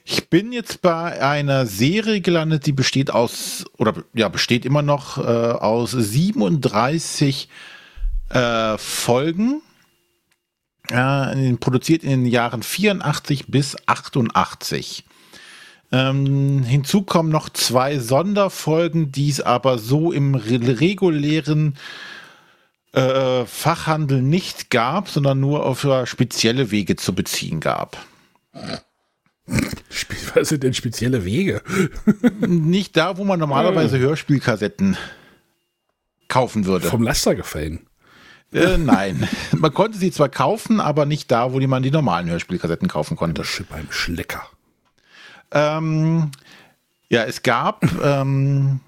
Ich 0.04 0.28
bin 0.28 0.52
jetzt 0.52 0.82
bei 0.82 1.22
einer 1.22 1.64
Serie 1.64 2.20
gelandet, 2.20 2.66
die 2.66 2.72
besteht 2.72 3.10
aus, 3.10 3.64
oder 3.78 3.94
ja, 4.12 4.28
besteht 4.28 4.64
immer 4.64 4.82
noch 4.82 5.18
äh, 5.18 5.22
aus 5.22 5.92
37 5.92 7.48
äh, 8.30 8.78
Folgen, 8.78 9.62
äh, 10.90 11.52
produziert 11.54 12.02
in 12.02 12.10
den 12.10 12.26
Jahren 12.26 12.62
84 12.62 13.46
bis 13.46 13.76
88. 13.86 15.04
Ähm, 15.92 16.62
hinzu 16.62 17.02
kommen 17.02 17.28
noch 17.28 17.50
zwei 17.50 17.98
Sonderfolgen, 17.98 19.12
die 19.12 19.28
es 19.28 19.40
aber 19.42 19.78
so 19.78 20.10
im 20.10 20.34
re 20.34 20.80
regulären 20.80 21.76
äh, 22.92 23.44
Fachhandel 23.44 24.22
nicht 24.22 24.70
gab, 24.70 25.10
sondern 25.10 25.40
nur 25.40 25.66
auf 25.66 25.84
äh, 25.84 26.06
spezielle 26.06 26.70
Wege 26.70 26.96
zu 26.96 27.14
beziehen 27.14 27.60
gab. 27.60 27.98
Was 30.34 30.48
sind 30.48 30.62
denn 30.62 30.72
spezielle 30.72 31.24
Wege? 31.24 31.62
Nicht 32.46 32.96
da, 32.96 33.18
wo 33.18 33.24
man 33.24 33.40
normalerweise 33.40 33.98
Hörspielkassetten 33.98 34.96
kaufen 36.28 36.64
würde. 36.64 36.86
Vom 36.86 37.02
Laster 37.02 37.34
gefallen. 37.34 37.80
Äh, 38.52 38.78
nein, 38.78 39.28
man 39.56 39.74
konnte 39.74 39.98
sie 39.98 40.10
zwar 40.10 40.28
kaufen, 40.28 40.80
aber 40.80 41.06
nicht 41.06 41.30
da, 41.30 41.52
wo 41.52 41.60
man 41.60 41.82
die 41.82 41.90
normalen 41.90 42.30
Hörspielkassetten 42.30 42.88
kaufen 42.88 43.16
konnte. 43.16 43.42
Beim 43.68 43.90
Schlecker. 43.90 44.42
Ähm, 45.52 46.30
ja, 47.08 47.24
es 47.24 47.42
gab, 47.42 47.84
ähm, 48.02 48.80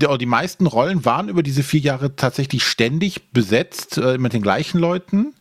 die, 0.00 0.26
meisten 0.26 0.66
Rollen 0.66 1.04
waren 1.04 1.28
über 1.28 1.42
diese 1.42 1.62
vier 1.62 1.80
Jahre 1.80 2.16
tatsächlich 2.16 2.64
ständig 2.64 3.32
besetzt 3.32 3.98
äh, 3.98 4.18
mit 4.18 4.32
den 4.32 4.42
gleichen 4.42 4.78
Leuten. 4.78 5.34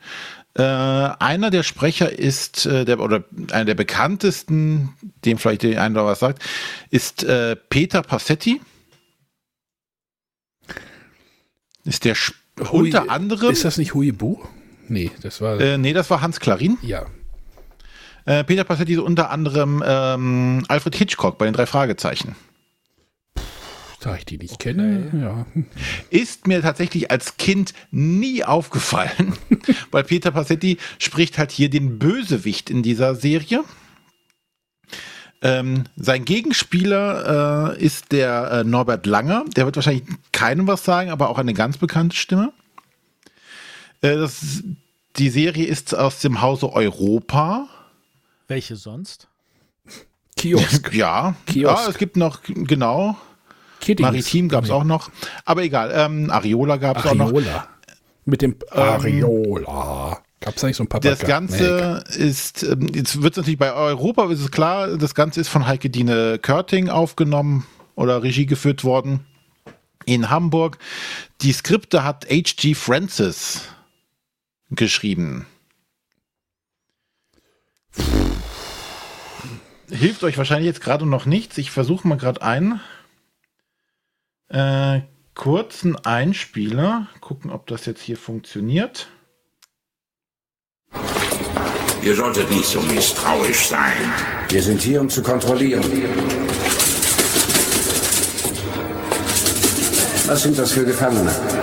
Äh, 0.55 0.63
einer 0.63 1.49
der 1.51 1.63
Sprecher 1.63 2.11
ist, 2.17 2.65
äh, 2.65 2.84
der, 2.86 2.99
oder 2.99 3.23
einer 3.51 3.65
der 3.65 3.75
bekanntesten, 3.75 4.89
dem 5.25 5.38
vielleicht 5.38 5.63
der 5.63 5.82
eine 5.82 5.95
oder 5.95 6.05
was 6.09 6.19
sagt, 6.19 6.41
ist 6.89 7.23
äh, 7.23 7.55
Peter 7.55 8.01
Passetti. 8.01 8.59
Ist 11.86 12.05
der 12.05 12.13
Sp- 12.17 12.36
Hui- 12.71 12.86
unter 12.88 13.09
anderem, 13.09 13.51
Ist 13.51 13.63
das 13.63 13.77
nicht 13.77 13.93
Huibu? 13.93 14.38
Nee, 14.88 15.11
das 15.21 15.39
war. 15.39 15.59
äh, 15.59 15.77
nee, 15.77 15.93
das 15.93 16.09
war 16.09 16.21
Hans 16.21 16.39
Klarin. 16.39 16.77
ja. 16.82 17.05
Äh, 18.30 18.43
Peter 18.43 18.63
Passetti 18.63 18.93
ist 18.93 18.99
unter 18.99 19.32
anderem 19.32 19.82
ähm, 19.84 20.63
Alfred 20.67 20.95
Hitchcock 20.95 21.39
bei 21.39 21.45
den 21.45 21.53
drei 21.55 21.65
Fragezeichen. 21.65 22.36
Da 24.01 24.15
ich 24.15 24.23
die 24.23 24.38
nicht 24.38 24.59
kenne, 24.59 25.09
ja. 25.19 25.63
ist 26.11 26.45
mir 26.45 26.61
tatsächlich 26.61 27.09
als 27.09 27.38
Kind 27.38 27.73
nie 27.89 28.43
aufgefallen, 28.43 29.34
weil 29.91 30.03
Peter 30.03 30.30
Passetti 30.30 30.77
spricht 30.99 31.39
halt 31.39 31.49
hier 31.49 31.71
den 31.71 31.97
Bösewicht 31.97 32.69
in 32.69 32.84
dieser 32.84 33.15
Serie. 33.15 33.63
Ähm, 35.41 35.86
sein 35.95 36.23
Gegenspieler 36.23 37.77
äh, 37.77 37.84
ist 37.84 38.11
der 38.11 38.51
äh, 38.51 38.63
Norbert 38.63 39.07
Langer. 39.07 39.45
Der 39.55 39.65
wird 39.65 39.75
wahrscheinlich 39.75 40.03
keinem 40.32 40.67
was 40.67 40.86
sagen, 40.86 41.09
aber 41.09 41.30
auch 41.30 41.39
eine 41.39 41.55
ganz 41.55 41.80
bekannte 41.80 42.15
Stimme. 42.15 42.53
Äh, 44.01 44.17
das, 44.17 44.63
die 45.17 45.30
Serie 45.30 45.65
ist 45.65 45.95
aus 45.95 46.19
dem 46.19 46.41
Hause 46.41 46.71
Europa. 46.71 47.67
Welche 48.50 48.76
sonst? 48.76 49.30
Kiosk. 50.36 50.93
Ja, 50.93 51.36
Kiosk. 51.45 51.84
ja 51.84 51.89
es 51.89 51.97
gibt 51.97 52.18
noch, 52.18 52.41
genau, 52.43 53.16
Kiddings. 53.80 54.08
Maritim 54.08 54.50
gab 54.50 54.66
es 54.66 54.72
auch 54.72 54.84
noch. 54.84 55.10
Aber 55.45 55.64
egal, 55.64 55.91
ähm, 55.93 56.30
Ariola 56.30 56.78
gab 56.78 56.97
es 56.97 57.06
auch 57.06 57.14
noch. 57.14 57.28
Ariola. 57.28 57.68
Mit 58.26 58.41
dem 58.41 58.56
Ariola. 58.72 60.20
Gab 60.41 60.56
es 60.56 60.61
da 60.61 60.68
nicht 60.68 60.78
so 60.78 60.84
ein 60.84 60.88
Papagei? 60.88 61.10
Das 61.11 61.19
Ganze 61.19 62.03
ist, 62.18 62.64
ähm, 62.64 62.90
jetzt 62.94 63.22
wird 63.22 63.34
es 63.34 63.38
natürlich 63.38 63.60
bei 63.60 63.72
Europa, 63.72 64.32
ist 64.32 64.40
es 64.40 64.52
klar, 64.52 64.98
das 64.98 65.14
Ganze 65.14 65.41
ist 65.41 65.49
von 65.49 65.68
Heike 65.68 65.90
Dine 65.90 66.40
Körting 66.40 66.90
aufgenommen 66.90 67.68
oder 67.95 68.23
Regie 68.23 68.45
geführt 68.48 68.84
worden 68.84 69.26
in 70.06 70.30
Hamburg. 70.30 70.80
Die 71.41 71.52
Skripte 71.52 72.03
hat 72.03 72.26
H.G. 72.30 72.73
Francis 72.73 73.64
geschrieben. 74.72 75.45
Hilft 79.91 80.24
euch 80.24 80.38
wahrscheinlich 80.38 80.68
jetzt 80.68 80.82
gerade 80.82 81.06
noch 81.06 81.26
nichts. 81.26 81.57
Ich 81.57 81.72
versuche 81.72 82.07
mal 82.07 82.18
gerade 82.18 82.41
einen 82.41 82.80
äh, 84.49 85.02
kurzen 85.34 85.95
Einspieler. 85.95 87.07
Gucken, 87.22 87.52
ob 87.52 87.68
das 87.68 87.86
jetzt 87.86 88.02
hier 88.02 88.18
funktioniert. 88.18 89.07
Ihr 92.02 92.16
solltet 92.16 92.49
nicht 92.49 92.66
so 92.66 92.82
misstrauisch 92.82 93.68
sein. 93.68 94.14
Wir 94.49 94.64
sind 94.64 94.82
hier, 94.82 95.02
um 95.02 95.10
zu 95.10 95.22
kontrollieren. 95.22 95.84
Was 100.28 100.44
sind 100.44 100.57
das 100.57 100.72
für 100.72 100.86
Gefangene? 100.86 101.59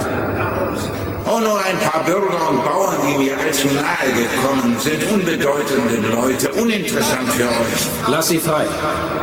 Oh, 1.36 1.40
nur 1.40 1.62
ein 1.62 1.78
paar 1.78 2.02
Bürger 2.04 2.48
und 2.48 2.64
Bauern, 2.64 2.96
die 3.06 3.18
mir 3.18 3.38
allzu 3.38 3.68
nahe 3.68 4.10
gekommen 4.14 4.78
sind. 4.78 5.02
Unbedeutende 5.12 6.08
Leute, 6.08 6.50
uninteressant 6.52 7.28
für 7.28 7.46
euch. 7.46 8.08
Lass 8.08 8.28
sie 8.28 8.38
frei. 8.38 8.66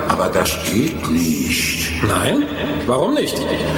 Aber 0.10 0.30
das 0.30 0.52
geht 0.72 1.10
nicht. 1.10 2.03
Nein? 2.03 2.45
Warum 2.85 3.15
nicht? 3.15 3.35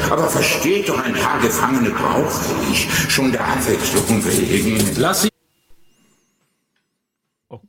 Aber 0.10 0.28
versteht 0.28 0.90
doch, 0.90 1.02
ein 1.02 1.14
paar 1.14 1.40
Gefangene 1.40 1.92
brauche 1.92 2.34
ich. 2.70 2.90
Schon 3.10 3.32
der 3.32 3.48
Abwechslung 3.48 4.26
wegen. 4.26 4.96
Lass 4.98 5.22
sie. 5.22 5.30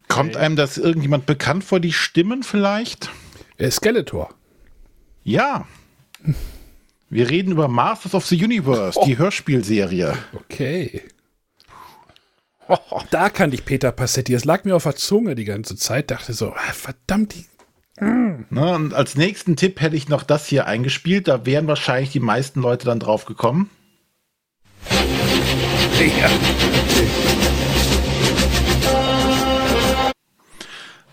Kommt 0.08 0.36
einem 0.36 0.56
das 0.56 0.78
irgendjemand 0.78 1.26
bekannt 1.26 1.62
vor, 1.62 1.78
die 1.78 1.92
Stimmen 1.92 2.42
vielleicht? 2.42 3.10
Skeletor. 3.70 4.34
Ja. 5.22 5.68
Wir 7.08 7.30
reden 7.30 7.52
über 7.52 7.68
Masters 7.68 8.14
of 8.14 8.26
the 8.26 8.42
Universe, 8.42 8.98
die 9.04 9.18
Hörspielserie. 9.18 10.14
Okay. 10.34 11.02
Da 13.10 13.30
kannte 13.30 13.54
ich 13.54 13.64
Peter 13.64 13.92
Passetti. 13.92 14.34
Es 14.34 14.44
lag 14.44 14.64
mir 14.64 14.74
auf 14.74 14.82
der 14.82 14.96
Zunge 14.96 15.36
die 15.36 15.44
ganze 15.44 15.76
Zeit. 15.76 16.10
Dachte 16.10 16.32
so, 16.32 16.52
ah, 16.52 16.72
verdammt, 16.72 17.34
die 17.34 17.46
Ne, 17.98 18.74
und 18.74 18.92
als 18.92 19.16
nächsten 19.16 19.56
Tipp 19.56 19.80
hätte 19.80 19.96
ich 19.96 20.08
noch 20.08 20.22
das 20.22 20.46
hier 20.46 20.66
eingespielt. 20.66 21.28
Da 21.28 21.46
wären 21.46 21.66
wahrscheinlich 21.66 22.10
die 22.10 22.20
meisten 22.20 22.60
Leute 22.60 22.84
dann 22.84 23.00
drauf 23.00 23.24
gekommen. 23.24 23.70
Ja. 25.98 26.30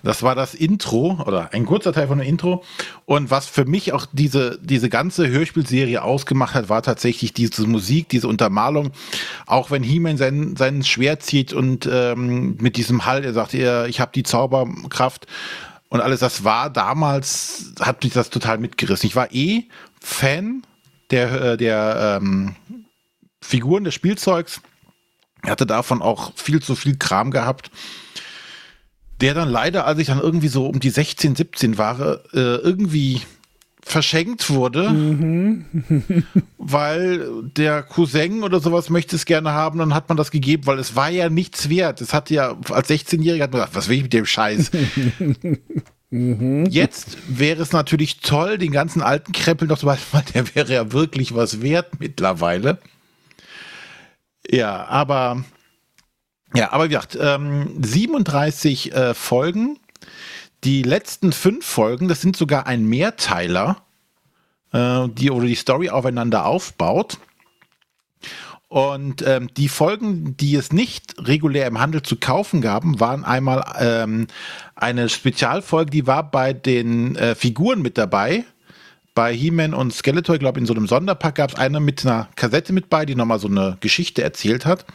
Das 0.03 0.21
war 0.21 0.35
das 0.35 0.53
Intro 0.53 1.23
oder 1.25 1.53
ein 1.53 1.65
kurzer 1.65 1.93
Teil 1.93 2.07
von 2.07 2.19
dem 2.19 2.27
Intro. 2.27 2.63
Und 3.05 3.31
was 3.31 3.47
für 3.47 3.63
mich 3.63 3.93
auch 3.93 4.05
diese, 4.11 4.59
diese 4.61 4.89
ganze 4.89 5.29
Hörspielserie 5.29 6.03
ausgemacht 6.03 6.55
hat, 6.55 6.67
war 6.67 6.83
tatsächlich 6.83 7.31
diese 7.31 7.65
Musik, 7.65 8.09
diese 8.09 8.27
Untermalung. 8.27 8.91
Auch 9.45 9.71
wenn 9.71 9.81
He-Man 9.81 10.17
sein, 10.17 10.57
sein 10.57 10.83
Schwert 10.83 11.23
zieht 11.23 11.53
und 11.53 11.87
ähm, 11.89 12.57
mit 12.59 12.75
diesem 12.75 13.05
Hall, 13.05 13.23
er 13.23 13.31
sagt, 13.31 13.53
er, 13.53 13.87
ich 13.87 14.01
habe 14.01 14.11
die 14.13 14.23
Zauberkraft 14.23 15.25
und 15.87 16.01
alles, 16.01 16.19
das 16.19 16.43
war 16.43 16.69
damals, 16.69 17.73
hat 17.79 18.03
mich 18.03 18.11
das 18.11 18.29
total 18.29 18.57
mitgerissen. 18.57 19.07
Ich 19.07 19.15
war 19.15 19.31
eh 19.31 19.69
Fan 20.01 20.63
der, 21.11 21.41
äh, 21.53 21.57
der 21.57 22.19
ähm, 22.21 22.55
Figuren 23.41 23.85
des 23.85 23.93
Spielzeugs. 23.93 24.59
hatte 25.45 25.65
davon 25.65 26.01
auch 26.01 26.33
viel 26.35 26.61
zu 26.61 26.75
viel 26.75 26.97
Kram 26.97 27.31
gehabt 27.31 27.71
der 29.23 29.33
dann 29.33 29.47
leider, 29.47 29.87
als 29.87 29.99
ich 29.99 30.07
dann 30.07 30.19
irgendwie 30.19 30.49
so 30.49 30.67
um 30.67 30.81
die 30.81 30.89
16, 30.89 31.37
17 31.37 31.77
war, 31.77 32.19
äh, 32.33 32.57
irgendwie 32.57 33.21
verschenkt 33.81 34.49
wurde, 34.49 34.89
weil 36.57 37.43
der 37.43 37.83
Cousin 37.83 38.43
oder 38.43 38.59
sowas 38.59 38.89
möchte 38.89 39.15
es 39.15 39.23
gerne 39.23 39.53
haben, 39.53 39.79
dann 39.79 39.93
hat 39.93 40.09
man 40.09 40.17
das 40.17 40.29
gegeben, 40.29 40.65
weil 40.65 40.77
es 40.77 40.97
war 40.97 41.09
ja 41.09 41.29
nichts 41.29 41.69
wert. 41.69 42.01
Es 42.01 42.13
hat 42.13 42.31
ja, 42.31 42.57
als 42.69 42.89
16-Jähriger 42.89 43.43
hat 43.43 43.53
man 43.53 43.61
gedacht, 43.61 43.75
was 43.75 43.87
will 43.87 43.95
ich 43.95 44.03
mit 44.03 44.11
dem 44.11 44.25
Scheiß? 44.25 44.71
Jetzt 46.11 47.17
wäre 47.29 47.61
es 47.61 47.71
natürlich 47.71 48.19
toll, 48.19 48.57
den 48.57 48.73
ganzen 48.73 49.01
alten 49.01 49.31
Krempel 49.31 49.69
noch 49.69 49.77
so 49.77 49.87
weit, 49.87 49.99
weil 50.11 50.23
der 50.33 50.53
wäre 50.53 50.73
ja 50.73 50.91
wirklich 50.91 51.33
was 51.33 51.61
wert 51.61 51.97
mittlerweile. 52.01 52.77
Ja, 54.51 54.85
aber 54.85 55.45
ja, 56.55 56.71
aber 56.71 56.85
wie 56.85 56.89
gesagt, 56.89 57.17
ähm, 57.19 57.81
37 57.81 58.93
äh, 58.93 59.13
Folgen. 59.13 59.79
Die 60.63 60.83
letzten 60.83 61.33
fünf 61.33 61.65
Folgen, 61.65 62.07
das 62.07 62.21
sind 62.21 62.37
sogar 62.37 62.67
ein 62.67 62.85
Mehrteiler, 62.85 63.81
äh, 64.71 65.07
die 65.09 65.29
oder 65.29 65.45
die 65.45 65.55
Story 65.55 65.89
aufeinander 65.89 66.45
aufbaut. 66.45 67.17
Und 68.73 69.23
ähm, 69.27 69.49
die 69.55 69.67
Folgen, 69.67 70.35
die 70.37 70.55
es 70.55 70.71
nicht 70.71 71.15
regulär 71.19 71.67
im 71.67 71.79
Handel 71.79 72.01
zu 72.01 72.15
kaufen 72.15 72.59
gaben, 72.61 72.99
waren 72.99 73.23
einmal 73.23 73.63
ähm, 73.77 74.25
eine 74.73 75.09
Spezialfolge, 75.09 75.91
die 75.91 76.07
war 76.07 76.31
bei 76.31 76.53
den 76.53 77.15
äh, 77.15 77.35
Figuren 77.35 77.83
mit 77.83 77.99
dabei. 77.99 78.45
Bei 79.13 79.31
He-Man 79.31 79.75
und 79.75 79.93
Skeletor, 79.93 80.35
ich 80.35 80.39
glaube, 80.39 80.59
in 80.59 80.65
so 80.65 80.73
einem 80.73 80.87
Sonderpack 80.87 81.35
gab 81.35 81.51
es 81.51 81.55
eine 81.55 81.79
mit 81.79 82.03
einer 82.03 82.29
Kassette 82.35 82.73
mit 82.73 82.89
bei, 82.89 83.05
die 83.05 83.13
nochmal 83.13 83.37
so 83.37 83.47
eine 83.47 83.77
Geschichte 83.79 84.23
erzählt 84.23 84.65
hat. 84.65 84.87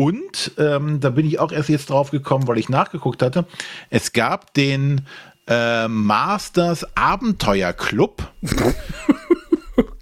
Und 0.00 0.52
ähm, 0.56 1.00
da 1.00 1.10
bin 1.10 1.26
ich 1.26 1.40
auch 1.40 1.52
erst 1.52 1.68
jetzt 1.68 1.90
drauf 1.90 2.10
gekommen, 2.10 2.48
weil 2.48 2.56
ich 2.56 2.70
nachgeguckt 2.70 3.22
hatte. 3.22 3.44
Es 3.90 4.14
gab 4.14 4.54
den 4.54 5.02
äh, 5.46 5.88
Masters 5.88 6.86
Abenteuer 6.96 7.74
Club. 7.74 8.32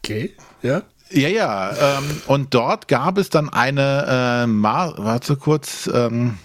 Okay, 0.01 0.35
ja. 0.62 0.83
Ja, 1.11 1.29
ja. 1.29 1.99
Ähm, 1.99 2.23
und 2.27 2.55
dort 2.55 2.89
gab 2.89 3.19
es 3.19 3.29
dann 3.29 3.51
eine, 3.51 4.45
äh, 4.45 4.47
Ma 4.47 4.95
warte 4.97 5.37
kurz, 5.37 5.89
ähm, 5.93 6.39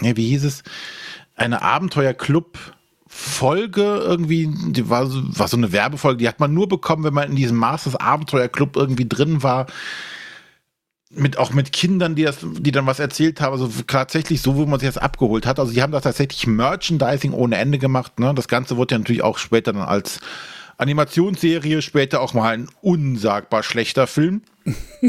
nee, 0.00 0.16
wie 0.16 0.28
hieß 0.30 0.44
es? 0.44 0.64
Eine 1.36 1.62
Abenteuer-Club. 1.62 2.58
Folge 3.06 3.82
irgendwie, 3.82 4.50
die 4.72 4.90
war 4.90 5.06
so, 5.06 5.22
war 5.38 5.46
so 5.46 5.56
eine 5.56 5.72
Werbefolge, 5.72 6.18
die 6.18 6.28
hat 6.28 6.40
man 6.40 6.52
nur 6.52 6.68
bekommen, 6.68 7.04
wenn 7.04 7.14
man 7.14 7.30
in 7.30 7.36
diesem 7.36 7.56
Masters 7.56 7.96
Abenteuer 7.96 8.48
Club 8.48 8.76
irgendwie 8.76 9.08
drin 9.08 9.42
war. 9.44 9.66
Mit, 11.12 11.38
auch 11.38 11.52
mit 11.52 11.72
Kindern, 11.72 12.14
die, 12.14 12.22
das, 12.22 12.38
die 12.40 12.70
dann 12.70 12.86
was 12.86 13.00
erzählt 13.00 13.40
haben, 13.40 13.52
also 13.52 13.68
tatsächlich 13.86 14.42
so, 14.42 14.56
wo 14.56 14.64
man 14.66 14.78
sich 14.78 14.88
das 14.88 14.96
abgeholt 14.96 15.44
hat. 15.44 15.58
Also, 15.58 15.72
die 15.72 15.82
haben 15.82 15.90
das 15.90 16.04
tatsächlich 16.04 16.46
Merchandising 16.46 17.32
ohne 17.32 17.56
Ende 17.56 17.78
gemacht. 17.78 18.20
Ne? 18.20 18.32
Das 18.34 18.46
Ganze 18.46 18.76
wurde 18.76 18.94
ja 18.94 18.98
natürlich 19.00 19.22
auch 19.22 19.38
später 19.38 19.72
dann 19.72 19.82
als 19.82 20.20
Animationsserie, 20.80 21.82
später 21.82 22.20
auch 22.22 22.32
mal 22.32 22.54
ein 22.54 22.68
unsagbar 22.80 23.62
schlechter 23.62 24.06
Film, 24.06 24.42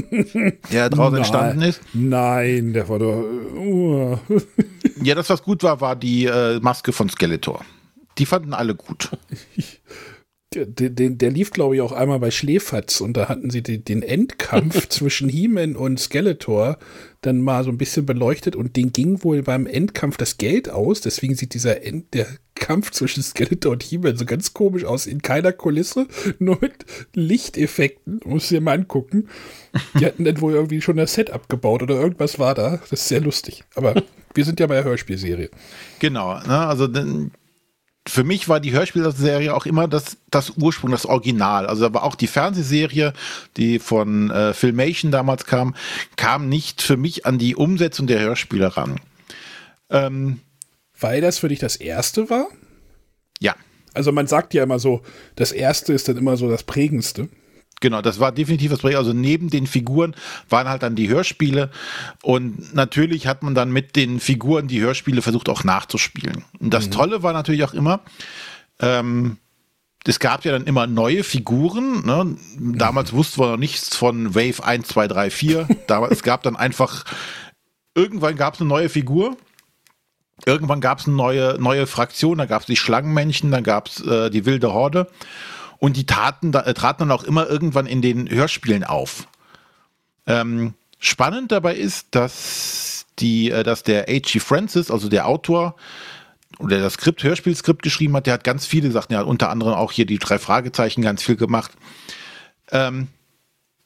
der 0.72 0.90
daraus 0.90 1.14
entstanden 1.14 1.61
ist. 1.61 1.82
Nein, 1.94 2.73
der 2.73 2.90
war 2.90 2.99
doch. 2.99 3.23
Uh. 3.56 4.18
Ja, 5.02 5.15
das, 5.15 5.30
was 5.30 5.44
gut 5.44 5.64
war, 5.64 5.80
war 5.80 5.95
die 5.95 6.26
äh, 6.26 6.60
Maske 6.60 6.91
von 6.91 7.10
Skeletor. 7.10 7.64
Die 8.18 8.26
fanden 8.26 8.53
alle 8.53 8.76
gut. 8.76 9.11
Der, 10.53 10.65
der, 10.65 10.90
der 10.90 11.32
lief, 11.32 11.52
glaube 11.52 11.76
ich, 11.76 11.82
auch 11.82 11.94
einmal 11.94 12.19
bei 12.19 12.30
Schläferz 12.30 12.99
und 12.99 13.15
da 13.15 13.30
hatten 13.30 13.49
sie 13.49 13.64
den, 13.64 13.86
den 13.86 14.03
Endkampf 14.03 14.88
zwischen 14.90 15.30
He-Man 15.30 15.78
und 15.78 15.98
Skeletor 15.98 16.78
dann 17.22 17.40
mal 17.40 17.64
so 17.64 17.69
ein 17.69 17.78
bisschen 17.78 18.06
beleuchtet 18.06 18.57
und 18.57 18.76
den 18.76 18.91
ging 18.91 19.23
wohl 19.23 19.44
beim 19.44 19.65
Endkampf 19.65 20.18
das 20.18 20.38
Geld 20.38 20.69
aus. 20.69 20.99
Deswegen 20.99 21.36
sieht 21.36 21.53
dieser 21.53 21.86
End, 21.86 22.14
der 22.14 22.28
Kampf 22.56 22.91
zwischen 22.91 23.23
Skeletor 23.23 23.72
und 23.72 23.82
He-Man 23.82 24.18
so 24.18 24.26
ganz 24.26 24.53
komisch 24.53 24.84
aus. 24.84 25.07
In 25.07 25.22
keiner 25.22 25.53
Kulisse, 25.53 26.07
nur 26.40 26.57
mit 26.60 26.86
Lichteffekten. 27.14 28.19
Muss 28.26 28.49
dir 28.49 28.60
mal 28.60 28.78
angucken. 28.78 29.30
Die 29.99 30.06
hatten 30.06 30.26
dann 30.26 30.41
wohl 30.41 30.53
irgendwie 30.53 30.82
schon 30.82 30.98
das 30.98 31.14
Set 31.14 31.30
abgebaut 31.30 31.82
oder 31.82 31.95
irgendwas 31.95 32.40
war 32.40 32.56
da. 32.56 32.78
Das 32.90 32.91
ist 32.91 33.07
sehr 33.07 33.22
lustig. 33.22 33.64
Aber 33.76 34.03
wir 34.34 34.44
sind 34.44 34.60
ja 34.60 34.68
bei 34.68 34.76
der 34.76 34.84
Hörspielserie. 34.84 35.49
Genau, 35.99 36.34
ne? 36.40 36.68
also 36.68 36.88
denn, 36.88 37.32
für 38.07 38.23
mich 38.23 38.49
war 38.49 38.60
die 38.60 38.72
Hörspielserie 38.72 39.53
auch 39.53 39.65
immer 39.65 39.88
das, 39.88 40.18
das 40.32 40.52
Ursprung, 40.57 40.91
das 40.91 41.06
Original. 41.06 41.68
Also 41.68 41.94
war 41.94 42.03
auch 42.03 42.15
die 42.15 42.28
Fernsehserie, 42.28 43.14
die 43.57 43.78
von 43.80 44.32
äh, 44.32 44.53
Filmation 44.53 45.11
damals 45.11 45.45
kam, 45.45 45.76
kam 46.15 46.49
nicht 46.49 46.82
für 46.82 46.98
mich 46.98 47.26
an 47.26 47.38
die 47.38 47.56
Umsetzung 47.56 48.07
der 48.07 48.19
Hörspiele 48.19 48.76
ran. 48.76 48.99
Ähm, 49.90 50.40
Weil 50.99 51.22
das 51.22 51.38
für 51.38 51.49
dich 51.49 51.60
das 51.60 51.76
erste 51.76 52.30
war? 52.30 52.48
ja, 53.40 53.56
Also 53.94 54.11
man 54.11 54.28
sagt 54.28 54.53
ja 54.53 54.64
immer 54.64 54.80
so, 54.80 55.02
das 55.36 55.52
erste 55.52 55.94
ist 55.94 56.07
dann 56.07 56.18
immer 56.18 56.38
so 56.38 56.49
das 56.49 56.64
prägendste. 56.64 57.30
Genau, 57.82 58.02
das 58.02 58.20
war 58.20 58.32
definitiv 58.32 58.72
das 58.72 58.80
Projekt. 58.80 58.98
Also 58.98 59.12
neben 59.12 59.49
den 59.49 59.68
Figuren 59.68 60.16
waren 60.49 60.70
halt 60.70 60.84
dann 60.84 60.95
die 60.95 61.10
Hörspiele 61.10 61.70
und 62.24 62.74
natürlich 62.74 63.28
hat 63.28 63.44
man 63.44 63.53
dann 63.53 63.72
mit 63.72 63.95
den 63.98 64.20
Figuren 64.20 64.68
die 64.68 64.80
Hörspiele 64.80 65.22
versucht 65.22 65.49
auch 65.49 65.64
nachzuspielen. 65.64 66.45
Und 66.60 66.74
das 66.74 66.90
Tolle 66.90 67.24
war 67.24 67.34
natürlich 67.34 67.64
auch 67.64 67.74
immer, 67.74 68.02
ähm, 68.80 69.38
es 70.06 70.20
gab 70.20 70.45
ja 70.45 70.52
dann 70.52 70.66
immer 70.66 70.88
neue 70.88 71.24
Figuren. 71.24 72.06
Ne? 72.06 72.36
Damals 72.58 73.14
wussten 73.14 73.41
wir 73.41 73.52
noch 73.52 73.58
nichts 73.58 73.95
von 73.95 74.34
Wave 74.34 74.64
1, 74.64 74.88
2, 74.88 75.08
3, 75.08 75.30
4. 75.30 75.68
Damals, 75.88 76.14
es 76.14 76.24
gab 76.24 76.41
dann 76.44 76.56
einfach, 76.56 77.03
irgendwann 77.94 78.36
gab 78.36 78.56
es 78.56 78.62
eine 78.62 78.70
neue 78.70 78.90
Figur. 78.90 79.38
Irgendwann 80.45 80.82
gab 80.82 80.99
es 80.99 81.06
eine 81.06 81.16
neue, 81.16 81.58
neue 81.60 81.86
Fraktion, 81.86 82.40
da 82.40 82.48
gab 82.48 82.62
es 82.62 82.66
die 82.66 82.76
Schlangenmännchen, 82.76 83.52
dann 83.52 83.64
gab 83.64 83.90
es 83.90 84.02
äh, 84.02 84.32
die 84.32 84.45
wilde 84.48 84.74
Horde. 84.74 85.08
Und 85.82 85.98
die 85.98 86.06
taten, 86.06 86.52
da, 86.52 86.62
äh, 86.62 86.76
traten 86.76 86.99
dann 86.99 87.12
auch 87.12 87.24
immer 87.24 87.49
irgendwann 87.49 87.88
in 87.88 88.03
den 88.03 88.30
Hörspielen 88.30 88.84
auf. 88.84 89.28
Ähm, 90.28 90.76
spannend 90.99 91.52
dabei 91.52 91.76
ist, 91.76 92.10
dass 92.12 93.08
die, 93.18 93.49
äh, 93.49 93.64
dass 93.64 93.82
der 93.82 94.03
H.G. 94.03 94.40
Francis, 94.40 94.91
also 94.91 95.10
der 95.10 95.28
Autor, 95.28 95.76
oder 96.60 96.80
das 96.80 96.94
Skript, 96.94 97.24
Hörspielskript 97.24 97.82
geschrieben 97.82 98.16
hat, 98.16 98.28
der 98.28 98.36
hat 98.36 98.44
ganz 98.44 98.68
viele 98.68 98.91
Sachen, 98.91 99.12
ja, 99.14 99.24
unter 99.24 99.49
anderem 99.49 99.74
auch 99.74 99.91
hier 99.91 100.06
die 100.06 100.20
drei 100.20 100.38
Fragezeichen 100.38 101.02
ganz 101.02 101.24
viel 101.24 101.36
gemacht. 101.36 101.72
Ähm, 102.70 103.08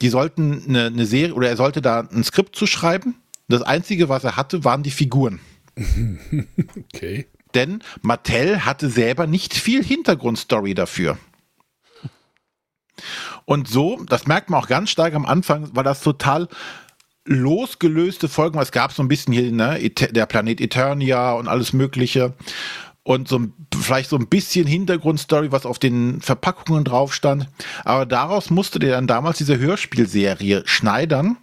die 0.02 0.10
sollten 0.10 0.66
eine, 0.68 0.88
eine 0.88 1.06
Serie, 1.06 1.34
oder 1.34 1.48
er 1.48 1.56
sollte 1.56 1.82
da 1.82 2.02
ein 2.12 2.26
Skript 2.26 2.58
zu 2.58 2.68
schreiben. 2.68 3.16
Das 3.48 3.62
Einzige, 3.62 4.10
was 4.10 4.26
er 4.26 4.36
hatte, 4.36 4.66
waren 4.66 4.84
die 4.84 4.92
Figuren. 4.92 5.40
Okay. 6.94 7.28
Denn 7.54 7.82
Mattel 8.02 8.66
hatte 8.66 8.90
selber 8.90 9.28
nicht 9.28 9.54
viel 9.54 9.82
Hintergrundstory 9.82 10.74
dafür. 10.74 11.18
Und 13.46 13.68
so, 13.68 14.04
das 14.08 14.28
merkt 14.28 14.50
man 14.50 14.62
auch 14.62 14.68
ganz 14.68 14.90
stark 14.90 15.14
am 15.14 15.26
Anfang, 15.26 15.76
war 15.76 15.84
das 15.84 16.02
total 16.02 16.48
losgelöste 17.26 18.30
Folgen. 18.30 18.60
Es 18.60 18.72
gab 18.72 18.92
so 18.92 19.04
ein 19.04 19.08
bisschen 19.08 19.34
hier 19.34 19.52
ne, 19.52 19.90
der 19.90 20.26
Planet 20.26 20.62
Eternia 20.62 21.34
und 21.34 21.48
alles 21.48 21.74
Mögliche. 21.74 22.34
Und 23.04 23.28
so 23.28 23.40
vielleicht 23.76 24.10
so 24.10 24.18
ein 24.18 24.28
bisschen 24.28 24.66
Hintergrundstory, 24.66 25.52
was 25.52 25.66
auf 25.66 25.78
den 25.78 26.22
Verpackungen 26.22 26.84
drauf 26.84 27.14
stand. 27.14 27.48
Aber 27.84 28.06
daraus 28.06 28.50
musste 28.50 28.80
der 28.80 28.92
dann 28.92 29.06
damals 29.06 29.38
diese 29.38 29.60
Hörspielserie 29.60 30.64
schneidern. 30.66 31.38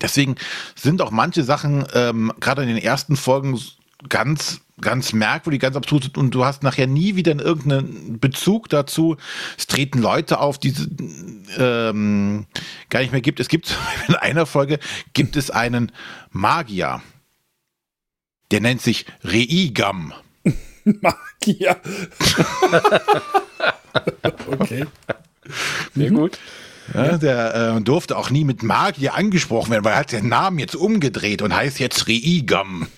Deswegen 0.00 0.36
sind 0.74 1.02
auch 1.02 1.10
manche 1.10 1.42
Sachen 1.42 1.86
ähm, 1.92 2.32
gerade 2.40 2.62
in 2.62 2.68
den 2.68 2.78
ersten 2.78 3.16
Folgen 3.16 3.60
ganz 4.08 4.60
ganz 4.82 5.12
merkwürdig, 5.14 5.60
ganz 5.60 5.76
absurd 5.76 6.18
und 6.18 6.34
du 6.34 6.44
hast 6.44 6.62
nachher 6.62 6.86
nie 6.86 7.16
wieder 7.16 7.38
irgendeinen 7.38 8.18
Bezug 8.20 8.68
dazu. 8.68 9.16
Es 9.56 9.66
treten 9.66 9.98
Leute 10.00 10.40
auf, 10.40 10.58
die 10.58 10.70
es 10.70 10.88
ähm, 11.56 12.46
gar 12.90 13.00
nicht 13.00 13.12
mehr 13.12 13.22
gibt. 13.22 13.40
Es 13.40 13.48
gibt 13.48 13.76
in 14.08 14.14
einer 14.14 14.44
Folge 14.44 14.78
gibt 15.14 15.36
es 15.36 15.50
einen 15.50 15.92
Magier, 16.30 17.00
der 18.50 18.60
nennt 18.60 18.82
sich 18.82 19.06
Reigam. 19.22 20.12
Magier. 20.84 21.80
okay. 24.48 24.84
Sehr 25.94 26.10
gut. 26.10 26.38
Ja, 26.92 27.16
der 27.16 27.76
äh, 27.76 27.80
durfte 27.80 28.18
auch 28.18 28.30
nie 28.30 28.44
mit 28.44 28.62
Magier 28.64 29.14
angesprochen 29.14 29.70
werden, 29.70 29.84
weil 29.84 29.92
er 29.92 30.00
hat 30.00 30.12
den 30.12 30.28
Namen 30.28 30.58
jetzt 30.58 30.74
umgedreht 30.74 31.40
und 31.40 31.54
heißt 31.54 31.78
jetzt 31.78 32.08
Reigam. 32.08 32.88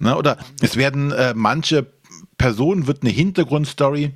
Ne, 0.00 0.16
oder 0.16 0.38
es 0.60 0.76
werden 0.76 1.12
äh, 1.12 1.34
manche 1.36 1.86
Personen 2.38 2.86
wird 2.86 3.02
eine 3.02 3.10
Hintergrundstory 3.10 4.14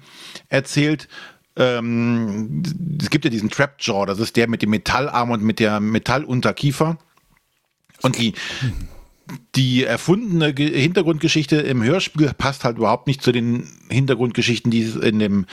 erzählt. 0.49 1.09
Ähm, 1.57 2.63
es 3.01 3.11
gibt 3.11 3.27
ja 3.27 3.31
diesen 3.31 3.51
Trapjaw, 3.51 4.07
das 4.07 4.19
ist 4.19 4.37
der 4.37 4.49
mit 4.49 4.63
dem 4.63 4.71
Metallarm 4.71 5.31
und 5.31 5.43
mit 5.43 5.61
der 5.61 5.81
Metallunterkiefer. 5.81 6.97
Und 8.01 8.19
die, 8.19 8.33
die 9.55 9.85
erfundene 9.85 10.55
Ge 10.55 10.81
Hintergrundgeschichte 10.81 11.57
im 11.57 11.83
Hörspiel 11.83 12.33
passt 12.33 12.65
halt 12.65 12.79
überhaupt 12.79 13.07
nicht 13.07 13.23
zu 13.23 13.31
den 13.31 13.69
Hintergrundgeschichten, 13.91 14.71
die 14.71 14.83
es 14.83 14.97
in 14.97 15.19
dem 15.19 15.45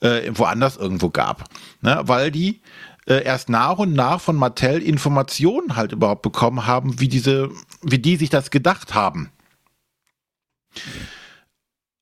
äh, 0.00 0.30
woanders 0.32 0.78
irgendwo 0.78 1.10
gab. 1.10 1.44
Ne? 1.82 2.00
Weil 2.04 2.30
die 2.30 2.62
äh, 3.06 3.22
erst 3.22 3.50
nach 3.50 3.78
und 3.78 3.92
nach 3.92 4.20
von 4.20 4.36
Mattel 4.36 4.82
Informationen 4.82 5.76
halt 5.76 5.92
überhaupt 5.92 6.22
bekommen 6.22 6.66
haben, 6.66 7.00
wie 7.00 7.08
diese, 7.08 7.50
wie 7.82 7.98
die 7.98 8.16
sich 8.16 8.30
das 8.30 8.50
gedacht 8.50 8.94
haben. 8.94 9.30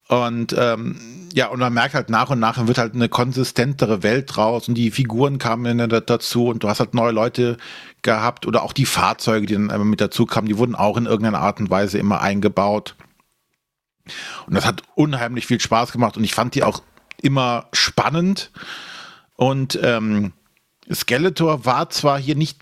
Und 0.08 0.54
ähm, 0.58 1.28
ja, 1.32 1.46
und 1.46 1.60
man 1.60 1.72
merkt 1.72 1.94
halt 1.94 2.10
nach 2.10 2.28
und 2.28 2.38
nach, 2.38 2.66
wird 2.66 2.76
halt 2.76 2.94
eine 2.94 3.08
konsistentere 3.08 4.02
Welt 4.02 4.36
draus 4.36 4.68
und 4.68 4.74
die 4.74 4.90
Figuren 4.90 5.38
kamen 5.38 5.88
dazu 5.88 6.48
und 6.48 6.62
du 6.62 6.68
hast 6.68 6.80
halt 6.80 6.92
neue 6.92 7.12
Leute 7.12 7.56
gehabt 8.02 8.46
oder 8.46 8.62
auch 8.62 8.74
die 8.74 8.84
Fahrzeuge, 8.84 9.46
die 9.46 9.54
dann 9.54 9.88
mit 9.88 10.02
dazu 10.02 10.26
kamen, 10.26 10.48
die 10.48 10.58
wurden 10.58 10.74
auch 10.74 10.98
in 10.98 11.06
irgendeiner 11.06 11.40
Art 11.40 11.60
und 11.60 11.70
Weise 11.70 11.98
immer 11.98 12.20
eingebaut. 12.20 12.94
Und 14.46 14.54
das 14.54 14.66
hat 14.66 14.82
unheimlich 14.94 15.46
viel 15.46 15.60
Spaß 15.60 15.92
gemacht 15.92 16.16
und 16.18 16.24
ich 16.24 16.34
fand 16.34 16.54
die 16.54 16.62
auch 16.62 16.82
immer 17.22 17.68
spannend. 17.72 18.50
Und 19.36 19.78
ähm, 19.82 20.32
Skeletor 20.92 21.64
war 21.64 21.88
zwar 21.88 22.18
hier 22.18 22.34
nicht, 22.36 22.58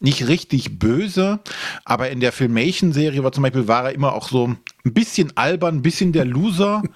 nicht 0.00 0.28
richtig 0.28 0.78
böse, 0.78 1.40
aber 1.84 2.10
in 2.10 2.20
der 2.20 2.32
Filmation-Serie 2.32 3.24
war 3.24 3.32
zum 3.32 3.42
Beispiel, 3.42 3.68
war 3.68 3.84
er 3.84 3.92
immer 3.92 4.12
auch 4.12 4.28
so 4.28 4.48
ein 4.48 4.58
bisschen 4.84 5.36
albern, 5.36 5.76
ein 5.76 5.82
bisschen 5.82 6.12
der 6.12 6.24
Loser. 6.24 6.82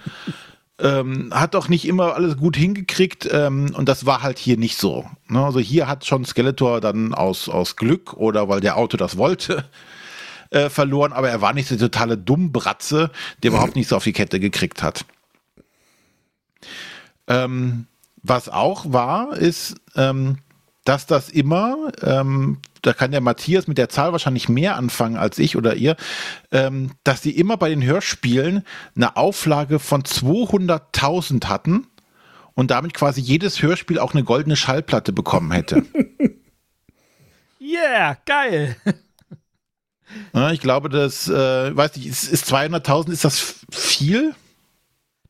ähm, 0.83 1.31
hat 1.33 1.55
auch 1.55 1.69
nicht 1.69 1.87
immer 1.87 2.15
alles 2.15 2.37
gut 2.37 2.57
hingekriegt 2.57 3.29
ähm, 3.31 3.73
und 3.75 3.89
das 3.89 4.05
war 4.05 4.23
halt 4.23 4.39
hier 4.39 4.57
nicht 4.57 4.77
so. 4.79 5.05
Ne? 5.29 5.45
Also 5.45 5.61
hier 5.61 5.87
hat 5.87 6.05
schon 6.05 6.25
Skeletor 6.25 6.81
dann 6.81 7.15
aus, 7.15 7.49
aus 7.49 7.77
Glück 7.77 8.15
oder 8.15 8.49
weil 8.49 8.61
der 8.61 8.77
Auto 8.77 8.97
das 8.97 9.17
wollte, 9.17 9.65
äh, 10.51 10.69
verloren, 10.69 11.13
aber 11.13 11.31
er 11.31 11.41
war 11.41 11.53
nicht 11.53 11.69
so 11.69 11.77
totale 11.77 12.19
Dummbratze, 12.19 13.11
der 13.43 13.51
überhaupt 13.51 13.77
nicht 13.77 13.89
so 13.89 13.97
auf 13.97 14.05
die 14.05 14.13
Kette 14.13 14.41
gekriegt 14.41 14.83
hat. 14.83 15.05
Ähm, 17.29 17.87
was 18.23 18.49
auch 18.49 18.93
war, 18.93 19.37
ist, 19.37 19.77
ähm, 19.97 20.39
dass 20.85 21.07
das 21.07 21.29
immer, 21.29 21.93
ähm, 22.03 22.59
da 22.83 22.93
kann 22.93 23.13
der 23.13 23.21
Matthias 23.21 23.69
mit 23.69 23.79
der 23.79 23.89
Zahl 23.89 24.13
wahrscheinlich 24.13 24.49
mehr 24.49 24.77
anfangen 24.77 25.17
als 25.17 25.39
ich 25.39 25.57
oder 25.57 25.77
ihr, 25.77 25.97
ähm, 26.51 26.93
dass 27.05 27.21
die 27.21 27.39
immer 27.39 27.57
bei 27.57 27.69
den 27.69 27.85
Hörspielen 27.85 28.65
eine 28.97 29.17
Auflage 29.17 29.79
von 29.79 30.03
200.000 30.03 31.47
hatten 31.47 31.87
und 32.55 32.71
damit 32.71 32.95
quasi 32.95 33.21
jedes 33.21 33.63
Hörspiel 33.63 33.99
auch 33.99 34.13
eine 34.13 34.25
goldene 34.25 34.57
Schallplatte 34.57 35.13
bekommen 35.13 35.53
hätte. 35.53 35.85
Yeah, 37.63 38.19
geil. 38.27 38.77
ja, 40.35 40.51
ich 40.51 40.61
glaube, 40.61 40.89
das, 40.89 41.29
äh, 41.29 41.77
weiß 41.77 41.95
nicht, 41.97 42.07
ist, 42.07 42.25
ist 42.25 42.53
200.000, 42.53 43.13
ist 43.13 43.25
das 43.25 43.61
viel? 43.71 44.35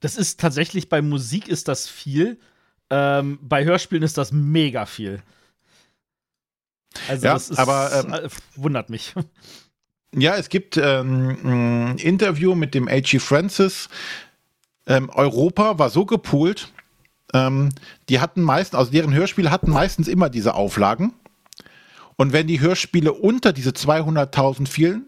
Das 0.01 0.17
ist 0.17 0.41
tatsächlich 0.41 0.89
bei 0.89 1.03
Musik 1.03 1.47
ist 1.47 1.69
das 1.69 1.89
viel. 1.89 2.41
Ähm, 2.89 3.39
bei 3.43 3.65
Hörspielen 3.65 4.03
ist 4.03 4.17
das 4.17 4.33
mega 4.33 4.87
viel. 4.87 5.23
Also 7.09 7.27
Ja, 7.27 7.35
das 7.35 7.51
ist, 7.51 7.59
aber, 7.59 7.91
ähm, 8.05 8.13
äh, 8.13 8.29
wundert 8.57 8.91
mich. 8.91 9.15
Ja, 10.15 10.37
es 10.37 10.49
gibt 10.51 10.77
ähm, 10.77 11.39
ein 11.93 11.99
Interview 11.99 12.55
mit 12.55 12.75
dem 12.75 12.89
H.G. 12.89 13.19
Francis. 13.19 13.89
Ähm, 14.87 15.09
Europa 15.11 15.79
war 15.79 15.89
so 15.91 16.05
gepoolt, 16.05 16.69
ähm, 17.33 17.71
die 18.09 18.21
hatten 18.21 18.43
meistens, 18.43 18.79
also 18.79 18.91
deren 18.91 19.15
Hörspiele 19.15 19.51
hatten 19.51 19.71
meistens 19.71 20.09
immer 20.09 20.29
diese 20.29 20.55
Auflagen. 20.55 21.15
Und 22.17 22.33
wenn 22.33 22.47
die 22.47 22.61
Hörspiele 22.61 23.13
unter 23.13 23.53
diese 23.53 23.71
200.000 23.71 24.69
fielen, 24.69 25.07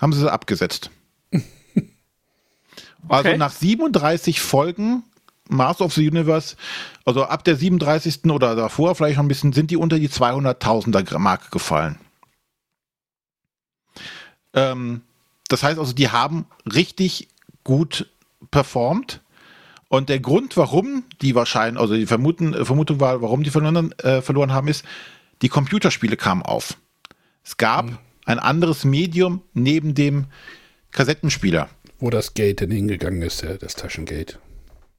haben 0.00 0.12
sie 0.12 0.20
sie 0.20 0.32
abgesetzt. 0.32 0.90
Also 3.08 3.28
Okay. 3.28 3.38
nach 3.38 3.52
37 3.52 4.40
Folgen 4.40 5.04
Master 5.48 5.84
of 5.84 5.94
the 5.94 6.08
Universe, 6.08 6.56
also 7.04 7.24
ab 7.24 7.44
der 7.44 7.56
37. 7.56 8.24
oder 8.26 8.54
davor 8.56 8.94
vielleicht 8.94 9.16
noch 9.16 9.24
ein 9.24 9.28
bisschen, 9.28 9.52
sind 9.52 9.70
die 9.70 9.76
unter 9.76 9.98
die 9.98 10.08
200.000er 10.08 11.18
Marke 11.18 11.50
gefallen. 11.50 11.98
Ähm, 14.54 15.02
das 15.48 15.62
heißt 15.62 15.78
also, 15.78 15.92
die 15.92 16.08
haben 16.10 16.46
richtig 16.72 17.28
gut 17.62 18.08
performt. 18.50 19.20
Und 19.88 20.08
der 20.08 20.18
Grund, 20.18 20.56
warum 20.56 21.04
die 21.22 21.36
wahrscheinlich, 21.36 21.80
also 21.80 21.94
die 21.94 22.06
Vermuten, 22.06 22.54
äh, 22.54 22.64
Vermutung 22.64 22.98
war, 22.98 23.22
warum 23.22 23.44
die 23.44 23.50
verloren, 23.50 23.92
äh, 23.98 24.20
verloren 24.20 24.52
haben, 24.52 24.66
ist, 24.66 24.84
die 25.42 25.48
Computerspiele 25.48 26.16
kamen 26.16 26.42
auf. 26.42 26.76
Es 27.44 27.56
gab 27.56 27.86
ein 28.24 28.40
anderes 28.40 28.84
Medium 28.84 29.42
neben 29.54 29.94
dem 29.94 30.26
Kassettenspieler. 30.90 31.68
Wo 32.00 32.10
das 32.10 32.34
Gate 32.34 32.60
denn 32.60 32.70
hingegangen 32.70 33.22
ist, 33.22 33.44
das 33.60 33.76
Taschengate. 33.76 34.38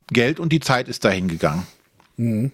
Geld 0.08 0.40
und 0.40 0.50
die 0.50 0.60
Zeit 0.60 0.88
ist 0.88 1.06
dahin 1.06 1.28
gegangen. 1.28 1.68
Ja, 2.18 2.52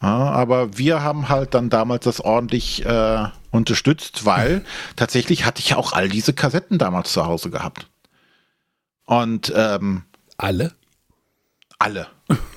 aber 0.00 0.78
wir 0.78 1.02
haben 1.02 1.28
halt 1.28 1.54
dann 1.54 1.70
damals 1.70 2.04
das 2.04 2.20
ordentlich 2.20 2.84
äh, 2.86 3.24
unterstützt, 3.50 4.24
weil 4.24 4.64
tatsächlich 4.96 5.44
hatte 5.44 5.60
ich 5.60 5.70
ja 5.70 5.76
auch 5.76 5.92
all 5.92 6.08
diese 6.08 6.32
Kassetten 6.32 6.78
damals 6.78 7.12
zu 7.12 7.26
Hause 7.26 7.50
gehabt. 7.50 7.88
Und 9.04 9.52
ähm, 9.56 10.04
Alle? 10.36 10.72
alle. 11.78 12.08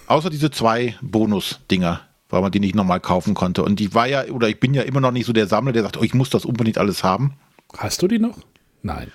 Außer 0.07 0.29
diese 0.29 0.51
zwei 0.51 0.95
Bonus-Dinger, 1.01 2.01
weil 2.29 2.41
man 2.41 2.51
die 2.51 2.59
nicht 2.59 2.75
nochmal 2.75 2.99
kaufen 2.99 3.33
konnte. 3.33 3.63
Und 3.63 3.79
die 3.79 3.93
war 3.93 4.07
ja, 4.07 4.25
oder 4.25 4.49
ich 4.49 4.59
bin 4.59 4.73
ja 4.73 4.81
immer 4.81 4.99
noch 4.99 5.11
nicht 5.11 5.25
so 5.25 5.33
der 5.33 5.47
Sammler, 5.47 5.71
der 5.71 5.83
sagt, 5.83 5.97
oh, 5.97 6.03
ich 6.03 6.13
muss 6.13 6.29
das 6.29 6.43
unbedingt 6.43 6.77
alles 6.77 7.03
haben. 7.03 7.35
Hast 7.77 8.01
du 8.01 8.07
die 8.07 8.19
noch? 8.19 8.39
Nein. 8.81 9.11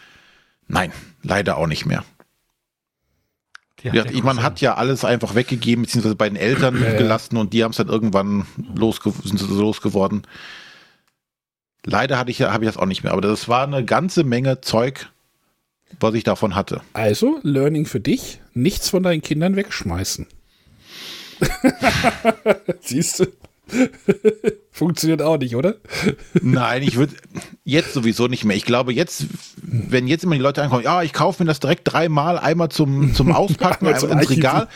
Nein, 0.69 0.93
leider 1.23 1.57
auch 1.59 1.67
nicht 1.67 1.87
mehr. 1.87 2.05
Ja, 3.93 4.05
ich, 4.07 4.23
man 4.23 4.43
hat 4.43 4.61
ja 4.61 4.75
alles 4.75 5.05
einfach 5.05 5.35
weggegeben, 5.35 5.85
beziehungsweise 5.85 6.17
bei 6.17 6.29
den 6.29 6.37
Eltern 6.37 6.81
Ja, 6.81 6.93
ja. 6.93 6.99
gelassen 6.99 7.37
und 7.37 7.53
die 7.53 7.65
haben 7.65 7.71
es 7.71 7.77
dann 7.77 7.89
irgendwann 7.89 8.47
losge 8.75 9.13
sind 9.25 9.41
losgeworden. 9.49 10.23
Leider 11.85 12.19
hatte 12.19 12.31
ich 12.31 12.39
ja, 12.39 12.53
habe 12.53 12.65
ich 12.65 12.69
das 12.69 12.77
auch 12.77 12.87
nicht 12.87 13.05
mehr, 13.05 13.13
aber 13.13 13.23
das 13.23 13.49
war 13.49 13.65
eine 13.65 13.85
ganze 13.85 14.25
Menge 14.25 14.61
Zeug, 14.61 15.09
was 16.01 16.15
ich 16.15 16.25
davon 16.25 16.55
hatte. 16.55 16.81
Also, 16.95 17.39
Learning 17.43 17.87
für 17.87 18.01
dich, 18.01 18.41
nichts 18.55 18.91
von 18.91 19.03
deinen 19.03 19.23
Kindern 19.23 19.55
wegschmeißen. 19.55 20.27
Siehst 22.81 23.21
du? 23.21 23.27
Funktioniert 24.71 25.23
auch 25.23 25.39
nicht, 25.39 25.57
oder? 25.57 25.77
Nein, 26.41 26.83
ich 26.83 26.97
würde 26.97 27.15
jetzt 27.65 27.93
sowieso 27.95 28.29
nicht 28.29 28.45
mehr. 28.45 28.57
Ich 28.57 28.65
glaube, 28.65 28.93
jetzt, 28.93 29.27
wenn 29.63 30.07
jetzt 30.07 30.25
immer 30.25 30.35
die 30.35 30.41
Leute 30.41 30.63
ankommen, 30.63 30.85
ja, 30.85 31.03
ich 31.03 31.13
kaufe 31.13 31.43
mir 31.43 31.49
das 31.49 31.61
direkt 31.61 31.83
dreimal, 31.85 32.39
einmal 32.39 32.69
zum, 32.69 33.15
zum 33.15 33.33
Auspacken, 33.33 33.87
Einmal 33.87 34.03
einmal 34.03 34.23
ins. 34.23 34.31
Regal 34.31 34.69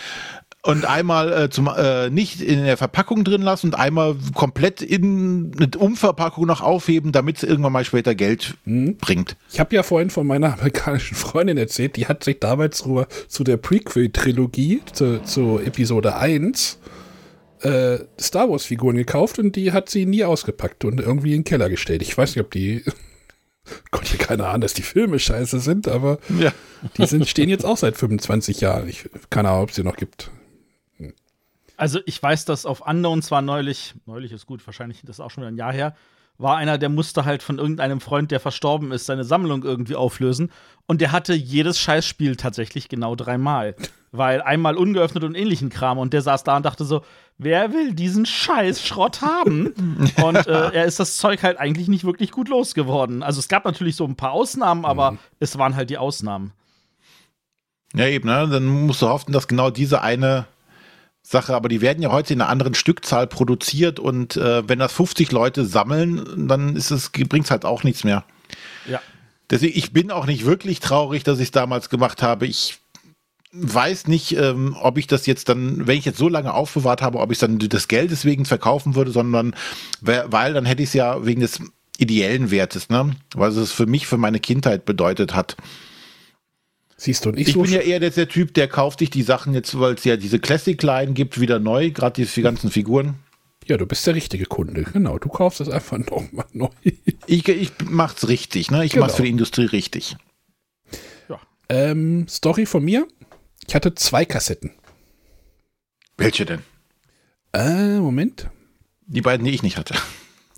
und 0.62 0.84
einmal 0.84 1.32
äh, 1.32 1.50
zum 1.50 1.70
äh, 1.74 2.10
nicht 2.10 2.40
in 2.42 2.64
der 2.64 2.76
Verpackung 2.76 3.24
drin 3.24 3.42
lassen 3.42 3.68
und 3.68 3.74
einmal 3.74 4.16
komplett 4.34 4.82
in 4.82 5.52
eine 5.56 5.70
Umverpackung 5.78 6.46
noch 6.46 6.60
aufheben, 6.60 7.12
damit 7.12 7.38
es 7.38 7.42
irgendwann 7.44 7.72
mal 7.72 7.84
später 7.84 8.14
Geld 8.14 8.54
bringt. 8.64 9.36
Ich 9.50 9.58
habe 9.58 9.74
ja 9.74 9.82
vorhin 9.82 10.10
von 10.10 10.26
meiner 10.26 10.52
amerikanischen 10.54 11.14
Freundin 11.14 11.56
erzählt, 11.56 11.96
die 11.96 12.06
hat 12.06 12.24
sich 12.24 12.40
damals 12.40 12.84
rüber 12.84 13.06
zu 13.28 13.42
der 13.44 13.56
Prequel-Trilogie, 13.56 14.82
zu, 14.92 15.22
zu 15.22 15.60
Episode 15.64 16.16
1, 16.16 16.78
äh, 17.62 17.98
Star 18.20 18.48
Wars-Figuren 18.50 18.96
gekauft 18.96 19.38
und 19.38 19.56
die 19.56 19.72
hat 19.72 19.88
sie 19.88 20.06
nie 20.06 20.24
ausgepackt 20.24 20.84
und 20.84 21.00
irgendwie 21.00 21.34
in 21.34 21.40
den 21.40 21.44
Keller 21.44 21.68
gestellt. 21.68 22.02
Ich 22.02 22.16
weiß 22.16 22.34
nicht, 22.36 22.44
ob 22.44 22.50
die. 22.50 22.84
Konnte 23.90 24.16
ja 24.16 24.24
keine 24.24 24.46
Ahnung, 24.46 24.62
dass 24.62 24.74
die 24.74 24.82
Filme 24.82 25.18
scheiße 25.18 25.60
sind, 25.60 25.86
aber 25.86 26.18
Ja. 26.38 26.52
die 26.96 27.06
sind, 27.06 27.28
stehen 27.28 27.48
jetzt 27.50 27.64
auch 27.64 27.76
seit 27.76 27.96
25 27.96 28.60
Jahren. 28.60 28.88
Ich 28.88 29.08
keine 29.28 29.50
Ahnung, 29.50 29.64
ob 29.64 29.68
es 29.70 29.76
sie 29.76 29.84
noch 29.84 29.96
gibt. 29.96 30.30
Also 31.76 32.00
ich 32.04 32.22
weiß, 32.22 32.44
dass 32.44 32.66
auf 32.66 32.86
Unknown 32.86 33.22
zwar 33.22 33.40
neulich, 33.42 33.94
neulich 34.06 34.32
ist 34.32 34.44
gut, 34.46 34.66
wahrscheinlich 34.66 35.00
das 35.02 35.16
ist 35.16 35.20
auch 35.20 35.30
schon 35.30 35.42
wieder 35.42 35.50
ein 35.52 35.56
Jahr 35.56 35.72
her, 35.72 35.96
war 36.36 36.56
einer, 36.56 36.76
der 36.78 36.88
musste 36.90 37.24
halt 37.24 37.42
von 37.42 37.58
irgendeinem 37.58 38.00
Freund, 38.00 38.30
der 38.30 38.40
verstorben 38.40 38.92
ist, 38.92 39.06
seine 39.06 39.24
Sammlung 39.24 39.62
irgendwie 39.62 39.94
auflösen. 39.94 40.50
Und 40.86 41.00
der 41.00 41.12
hatte 41.12 41.34
jedes 41.34 41.78
Scheißspiel 41.78 42.36
tatsächlich 42.36 42.88
genau 42.88 43.14
dreimal. 43.14 43.76
Weil 44.10 44.40
einmal 44.42 44.76
ungeöffnet 44.76 45.22
und 45.24 45.34
ähnlichen 45.34 45.68
Kram. 45.68 45.98
Und 45.98 46.12
der 46.14 46.22
saß 46.22 46.42
da 46.44 46.56
und 46.56 46.64
dachte 46.64 46.84
so, 46.84 47.02
wer 47.42 47.72
will 47.72 47.94
diesen 47.94 48.26
Scheißschrott 48.26 49.22
haben? 49.22 49.72
und 50.22 50.46
äh, 50.46 50.70
er 50.72 50.84
ist 50.84 51.00
das 51.00 51.16
Zeug 51.16 51.42
halt 51.42 51.58
eigentlich 51.58 51.88
nicht 51.88 52.04
wirklich 52.04 52.30
gut 52.30 52.48
losgeworden. 52.48 53.22
Also 53.22 53.40
es 53.40 53.48
gab 53.48 53.64
natürlich 53.64 53.96
so 53.96 54.04
ein 54.04 54.16
paar 54.16 54.32
Ausnahmen, 54.32 54.84
aber 54.84 55.16
es 55.40 55.56
waren 55.58 55.74
halt 55.74 55.90
die 55.90 55.98
Ausnahmen. 55.98 56.52
Ja, 57.94 58.06
eben, 58.06 58.28
ne? 58.28 58.48
Dann 58.48 58.66
musst 58.66 59.02
du 59.02 59.08
hoffen, 59.08 59.32
dass 59.32 59.48
genau 59.48 59.70
diese 59.70 60.02
eine 60.02 60.46
Sache, 61.22 61.54
aber 61.54 61.68
die 61.68 61.80
werden 61.80 62.02
ja 62.02 62.12
heute 62.12 62.34
in 62.34 62.40
einer 62.40 62.50
anderen 62.50 62.74
Stückzahl 62.74 63.26
produziert 63.26 63.98
und 63.98 64.36
äh, 64.36 64.68
wenn 64.68 64.78
das 64.78 64.92
50 64.92 65.32
Leute 65.32 65.64
sammeln, 65.64 66.48
dann 66.48 66.76
ist 66.76 66.90
es, 66.90 67.10
bringt 67.10 67.46
es 67.46 67.50
halt 67.50 67.64
auch 67.64 67.84
nichts 67.84 68.04
mehr. 68.04 68.24
Ja. 68.88 69.00
Deswegen, 69.48 69.76
ich 69.76 69.92
bin 69.92 70.10
auch 70.10 70.26
nicht 70.26 70.44
wirklich 70.44 70.80
traurig, 70.80 71.24
dass 71.24 71.38
ich 71.38 71.46
es 71.46 71.50
damals 71.50 71.88
gemacht 71.88 72.22
habe. 72.22 72.46
Ich 72.46 72.79
weiß 73.52 74.06
nicht, 74.06 74.36
ähm, 74.36 74.76
ob 74.80 74.96
ich 74.98 75.06
das 75.06 75.26
jetzt 75.26 75.48
dann, 75.48 75.86
wenn 75.86 75.98
ich 75.98 76.04
jetzt 76.04 76.18
so 76.18 76.28
lange 76.28 76.54
aufbewahrt 76.54 77.02
habe, 77.02 77.18
ob 77.18 77.30
ich 77.30 77.36
es 77.36 77.40
dann 77.40 77.58
des 77.58 77.88
Geldes 77.88 78.24
wegen 78.24 78.44
verkaufen 78.44 78.94
würde, 78.94 79.10
sondern 79.10 79.54
weil, 80.00 80.52
dann 80.54 80.66
hätte 80.66 80.82
ich 80.82 80.90
es 80.90 80.94
ja 80.94 81.24
wegen 81.26 81.40
des 81.40 81.60
ideellen 81.98 82.50
Wertes, 82.50 82.88
ne? 82.88 83.16
Was 83.34 83.56
es 83.56 83.72
für 83.72 83.86
mich, 83.86 84.06
für 84.06 84.16
meine 84.18 84.40
Kindheit 84.40 84.84
bedeutet 84.86 85.34
hat. 85.34 85.56
Siehst 86.96 87.24
du, 87.24 87.30
und 87.30 87.38
ich, 87.38 87.48
Ich 87.48 87.54
so 87.54 87.62
bin 87.62 87.72
ja 87.72 87.80
eher 87.80 87.98
der, 87.98 88.10
der 88.10 88.28
Typ, 88.28 88.54
der 88.54 88.68
kauft 88.68 88.98
sich 89.00 89.10
die 89.10 89.22
Sachen 89.22 89.54
jetzt, 89.54 89.78
weil 89.80 89.94
es 89.94 90.04
ja 90.04 90.16
diese 90.16 90.38
Classic-Line 90.38 91.12
gibt, 91.14 91.40
wieder 91.40 91.58
neu, 91.58 91.90
gerade 91.90 92.24
die 92.24 92.42
ganzen 92.42 92.70
Figuren. 92.70 93.14
ja, 93.66 93.76
du 93.76 93.86
bist 93.86 94.06
der 94.06 94.14
richtige 94.14 94.44
Kunde. 94.46 94.82
Genau, 94.84 95.18
du 95.18 95.28
kaufst 95.28 95.60
es 95.60 95.68
einfach 95.68 95.98
nochmal 96.10 96.46
neu. 96.52 96.68
Ich, 97.26 97.48
ich 97.48 97.72
mach's 97.84 98.28
richtig, 98.28 98.70
ne? 98.70 98.84
Ich 98.84 98.92
Genau. 98.92 99.06
mach's 99.06 99.16
für 99.16 99.22
die 99.22 99.30
Industrie 99.30 99.64
richtig. 99.66 100.16
ähm, 101.68 102.26
Story 102.28 102.66
von 102.66 102.84
mir. 102.84 103.06
Ich 103.70 103.74
hatte 103.76 103.94
zwei 103.94 104.24
Kassetten. 104.24 104.72
Welche 106.16 106.44
denn? 106.44 106.62
Äh, 107.52 108.00
Moment. 108.00 108.50
Die 109.06 109.20
beiden, 109.20 109.46
die 109.46 109.52
ich 109.54 109.62
nicht 109.62 109.76
hatte. 109.76 109.94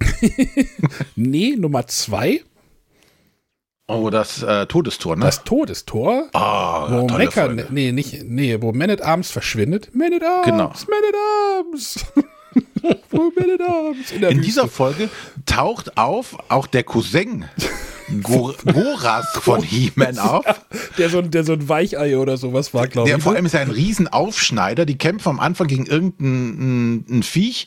Nee, 1.15 1.55
Nummer 1.59 1.87
zwei, 1.89 2.41
Oh, 3.87 4.09
das 4.09 4.43
äh, 4.43 4.65
Todestor, 4.65 5.17
ne? 5.17 5.27
das 5.27 5.45
Todestor. 5.45 6.31
Ah, 6.33 6.87
wo 7.03 7.07
tolle 7.07 7.27
Mecha, 7.27 7.45
Folge. 7.45 7.67
nee, 7.69 7.93
nicht, 7.93 8.23
nee, 8.25 8.57
wo 8.63 8.73
Man 8.73 8.89
at 8.89 9.03
Arms 9.03 9.31
verschwindet. 9.31 9.95
Man 9.95 10.15
at 10.15 10.23
Arms, 10.23 10.47
Genau. 10.47 10.69
Man 10.89 11.03
at 11.07 11.15
Arms. 11.67 12.05
wo 13.11 13.31
Man 13.39 13.51
at 13.51 13.61
Arms. 13.61 14.11
In 14.11 14.23
Wüste. 14.23 14.41
dieser 14.41 14.69
Folge 14.69 15.11
taucht 15.45 15.99
auf 15.99 16.39
auch 16.51 16.67
der 16.67 16.85
Cousin 16.85 17.45
Gor 18.21 18.55
Goras 18.71 19.27
von 19.41 19.63
He-Man 19.63 20.19
auf. 20.19 20.45
der, 20.99 21.09
so, 21.09 21.19
ein- 21.19 21.31
der 21.31 21.45
so 21.45 21.53
ein 21.53 21.69
Weichei 21.69 22.19
oder 22.19 22.37
sowas 22.37 22.75
war, 22.75 22.87
glaube 22.89 23.09
Der 23.09 23.19
ich. 23.19 23.23
vor 23.23 23.33
ne? 23.33 23.37
allem 23.39 23.47
ist 23.47 23.53
ja 23.55 23.61
ein 23.61 23.71
Riesenaufschneider. 23.71 24.85
Die 24.85 24.99
kämpfen 24.99 25.29
am 25.31 25.41
Anfang 25.41 25.67
gegen 25.69 25.87
irgendein 25.87 26.23
ein, 27.09 27.19
ein 27.19 27.23
Viech 27.23 27.67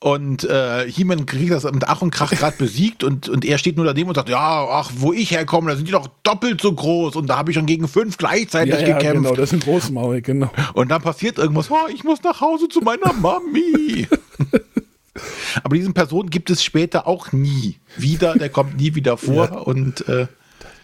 und 0.00 0.44
äh, 0.44 0.90
He-Man 0.90 1.26
kriegt 1.26 1.52
das 1.52 1.64
mit 1.64 1.84
Ach 1.88 2.02
und 2.02 2.10
Krach 2.10 2.30
gerade 2.32 2.56
besiegt 2.58 3.04
und, 3.04 3.28
und 3.28 3.44
er 3.44 3.58
steht 3.58 3.76
nur 3.76 3.86
daneben 3.86 4.08
und 4.08 4.14
sagt, 4.14 4.28
ja, 4.28 4.66
ach, 4.68 4.90
wo 4.96 5.12
ich 5.12 5.30
herkomme, 5.30 5.70
da 5.70 5.76
sind 5.76 5.88
die 5.88 5.92
doch 5.92 6.08
doppelt 6.22 6.60
so 6.60 6.72
groß 6.72 7.16
und 7.16 7.28
da 7.28 7.36
habe 7.38 7.50
ich 7.50 7.56
schon 7.56 7.66
gegen 7.66 7.88
fünf 7.88 8.18
gleichzeitig 8.18 8.74
ja, 8.74 8.80
ja, 8.80 8.98
gekämpft. 8.98 9.22
genau, 9.22 9.34
das 9.34 9.50
ist 9.50 9.52
ein 9.54 9.60
Großmaul, 9.60 10.20
genau. 10.20 10.50
Und 10.74 10.90
dann 10.90 11.00
passiert 11.02 11.38
irgendwas, 11.38 11.70
oh, 11.70 11.76
ich 11.94 12.04
muss 12.04 12.22
nach 12.22 12.40
Hause 12.40 12.68
zu 12.68 12.80
meiner 12.80 13.12
Mami. 13.12 14.06
Aber 15.62 15.76
diesen 15.76 15.94
Personen 15.94 16.30
gibt 16.30 16.50
es 16.50 16.62
später 16.64 17.06
auch 17.06 17.32
nie 17.32 17.78
wieder, 17.96 18.34
der 18.34 18.48
kommt 18.48 18.76
nie 18.76 18.94
wieder 18.94 19.16
vor 19.16 19.66
und 19.66 20.08
äh, 20.08 20.26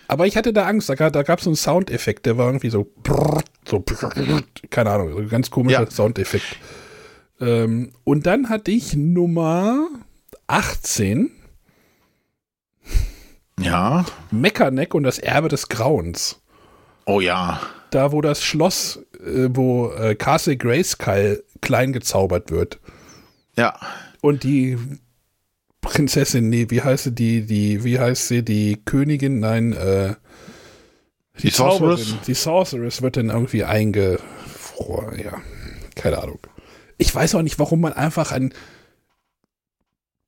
Aber 0.08 0.26
ich 0.26 0.36
hatte 0.36 0.52
da 0.52 0.66
Angst, 0.66 0.88
da, 0.88 0.94
gab- 0.94 1.12
da 1.12 1.22
gab 1.22 1.38
es 1.38 1.44
so 1.44 1.50
einen 1.50 1.56
Soundeffekt, 1.56 2.26
der 2.26 2.36
war 2.38 2.46
irgendwie 2.46 2.70
so, 2.70 2.90
brrrt, 3.02 3.46
so 3.68 3.80
brrrt, 3.80 4.44
keine 4.70 4.90
Ahnung, 4.90 5.12
so 5.12 5.18
ein 5.18 5.28
ganz 5.28 5.50
komischer 5.50 5.84
Ja. 5.84 5.90
Soundeffekt. 5.90 6.56
Ähm, 7.40 7.92
und 8.04 8.26
dann 8.26 8.48
hatte 8.48 8.70
ich 8.70 8.94
Nummer 8.94 9.88
18, 10.46 11.30
ja, 13.60 14.04
Meckerneck 14.30 14.94
und 14.94 15.02
das 15.04 15.18
Erbe 15.18 15.48
des 15.48 15.68
Grauens. 15.68 16.40
oh 17.04 17.20
ja. 17.20 17.60
Da, 17.90 18.10
wo 18.10 18.22
das 18.22 18.42
Schloss, 18.42 19.00
äh, 19.20 19.48
wo 19.50 19.90
äh, 19.92 20.14
Castle 20.14 20.56
Grayskull 20.56 21.44
klein 21.60 21.92
gezaubert 21.92 22.50
wird. 22.50 22.80
Ja, 23.54 23.78
Und 24.22 24.42
die 24.44 24.78
Prinzessin, 25.82 26.48
nee, 26.48 26.66
wie 26.70 26.80
heißt 26.80 27.04
sie, 27.04 27.12
die, 27.14 27.44
die, 27.44 27.84
wie 27.84 27.98
heißt 27.98 28.28
sie, 28.28 28.42
die 28.42 28.80
Königin, 28.84 29.40
nein, 29.40 29.72
äh, 29.74 30.14
Die 31.42 31.50
Sorceress? 31.50 32.00
Zauberin, 32.04 32.18
Die 32.26 32.34
Sorceress 32.34 33.02
wird 33.02 33.16
dann 33.18 33.28
irgendwie 33.30 33.64
eingefroren, 33.64 35.18
ja, 35.18 35.42
keine 35.96 36.22
Ahnung. 36.22 36.38
Ich 36.98 37.12
weiß 37.14 37.34
auch 37.34 37.42
nicht, 37.42 37.58
warum 37.58 37.80
man 37.80 37.92
einfach 37.94 38.30
an 38.32 38.54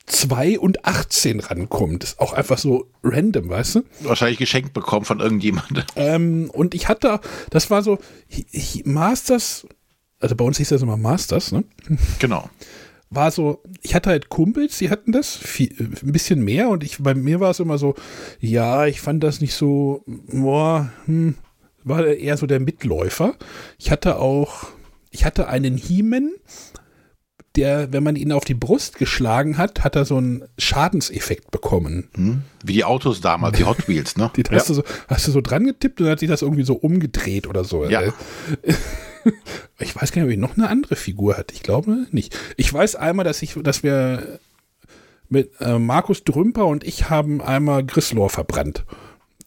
2 0.07 0.59
und 0.59 0.85
18 0.85 1.41
rankommt. 1.41 2.03
Das 2.03 2.11
ist 2.13 2.21
auch 2.21 2.33
einfach 2.35 2.59
so 2.59 2.91
random, 3.03 3.49
weißt 3.49 3.77
du? 3.77 3.83
wahrscheinlich 4.01 4.39
geschenkt 4.39 4.75
bekommen 4.75 5.05
von 5.07 5.21
irgendjemandem. 5.21 5.85
Ähm, 5.97 6.51
und 6.53 6.75
ich 6.75 6.89
hatte, 6.89 7.21
das 7.51 7.71
war 7.71 7.83
so, 7.83 7.99
hi- 8.31 8.47
hi- 8.53 8.83
Masters, 8.85 9.67
also 10.19 10.35
bei 10.37 10.45
uns 10.45 10.59
hieß 10.59 10.69
das 10.71 10.83
immer 10.83 10.97
Masters, 10.97 11.53
ne? 11.53 11.65
Genau. 12.19 12.51
War 13.15 13.31
so, 13.31 13.63
ich 13.83 13.95
hatte 13.95 14.11
halt 14.11 14.29
Kumpels, 14.29 14.79
die 14.79 14.91
hatten 14.91 15.13
das 15.13 15.37
viel, 15.37 15.73
ein 15.79 16.13
bisschen 16.13 16.45
mehr 16.45 16.69
und 16.69 16.85
ich, 16.85 17.03
bei 17.03 17.15
mir 17.15 17.41
war 17.41 17.51
es 17.51 17.61
immer 17.61 17.79
so, 17.79 17.95
ja, 18.41 18.87
ich 18.87 19.01
fand 19.01 19.23
das 19.23 19.41
nicht 19.41 19.55
so, 19.55 20.03
boah, 20.07 20.91
hm, 21.07 21.35
war 21.85 22.07
eher 22.07 22.37
so 22.37 22.47
der 22.47 22.61
Mitläufer. 22.61 23.35
Ich 23.79 23.91
hatte 23.91 24.19
auch, 24.19 24.69
ich 25.11 25.25
hatte 25.25 25.49
einen 25.49 25.77
Hiemen, 25.77 26.35
der, 27.57 27.93
wenn 27.93 28.03
man 28.03 28.17
ihn 28.17 28.33
auf 28.33 28.45
die 28.45 28.55
Brust 28.55 28.99
geschlagen 28.99 29.59
hat, 29.59 29.85
hat 29.85 29.95
er 29.95 30.05
so 30.05 30.17
einen 30.17 30.45
Schadenseffekt 30.59 31.51
bekommen. 31.51 32.09
Hm? 32.15 32.43
Wie 32.65 32.73
die 32.73 32.85
Autos 32.85 33.21
damals, 33.21 33.57
die 33.57 33.65
Hot 33.65 33.87
Wheels, 33.87 34.17
ne? 34.17 34.31
Die 34.37 34.43
hast, 34.51 34.71
du 34.71 34.75
so, 34.75 34.83
hast 35.07 35.29
du 35.29 35.31
so 35.31 35.41
dran 35.41 35.65
getippt 35.65 36.01
und 36.01 36.07
dann 36.07 36.13
hat 36.13 36.19
sich 36.19 36.29
das 36.29 36.43
irgendwie 36.43 36.65
so 36.65 36.75
umgedreht 36.75 37.47
oder 37.47 37.63
so. 37.63 37.85
Ja. 37.85 38.03
Ich 39.79 39.95
weiß 39.97 40.13
gar 40.13 40.23
nicht, 40.23 40.29
ob 40.29 40.33
ich 40.33 40.39
noch 40.39 40.57
eine 40.57 40.69
andere 40.69 40.97
Figur 40.97 41.37
hatte. 41.37 41.55
Ich 41.55 41.63
glaube 41.63 42.07
nicht. 42.11 42.37
Ich 42.57 42.73
weiß 42.73 42.97
einmal, 42.97 43.25
dass 43.25 43.43
ich, 43.43 43.55
dass 43.63 43.83
wir 43.83 44.39
mit 45.29 45.53
äh, 45.61 45.79
Markus 45.79 46.25
Drümper 46.25 46.67
und 46.67 46.85
ich 46.85 47.11
haben 47.11 47.41
einmal 47.41 47.85
Grislor 47.85 48.31
verbrannt. 48.31 48.85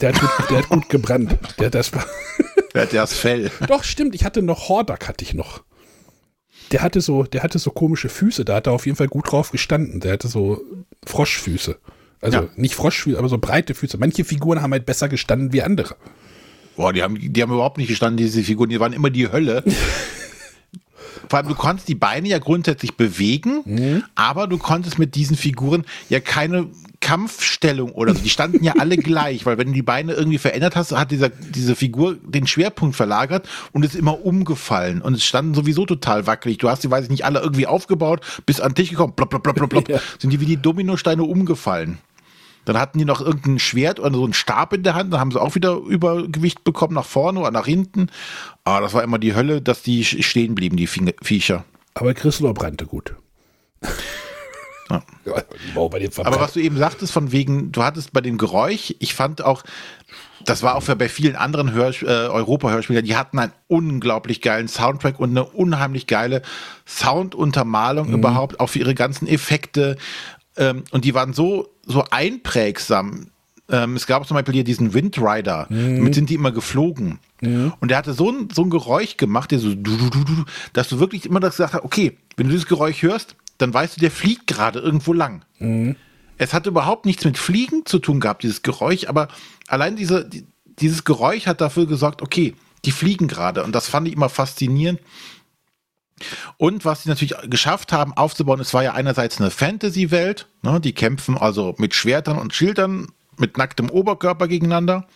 Der 0.01 0.09
hat 0.13 0.19
gut, 0.21 0.29
der 0.49 0.57
hat 0.59 0.69
gut 0.69 0.89
gebrannt. 0.89 1.37
Der, 1.59 1.69
das 1.69 1.93
war, 1.93 2.05
Wer 2.73 2.83
hat 2.83 2.93
das 2.93 3.13
Fell? 3.13 3.51
doch, 3.67 3.83
stimmt, 3.83 4.13
ich 4.15 4.25
hatte 4.25 4.41
noch 4.41 4.69
Hordak 4.69 5.07
hatte 5.07 5.23
ich 5.23 5.33
noch. 5.33 5.63
Der 6.71 6.81
hatte 6.81 6.99
so, 7.01 7.23
der 7.23 7.43
hatte 7.43 7.59
so 7.59 7.71
komische 7.71 8.09
Füße, 8.09 8.43
da 8.43 8.55
hat 8.55 8.67
er 8.67 8.73
auf 8.73 8.85
jeden 8.85 8.97
Fall 8.97 9.07
gut 9.07 9.31
drauf 9.31 9.51
gestanden. 9.51 9.99
Der 10.01 10.13
hatte 10.13 10.27
so 10.27 10.61
Froschfüße. 11.05 11.77
Also 12.19 12.37
Ja. 12.39 12.47
nicht 12.55 12.75
Froschfüße, 12.75 13.17
aber 13.17 13.29
so 13.29 13.37
breite 13.37 13.73
Füße. 13.73 13.97
Manche 13.97 14.25
Figuren 14.25 14.61
haben 14.61 14.73
halt 14.73 14.85
besser 14.85 15.07
gestanden 15.07 15.53
wie 15.53 15.61
andere. 15.61 15.95
Boah, 16.77 16.93
die 16.93 17.03
haben, 17.03 17.17
die 17.19 17.41
haben 17.41 17.51
überhaupt 17.51 17.77
nicht 17.77 17.89
gestanden, 17.89 18.17
diese 18.17 18.41
Figuren, 18.43 18.69
die 18.69 18.79
waren 18.79 18.93
immer 18.93 19.09
die 19.09 19.29
Hölle. 19.31 19.63
Vor 21.29 21.39
allem, 21.39 21.49
du 21.49 21.55
konntest 21.55 21.89
die 21.89 21.95
Beine 21.95 22.29
ja 22.29 22.39
grundsätzlich 22.39 22.95
bewegen, 22.95 24.03
aber 24.15 24.47
du 24.47 24.57
konntest 24.57 24.97
mit 24.97 25.15
diesen 25.15 25.35
Figuren 25.35 25.83
ja 26.07 26.21
keine 26.21 26.67
Kampfstellung 27.01 27.91
oder 27.91 28.15
so. 28.15 28.21
Die 28.21 28.29
standen 28.29 28.63
ja 28.63 28.75
alle 28.79 28.95
gleich, 28.97 29.45
weil 29.45 29.57
wenn 29.57 29.67
du 29.67 29.73
die 29.73 29.81
Beine 29.81 30.13
irgendwie 30.13 30.37
verändert 30.37 30.77
hast, 30.77 30.93
hat 30.95 31.11
dieser, 31.11 31.27
diese 31.29 31.75
Figur 31.75 32.15
den 32.23 32.47
Schwerpunkt 32.47 32.95
verlagert 32.95 33.49
und 33.73 33.83
ist 33.83 33.95
immer 33.95 34.23
umgefallen. 34.25 35.01
Und 35.01 35.15
es 35.15 35.25
standen 35.25 35.53
sowieso 35.53 35.85
total 35.85 36.27
wackelig. 36.27 36.59
Du 36.59 36.69
hast 36.69 36.83
die, 36.85 36.91
weiß 36.91 37.05
ich 37.05 37.09
nicht, 37.09 37.25
alle 37.25 37.39
irgendwie 37.41 37.67
aufgebaut, 37.67 38.21
bis 38.45 38.61
an 38.61 38.69
den 38.69 38.75
Tisch 38.75 38.89
gekommen, 38.91 39.13
plopp, 39.13 39.29
plopp, 39.29 39.43
plopp, 39.43 39.55
plopp, 39.57 39.69
plopp, 39.69 39.89
Ja. 39.89 39.99
sind 40.19 40.31
die 40.31 40.39
wie 40.39 40.45
die 40.45 40.57
Dominosteine 40.57 41.23
umgefallen. 41.23 41.97
Dann 42.67 42.77
hatten 42.77 42.99
die 42.99 43.05
noch 43.05 43.21
irgendein 43.21 43.59
Schwert 43.59 43.97
oder 44.01 44.13
so 44.13 44.25
einen 44.25 44.33
Stab 44.33 44.73
in 44.73 44.83
der 44.83 44.93
Hand, 44.93 45.13
dann 45.13 45.21
haben 45.21 45.31
sie 45.31 45.39
auch 45.39 45.55
wieder 45.55 45.77
Übergewicht 45.77 46.65
bekommen 46.65 46.95
nach 46.95 47.05
vorne 47.05 47.39
oder 47.39 47.51
nach 47.51 47.65
hinten. 47.65 48.09
Aber 48.65 48.81
das 48.81 48.93
war 48.93 49.03
immer 49.03 49.19
die 49.19 49.35
Hölle, 49.35 49.61
dass 49.61 49.83
die 49.83 50.03
stehen 50.03 50.53
blieben, 50.53 50.75
die 50.75 50.87
Viecher. 50.87 51.63
Aber 51.93 52.13
Grislor 52.13 52.53
brannte 52.53 52.85
gut. 52.85 53.15
Ja. 54.89 55.01
Aber 55.25 56.39
was 56.39 56.53
du 56.53 56.59
eben 56.59 56.77
sagtest, 56.77 57.11
von 57.13 57.31
wegen, 57.31 57.71
du 57.71 57.83
hattest 57.83 58.11
bei 58.11 58.21
dem 58.21 58.37
Geräusch, 58.37 58.95
ich 58.99 59.13
fand 59.13 59.41
auch, 59.41 59.63
das 60.45 60.63
war 60.63 60.75
auch 60.75 60.83
für 60.83 60.95
bei 60.95 61.09
vielen 61.09 61.35
anderen 61.35 61.69
äh, 61.69 62.05
Europa-Hörspielern, 62.05 63.03
die 63.03 63.15
hatten 63.15 63.39
einen 63.39 63.51
unglaublich 63.67 64.41
geilen 64.41 64.67
Soundtrack 64.67 65.19
und 65.19 65.31
eine 65.31 65.45
unheimlich 65.45 66.07
geile 66.07 66.41
Sounduntermalung 66.85 68.09
überhaupt, 68.09 68.59
auch 68.59 68.67
für 68.67 68.79
ihre 68.79 68.95
ganzen 68.95 69.27
Effekte. 69.27 69.97
Ähm, 70.57 70.83
und 70.91 71.05
die 71.05 71.13
waren 71.13 71.33
so, 71.33 71.69
so 71.85 72.03
einprägsam. 72.09 73.27
Ähm, 73.69 73.95
es 73.95 74.07
gab 74.07 74.27
zum 74.27 74.35
Beispiel 74.35 74.53
hier 74.55 74.63
diesen 74.63 74.93
Windrider, 74.93 75.67
damit 75.97 76.15
sind 76.15 76.29
die 76.29 76.35
immer 76.35 76.51
geflogen. 76.51 77.19
Und 77.79 77.89
der 77.91 77.97
hatte 77.97 78.13
so 78.13 78.29
ein, 78.31 78.49
so 78.53 78.63
ein 78.63 78.69
Geräusch 78.69 79.17
gemacht, 79.17 79.51
der 79.51 79.59
so, 79.59 79.75
du, 79.75 79.97
du, 79.97 80.09
du, 80.09 80.23
du, 80.23 80.45
dass 80.73 80.89
du 80.89 80.99
wirklich 80.99 81.25
immer 81.25 81.39
das 81.39 81.57
gesagt 81.57 81.73
hast, 81.73 81.83
okay, 81.83 82.17
wenn 82.35 82.47
du 82.47 82.51
dieses 82.53 82.67
Geräusch 82.67 83.01
hörst, 83.03 83.35
dann 83.57 83.73
weißt 83.73 83.97
du, 83.97 84.01
der 84.01 84.11
fliegt 84.11 84.47
gerade 84.47 84.79
irgendwo 84.79 85.13
lang. 85.13 85.43
es 86.37 86.53
hat 86.53 86.67
überhaupt 86.67 87.05
nichts 87.05 87.25
mit 87.25 87.37
Fliegen 87.37 87.85
zu 87.85 87.99
tun 87.99 88.19
gehabt, 88.19 88.43
dieses 88.43 88.61
Geräusch, 88.61 89.07
aber 89.07 89.27
allein 89.67 89.95
diese, 89.95 90.27
die, 90.27 90.45
dieses 90.79 91.03
Geräusch 91.03 91.47
hat 91.47 91.61
dafür 91.61 91.87
gesorgt, 91.87 92.21
okay, 92.21 92.53
die 92.85 92.91
fliegen 92.91 93.27
gerade. 93.27 93.63
Und 93.63 93.73
das 93.73 93.87
fand 93.89 94.07
ich 94.07 94.13
immer 94.13 94.29
faszinierend. 94.29 94.99
Und 96.57 96.85
was 96.85 97.03
sie 97.03 97.09
natürlich 97.09 97.35
geschafft 97.49 97.91
haben 97.91 98.13
aufzubauen, 98.13 98.59
es 98.59 98.73
war 98.73 98.83
ja 98.83 98.93
einerseits 98.93 99.39
eine 99.39 99.51
Fantasy-Welt, 99.51 100.47
ne, 100.61 100.79
die 100.79 100.93
kämpfen 100.93 101.37
also 101.37 101.75
mit 101.77 101.93
Schwertern 101.93 102.39
und 102.39 102.53
Schildern, 102.53 103.07
mit 103.37 103.57
nacktem 103.57 103.89
Oberkörper 103.89 104.47
gegeneinander. 104.47 105.07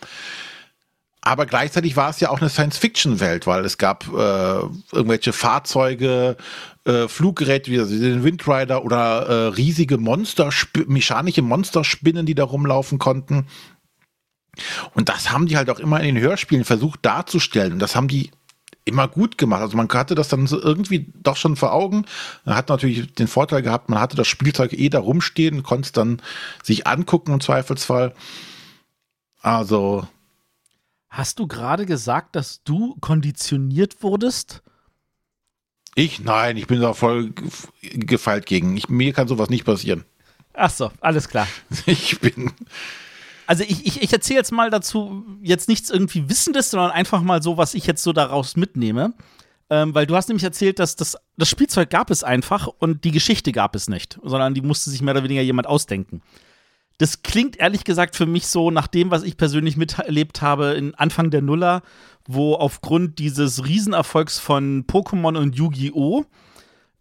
Aber 1.24 1.46
gleichzeitig 1.46 1.96
war 1.96 2.10
es 2.10 2.18
ja 2.18 2.30
auch 2.30 2.40
eine 2.40 2.50
Science-Fiction-Welt, 2.50 3.46
weil 3.46 3.64
es 3.64 3.78
gab 3.78 4.08
äh, 4.08 4.60
irgendwelche 4.92 5.32
Fahrzeuge, 5.32 6.36
äh, 6.84 7.06
Fluggeräte 7.06 7.70
wie 7.70 7.76
den 7.76 8.24
Windrider 8.24 8.84
oder 8.84 9.26
äh, 9.28 9.46
riesige 9.48 9.98
Monster, 9.98 10.50
mechanische 10.88 11.42
Monsterspinnen, 11.42 12.26
die 12.26 12.34
da 12.34 12.42
rumlaufen 12.42 12.98
konnten. 12.98 13.46
Und 14.94 15.08
das 15.08 15.30
haben 15.30 15.46
die 15.46 15.56
halt 15.56 15.70
auch 15.70 15.78
immer 15.78 16.00
in 16.00 16.14
den 16.14 16.22
Hörspielen 16.22 16.64
versucht 16.64 17.00
darzustellen. 17.02 17.74
Und 17.74 17.78
das 17.78 17.94
haben 17.94 18.08
die 18.08 18.32
immer 18.84 19.08
gut 19.08 19.38
gemacht. 19.38 19.62
Also 19.62 19.76
man 19.76 19.88
hatte 19.88 20.14
das 20.14 20.28
dann 20.28 20.46
so 20.46 20.60
irgendwie 20.60 21.12
doch 21.22 21.36
schon 21.36 21.56
vor 21.56 21.72
Augen. 21.72 22.04
Man 22.44 22.56
hat 22.56 22.68
natürlich 22.68 23.12
den 23.14 23.28
Vorteil 23.28 23.62
gehabt, 23.62 23.88
man 23.88 24.00
hatte 24.00 24.16
das 24.16 24.28
Spielzeug 24.28 24.72
eh 24.72 24.88
da 24.88 24.98
rumstehen 24.98 25.62
konnte 25.62 25.86
es 25.86 25.92
dann 25.92 26.20
sich 26.62 26.86
angucken 26.86 27.32
im 27.32 27.40
Zweifelsfall. 27.40 28.14
Also. 29.40 30.06
Hast 31.08 31.38
du 31.38 31.46
gerade 31.46 31.86
gesagt, 31.86 32.36
dass 32.36 32.62
du 32.64 32.96
konditioniert 33.00 34.02
wurdest? 34.02 34.62
Ich? 35.94 36.20
Nein, 36.20 36.56
ich 36.56 36.66
bin 36.66 36.80
da 36.80 36.94
voll 36.94 37.32
gefeilt 37.82 38.46
gegen. 38.46 38.76
Ich, 38.76 38.88
mir 38.88 39.12
kann 39.12 39.28
sowas 39.28 39.50
nicht 39.50 39.64
passieren. 39.64 40.04
Ach 40.54 40.70
so, 40.70 40.90
alles 41.00 41.28
klar. 41.28 41.46
Ich 41.86 42.18
bin 42.20 42.52
also 43.52 43.64
ich, 43.64 43.84
ich, 43.84 44.02
ich 44.02 44.10
erzähle 44.10 44.38
jetzt 44.38 44.50
mal 44.50 44.70
dazu 44.70 45.26
jetzt 45.42 45.68
nichts 45.68 45.90
irgendwie 45.90 46.26
Wissendes, 46.30 46.70
sondern 46.70 46.90
einfach 46.90 47.20
mal 47.20 47.42
so, 47.42 47.58
was 47.58 47.74
ich 47.74 47.86
jetzt 47.86 48.02
so 48.02 48.14
daraus 48.14 48.56
mitnehme. 48.56 49.12
Ähm, 49.68 49.94
weil 49.94 50.06
du 50.06 50.16
hast 50.16 50.28
nämlich 50.28 50.44
erzählt, 50.44 50.78
dass 50.78 50.96
das, 50.96 51.18
das 51.36 51.50
Spielzeug 51.50 51.90
gab 51.90 52.10
es 52.10 52.24
einfach 52.24 52.66
und 52.66 53.04
die 53.04 53.10
Geschichte 53.10 53.52
gab 53.52 53.76
es 53.76 53.90
nicht, 53.90 54.18
sondern 54.24 54.54
die 54.54 54.62
musste 54.62 54.88
sich 54.88 55.02
mehr 55.02 55.12
oder 55.12 55.24
weniger 55.24 55.42
jemand 55.42 55.66
ausdenken. 55.66 56.22
Das 56.96 57.20
klingt 57.20 57.58
ehrlich 57.58 57.84
gesagt 57.84 58.16
für 58.16 58.24
mich 58.24 58.46
so 58.46 58.70
nach 58.70 58.86
dem, 58.86 59.10
was 59.10 59.22
ich 59.22 59.36
persönlich 59.36 59.76
miterlebt 59.76 60.40
habe 60.40 60.68
in 60.68 60.94
Anfang 60.94 61.30
der 61.30 61.42
Nuller, 61.42 61.82
wo 62.26 62.54
aufgrund 62.54 63.18
dieses 63.18 63.66
Riesenerfolgs 63.66 64.38
von 64.38 64.86
Pokémon 64.86 65.36
und 65.36 65.56
Yu-Gi-Oh! 65.56 66.24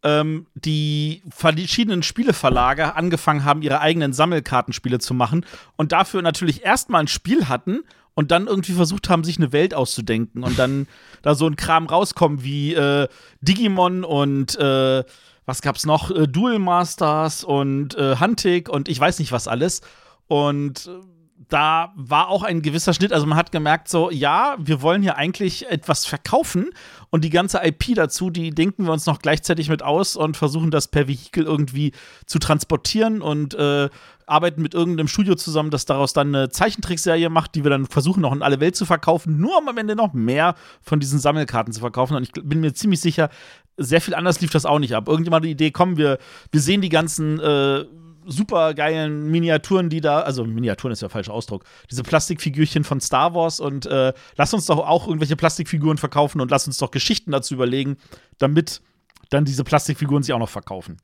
Ähm, 0.03 0.47
die 0.55 1.23
verschiedenen 1.29 2.03
Spieleverlage 2.03 2.95
angefangen 2.95 3.43
haben, 3.43 3.61
ihre 3.61 3.79
eigenen 3.81 4.13
Sammelkartenspiele 4.13 4.99
zu 4.99 5.13
machen 5.13 5.45
und 5.77 5.91
dafür 5.91 6.21
natürlich 6.21 6.63
erstmal 6.63 7.01
ein 7.01 7.07
Spiel 7.07 7.47
hatten 7.49 7.81
und 8.13 8.31
dann 8.31 8.47
irgendwie 8.47 8.73
versucht 8.73 9.09
haben, 9.09 9.23
sich 9.23 9.37
eine 9.37 9.51
Welt 9.51 9.73
auszudenken 9.73 10.43
und 10.43 10.57
dann 10.59 10.87
da 11.21 11.35
so 11.35 11.47
ein 11.47 11.55
Kram 11.55 11.87
rauskommen 11.87 12.43
wie 12.43 12.73
äh, 12.73 13.07
Digimon 13.41 14.03
und 14.03 14.57
äh, 14.57 15.03
was 15.45 15.61
gab's 15.61 15.85
noch? 15.85 16.11
Äh, 16.11 16.27
Duel 16.27 16.59
Masters 16.59 17.43
und 17.43 17.95
äh, 17.95 18.15
Huntic 18.19 18.69
und 18.69 18.89
ich 18.89 18.99
weiß 18.99 19.19
nicht 19.19 19.31
was 19.31 19.47
alles. 19.47 19.81
Und 20.27 20.87
äh, 20.87 21.20
da 21.51 21.91
war 21.95 22.29
auch 22.29 22.43
ein 22.43 22.61
gewisser 22.61 22.93
Schnitt. 22.93 23.11
Also 23.11 23.25
man 23.25 23.37
hat 23.37 23.51
gemerkt, 23.51 23.89
so, 23.89 24.09
ja, 24.09 24.55
wir 24.57 24.81
wollen 24.81 25.01
hier 25.01 25.17
eigentlich 25.17 25.69
etwas 25.69 26.05
verkaufen 26.05 26.69
und 27.09 27.25
die 27.25 27.29
ganze 27.29 27.59
IP 27.63 27.93
dazu, 27.95 28.29
die 28.29 28.51
denken 28.51 28.85
wir 28.85 28.93
uns 28.93 29.05
noch 29.05 29.19
gleichzeitig 29.19 29.69
mit 29.69 29.83
aus 29.83 30.15
und 30.15 30.37
versuchen 30.37 30.71
das 30.71 30.87
per 30.87 31.09
Vehikel 31.09 31.43
irgendwie 31.43 31.91
zu 32.25 32.39
transportieren 32.39 33.21
und 33.21 33.53
äh, 33.53 33.89
arbeiten 34.25 34.61
mit 34.61 34.73
irgendeinem 34.73 35.09
Studio 35.09 35.35
zusammen, 35.35 35.71
das 35.71 35.83
daraus 35.83 36.13
dann 36.13 36.33
eine 36.33 36.49
Zeichentrickserie 36.49 37.29
macht, 37.29 37.55
die 37.55 37.63
wir 37.63 37.69
dann 37.69 37.85
versuchen 37.85 38.21
noch 38.21 38.31
in 38.31 38.43
alle 38.43 38.61
Welt 38.61 38.77
zu 38.77 38.85
verkaufen, 38.85 39.37
nur 39.37 39.57
um 39.57 39.67
am 39.67 39.77
Ende 39.77 39.97
noch 39.97 40.13
mehr 40.13 40.55
von 40.81 41.01
diesen 41.01 41.19
Sammelkarten 41.19 41.73
zu 41.73 41.81
verkaufen. 41.81 42.15
Und 42.15 42.23
ich 42.23 42.31
bin 42.31 42.61
mir 42.61 42.73
ziemlich 42.73 43.01
sicher, 43.01 43.29
sehr 43.75 43.99
viel 43.99 44.15
anders 44.15 44.39
lief 44.39 44.51
das 44.51 44.65
auch 44.65 44.79
nicht 44.79 44.95
ab. 44.95 45.09
Irgendjemand 45.09 45.43
die 45.43 45.51
Idee, 45.51 45.71
kommen 45.71 45.97
wir, 45.97 46.17
wir 46.51 46.61
sehen 46.61 46.81
die 46.81 46.89
ganzen 46.89 47.39
äh, 47.39 47.85
super 48.25 48.73
geilen 48.73 49.29
Miniaturen, 49.31 49.89
die 49.89 50.01
da, 50.01 50.21
also 50.21 50.43
Miniaturen 50.43 50.91
ist 50.91 51.01
ja 51.01 51.07
der 51.07 51.13
falsche 51.13 51.33
Ausdruck, 51.33 51.65
diese 51.89 52.03
Plastikfigürchen 52.03 52.83
von 52.83 53.01
Star 53.01 53.33
Wars 53.33 53.59
und 53.59 53.85
äh, 53.85 54.13
lass 54.35 54.53
uns 54.53 54.65
doch 54.65 54.79
auch 54.79 55.07
irgendwelche 55.07 55.35
Plastikfiguren 55.35 55.97
verkaufen 55.97 56.41
und 56.41 56.51
lass 56.51 56.67
uns 56.67 56.77
doch 56.77 56.91
Geschichten 56.91 57.31
dazu 57.31 57.53
überlegen, 57.53 57.97
damit 58.37 58.81
dann 59.29 59.45
diese 59.45 59.63
Plastikfiguren 59.63 60.23
sich 60.23 60.33
auch 60.33 60.39
noch 60.39 60.49
verkaufen. 60.49 60.97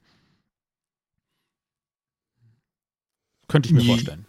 Könnte 3.47 3.69
ich 3.69 3.75
mir 3.75 3.83
vorstellen. 3.83 4.25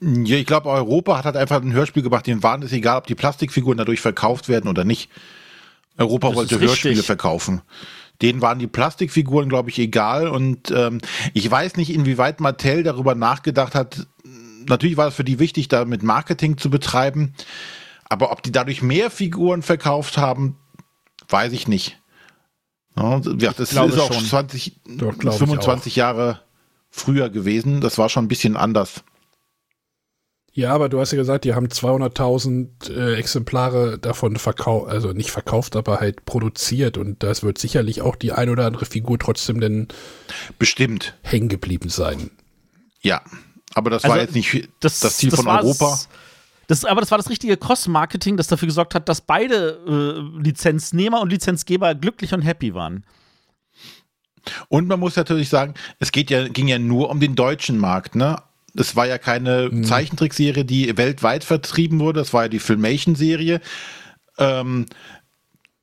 Ja, 0.00 0.36
ich 0.36 0.46
glaube, 0.46 0.68
Europa 0.68 1.18
hat 1.18 1.26
halt 1.26 1.36
einfach 1.36 1.60
ein 1.60 1.72
Hörspiel 1.72 2.02
gemacht, 2.02 2.26
denen 2.26 2.42
waren 2.42 2.62
es 2.62 2.72
egal, 2.72 2.98
ob 2.98 3.06
die 3.06 3.14
Plastikfiguren 3.14 3.78
dadurch 3.78 4.00
verkauft 4.00 4.48
werden 4.48 4.68
oder 4.68 4.84
nicht. 4.84 5.10
Europa 5.98 6.28
das 6.28 6.36
wollte 6.36 6.60
Hörspiele 6.60 7.02
verkaufen 7.02 7.62
denen 8.20 8.42
waren 8.42 8.58
die 8.58 8.66
Plastikfiguren, 8.66 9.48
glaube 9.48 9.70
ich, 9.70 9.78
egal. 9.78 10.28
Und 10.28 10.70
ähm, 10.70 11.00
ich 11.32 11.50
weiß 11.50 11.76
nicht, 11.76 11.92
inwieweit 11.92 12.40
Mattel 12.40 12.82
darüber 12.82 13.14
nachgedacht 13.14 13.74
hat. 13.74 14.06
Natürlich 14.68 14.96
war 14.96 15.08
es 15.08 15.14
für 15.14 15.24
die 15.24 15.38
wichtig, 15.38 15.68
damit 15.68 16.02
Marketing 16.02 16.56
zu 16.56 16.70
betreiben. 16.70 17.34
Aber 18.04 18.30
ob 18.30 18.42
die 18.42 18.52
dadurch 18.52 18.82
mehr 18.82 19.10
Figuren 19.10 19.62
verkauft 19.62 20.18
haben, 20.18 20.56
weiß 21.28 21.52
ich 21.52 21.66
nicht. 21.66 21.98
Ja, 22.96 23.18
das 23.18 23.72
ist 23.72 23.78
auch 23.78 24.12
schon. 24.12 24.24
20, 24.24 24.80
Doch, 24.98 25.14
25 25.14 25.96
Jahre 25.96 26.40
früher 26.90 27.30
gewesen. 27.30 27.80
Das 27.80 27.98
war 27.98 28.08
schon 28.08 28.26
ein 28.26 28.28
bisschen 28.28 28.56
anders. 28.56 29.02
Ja, 30.54 30.74
aber 30.74 30.90
du 30.90 31.00
hast 31.00 31.12
ja 31.12 31.16
gesagt, 31.16 31.44
die 31.44 31.54
haben 31.54 31.68
200.000 31.68 32.92
äh, 32.92 33.14
Exemplare 33.14 33.98
davon 33.98 34.36
verkauft, 34.36 34.90
also 34.90 35.12
nicht 35.12 35.30
verkauft, 35.30 35.76
aber 35.76 36.00
halt 36.00 36.26
produziert 36.26 36.98
und 36.98 37.22
das 37.22 37.42
wird 37.42 37.56
sicherlich 37.56 38.02
auch 38.02 38.16
die 38.16 38.32
ein 38.32 38.50
oder 38.50 38.66
andere 38.66 38.84
Figur 38.84 39.18
trotzdem 39.18 39.60
denn 39.60 39.88
bestimmt 40.58 41.14
hängen 41.22 41.48
geblieben 41.48 41.88
sein. 41.88 42.30
Ja, 43.00 43.22
aber 43.72 43.88
das 43.88 44.04
also, 44.04 44.14
war 44.14 44.22
jetzt 44.22 44.34
nicht 44.34 44.68
das, 44.80 45.00
das 45.00 45.16
Ziel 45.16 45.30
das 45.30 45.40
von 45.40 45.48
Europa. 45.48 45.98
Das, 46.66 46.84
aber 46.84 47.00
das 47.00 47.10
war 47.10 47.18
das 47.18 47.30
richtige 47.30 47.56
Cross-Marketing, 47.56 48.36
das 48.36 48.46
dafür 48.46 48.66
gesorgt 48.66 48.94
hat, 48.94 49.08
dass 49.08 49.22
beide 49.22 49.78
äh, 49.86 50.42
Lizenznehmer 50.42 51.22
und 51.22 51.30
Lizenzgeber 51.30 51.94
glücklich 51.94 52.34
und 52.34 52.42
happy 52.42 52.74
waren. 52.74 53.04
Und 54.68 54.86
man 54.86 55.00
muss 55.00 55.16
natürlich 55.16 55.48
sagen, 55.48 55.74
es 55.98 56.12
geht 56.12 56.30
ja, 56.30 56.48
ging 56.48 56.68
ja 56.68 56.78
nur 56.78 57.10
um 57.10 57.20
den 57.20 57.34
deutschen 57.34 57.78
Markt, 57.78 58.16
ne? 58.16 58.36
Das 58.74 58.96
war 58.96 59.06
ja 59.06 59.18
keine 59.18 59.68
mhm. 59.70 59.84
Zeichentrickserie, 59.84 60.64
die 60.64 60.96
weltweit 60.96 61.44
vertrieben 61.44 62.00
wurde. 62.00 62.20
Das 62.20 62.32
war 62.32 62.44
ja 62.44 62.48
die 62.48 62.58
Filmation-Serie. 62.58 63.60
Ähm, 64.38 64.86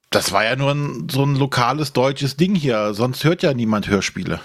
das 0.10 0.32
war 0.32 0.44
ja 0.44 0.56
nur 0.56 0.72
ein, 0.72 1.08
so 1.10 1.24
ein 1.24 1.36
lokales 1.36 1.94
deutsches 1.94 2.36
Ding 2.36 2.56
hier. 2.56 2.94
Sonst 2.94 3.24
hört 3.24 3.44
ja 3.44 3.54
niemand 3.54 3.88
Hörspiele. 3.88 4.40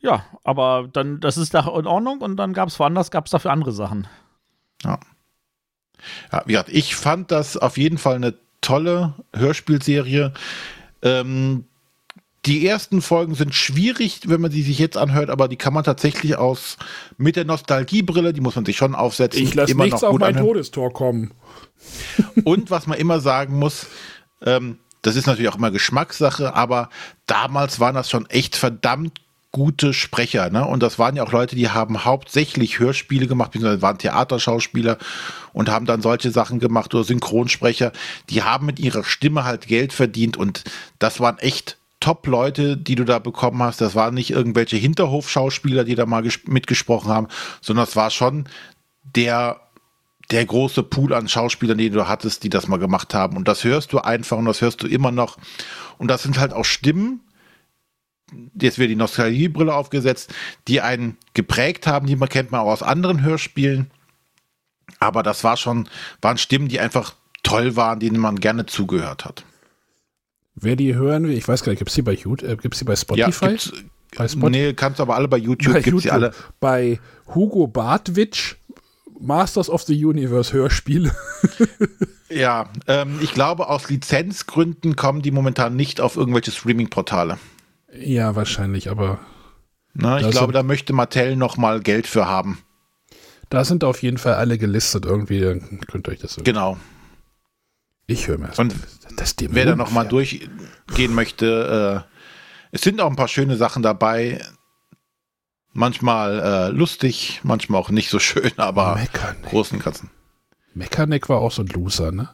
Ja, 0.00 0.26
aber 0.44 0.88
dann, 0.92 1.20
das 1.20 1.36
ist 1.36 1.54
da 1.54 1.60
in 1.78 1.86
Ordnung 1.86 2.20
und 2.20 2.36
dann 2.36 2.52
gab 2.52 2.68
es 2.68 2.78
woanders, 2.78 3.10
gab 3.10 3.26
es 3.26 3.30
dafür 3.30 3.52
andere 3.52 3.72
Sachen. 3.72 4.08
Ja. 4.82 4.98
Ja, 6.32 6.42
wie 6.46 6.52
gesagt, 6.52 6.70
ich 6.70 6.96
fand 6.96 7.30
das 7.30 7.56
auf 7.56 7.78
jeden 7.78 7.98
Fall 7.98 8.16
eine 8.16 8.34
tolle 8.60 9.14
Hörspielserie. 9.34 10.32
Ähm, 11.02 11.66
die 12.46 12.66
ersten 12.66 13.02
Folgen 13.02 13.34
sind 13.34 13.54
schwierig, 13.54 14.20
wenn 14.26 14.40
man 14.40 14.50
sie 14.50 14.62
sich 14.62 14.78
jetzt 14.78 14.96
anhört, 14.96 15.30
aber 15.30 15.46
die 15.46 15.56
kann 15.56 15.72
man 15.72 15.84
tatsächlich 15.84 16.36
aus 16.36 16.76
mit 17.16 17.36
der 17.36 17.44
Nostalgiebrille, 17.44 18.32
die 18.32 18.40
muss 18.40 18.56
man 18.56 18.64
sich 18.64 18.76
schon 18.76 18.94
aufsetzen. 18.94 19.42
Ich 19.42 19.54
lasse 19.54 19.76
nichts 19.76 20.02
auf 20.02 20.18
mein 20.18 20.30
anhören. 20.30 20.46
Todestor 20.48 20.92
kommen. 20.92 21.32
Und 22.44 22.70
was 22.70 22.86
man 22.86 22.98
immer 22.98 23.20
sagen 23.20 23.58
muss, 23.58 23.86
ähm, 24.44 24.78
das 25.02 25.16
ist 25.16 25.26
natürlich 25.26 25.50
auch 25.50 25.56
immer 25.56 25.70
Geschmackssache, 25.70 26.54
aber 26.54 26.88
damals 27.26 27.80
waren 27.80 27.94
das 27.94 28.10
schon 28.10 28.26
echt 28.26 28.56
verdammt 28.56 29.20
gute 29.52 29.92
Sprecher, 29.92 30.48
ne? 30.48 30.66
Und 30.66 30.82
das 30.82 30.98
waren 30.98 31.14
ja 31.14 31.22
auch 31.24 31.32
Leute, 31.32 31.54
die 31.54 31.68
haben 31.68 32.04
hauptsächlich 32.04 32.78
Hörspiele 32.78 33.26
gemacht, 33.26 33.52
beziehungsweise 33.52 33.82
waren 33.82 33.98
Theaterschauspieler 33.98 34.96
und 35.52 35.68
haben 35.68 35.84
dann 35.84 36.00
solche 36.00 36.30
Sachen 36.30 36.58
gemacht 36.58 36.94
oder 36.94 37.04
Synchronsprecher. 37.04 37.92
Die 38.30 38.42
haben 38.42 38.64
mit 38.64 38.80
ihrer 38.80 39.04
Stimme 39.04 39.44
halt 39.44 39.68
Geld 39.68 39.92
verdient 39.92 40.38
und 40.38 40.64
das 40.98 41.20
waren 41.20 41.38
echt 41.38 41.76
Top-Leute, 42.02 42.76
die 42.76 42.96
du 42.96 43.04
da 43.04 43.18
bekommen 43.18 43.62
hast. 43.62 43.80
Das 43.80 43.94
waren 43.94 44.14
nicht 44.14 44.30
irgendwelche 44.30 44.76
Hinterhof-Schauspieler, 44.76 45.84
die 45.84 45.94
da 45.94 46.04
mal 46.04 46.28
mitgesprochen 46.46 47.10
haben, 47.10 47.28
sondern 47.62 47.84
es 47.84 47.96
war 47.96 48.10
schon 48.10 48.48
der, 49.02 49.60
der 50.30 50.44
große 50.44 50.82
Pool 50.82 51.14
an 51.14 51.28
Schauspielern, 51.28 51.78
den 51.78 51.92
du 51.92 52.08
hattest, 52.08 52.44
die 52.44 52.50
das 52.50 52.68
mal 52.68 52.78
gemacht 52.78 53.14
haben. 53.14 53.36
Und 53.36 53.48
das 53.48 53.64
hörst 53.64 53.92
du 53.92 54.00
einfach 54.00 54.36
und 54.36 54.44
das 54.44 54.60
hörst 54.60 54.82
du 54.82 54.86
immer 54.86 55.12
noch. 55.12 55.38
Und 55.96 56.08
das 56.08 56.22
sind 56.22 56.38
halt 56.38 56.52
auch 56.52 56.64
Stimmen, 56.64 57.20
jetzt 58.60 58.78
wird 58.78 58.90
die 58.90 58.96
Nostalgiebrille 58.96 59.74
aufgesetzt, 59.74 60.34
die 60.68 60.80
einen 60.80 61.16
geprägt 61.34 61.86
haben, 61.86 62.06
die 62.06 62.16
man 62.16 62.28
kennt 62.28 62.50
man 62.50 62.62
auch 62.62 62.72
aus 62.72 62.82
anderen 62.82 63.22
Hörspielen. 63.22 63.90
Aber 64.98 65.22
das 65.22 65.44
war 65.44 65.56
schon, 65.56 65.88
waren 66.20 66.38
Stimmen, 66.38 66.68
die 66.68 66.80
einfach 66.80 67.14
toll 67.42 67.76
waren, 67.76 68.00
denen 68.00 68.20
man 68.20 68.36
gerne 68.36 68.66
zugehört 68.66 69.24
hat. 69.24 69.44
Wer 70.54 70.76
die 70.76 70.94
hören 70.94 71.24
will, 71.24 71.32
ich 71.36 71.46
weiß 71.48 71.62
gar 71.64 71.72
nicht, 71.72 71.78
gibt 71.78 71.90
es 71.90 71.94
die 71.94 72.02
bei 72.02 72.12
YouTube, 72.12 72.48
äh, 72.48 72.56
gibt 72.56 72.74
es 72.74 72.78
die 72.78 72.84
bei 72.84 72.96
Spotify? 72.96 73.44
Ja, 73.46 73.58
Bei 74.16 74.28
Spotify. 74.28 74.50
Nee, 74.50 74.72
kannst 74.74 74.98
du 74.98 75.02
aber 75.04 75.16
alle 75.16 75.28
bei 75.28 75.38
YouTube, 75.38 75.72
bei 75.74 75.80
gibt's 75.80 76.02
die 76.02 76.10
alle. 76.10 76.32
Bei 76.60 77.00
Hugo 77.34 77.66
Bartwitsch, 77.66 78.56
Masters 79.20 79.70
of 79.70 79.82
the 79.82 80.04
Universe 80.04 80.52
Hörspiele. 80.52 81.14
Ja, 82.34 82.70
ähm, 82.86 83.18
ich 83.20 83.34
glaube, 83.34 83.68
aus 83.68 83.90
Lizenzgründen 83.90 84.96
kommen 84.96 85.20
die 85.20 85.30
momentan 85.30 85.76
nicht 85.76 86.00
auf 86.00 86.16
irgendwelche 86.16 86.50
Streaming-Portale. 86.50 87.36
ja, 87.94 88.34
wahrscheinlich, 88.34 88.88
aber 88.90 89.18
Ne? 89.92 90.16
Ich 90.22 90.30
glaube, 90.30 90.46
sind- 90.46 90.54
da 90.54 90.62
möchte 90.62 90.94
Mattel 90.94 91.36
noch 91.36 91.58
mal 91.58 91.80
Geld 91.82 92.06
für 92.06 92.26
haben. 92.26 92.60
da 93.50 93.66
sind 93.66 93.84
auf 93.84 94.00
jeden 94.02 94.16
Fall 94.16 94.32
alle 94.36 94.56
gelistet 94.56 95.04
irgendwie. 95.04 95.40
Dann 95.40 95.80
könnt 95.86 96.08
ihr 96.08 96.12
euch 96.12 96.20
das 96.20 96.32
so. 96.32 96.42
Genau. 96.42 96.78
Ich 98.12 98.28
höre 98.28 98.38
mir 98.38 98.48
das. 98.48 98.58
Und 98.58 98.74
das 99.16 99.34
wer 99.38 99.64
da 99.64 99.76
noch 99.76 99.90
mal 99.90 100.04
durchgehen 100.04 101.14
möchte, 101.14 102.04
äh, 102.04 102.74
es 102.74 102.82
sind 102.82 103.00
auch 103.00 103.10
ein 103.10 103.16
paar 103.16 103.28
schöne 103.28 103.56
Sachen 103.56 103.82
dabei. 103.82 104.40
Manchmal 105.72 106.40
äh, 106.40 106.68
lustig, 106.68 107.40
manchmal 107.42 107.80
auch 107.80 107.88
nicht 107.90 108.10
so 108.10 108.18
schön, 108.18 108.52
aber 108.58 108.96
Mechaneck. 108.96 109.42
großen 109.44 109.78
Ganzen. 109.78 110.10
Mechaneck 110.74 111.28
war 111.30 111.38
auch 111.38 111.52
so 111.52 111.62
ein 111.62 111.68
Loser, 111.68 112.12
ne? 112.12 112.28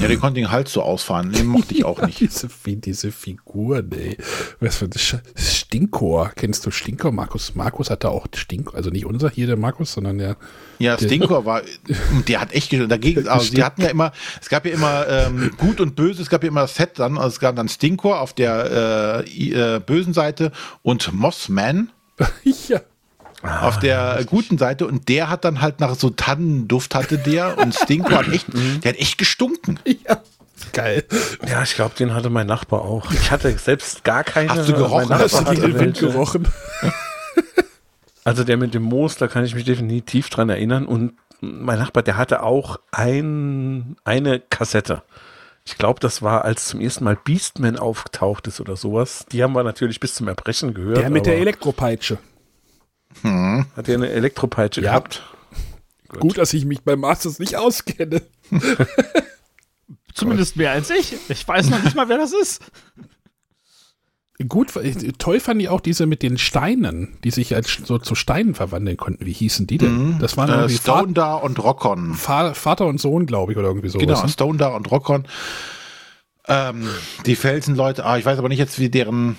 Ja, 0.00 0.06
der 0.06 0.18
konnte 0.18 0.40
den 0.40 0.50
Hals 0.50 0.72
so 0.72 0.82
ausfahren. 0.82 1.32
Den 1.32 1.46
mochte 1.46 1.74
ich 1.74 1.84
auch 1.84 2.02
nicht. 2.02 2.20
diese, 2.20 2.48
diese 2.66 3.10
Figuren, 3.10 3.90
ey. 3.92 4.18
Was 4.60 4.76
für 4.76 4.84
ein 4.84 4.92
Stinkor. 5.34 6.32
Kennst 6.36 6.66
du 6.66 6.70
Stinkor? 6.70 7.10
Markus, 7.10 7.54
Markus 7.54 7.88
hatte 7.88 8.10
auch 8.10 8.26
Stinkor. 8.34 8.74
Also 8.74 8.90
nicht 8.90 9.06
unser 9.06 9.30
hier, 9.30 9.46
der 9.46 9.56
Markus, 9.56 9.94
sondern 9.94 10.18
der. 10.18 10.36
Ja, 10.78 10.98
Stinkor 10.98 11.44
war, 11.46 11.62
der 12.28 12.40
hat 12.40 12.52
echt 12.52 12.72
dagegen, 12.72 13.26
also 13.28 13.52
die 13.52 13.64
hatten 13.64 13.80
ja 13.82 13.88
immer, 13.88 14.12
es 14.40 14.48
gab 14.48 14.66
ja 14.66 14.72
immer 14.72 15.08
ähm, 15.08 15.50
gut 15.56 15.80
und 15.80 15.96
böse, 15.96 16.22
es 16.22 16.28
gab 16.28 16.42
ja 16.44 16.50
immer 16.50 16.62
das 16.62 16.76
Set 16.76 16.98
dann, 16.98 17.16
also 17.16 17.28
es 17.28 17.40
gab 17.40 17.56
dann 17.56 17.68
Stinkor 17.68 18.20
auf 18.20 18.32
der 18.34 19.24
äh, 19.26 19.76
äh, 19.76 19.80
bösen 19.80 20.12
Seite 20.12 20.52
und 20.82 21.12
Mossman 21.12 21.90
ja. 22.68 22.80
Auf 23.42 23.78
der 23.78 24.24
guten 24.26 24.58
Seite 24.58 24.86
und 24.86 25.08
der 25.08 25.30
hat 25.30 25.44
dann 25.44 25.60
halt 25.60 25.80
nach 25.80 25.94
so 25.94 26.10
Tannenduft 26.10 26.94
hatte 26.94 27.18
der 27.18 27.58
und 27.58 27.74
Stinkor 27.74 28.18
hat 28.18 28.28
echt, 28.32 28.46
der 28.82 28.92
hat 28.92 28.98
echt 28.98 29.18
gestunken. 29.18 29.78
Ja. 29.84 30.22
Geil. 30.72 31.04
Ja, 31.48 31.62
ich 31.62 31.74
glaube, 31.76 31.94
den 31.96 32.14
hatte 32.14 32.30
mein 32.30 32.48
Nachbar 32.48 32.82
auch. 32.82 33.10
Ich 33.12 33.30
hatte 33.30 33.56
selbst 33.58 34.02
gar 34.02 34.24
keine. 34.24 34.50
Hast 34.50 34.68
du 34.68 34.72
gerochen? 34.72 35.08
Hast 35.10 35.40
du 35.40 35.54
Den 35.54 35.78
Wind 35.78 35.98
gerochen. 35.98 36.48
Also 38.24 38.44
der 38.44 38.58
mit 38.58 38.74
dem 38.74 38.82
Moos, 38.82 39.16
da 39.16 39.26
kann 39.26 39.46
ich 39.46 39.54
mich 39.54 39.64
definitiv 39.64 40.28
dran 40.28 40.50
erinnern. 40.50 40.84
Und 40.84 41.14
mein 41.40 41.78
Nachbar, 41.78 42.02
der 42.02 42.18
hatte 42.18 42.42
auch 42.42 42.78
ein, 42.90 43.96
eine 44.04 44.38
Kassette. 44.38 45.02
Ich 45.64 45.78
glaube, 45.78 45.98
das 46.00 46.20
war, 46.20 46.44
als 46.44 46.66
zum 46.68 46.82
ersten 46.82 47.04
Mal 47.04 47.16
Beastman 47.16 47.78
aufgetaucht 47.78 48.46
ist 48.46 48.60
oder 48.60 48.76
sowas. 48.76 49.24
Die 49.32 49.42
haben 49.42 49.54
wir 49.54 49.64
natürlich 49.64 49.98
bis 49.98 50.12
zum 50.12 50.28
Erbrechen 50.28 50.74
gehört. 50.74 50.98
Der 50.98 51.08
mit 51.08 51.24
der 51.24 51.36
aber 51.36 51.44
Elektropeitsche. 53.22 53.66
Hat 53.76 53.86
der 53.86 53.94
eine 53.96 54.10
Elektropeitsche 54.10 54.80
Ja. 54.80 54.90
gehabt? 54.92 55.22
Gut. 56.20 56.38
dass 56.38 56.54
ich 56.54 56.64
mich 56.64 56.82
beim 56.82 57.00
Masters 57.00 57.38
nicht 57.38 57.56
auskenne. 57.56 58.22
Zumindest 60.14 60.56
mehr 60.56 60.72
als 60.72 60.90
ich. 60.90 61.14
Ich 61.28 61.46
weiß 61.46 61.68
noch 61.70 61.82
nicht 61.82 61.94
mal, 61.94 62.08
wer 62.08 62.16
das 62.18 62.32
ist. 62.32 62.62
Gut, 64.48 64.72
toll 65.18 65.40
fand 65.40 65.60
ich 65.60 65.68
auch 65.68 65.80
diese 65.80 66.06
mit 66.06 66.22
den 66.22 66.38
Steinen, 66.38 67.18
die 67.24 67.30
sich 67.32 67.54
als 67.56 67.72
so 67.84 67.98
zu 67.98 68.14
Steinen 68.14 68.54
verwandeln 68.54 68.96
konnten. 68.96 69.26
Wie 69.26 69.32
hießen 69.32 69.66
die 69.66 69.78
denn? 69.78 70.18
Das 70.20 70.36
waren 70.36 70.48
Äh, 70.66 70.68
Stone 70.68 71.12
da 71.12 71.34
und 71.34 71.58
Rockon. 71.62 72.14
Fa 72.14 72.54
Vater 72.54 72.86
und 72.86 73.00
Sohn, 73.00 73.26
glaube 73.26 73.52
ich, 73.52 73.58
oder 73.58 73.66
irgendwie 73.68 73.88
sowas. 73.88 74.06
Genau, 74.06 74.22
ne? 74.22 74.28
Stone 74.28 74.58
da 74.58 74.68
und 74.68 74.90
Rockon. 74.90 75.24
Ähm, 76.46 76.88
die 77.26 77.34
Felsenleute, 77.36 78.04
ah, 78.06 78.16
ich 78.16 78.24
weiß 78.24 78.38
aber 78.38 78.48
nicht 78.48 78.58
jetzt, 78.60 78.78
wie 78.78 78.88
deren 78.88 79.36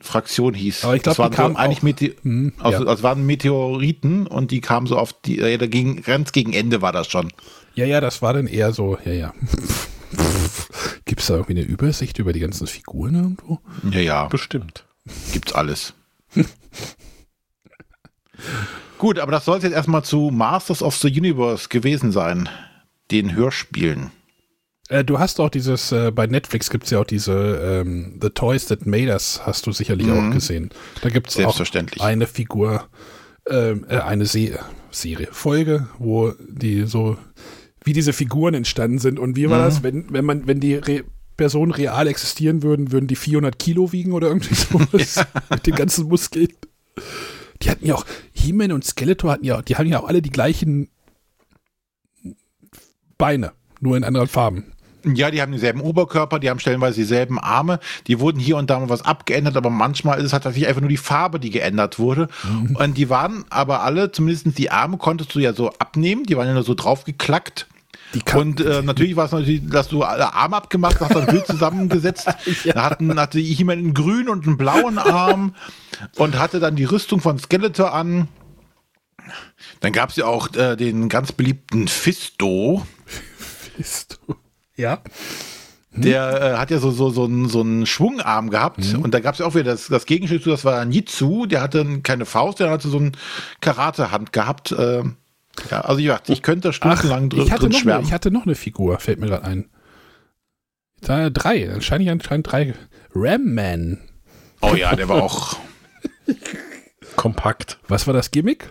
Fraktion 0.00 0.54
hieß. 0.54 0.84
Aber 0.84 0.96
ich 0.96 1.02
glaub, 1.02 1.16
Das 1.16 1.36
waren 1.36 1.52
so 1.54 1.58
eigentlich 1.58 1.78
auch- 2.18 2.24
Hm, 2.24 2.52
also, 2.58 2.84
ja. 2.84 2.88
also 2.90 3.02
waren 3.02 3.24
Meteoriten 3.26 4.26
und 4.26 4.50
die 4.50 4.60
kamen 4.60 4.86
so 4.86 4.96
auf 4.98 5.12
die, 5.12 5.38
äh, 5.38 5.58
dagegen, 5.58 6.02
ganz 6.02 6.32
gegen 6.32 6.52
Ende 6.52 6.82
war 6.82 6.92
das 6.92 7.08
schon. 7.08 7.32
Ja, 7.74 7.84
ja, 7.86 8.00
das 8.00 8.20
war 8.22 8.32
dann 8.32 8.46
eher 8.46 8.72
so, 8.72 8.98
ja, 9.04 9.12
ja. 9.12 9.34
Gibt 11.04 11.20
es 11.20 11.26
da 11.28 11.34
irgendwie 11.34 11.52
eine 11.60 11.62
Übersicht 11.62 12.18
über 12.18 12.32
die 12.32 12.40
ganzen 12.40 12.66
Figuren 12.66 13.14
irgendwo? 13.14 13.60
Ja, 13.90 14.00
ja, 14.00 14.24
Bestimmt. 14.26 14.84
gibt's 15.32 15.52
alles. 15.52 15.94
Gut, 18.98 19.18
aber 19.18 19.32
das 19.32 19.44
soll 19.44 19.58
es 19.58 19.64
jetzt 19.64 19.72
erstmal 19.72 20.04
zu 20.04 20.30
Masters 20.32 20.82
of 20.82 20.96
the 20.96 21.08
Universe 21.08 21.68
gewesen 21.68 22.12
sein. 22.12 22.48
Den 23.10 23.34
Hörspielen. 23.34 24.10
Äh, 24.90 25.04
du 25.04 25.18
hast 25.18 25.40
auch 25.40 25.48
dieses, 25.48 25.92
äh, 25.92 26.10
bei 26.10 26.26
Netflix 26.26 26.68
gibt 26.68 26.84
es 26.84 26.90
ja 26.90 26.98
auch 26.98 27.04
diese 27.04 27.82
ähm, 27.82 28.18
The 28.20 28.30
Toys 28.30 28.66
That 28.66 28.86
Made 28.86 29.10
Us, 29.12 29.40
hast 29.46 29.66
du 29.66 29.72
sicherlich 29.72 30.10
auch 30.10 30.30
gesehen. 30.32 30.70
Da 31.00 31.08
gibt 31.08 31.28
es 31.28 31.38
auch 31.38 31.58
eine 32.00 32.26
Figur, 32.26 32.88
ähm, 33.48 33.86
äh, 33.88 33.98
eine 33.98 34.26
Se 34.26 34.58
Serie, 34.90 35.28
Folge, 35.30 35.88
wo 35.98 36.32
die 36.48 36.82
so, 36.82 37.16
wie 37.84 37.92
diese 37.92 38.12
Figuren 38.12 38.54
entstanden 38.54 38.98
sind 38.98 39.20
und 39.20 39.36
wie 39.36 39.48
war 39.48 39.60
das, 39.64 39.84
wenn, 39.84 40.12
wenn 40.12 40.24
man, 40.24 40.48
wenn 40.48 40.58
die 40.58 40.74
Re 40.74 41.04
Personen 41.36 41.72
real 41.72 42.06
existieren 42.06 42.62
würden, 42.62 42.92
würden 42.92 43.06
die 43.06 43.16
400 43.16 43.58
Kilo 43.58 43.92
wiegen 43.92 44.12
oder 44.12 44.28
irgendwie 44.28 44.54
sowas 44.56 45.24
mit 45.48 45.66
den 45.66 45.74
ganzen 45.74 46.08
Muskeln. 46.08 46.48
Die 47.62 47.70
hatten 47.70 47.86
ja 47.86 47.94
auch, 47.94 48.04
He-Man 48.32 48.72
und 48.72 48.84
Skeletor 48.84 49.32
hatten 49.32 49.44
ja, 49.44 49.62
die 49.62 49.76
haben 49.76 49.86
ja 49.86 50.00
auch 50.00 50.08
alle 50.08 50.20
die 50.20 50.28
gleichen 50.30 50.90
Beine, 53.16 53.52
nur 53.80 53.96
in 53.96 54.04
anderen 54.04 54.28
Farben. 54.28 54.72
Ja, 55.04 55.30
die 55.30 55.40
haben 55.40 55.52
denselben 55.52 55.80
Oberkörper, 55.80 56.38
die 56.38 56.50
haben 56.50 56.60
stellenweise 56.60 56.96
dieselben 57.00 57.38
Arme, 57.38 57.80
die 58.06 58.20
wurden 58.20 58.38
hier 58.38 58.56
und 58.56 58.70
da 58.70 58.78
mal 58.78 58.88
was 58.88 59.02
abgeändert, 59.02 59.56
aber 59.56 59.70
manchmal 59.70 60.18
ist 60.18 60.26
es 60.26 60.32
halt 60.32 60.44
tatsächlich 60.44 60.68
einfach 60.68 60.80
nur 60.80 60.90
die 60.90 60.96
Farbe, 60.96 61.40
die 61.40 61.50
geändert 61.50 61.98
wurde. 61.98 62.28
Und 62.74 62.96
die 62.96 63.10
waren 63.10 63.44
aber 63.50 63.82
alle, 63.82 64.12
zumindest 64.12 64.58
die 64.58 64.70
Arme 64.70 64.96
konntest 64.96 65.34
du 65.34 65.38
ja 65.38 65.52
so 65.52 65.70
abnehmen, 65.78 66.24
die 66.24 66.36
waren 66.36 66.46
ja 66.46 66.54
nur 66.54 66.62
so 66.62 66.74
draufgeklackt. 66.74 67.66
Und 68.34 68.60
äh, 68.60 68.82
natürlich 68.82 69.14
war 69.16 69.26
es 69.26 69.32
natürlich, 69.32 69.62
dass 69.68 69.88
du 69.88 70.02
alle 70.02 70.34
Arme 70.34 70.56
abgemacht 70.56 71.00
hast, 71.00 71.14
dann 71.14 71.26
Bild 71.26 71.46
zusammengesetzt. 71.46 72.28
Da 72.64 72.84
hatten, 72.84 73.18
hatte 73.18 73.38
jemand 73.38 73.78
einen 73.78 73.94
grünen 73.94 74.28
und 74.28 74.46
einen 74.46 74.56
blauen 74.56 74.98
Arm 74.98 75.54
und 76.16 76.38
hatte 76.38 76.60
dann 76.60 76.76
die 76.76 76.84
Rüstung 76.84 77.20
von 77.20 77.38
Skeletor 77.38 77.94
an. 77.94 78.28
Dann 79.80 79.92
gab 79.92 80.10
es 80.10 80.16
ja 80.16 80.26
auch 80.26 80.52
äh, 80.54 80.76
den 80.76 81.08
ganz 81.08 81.32
beliebten 81.32 81.88
Fisto. 81.88 82.86
Bist 83.76 84.20
Ja. 84.80 85.00
Der 85.92 86.54
äh, 86.54 86.56
hat 86.56 86.70
ja 86.70 86.78
so, 86.78 86.90
so, 86.92 87.10
so, 87.10 87.24
einen, 87.24 87.48
so 87.48 87.60
einen 87.60 87.84
Schwungarm 87.84 88.50
gehabt. 88.50 88.94
Und 88.94 89.12
da 89.12 89.20
gab 89.20 89.34
es 89.34 89.40
ja 89.40 89.46
auch 89.46 89.54
wieder 89.54 89.72
das, 89.72 89.88
das 89.88 90.06
Gegenstück 90.06 90.42
zu, 90.42 90.50
das 90.50 90.64
war 90.64 90.84
Nitsu. 90.84 91.46
Der 91.46 91.60
hatte 91.62 92.00
keine 92.02 92.26
Faust, 92.26 92.60
der 92.60 92.70
hatte 92.70 92.88
so 92.88 92.98
eine 92.98 93.12
Karate-Hand 93.60 94.32
gehabt. 94.32 94.70
Äh, 94.70 95.02
ja, 95.70 95.80
also 95.80 96.00
ich, 96.00 96.06
dachte, 96.06 96.32
ich 96.32 96.42
könnte 96.42 96.72
stundenlang 96.72 97.28
dr 97.28 97.44
ich 97.44 97.50
hatte, 97.50 97.62
drin 97.62 97.70
noch 97.70 97.78
eine, 97.78 97.82
schwärmen. 97.82 98.06
ich 98.06 98.12
hatte 98.12 98.30
noch 98.30 98.46
eine 98.46 98.54
Figur, 98.54 98.98
fällt 98.98 99.18
mir 99.18 99.26
gerade 99.26 99.44
ein. 99.44 99.68
Da, 101.00 101.28
drei, 101.30 101.68
wahrscheinlich 101.72 102.10
anscheinend 102.10 102.50
drei. 102.50 102.74
Ram 103.14 103.54
Man. 103.54 103.98
oh 104.60 104.74
ja, 104.74 104.94
der 104.94 105.08
war 105.08 105.22
auch. 105.22 105.56
Kompakt. 107.16 107.78
Was 107.88 108.06
war 108.06 108.14
das 108.14 108.30
Gimmick? 108.30 108.68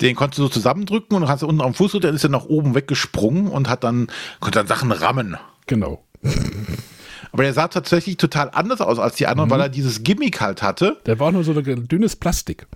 Den 0.00 0.14
konntest 0.14 0.38
du 0.38 0.42
so 0.44 0.48
zusammendrücken 0.48 1.16
und 1.16 1.22
dann 1.22 1.30
hast 1.30 1.42
du 1.42 1.46
unten 1.46 1.62
am 1.62 1.74
Fuß, 1.74 1.92
dann 2.00 2.14
ist 2.14 2.24
er 2.24 2.30
nach 2.30 2.44
oben 2.44 2.74
weggesprungen 2.74 3.48
und 3.48 3.68
hat 3.68 3.84
dann, 3.84 4.08
konnte 4.40 4.58
dann 4.58 4.66
Sachen 4.66 4.92
rammen. 4.92 5.36
Genau. 5.66 6.04
Aber 7.32 7.42
der 7.42 7.52
sah 7.52 7.68
tatsächlich 7.68 8.16
total 8.16 8.50
anders 8.52 8.80
aus 8.80 8.98
als 8.98 9.16
die 9.16 9.26
anderen, 9.26 9.50
weil 9.50 9.60
er 9.60 9.68
dieses 9.68 10.02
Gimmick 10.02 10.40
halt 10.40 10.62
hatte. 10.62 10.96
Der 11.06 11.18
war 11.18 11.28
auch 11.28 11.32
nur 11.32 11.44
so 11.44 11.52
ein 11.52 11.88
dünnes 11.88 12.16
Plastik. 12.16 12.66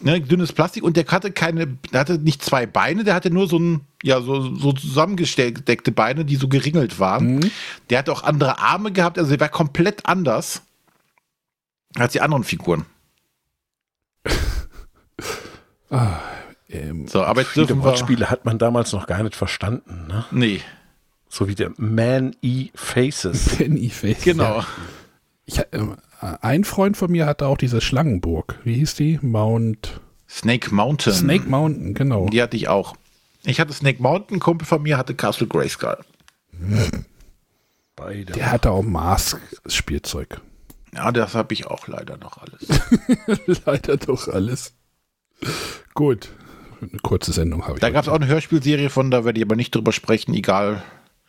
ne, 0.00 0.20
dünnes 0.20 0.52
Plastik 0.52 0.82
und 0.82 0.96
der 0.96 1.06
hatte 1.06 1.30
keine, 1.30 1.68
der 1.92 2.00
hatte 2.00 2.18
nicht 2.18 2.44
zwei 2.44 2.66
Beine, 2.66 3.04
der 3.04 3.14
hatte 3.14 3.30
nur 3.30 3.48
so 3.48 3.58
ein, 3.58 3.82
ja, 4.02 4.20
so, 4.20 4.54
so 4.56 4.72
zusammengesteckte 4.72 5.92
Beine, 5.92 6.24
die 6.24 6.36
so 6.36 6.48
geringelt 6.48 6.98
waren. 6.98 7.48
Der 7.90 7.98
hat 7.98 8.08
auch 8.08 8.24
andere 8.24 8.58
Arme 8.58 8.90
gehabt, 8.92 9.18
also 9.18 9.30
der 9.30 9.40
war 9.40 9.48
komplett 9.50 10.06
anders 10.06 10.62
als 11.96 12.12
die 12.12 12.20
anderen 12.20 12.44
Figuren. 12.44 12.86
Ähm, 16.70 17.06
So, 17.08 17.22
aber 17.22 17.42
jetzt 17.42 17.56
dürfen 17.56 17.82
Wortspiele 17.82 18.30
hat 18.30 18.44
man 18.44 18.58
damals 18.58 18.92
noch 18.92 19.06
gar 19.06 19.22
nicht 19.22 19.36
verstanden. 19.36 20.06
Ne? 20.08 20.24
nee, 20.30 20.60
So 21.28 21.48
wie 21.48 21.54
der 21.54 21.72
Man-E-Faces. 21.76 23.56
Penny 23.56 23.88
Face. 23.90 24.22
genau. 24.22 24.58
Ja. 24.58 24.66
Ich, 25.46 25.60
ähm, 25.72 25.96
ein 26.20 26.64
Freund 26.64 26.96
von 26.96 27.10
mir 27.10 27.26
hatte 27.26 27.46
auch 27.46 27.56
diese 27.56 27.80
Schlangenburg. 27.80 28.58
Wie 28.64 28.74
hieß 28.74 28.94
die? 28.96 29.18
Mount. 29.22 30.00
Snake 30.28 30.74
Mountain. 30.74 31.14
Snake 31.14 31.48
Mountain, 31.48 31.94
genau. 31.94 32.26
Die 32.28 32.42
hatte 32.42 32.56
ich 32.56 32.68
auch. 32.68 32.96
Ich 33.44 33.60
hatte 33.60 33.72
Snake 33.72 34.02
Mountain, 34.02 34.40
Kumpel 34.40 34.66
von 34.66 34.82
mir 34.82 34.98
hatte 34.98 35.14
Castle 35.14 35.46
Grayskull. 35.46 35.96
Beide. 37.96 38.32
Der 38.32 38.50
hatte 38.50 38.70
auch 38.72 38.82
Mars-Spielzeug. 38.82 40.40
Ja, 40.94 41.12
das 41.12 41.34
habe 41.34 41.54
ich 41.54 41.66
auch 41.66 41.86
leider 41.88 42.16
noch 42.16 42.38
alles. 42.38 42.66
Leider 43.66 43.96
doch 43.96 44.28
alles. 44.28 44.72
Gut. 45.94 46.30
Eine 46.80 47.00
kurze 47.02 47.32
Sendung 47.32 47.62
habe 47.64 47.74
ich. 47.74 47.80
Da 47.80 47.90
gab 47.90 48.04
es 48.04 48.08
auch 48.08 48.14
eine 48.14 48.26
Hörspielserie 48.26 48.90
von, 48.90 49.10
da 49.10 49.24
werde 49.24 49.38
ich 49.38 49.44
aber 49.44 49.56
nicht 49.56 49.74
drüber 49.74 49.92
sprechen, 49.92 50.34
egal. 50.34 50.82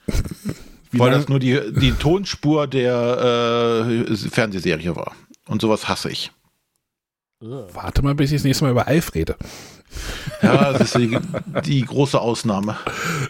Wie 0.91 0.99
weil 0.99 1.11
das 1.11 1.29
nur 1.29 1.39
die, 1.39 1.59
die 1.79 1.91
Tonspur 1.91 2.65
der 2.65 3.95
äh, 4.09 4.15
Fernsehserie 4.15 4.95
war. 4.95 5.13
Und 5.47 5.61
sowas 5.61 5.87
hasse 5.87 6.09
ich. 6.09 6.31
Warte 7.39 8.01
mal, 8.01 8.15
bis 8.15 8.31
ich 8.31 8.37
das 8.37 8.43
nächste 8.43 8.65
Mal 8.65 8.71
über 8.71 8.87
Alf 8.87 9.13
rede. 9.13 9.37
Ja, 10.41 10.73
das 10.73 10.93
ist 10.93 10.97
die, 10.97 11.17
die 11.65 11.85
große 11.85 12.19
Ausnahme. 12.19 12.77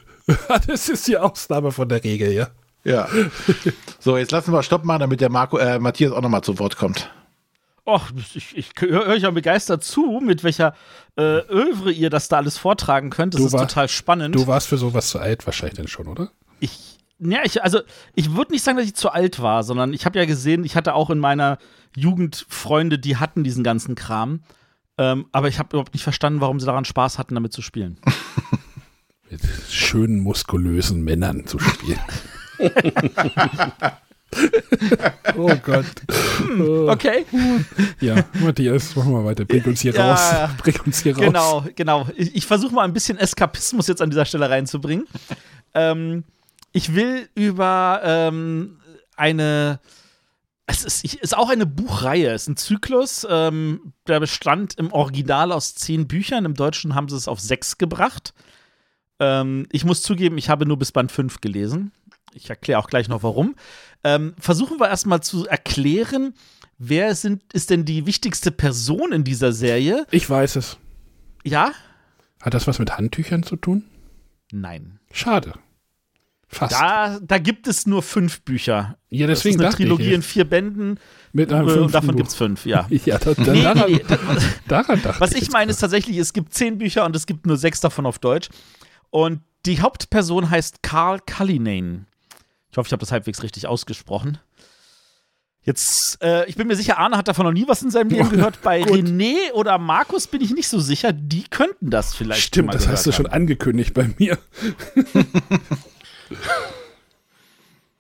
das 0.68 0.90
ist 0.90 1.08
die 1.08 1.18
Ausnahme 1.18 1.72
von 1.72 1.88
der 1.90 2.04
Regel, 2.04 2.32
ja. 2.32 2.48
Ja. 2.84 3.08
So, 4.00 4.18
jetzt 4.18 4.32
lassen 4.32 4.54
wir 4.54 4.64
Stopp 4.64 4.86
machen, 4.86 5.02
damit 5.02 5.22
der 5.22 5.30
Marco, 5.30 5.58
äh, 5.58 5.80
Matthias 5.80 6.12
auch 6.12 6.22
nochmal 6.22 6.44
zu 6.44 6.58
Wort 6.60 6.78
kommt. 6.78 7.12
Och, 7.90 8.12
ich, 8.36 8.56
ich 8.58 8.72
höre 8.80 9.08
euch 9.08 9.24
ja 9.24 9.32
begeistert 9.32 9.84
zu, 9.84 10.20
mit 10.24 10.44
welcher 10.44 10.74
äh, 11.18 11.22
Övre 11.50 11.92
ihr 11.92 12.10
das 12.10 12.28
da 12.28 12.38
alles 12.38 12.58
vortragen 12.58 13.10
könnt. 13.10 13.34
Das 13.34 13.42
Du 13.42 13.48
ist 13.48 13.54
war- 13.54 13.68
total 13.68 13.88
spannend. 13.90 14.36
Du 14.36 14.48
warst 14.48 14.68
für 14.68 14.78
sowas 14.78 15.10
zu 15.10 15.20
alt 15.20 15.46
wahrscheinlich 15.46 15.76
denn 15.78 15.88
schon, 15.88 16.08
oder? 16.08 16.32
ich, 16.60 16.98
ja, 17.20 17.40
ich, 17.44 17.64
also 17.64 17.80
ich 18.16 18.34
würde 18.36 18.52
nicht 18.54 18.64
sagen, 18.64 18.78
dass 18.78 18.86
ich 18.86 18.96
zu 18.96 19.10
alt 19.12 19.42
war, 19.42 19.64
sondern 19.64 19.94
ich 19.94 20.06
habe 20.06 20.18
ja 20.20 20.26
gesehen, 20.26 20.64
ich 20.64 20.76
hatte 20.76 20.94
auch 20.94 21.10
in 21.10 21.20
meiner 21.20 21.58
Jugend 21.96 22.46
Freunde, 22.48 22.98
die 23.00 23.18
hatten 23.18 23.44
diesen 23.44 23.64
ganzen 23.64 23.96
Kram. 23.96 24.42
Ähm, 24.98 25.26
aber 25.32 25.48
ich 25.48 25.60
habe 25.60 25.70
überhaupt 25.72 25.94
nicht 25.94 26.04
verstanden, 26.04 26.42
warum 26.42 26.60
sie 26.60 26.66
daran 26.66 26.86
Spaß 26.86 27.18
hatten, 27.18 27.34
damit 27.36 27.52
zu 27.54 27.62
spielen. 27.62 27.98
Mit 29.30 29.42
schönen, 29.70 30.20
muskulösen 30.22 31.02
Männern 31.04 31.46
zu 31.46 31.60
spielen. 31.60 32.00
oh 35.38 35.52
Gott. 35.64 35.86
Okay, 36.88 37.26
Ja, 38.00 38.24
Matthias, 38.42 38.96
machen 38.96 39.12
wir 39.14 39.26
weiter. 39.26 39.46
Bring 39.46 39.64
uns 39.66 39.82
hier 39.82 39.94
Ja, 39.94 40.14
raus. 40.14 40.50
Bring 40.60 40.80
uns 40.86 41.02
hier 41.02 41.16
raus. 41.16 41.26
genau, 41.26 41.66
genau. 41.76 42.08
Ich, 42.16 42.36
ich 42.36 42.46
versuche 42.46 42.74
mal 42.74 42.84
ein 42.84 42.94
bisschen 42.94 43.18
Eskapismus 43.18 43.88
jetzt 43.88 44.02
an 44.02 44.10
dieser 44.10 44.26
Stelle 44.26 44.50
reinzubringen. 44.50 45.08
ähm, 45.74 46.24
ich 46.72 46.94
will 46.94 47.28
über 47.36 48.02
ähm, 48.04 48.80
eine. 49.16 49.80
Es 50.72 50.84
ist, 50.86 51.04
ist 51.16 51.36
auch 51.36 51.50
eine 51.50 51.66
Buchreihe, 51.66 52.30
es 52.30 52.44
ist 52.44 52.48
ein 52.50 52.58
Zyklus, 52.58 53.26
ähm, 53.28 53.94
der 54.08 54.20
bestand 54.20 54.78
im 54.78 54.94
Original 54.94 55.52
aus 55.52 55.74
zehn 55.74 56.08
Büchern. 56.08 56.46
Im 56.46 56.54
Deutschen 56.54 56.94
haben 56.94 57.10
sie 57.10 57.16
es 57.16 57.28
auf 57.28 57.40
sechs 57.40 57.80
gebracht. 57.80 58.36
Ähm, 59.20 59.66
ich 59.72 59.84
muss 59.84 60.04
zugeben, 60.04 60.38
ich 60.38 60.48
habe 60.48 60.68
nur 60.68 60.78
bis 60.78 60.92
Band 60.92 61.12
5 61.12 61.42
gelesen. 61.42 61.92
Ich 62.36 62.52
erkläre 62.52 62.78
auch 62.80 62.86
gleich 62.88 63.10
noch 63.10 63.24
warum. 63.24 63.56
Ähm, 64.04 64.34
versuchen 64.40 64.80
wir 64.80 64.88
erstmal 64.88 65.22
zu 65.22 65.46
erklären, 65.48 66.34
wer 66.78 67.14
sind, 67.16 67.42
ist 67.54 67.70
denn 67.70 67.86
die 67.86 68.06
wichtigste 68.06 68.52
Person 68.52 69.12
in 69.12 69.24
dieser 69.24 69.52
Serie? 69.52 70.06
Ich 70.12 70.30
weiß 70.30 70.56
es. 70.56 70.78
Ja? 71.44 71.72
Hat 72.42 72.54
das 72.54 72.68
was 72.68 72.80
mit 72.80 72.98
Handtüchern 72.98 73.44
zu 73.44 73.56
tun? 73.58 73.84
Nein. 74.52 75.00
Schade. 75.12 75.54
Fast. 76.52 76.74
Da, 76.74 77.20
da 77.22 77.38
gibt 77.38 77.68
es 77.68 77.86
nur 77.86 78.02
fünf 78.02 78.42
Bücher. 78.42 78.98
ja, 79.10 79.28
Das 79.28 79.40
deswegen 79.40 79.60
ist 79.60 79.66
eine 79.66 79.76
Trilogie 79.76 80.08
ich. 80.08 80.14
in 80.14 80.22
vier 80.24 80.46
Bänden 80.46 81.00
mit 81.32 81.54
einem 81.54 81.68
äh, 81.68 81.74
und 81.74 81.94
davon 81.94 82.16
gibt 82.16 82.30
es 82.30 82.36
fünf, 82.36 82.66
ja. 82.66 82.88
Ja, 83.06 83.20
da, 83.20 83.36
da, 83.36 83.54
Nee, 83.54 83.62
daran, 83.62 83.92
nee, 83.92 83.98
nee, 83.98 84.04
da, 84.08 84.18
daran 84.68 85.02
dachte 85.04 85.20
was 85.22 85.34
ich 85.34 85.44
ich 85.44 85.52
meine 85.52 85.70
ist 85.70 85.78
tatsächlich, 85.78 86.18
es 86.18 86.34
gibt 86.34 86.56
zehn 86.56 86.80
Bücher 86.80 87.06
und 87.06 87.16
es 87.16 87.28
gibt 87.28 87.46
nur 87.46 87.56
sechs 87.58 87.82
davon 87.82 88.08
auf 88.08 88.18
Deutsch. 88.18 88.50
Und 89.12 89.42
die 89.68 89.80
Hauptperson 89.80 90.50
heißt 90.50 90.82
Carl 90.82 91.20
Cullinane. 91.20 92.06
Ich 92.72 92.78
hoffe, 92.78 92.88
ich 92.88 92.92
habe 92.94 93.00
das 93.02 93.12
halbwegs 93.12 93.44
richtig 93.44 93.68
ausgesprochen. 93.68 94.40
Jetzt, 95.62 96.22
äh, 96.24 96.46
ich 96.48 96.56
bin 96.56 96.68
mir 96.68 96.76
sicher, 96.76 96.98
Arne 96.98 97.18
hat 97.18 97.28
davon 97.28 97.46
noch 97.46 97.52
nie 97.52 97.68
was 97.68 97.82
in 97.84 97.92
seinem 97.92 98.10
Leben 98.10 98.30
gehört. 98.30 98.62
Bei 98.62 98.82
Gut. 98.82 98.92
René 98.92 99.52
oder 99.54 99.78
Markus 99.78 100.28
bin 100.28 100.42
ich 100.42 100.52
nicht 100.52 100.68
so 100.68 100.80
sicher. 100.80 101.12
Die 101.12 101.44
könnten 101.44 101.90
das 101.90 102.16
vielleicht. 102.16 102.42
Stimmt, 102.42 102.68
mal 102.68 102.74
das 102.74 102.88
hast 102.88 103.06
du 103.06 103.10
gehört 103.12 103.18
schon 103.18 103.26
haben. 103.32 103.42
angekündigt 103.42 103.94
bei 103.94 104.10
mir. 104.18 104.38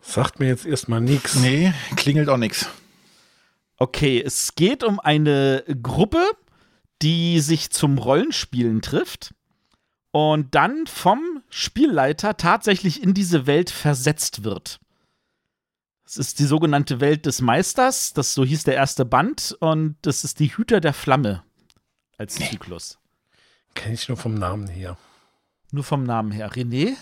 Sagt 0.01 0.39
mir 0.39 0.47
jetzt 0.47 0.65
erstmal 0.65 1.01
nichts. 1.01 1.35
Nee, 1.35 1.73
klingelt 1.95 2.29
auch 2.29 2.37
nichts. 2.37 2.67
Okay, 3.77 4.21
es 4.25 4.55
geht 4.55 4.83
um 4.83 4.99
eine 4.99 5.63
Gruppe, 5.83 6.25
die 7.01 7.39
sich 7.39 7.69
zum 7.71 7.97
Rollenspielen 7.97 8.81
trifft 8.81 9.33
und 10.11 10.55
dann 10.55 10.87
vom 10.87 11.43
Spielleiter 11.49 12.37
tatsächlich 12.37 13.03
in 13.03 13.13
diese 13.13 13.47
Welt 13.47 13.69
versetzt 13.69 14.43
wird. 14.43 14.79
Es 16.05 16.17
ist 16.17 16.39
die 16.39 16.45
sogenannte 16.45 16.99
Welt 17.01 17.27
des 17.27 17.41
Meisters, 17.41 18.13
das 18.13 18.33
so 18.33 18.43
hieß 18.43 18.63
der 18.63 18.75
erste 18.75 19.05
Band, 19.05 19.55
und 19.59 19.95
das 20.01 20.23
ist 20.23 20.39
die 20.39 20.55
Hüter 20.55 20.81
der 20.81 20.93
Flamme 20.93 21.43
als 22.17 22.35
Zyklus. 22.35 22.97
Kenne 23.75 23.93
ich 23.93 24.07
nur 24.07 24.17
vom 24.17 24.33
Namen 24.33 24.67
her. 24.67 24.97
Nur 25.71 25.83
vom 25.83 26.03
Namen 26.03 26.31
her. 26.31 26.51
René? 26.51 26.95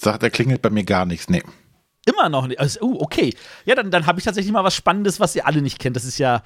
Sagt, 0.00 0.22
er 0.22 0.30
klingelt 0.30 0.62
bei 0.62 0.70
mir 0.70 0.84
gar 0.84 1.04
nichts. 1.04 1.28
Nee. 1.28 1.42
Immer 2.06 2.28
noch 2.28 2.46
nicht. 2.46 2.58
Also, 2.58 2.80
oh, 2.80 2.96
okay. 3.00 3.34
Ja, 3.66 3.74
dann, 3.74 3.90
dann 3.90 4.06
habe 4.06 4.18
ich 4.18 4.24
tatsächlich 4.24 4.52
mal 4.52 4.64
was 4.64 4.74
Spannendes, 4.74 5.20
was 5.20 5.36
ihr 5.36 5.46
alle 5.46 5.60
nicht 5.60 5.78
kennt. 5.78 5.96
Das 5.96 6.04
ist 6.04 6.18
ja. 6.18 6.42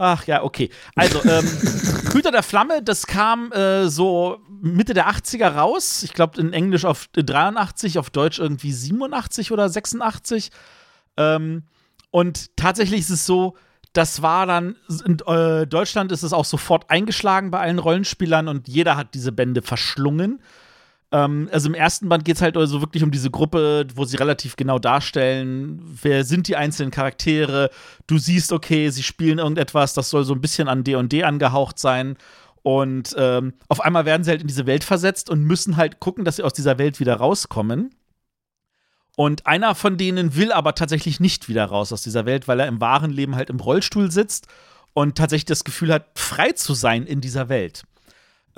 Ach 0.00 0.24
ja, 0.28 0.44
okay. 0.44 0.70
Also, 0.94 1.22
ähm, 1.24 1.44
Hüter 2.12 2.30
der 2.30 2.44
Flamme, 2.44 2.82
das 2.84 3.08
kam 3.08 3.50
äh, 3.50 3.88
so 3.88 4.38
Mitte 4.60 4.94
der 4.94 5.10
80er 5.10 5.48
raus. 5.48 6.04
Ich 6.04 6.14
glaube, 6.14 6.40
in 6.40 6.52
Englisch 6.52 6.84
auf 6.84 7.08
äh, 7.16 7.24
83, 7.24 7.98
auf 7.98 8.08
Deutsch 8.08 8.38
irgendwie 8.38 8.72
87 8.72 9.50
oder 9.50 9.68
86. 9.68 10.50
Ähm, 11.16 11.64
und 12.12 12.56
tatsächlich 12.56 13.00
ist 13.00 13.10
es 13.10 13.26
so, 13.26 13.56
das 13.92 14.22
war 14.22 14.46
dann, 14.46 14.76
in 15.04 15.18
äh, 15.26 15.66
Deutschland 15.66 16.12
ist 16.12 16.22
es 16.22 16.32
auch 16.32 16.44
sofort 16.44 16.88
eingeschlagen 16.90 17.50
bei 17.50 17.58
allen 17.58 17.80
Rollenspielern 17.80 18.46
und 18.46 18.68
jeder 18.68 18.96
hat 18.96 19.14
diese 19.14 19.32
Bände 19.32 19.62
verschlungen. 19.62 20.40
Ähm, 21.10 21.48
also 21.52 21.68
im 21.68 21.74
ersten 21.74 22.08
Band 22.08 22.24
geht 22.24 22.36
es 22.36 22.42
halt 22.42 22.56
also 22.56 22.80
wirklich 22.80 23.02
um 23.02 23.10
diese 23.10 23.30
Gruppe, 23.30 23.86
wo 23.94 24.04
sie 24.04 24.16
relativ 24.16 24.56
genau 24.56 24.78
darstellen, 24.78 25.80
wer 26.02 26.24
sind 26.24 26.48
die 26.48 26.56
einzelnen 26.56 26.90
Charaktere. 26.90 27.70
Du 28.06 28.18
siehst, 28.18 28.52
okay, 28.52 28.90
sie 28.90 29.02
spielen 29.02 29.38
irgendetwas, 29.38 29.94
das 29.94 30.10
soll 30.10 30.24
so 30.24 30.34
ein 30.34 30.40
bisschen 30.40 30.68
an 30.68 30.84
D&D 30.84 31.24
angehaucht 31.24 31.78
sein. 31.78 32.16
Und 32.62 33.14
ähm, 33.16 33.54
auf 33.68 33.80
einmal 33.80 34.04
werden 34.04 34.24
sie 34.24 34.30
halt 34.30 34.42
in 34.42 34.46
diese 34.46 34.66
Welt 34.66 34.84
versetzt 34.84 35.30
und 35.30 35.42
müssen 35.44 35.76
halt 35.76 36.00
gucken, 36.00 36.24
dass 36.24 36.36
sie 36.36 36.42
aus 36.42 36.52
dieser 36.52 36.76
Welt 36.76 37.00
wieder 37.00 37.14
rauskommen. 37.14 37.94
Und 39.16 39.46
einer 39.46 39.74
von 39.74 39.96
denen 39.96 40.36
will 40.36 40.52
aber 40.52 40.74
tatsächlich 40.74 41.18
nicht 41.18 41.48
wieder 41.48 41.64
raus 41.64 41.92
aus 41.92 42.02
dieser 42.02 42.26
Welt, 42.26 42.46
weil 42.46 42.60
er 42.60 42.68
im 42.68 42.80
wahren 42.80 43.10
Leben 43.10 43.34
halt 43.34 43.50
im 43.50 43.58
Rollstuhl 43.58 44.10
sitzt 44.12 44.46
und 44.92 45.16
tatsächlich 45.16 45.46
das 45.46 45.64
Gefühl 45.64 45.92
hat, 45.92 46.06
frei 46.14 46.52
zu 46.52 46.74
sein 46.74 47.06
in 47.06 47.20
dieser 47.20 47.48
Welt. 47.48 47.84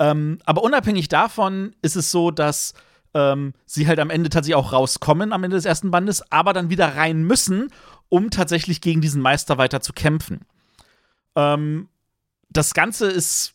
Ähm, 0.01 0.39
aber 0.45 0.63
unabhängig 0.63 1.09
davon 1.09 1.75
ist 1.83 1.95
es 1.95 2.09
so, 2.09 2.31
dass 2.31 2.73
ähm, 3.13 3.53
sie 3.67 3.87
halt 3.87 3.99
am 3.99 4.09
Ende 4.09 4.31
tatsächlich 4.31 4.55
auch 4.55 4.73
rauskommen, 4.73 5.31
am 5.31 5.43
Ende 5.43 5.57
des 5.57 5.65
ersten 5.65 5.91
Bandes, 5.91 6.23
aber 6.31 6.53
dann 6.53 6.71
wieder 6.71 6.95
rein 6.95 7.21
müssen, 7.21 7.67
um 8.09 8.31
tatsächlich 8.31 8.81
gegen 8.81 9.01
diesen 9.01 9.21
Meister 9.21 9.59
weiter 9.59 9.79
zu 9.79 9.93
kämpfen. 9.93 10.39
Ähm, 11.35 11.87
das 12.49 12.73
Ganze 12.73 13.11
ist 13.11 13.53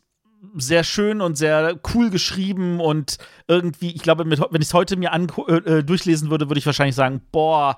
sehr 0.54 0.84
schön 0.84 1.20
und 1.20 1.36
sehr 1.36 1.80
cool 1.94 2.10
geschrieben 2.10 2.78
und 2.78 3.18
irgendwie, 3.48 3.90
ich 3.90 4.02
glaube, 4.02 4.24
mit, 4.24 4.38
wenn 4.38 4.62
ich 4.62 4.68
es 4.68 4.74
heute 4.74 4.96
mir 4.96 5.12
an, 5.12 5.26
äh, 5.48 5.82
durchlesen 5.82 6.30
würde, 6.30 6.48
würde 6.48 6.60
ich 6.60 6.66
wahrscheinlich 6.66 6.94
sagen, 6.94 7.22
boah, 7.32 7.76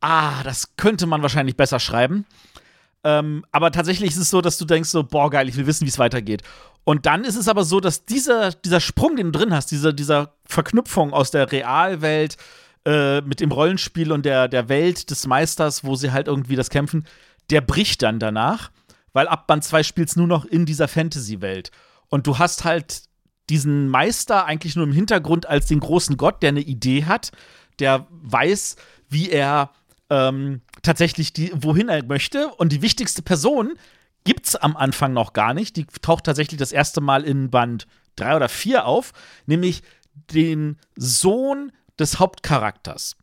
ah, 0.00 0.44
das 0.44 0.76
könnte 0.76 1.06
man 1.06 1.22
wahrscheinlich 1.22 1.56
besser 1.56 1.80
schreiben. 1.80 2.24
Ähm, 3.06 3.44
aber 3.52 3.70
tatsächlich 3.70 4.10
ist 4.10 4.16
es 4.16 4.30
so, 4.30 4.40
dass 4.40 4.58
du 4.58 4.64
denkst 4.64 4.88
so, 4.88 5.04
boah, 5.04 5.30
geil, 5.30 5.48
ich 5.48 5.56
will 5.56 5.68
wissen, 5.68 5.84
wie 5.84 5.90
es 5.90 6.00
weitergeht. 6.00 6.42
Und 6.82 7.06
dann 7.06 7.22
ist 7.22 7.36
es 7.36 7.46
aber 7.46 7.62
so, 7.62 7.78
dass 7.78 8.04
dieser, 8.04 8.50
dieser 8.50 8.80
Sprung, 8.80 9.14
den 9.14 9.30
du 9.30 9.38
drin 9.38 9.54
hast, 9.54 9.70
diese, 9.70 9.94
dieser 9.94 10.34
Verknüpfung 10.44 11.12
aus 11.12 11.30
der 11.30 11.52
Realwelt 11.52 12.36
äh, 12.84 13.20
mit 13.20 13.38
dem 13.38 13.52
Rollenspiel 13.52 14.10
und 14.10 14.26
der, 14.26 14.48
der 14.48 14.68
Welt 14.68 15.08
des 15.10 15.24
Meisters, 15.28 15.84
wo 15.84 15.94
sie 15.94 16.10
halt 16.10 16.26
irgendwie 16.26 16.56
das 16.56 16.68
kämpfen, 16.68 17.06
der 17.50 17.60
bricht 17.60 18.02
dann 18.02 18.18
danach, 18.18 18.72
weil 19.12 19.28
ab 19.28 19.46
Band 19.46 19.62
2 19.62 19.84
spielst 19.84 20.16
nur 20.16 20.26
noch 20.26 20.44
in 20.44 20.66
dieser 20.66 20.88
Fantasy-Welt. 20.88 21.70
Und 22.08 22.26
du 22.26 22.38
hast 22.38 22.64
halt 22.64 23.02
diesen 23.48 23.88
Meister 23.88 24.46
eigentlich 24.46 24.74
nur 24.74 24.84
im 24.84 24.92
Hintergrund 24.92 25.46
als 25.46 25.66
den 25.66 25.78
großen 25.78 26.16
Gott, 26.16 26.42
der 26.42 26.48
eine 26.48 26.60
Idee 26.60 27.04
hat, 27.04 27.30
der 27.78 28.08
weiß, 28.10 28.74
wie 29.08 29.30
er 29.30 29.70
ähm, 30.10 30.60
tatsächlich 30.82 31.32
die, 31.32 31.52
wohin 31.54 31.88
er 31.88 32.04
möchte. 32.04 32.48
Und 32.48 32.72
die 32.72 32.82
wichtigste 32.82 33.22
Person 33.22 33.74
gibt's 34.24 34.56
am 34.56 34.76
Anfang 34.76 35.12
noch 35.12 35.32
gar 35.32 35.54
nicht. 35.54 35.76
Die 35.76 35.86
taucht 36.02 36.24
tatsächlich 36.24 36.58
das 36.58 36.72
erste 36.72 37.00
Mal 37.00 37.24
in 37.24 37.50
Band 37.50 37.86
3 38.16 38.36
oder 38.36 38.48
4 38.48 38.86
auf, 38.86 39.12
nämlich 39.46 39.82
den 40.32 40.78
Sohn 40.96 41.72
des 41.98 42.18
Hauptcharakters. 42.18 43.16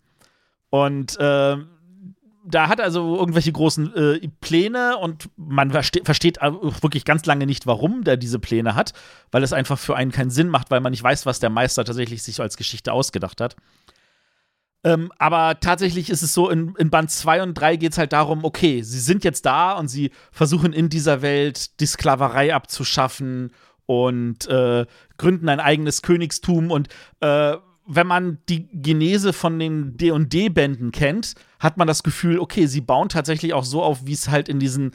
Und 0.70 1.18
äh, 1.20 1.58
da 2.46 2.68
hat 2.68 2.82
also 2.82 3.18
irgendwelche 3.18 3.52
großen 3.52 3.96
äh, 3.96 4.28
Pläne 4.42 4.98
und 4.98 5.30
man 5.38 5.72
verste 5.72 6.02
versteht 6.04 6.42
auch 6.42 6.82
wirklich 6.82 7.06
ganz 7.06 7.26
lange 7.26 7.46
nicht, 7.46 7.66
warum 7.66 8.04
der 8.04 8.18
diese 8.18 8.40
Pläne 8.40 8.76
hat, 8.76 8.94
weil 9.32 9.44
es 9.44 9.54
einfach 9.54 9.80
für 9.80 9.96
einen 9.96 10.12
keinen 10.12 10.30
Sinn 10.30 10.50
macht, 10.50 10.70
weil 10.70 10.82
man 10.82 10.92
nicht 10.92 11.04
weiß, 11.04 11.26
was 11.26 11.40
der 11.40 11.50
Meister 11.50 11.86
tatsächlich 11.86 12.22
sich 12.24 12.42
als 12.42 12.58
Geschichte 12.58 12.92
ausgedacht 12.92 13.40
hat. 13.40 13.56
Ähm, 14.84 15.12
aber 15.18 15.60
tatsächlich 15.60 16.10
ist 16.10 16.24
es 16.24 16.34
so, 16.34 16.50
in, 16.50 16.76
in 16.78 16.90
Band 16.90 17.10
2 17.10 17.44
und 17.44 17.54
3 17.54 17.78
geht 17.78 17.94
es 17.94 17.98
halt 17.98 18.12
darum, 18.12 18.44
okay, 18.44 18.82
sie 18.82 19.00
sind 19.00 19.24
jetzt 19.24 19.46
da 19.46 19.74
und 19.74 19.88
sie 19.88 20.12
versuchen 20.32 20.74
in 20.74 20.90
dieser 20.90 21.22
Welt 21.22 21.80
die 21.80 21.86
Sklaverei 21.86 22.54
abzuschaffen 22.54 23.52
und 23.86 24.48
äh, 24.48 24.86
gründen 25.18 25.50
ein 25.50 25.60
eigenes 25.60 26.02
Königstum. 26.02 26.70
Und 26.70 26.90
äh, 27.22 27.56
wenn 27.86 28.08
man 28.08 28.40
die 28.50 28.68
Genese 28.74 29.34
von 29.34 29.58
den 29.60 29.98
D&D-Bänden 29.98 30.92
kennt, 30.92 31.36
hat 31.60 31.78
man 31.78 31.88
das 31.88 32.04
Gefühl, 32.04 32.40
okay, 32.40 32.66
sie 32.66 32.82
bauen 32.82 33.10
tatsächlich 33.10 33.54
auch 33.54 33.66
so 33.66 33.82
auf, 33.82 34.06
wie 34.06 34.14
es 34.14 34.30
halt 34.30 34.50
in 34.50 34.60
diesen 34.60 34.92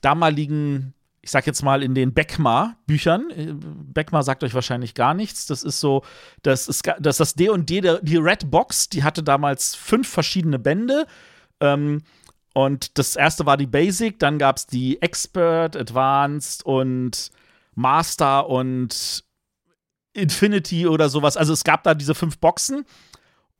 damaligen, 0.00 0.94
ich 1.24 1.30
sag 1.30 1.46
jetzt 1.46 1.62
mal, 1.62 1.82
in 1.82 1.94
den 1.94 2.12
Beckmar-Büchern. 2.12 3.30
Äh, 3.30 3.54
Beckmar 3.56 4.22
sagt 4.22 4.44
euch 4.44 4.52
wahrscheinlich 4.54 4.94
gar 4.94 5.14
nichts. 5.14 5.46
Das 5.46 5.62
ist 5.62 5.80
so, 5.80 6.02
das 6.42 6.68
ist 6.68 6.82
das, 7.00 7.16
das 7.16 7.34
D&D, 7.34 7.80
der- 7.80 8.00
die 8.02 8.18
Red 8.18 8.50
Box, 8.50 8.90
die 8.90 9.02
hatte 9.02 9.22
damals 9.22 9.74
fünf 9.74 10.06
verschiedene 10.08 10.58
Bände. 10.58 11.06
Ähm, 11.60 12.02
und 12.52 12.98
das 12.98 13.16
erste 13.16 13.46
war 13.46 13.56
die 13.56 13.66
Basic, 13.66 14.18
dann 14.18 14.38
gab 14.38 14.58
es 14.58 14.66
die 14.66 15.00
Expert, 15.02 15.76
Advanced 15.76 16.64
und 16.64 17.30
Master 17.74 18.48
und 18.48 19.24
Infinity 20.12 20.86
oder 20.86 21.08
sowas. 21.08 21.36
Also 21.36 21.52
es 21.52 21.64
gab 21.64 21.82
da 21.84 21.94
diese 21.94 22.14
fünf 22.14 22.38
Boxen. 22.38 22.84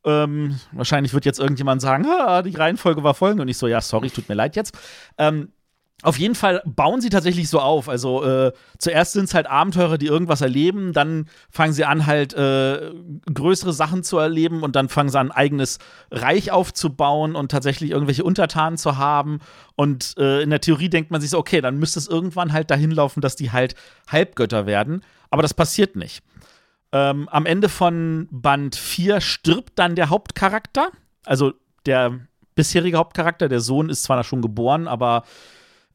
Ähm, 0.05 0.61
wahrscheinlich 0.73 1.15
wird 1.15 1.24
jetzt 1.24 1.41
irgendjemand 1.41 1.81
sagen, 1.81 2.07
ah, 2.07 2.43
die 2.43 2.55
Reihenfolge 2.55 3.03
war 3.03 3.15
folgende. 3.15 3.43
Und 3.43 3.49
ich 3.49 3.57
so, 3.59 3.66
ja, 3.66 3.81
sorry, 3.81 4.11
tut 4.11 4.28
mir 4.28 4.35
leid 4.35 4.55
jetzt. 4.55 4.77
Ähm, 5.19 5.51
auf 6.03 6.19
jeden 6.19 6.35
Fall 6.35 6.61
bauen 6.66 7.01
sie 7.01 7.09
tatsächlich 7.09 7.49
so 7.49 7.61
auf. 7.61 7.89
Also 7.89 8.25
äh, 8.25 8.53
zuerst 8.79 9.12
sind 9.12 9.25
es 9.25 9.35
halt 9.35 9.47
Abenteurer, 9.47 9.97
die 9.97 10.07
irgendwas 10.07 10.43
erleben, 10.43 10.93
dann 10.93 11.31
fangen 11.51 11.73
sie 11.73 11.85
an, 11.85 12.05
halt 12.05 12.35
äh, 12.35 12.93
größere 13.33 13.73
Sachen 13.73 14.03
zu 14.03 14.19
erleben 14.19 14.62
und 14.62 14.77
dann 14.77 14.89
fangen 14.89 15.09
sie 15.09 15.19
an, 15.19 15.31
ein 15.31 15.37
eigenes 15.37 15.79
Reich 16.11 16.51
aufzubauen 16.51 17.35
und 17.35 17.51
tatsächlich 17.51 17.91
irgendwelche 17.91 18.25
Untertanen 18.25 18.77
zu 18.77 18.99
haben. 18.99 19.39
Und 19.77 20.15
äh, 20.19 20.43
in 20.43 20.51
der 20.51 20.61
Theorie 20.61 20.91
denkt 20.91 21.11
man 21.11 21.21
sich 21.21 21.31
so, 21.31 21.39
okay, 21.39 21.61
dann 21.61 21.79
müsste 21.79 21.99
es 21.99 22.09
irgendwann 22.09 22.53
halt 22.53 22.71
dahin 22.71 22.91
laufen, 22.91 23.21
dass 23.21 23.37
die 23.37 23.53
halt 23.53 23.75
Halbgötter 24.11 24.66
werden. 24.66 25.03
Aber 25.31 25.43
das 25.43 25.55
passiert 25.55 25.97
nicht. 25.97 26.23
Ähm, 26.93 27.29
am 27.31 27.47
Ende 27.47 27.69
von 27.69 28.29
Band 28.31 28.77
4 28.77 29.21
stirbt 29.21 29.79
dann 29.79 29.97
der 29.97 30.11
Hauptcharakter. 30.11 30.91
Also 31.25 31.55
der 31.87 32.21
bisherige 32.55 32.99
Hauptcharakter, 32.99 33.49
der 33.49 33.61
Sohn 33.61 33.89
ist 33.89 34.03
zwar 34.03 34.23
schon 34.23 34.43
geboren, 34.43 34.87
aber 34.87 35.25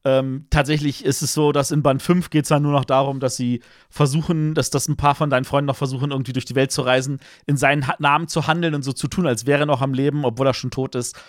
ähm, 0.05 0.45
tatsächlich 0.49 1.03
ist 1.03 1.21
es 1.21 1.33
so, 1.33 1.51
dass 1.51 1.71
in 1.71 1.83
Band 1.83 2.01
5 2.01 2.29
geht 2.29 2.43
es 2.43 2.49
dann 2.49 2.63
nur 2.63 2.71
noch 2.71 2.85
darum, 2.85 3.19
dass 3.19 3.35
sie 3.35 3.61
versuchen, 3.89 4.53
dass 4.53 4.69
das 4.69 4.87
ein 4.87 4.95
paar 4.95 5.13
von 5.13 5.29
deinen 5.29 5.43
Freunden 5.43 5.67
noch 5.67 5.75
versuchen, 5.75 6.11
irgendwie 6.11 6.31
durch 6.31 6.45
die 6.45 6.55
Welt 6.55 6.71
zu 6.71 6.81
reisen, 6.81 7.19
in 7.45 7.57
seinen 7.57 7.87
ha 7.87 7.95
Namen 7.99 8.29
zu 8.29 8.47
handeln 8.47 8.75
und 8.75 8.83
so 8.83 8.93
zu 8.93 9.07
tun, 9.07 9.27
als 9.27 9.45
wäre 9.45 9.61
er 9.61 9.65
noch 9.65 9.81
am 9.81 9.93
Leben, 9.93 10.23
obwohl 10.23 10.47
er 10.47 10.53
schon 10.53 10.71
tot 10.71 10.95
ist. 10.95 11.19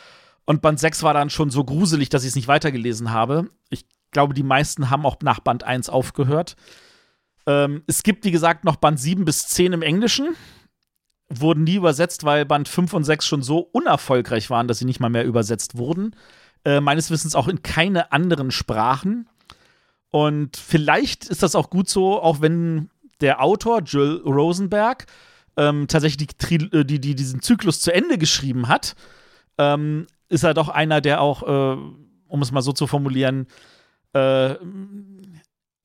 Und 0.44 0.62
Band 0.62 0.78
6 0.78 1.02
war 1.02 1.14
dann 1.14 1.30
schon 1.30 1.50
so 1.50 1.64
gruselig, 1.64 2.10
dass 2.10 2.22
ich 2.22 2.28
es 2.28 2.36
nicht 2.36 2.48
weitergelesen 2.48 3.10
habe. 3.10 3.50
Ich 3.70 3.86
glaube, 4.12 4.34
die 4.34 4.42
meisten 4.42 4.88
haben 4.88 5.04
auch 5.04 5.16
nach 5.22 5.40
Band 5.40 5.64
1 5.64 5.88
aufgehört. 5.88 6.54
Ähm, 7.46 7.82
es 7.88 8.04
gibt, 8.04 8.24
wie 8.24 8.30
gesagt, 8.30 8.64
noch 8.64 8.76
Band 8.76 9.00
7 9.00 9.24
bis 9.24 9.48
10 9.48 9.72
im 9.72 9.82
Englischen. 9.82 10.36
Wurden 11.28 11.64
nie 11.64 11.76
übersetzt, 11.76 12.24
weil 12.24 12.46
Band 12.46 12.68
5 12.68 12.92
und 12.92 13.04
6 13.04 13.26
schon 13.26 13.42
so 13.42 13.58
unerfolgreich 13.58 14.50
waren, 14.50 14.68
dass 14.68 14.78
sie 14.78 14.84
nicht 14.84 15.00
mal 15.00 15.10
mehr 15.10 15.24
übersetzt 15.24 15.76
wurden. 15.76 16.14
Äh, 16.64 16.80
meines 16.80 17.10
Wissens 17.10 17.34
auch 17.34 17.48
in 17.48 17.62
keine 17.62 18.12
anderen 18.12 18.50
Sprachen. 18.50 19.28
Und 20.10 20.56
vielleicht 20.56 21.26
ist 21.26 21.42
das 21.42 21.54
auch 21.54 21.70
gut 21.70 21.88
so, 21.88 22.20
auch 22.20 22.40
wenn 22.40 22.90
der 23.20 23.42
Autor, 23.42 23.80
Joel 23.80 24.22
Rosenberg, 24.24 25.06
ähm, 25.56 25.88
tatsächlich 25.88 26.26
die, 26.26 26.56
äh, 26.56 26.84
die, 26.84 27.00
die, 27.00 27.14
diesen 27.14 27.42
Zyklus 27.42 27.80
zu 27.80 27.92
Ende 27.92 28.18
geschrieben 28.18 28.68
hat, 28.68 28.94
ähm, 29.58 30.06
ist 30.28 30.44
er 30.44 30.54
doch 30.54 30.68
einer, 30.68 31.00
der 31.00 31.20
auch, 31.20 31.42
äh, 31.42 31.80
um 32.28 32.42
es 32.42 32.52
mal 32.52 32.62
so 32.62 32.72
zu 32.72 32.86
formulieren, 32.86 33.46
äh, 34.12 34.54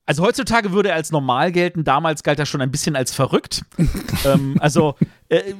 also 0.06 0.22
heutzutage 0.22 0.72
würde 0.72 0.90
er 0.90 0.94
als 0.94 1.10
normal 1.10 1.50
gelten, 1.50 1.82
damals 1.82 2.22
galt 2.22 2.38
er 2.38 2.46
schon 2.46 2.60
ein 2.60 2.70
bisschen 2.70 2.94
als 2.94 3.12
verrückt. 3.12 3.64
ähm, 4.24 4.56
also 4.60 4.94
äh, 5.28 5.54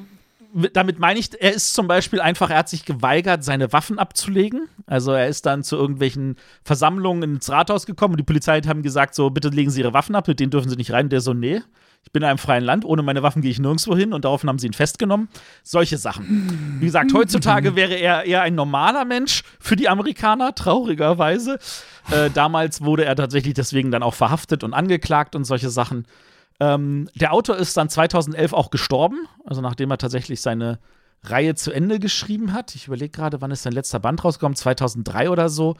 damit 0.72 0.98
meine 0.98 1.18
ich, 1.18 1.30
er 1.40 1.52
ist 1.52 1.74
zum 1.74 1.86
Beispiel 1.86 2.20
einfach, 2.20 2.50
er 2.50 2.58
hat 2.58 2.68
sich 2.68 2.84
geweigert, 2.84 3.44
seine 3.44 3.72
Waffen 3.72 3.98
abzulegen. 3.98 4.68
Also 4.86 5.12
er 5.12 5.28
ist 5.28 5.44
dann 5.44 5.62
zu 5.62 5.76
irgendwelchen 5.76 6.36
Versammlungen 6.64 7.34
ins 7.34 7.50
Rathaus 7.50 7.84
gekommen 7.84 8.14
und 8.14 8.18
die 8.18 8.24
Polizei 8.24 8.60
haben 8.62 8.82
gesagt, 8.82 9.14
so, 9.14 9.30
bitte 9.30 9.48
legen 9.48 9.70
Sie 9.70 9.80
Ihre 9.80 9.92
Waffen 9.92 10.14
ab, 10.14 10.28
mit 10.28 10.40
denen 10.40 10.50
dürfen 10.50 10.70
Sie 10.70 10.76
nicht 10.76 10.92
rein. 10.92 11.08
Der 11.08 11.20
so, 11.20 11.34
nee, 11.34 11.60
ich 12.06 12.12
bin 12.12 12.22
in 12.22 12.28
einem 12.28 12.38
freien 12.38 12.62
Land, 12.64 12.84
ohne 12.84 13.02
meine 13.02 13.24
Waffen 13.24 13.42
gehe 13.42 13.50
ich 13.50 13.58
nirgendwo 13.58 13.96
hin 13.96 14.12
und 14.12 14.24
daraufhin 14.24 14.48
haben 14.48 14.60
sie 14.60 14.68
ihn 14.68 14.72
festgenommen. 14.72 15.28
Solche 15.64 15.98
Sachen. 15.98 16.78
Wie 16.80 16.86
gesagt, 16.86 17.12
heutzutage 17.12 17.74
wäre 17.74 17.94
er 17.94 18.24
eher 18.24 18.42
ein 18.42 18.54
normaler 18.54 19.04
Mensch 19.04 19.42
für 19.58 19.74
die 19.74 19.88
Amerikaner, 19.88 20.54
traurigerweise. 20.54 21.58
Äh, 22.12 22.30
damals 22.30 22.82
wurde 22.82 23.04
er 23.04 23.16
tatsächlich 23.16 23.54
deswegen 23.54 23.90
dann 23.90 24.04
auch 24.04 24.14
verhaftet 24.14 24.62
und 24.62 24.72
angeklagt 24.72 25.34
und 25.34 25.44
solche 25.44 25.68
Sachen. 25.68 26.06
Ähm, 26.60 27.08
der 27.14 27.32
Autor 27.32 27.56
ist 27.56 27.76
dann 27.76 27.88
2011 27.88 28.52
auch 28.52 28.70
gestorben, 28.70 29.28
also 29.44 29.60
nachdem 29.60 29.90
er 29.90 29.98
tatsächlich 29.98 30.40
seine 30.40 30.78
Reihe 31.22 31.54
zu 31.54 31.72
Ende 31.72 31.98
geschrieben 31.98 32.52
hat. 32.52 32.74
Ich 32.74 32.86
überlege 32.86 33.10
gerade, 33.10 33.40
wann 33.40 33.50
ist 33.50 33.62
sein 33.62 33.72
letzter 33.72 33.98
Band 33.98 34.24
rausgekommen? 34.24 34.56
2003 34.56 35.30
oder 35.30 35.48
so. 35.48 35.76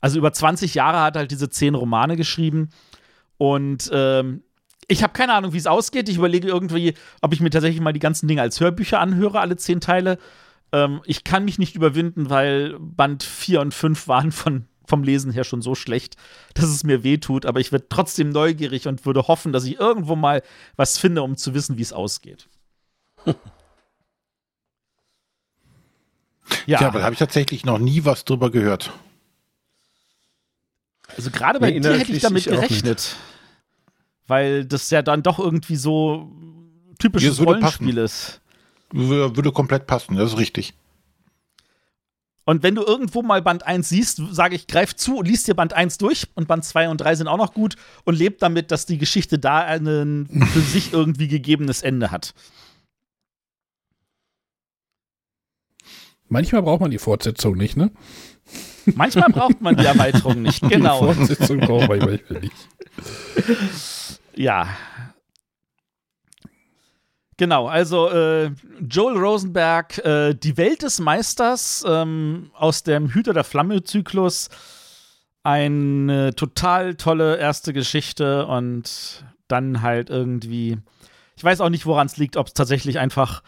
Also 0.00 0.18
über 0.18 0.32
20 0.32 0.74
Jahre 0.74 1.00
hat 1.00 1.16
er 1.16 1.20
halt 1.20 1.30
diese 1.30 1.48
zehn 1.48 1.74
Romane 1.74 2.16
geschrieben. 2.16 2.70
Und 3.36 3.90
ähm, 3.92 4.42
ich 4.88 5.02
habe 5.02 5.12
keine 5.12 5.34
Ahnung, 5.34 5.52
wie 5.52 5.58
es 5.58 5.66
ausgeht. 5.66 6.08
Ich 6.08 6.16
überlege 6.16 6.48
irgendwie, 6.48 6.94
ob 7.20 7.32
ich 7.32 7.40
mir 7.40 7.50
tatsächlich 7.50 7.80
mal 7.80 7.92
die 7.92 8.00
ganzen 8.00 8.26
Dinge 8.26 8.42
als 8.42 8.60
Hörbücher 8.60 9.00
anhöre, 9.00 9.40
alle 9.40 9.56
zehn 9.56 9.80
Teile. 9.80 10.18
Ähm, 10.72 11.00
ich 11.04 11.24
kann 11.24 11.44
mich 11.44 11.58
nicht 11.58 11.74
überwinden, 11.74 12.30
weil 12.30 12.76
Band 12.78 13.22
4 13.22 13.60
und 13.60 13.74
5 13.74 14.08
waren 14.08 14.32
von, 14.32 14.66
vom 14.88 15.02
Lesen 15.02 15.30
her 15.32 15.44
schon 15.44 15.62
so 15.62 15.74
schlecht, 15.74 16.16
dass 16.54 16.64
es 16.66 16.82
mir 16.84 17.02
weh 17.04 17.18
tut. 17.18 17.46
Aber 17.46 17.60
ich 17.60 17.70
werde 17.72 17.86
trotzdem 17.88 18.30
neugierig 18.30 18.88
und 18.88 19.04
würde 19.06 19.28
hoffen, 19.28 19.52
dass 19.52 19.64
ich 19.64 19.78
irgendwo 19.78 20.16
mal 20.16 20.42
was 20.76 20.98
finde, 20.98 21.22
um 21.22 21.36
zu 21.36 21.54
wissen, 21.54 21.76
wie 21.78 21.82
es 21.82 21.92
ausgeht. 21.92 22.48
Ja, 26.66 26.80
aber 26.80 26.98
da 27.00 27.04
habe 27.04 27.12
ich 27.12 27.18
tatsächlich 27.18 27.64
noch 27.64 27.78
nie 27.78 28.04
was 28.04 28.24
drüber 28.24 28.50
gehört. 28.50 28.90
Also 31.16 31.30
gerade 31.30 31.60
bei 31.60 31.70
Nee, 31.70 31.80
dir 31.80 31.98
hätte 31.98 32.12
ich 32.12 32.22
damit 32.22 32.46
ich 32.46 32.52
gerechnet. 32.52 33.16
Weil 34.26 34.64
das 34.64 34.88
ja 34.90 35.02
dann 35.02 35.22
doch 35.22 35.38
irgendwie 35.38 35.76
so 35.76 36.30
typisches 36.98 37.38
Ja, 37.38 37.44
Rollenspiel 37.44 37.88
passen. 37.94 37.98
ist. 38.04 38.40
Wür- 38.92 39.36
Würde 39.36 39.52
komplett 39.52 39.86
passen, 39.86 40.16
das 40.16 40.32
ist 40.32 40.38
richtig. 40.38 40.74
Und 42.48 42.62
wenn 42.62 42.74
du 42.74 42.82
irgendwo 42.82 43.20
mal 43.20 43.42
Band 43.42 43.66
1 43.66 43.90
siehst, 43.90 44.22
sage 44.30 44.56
ich, 44.56 44.66
greif 44.66 44.96
zu 44.96 45.18
und 45.18 45.28
liest 45.28 45.46
dir 45.48 45.54
Band 45.54 45.74
1 45.74 45.98
durch 45.98 46.28
und 46.34 46.48
Band 46.48 46.64
2 46.64 46.88
und 46.88 46.98
3 46.98 47.16
sind 47.16 47.28
auch 47.28 47.36
noch 47.36 47.52
gut 47.52 47.76
und 48.04 48.18
lebt 48.18 48.40
damit, 48.40 48.70
dass 48.70 48.86
die 48.86 48.96
Geschichte 48.96 49.38
da 49.38 49.58
ein 49.58 50.26
für 50.54 50.60
sich 50.60 50.94
irgendwie 50.94 51.28
gegebenes 51.28 51.82
Ende 51.82 52.10
hat. 52.10 52.32
Manchmal 56.30 56.62
braucht 56.62 56.80
man 56.80 56.90
die 56.90 56.96
Fortsetzung 56.96 57.54
nicht, 57.54 57.76
ne? 57.76 57.90
Manchmal 58.94 59.28
braucht 59.28 59.60
man 59.60 59.76
die 59.76 59.84
Erweiterung 59.84 60.40
nicht, 60.40 60.62
Die 60.62 60.68
genau. 60.68 61.12
Fortsetzung 61.12 61.58
braucht 61.58 61.86
man 61.86 61.98
manchmal 61.98 62.40
nicht. 62.40 62.56
Ja. 64.34 64.68
Genau, 67.38 67.68
also 67.68 68.10
äh, 68.10 68.50
Joel 68.80 69.16
Rosenberg, 69.16 69.98
äh, 69.98 70.34
die 70.34 70.56
Welt 70.56 70.82
des 70.82 70.98
Meisters 70.98 71.84
ähm, 71.88 72.50
aus 72.52 72.82
dem 72.82 73.10
Hüter 73.10 73.32
der 73.32 73.44
Flamme-Zyklus. 73.44 74.48
Eine 75.44 76.34
total 76.34 76.96
tolle 76.96 77.36
erste 77.38 77.72
Geschichte 77.72 78.44
und 78.46 79.24
dann 79.46 79.82
halt 79.82 80.10
irgendwie. 80.10 80.78
Ich 81.36 81.44
weiß 81.44 81.60
auch 81.60 81.68
nicht, 81.68 81.86
woran 81.86 82.08
es 82.08 82.16
liegt, 82.16 82.36
ob 82.36 82.48
es 82.48 82.54
tatsächlich 82.54 82.98
einfach 82.98 83.44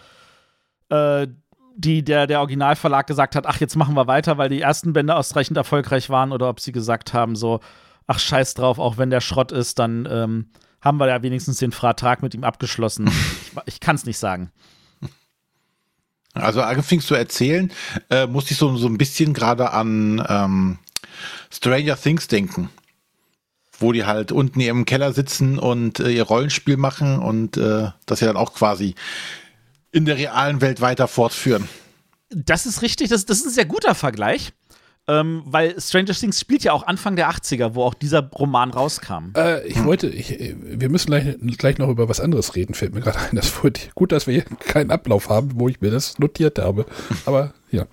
äh, 0.89 1.27
die, 1.75 2.05
der, 2.05 2.29
der 2.29 2.39
Originalverlag 2.39 3.09
gesagt 3.09 3.35
hat, 3.35 3.45
ach, 3.47 3.59
jetzt 3.59 3.75
machen 3.75 3.97
wir 3.97 4.07
weiter, 4.07 4.39
weil 4.39 4.49
die 4.49 4.61
ersten 4.61 4.93
Bände 4.93 5.17
ausreichend 5.17 5.57
erfolgreich 5.57 6.11
waren, 6.11 6.31
oder 6.31 6.49
ob 6.49 6.61
sie 6.61 6.71
gesagt 6.71 7.12
haben, 7.12 7.35
so, 7.35 7.59
ach, 8.07 8.21
scheiß 8.21 8.55
drauf, 8.55 8.79
auch 8.79 8.99
wenn 8.99 9.11
der 9.11 9.21
Schrott 9.21 9.51
ist, 9.51 9.81
dann 9.81 10.07
ähm, 10.09 10.51
haben 10.81 10.98
wir 10.98 11.09
ja 11.09 11.23
wenigstens 11.23 11.59
den 11.59 11.73
Vertrag 11.73 12.23
mit 12.23 12.35
ihm 12.35 12.44
abgeschlossen. 12.44 13.11
ich 13.66 13.74
ich 13.74 13.81
kann 13.81 13.97
es 13.97 14.05
nicht 14.05 14.19
sagen. 14.19 14.51
Also 16.32 16.62
anfingst 16.62 17.09
zu 17.09 17.15
erzählen, 17.15 17.73
äh, 18.09 18.27
musste 18.27 18.52
ich 18.52 18.59
so, 18.59 18.77
so 18.77 18.86
ein 18.86 18.98
bisschen 18.98 19.35
gerade 19.35 19.73
an 19.73 20.24
ähm, 20.28 20.78
Stranger 21.51 21.97
Things 21.97 22.28
denken. 22.28 22.70
Wo 23.78 23.93
die 23.93 24.05
halt 24.05 24.31
unten 24.31 24.61
im 24.61 24.85
Keller 24.85 25.12
sitzen 25.12 25.59
und 25.59 26.01
äh, 26.01 26.11
ihr 26.11 26.23
Rollenspiel 26.23 26.77
machen 26.77 27.19
und 27.19 27.57
äh, 27.57 27.90
das 28.07 28.20
ja 28.20 28.28
dann 28.28 28.36
auch 28.36 28.55
quasi 28.55 28.94
in 29.90 30.05
der 30.05 30.16
realen 30.16 30.61
Welt 30.61 30.81
weiter 30.81 31.09
fortführen. 31.09 31.69
Das 32.28 32.66
ist 32.66 32.82
richtig, 32.82 33.09
das, 33.09 33.27
das 33.27 33.39
ist 33.39 33.47
ein 33.47 33.52
sehr 33.52 33.65
guter 33.65 33.94
Vergleich, 33.94 34.52
ähm, 35.09 35.43
weil 35.47 35.81
Stranger 35.81 36.13
Things 36.13 36.39
spielt 36.41 36.63
ja 36.63 36.73
auch 36.73 36.87
Anfang 36.87 37.17
der 37.17 37.31
80er, 37.31 37.75
wo 37.75 37.83
auch 37.85 37.95
dieser 37.95 38.29
Roman 38.31 38.71
rauskam. 38.71 39.33
Äh, 39.37 39.67
ich 39.67 39.83
wollte, 39.85 40.09
ich, 40.09 40.55
wir 40.63 40.89
müssen 40.89 41.07
gleich, 41.09 41.37
gleich 41.59 41.79
noch 41.79 41.89
über 41.89 42.09
was 42.09 42.21
anderes 42.21 42.55
reden, 42.55 42.75
fällt 42.75 42.95
mir 42.95 43.01
gerade 43.01 43.19
ein. 43.19 43.35
Das 43.37 43.63
wollte, 43.63 43.81
ich- 43.83 43.95
gut, 43.95 44.13
dass 44.13 44.27
wir 44.27 44.35
hier 44.35 44.45
keinen 44.59 44.91
Ablauf 44.91 45.29
haben, 45.29 45.53
wo 45.55 45.69
ich 45.69 45.81
mir 45.81 45.91
das 45.91 46.19
notiert 46.19 46.59
habe. 46.59 46.87
Aber 47.27 47.55
ja, 47.71 47.87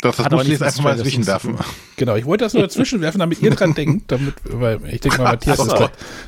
Das, 0.00 0.16
das 0.16 0.30
muss 0.30 0.44
ich 0.44 0.50
jetzt 0.50 0.62
einfach 0.62 0.82
mal 0.84 0.96
dazwischen 0.96 1.26
werfen. 1.26 1.58
genau. 1.96 2.14
Ich 2.14 2.24
wollte 2.24 2.44
das 2.44 2.54
nur 2.54 2.62
dazwischen 2.62 3.00
werfen, 3.00 3.18
damit 3.18 3.42
ihr 3.42 3.50
dran 3.50 3.74
denkt. 3.74 4.12
Damit, 4.12 4.34
weil 4.44 4.78
ich 4.92 5.00
denke 5.00 5.18
mal, 5.18 5.24
Matthias, 5.32 5.58
ist 5.58 5.74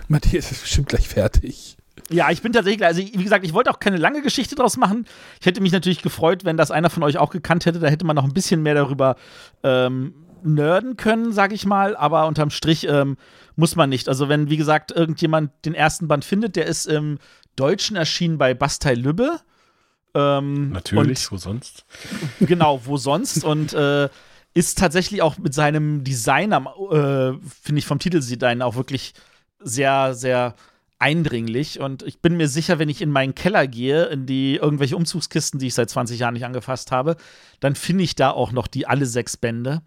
Matthias 0.08 0.50
ist 0.50 0.62
bestimmt 0.62 0.88
gleich 0.88 1.06
fertig. 1.08 1.76
Ja, 2.08 2.30
ich 2.30 2.42
bin 2.42 2.52
tatsächlich, 2.52 2.84
also 2.84 3.00
wie 3.00 3.22
gesagt, 3.22 3.44
ich 3.44 3.52
wollte 3.52 3.70
auch 3.70 3.78
keine 3.78 3.96
lange 3.96 4.22
Geschichte 4.22 4.54
draus 4.54 4.76
machen. 4.76 5.06
Ich 5.40 5.46
hätte 5.46 5.60
mich 5.60 5.72
natürlich 5.72 6.02
gefreut, 6.02 6.44
wenn 6.44 6.56
das 6.56 6.70
einer 6.70 6.90
von 6.90 7.02
euch 7.02 7.18
auch 7.18 7.30
gekannt 7.30 7.66
hätte. 7.66 7.78
Da 7.78 7.88
hätte 7.88 8.04
man 8.04 8.16
noch 8.16 8.24
ein 8.24 8.34
bisschen 8.34 8.62
mehr 8.62 8.74
darüber 8.74 9.16
ähm, 9.62 10.14
nerden 10.42 10.96
können, 10.96 11.32
sag 11.32 11.52
ich 11.52 11.66
mal, 11.66 11.96
aber 11.96 12.26
unterm 12.26 12.50
Strich 12.50 12.86
ähm, 12.88 13.16
muss 13.56 13.76
man 13.76 13.90
nicht. 13.90 14.08
Also 14.08 14.28
wenn, 14.28 14.50
wie 14.50 14.56
gesagt, 14.56 14.90
irgendjemand 14.90 15.52
den 15.64 15.74
ersten 15.74 16.08
Band 16.08 16.24
findet, 16.24 16.56
der 16.56 16.66
ist 16.66 16.86
im 16.86 17.18
Deutschen 17.56 17.96
erschienen 17.96 18.38
bei 18.38 18.54
Bastei 18.54 18.94
Lübbe. 18.94 19.40
Ähm, 20.14 20.70
Natürlich, 20.70 21.30
wo 21.30 21.36
sonst? 21.36 21.84
Genau, 22.40 22.80
wo 22.84 22.96
sonst? 22.96 23.44
Und 23.44 23.72
äh, 23.74 24.08
ist 24.54 24.78
tatsächlich 24.78 25.22
auch 25.22 25.38
mit 25.38 25.54
seinem 25.54 26.02
Design, 26.02 26.52
äh, 26.52 26.56
finde 27.62 27.78
ich 27.78 27.86
vom 27.86 27.98
Titeldesign 27.98 28.62
auch 28.62 28.74
wirklich 28.74 29.14
sehr, 29.60 30.14
sehr 30.14 30.54
eindringlich. 31.00 31.80
Und 31.80 32.02
ich 32.02 32.20
bin 32.20 32.36
mir 32.36 32.48
sicher, 32.48 32.78
wenn 32.78 32.88
ich 32.88 33.02
in 33.02 33.10
meinen 33.10 33.34
Keller 33.34 33.66
gehe, 33.66 34.04
in 34.06 34.26
die 34.26 34.56
irgendwelche 34.56 34.96
Umzugskisten, 34.96 35.58
die 35.58 35.68
ich 35.68 35.74
seit 35.74 35.90
20 35.90 36.18
Jahren 36.20 36.34
nicht 36.34 36.44
angefasst 36.44 36.92
habe, 36.92 37.16
dann 37.58 37.74
finde 37.74 38.04
ich 38.04 38.14
da 38.14 38.30
auch 38.30 38.52
noch 38.52 38.66
die 38.66 38.86
alle 38.86 39.06
sechs 39.06 39.36
Bände. 39.36 39.82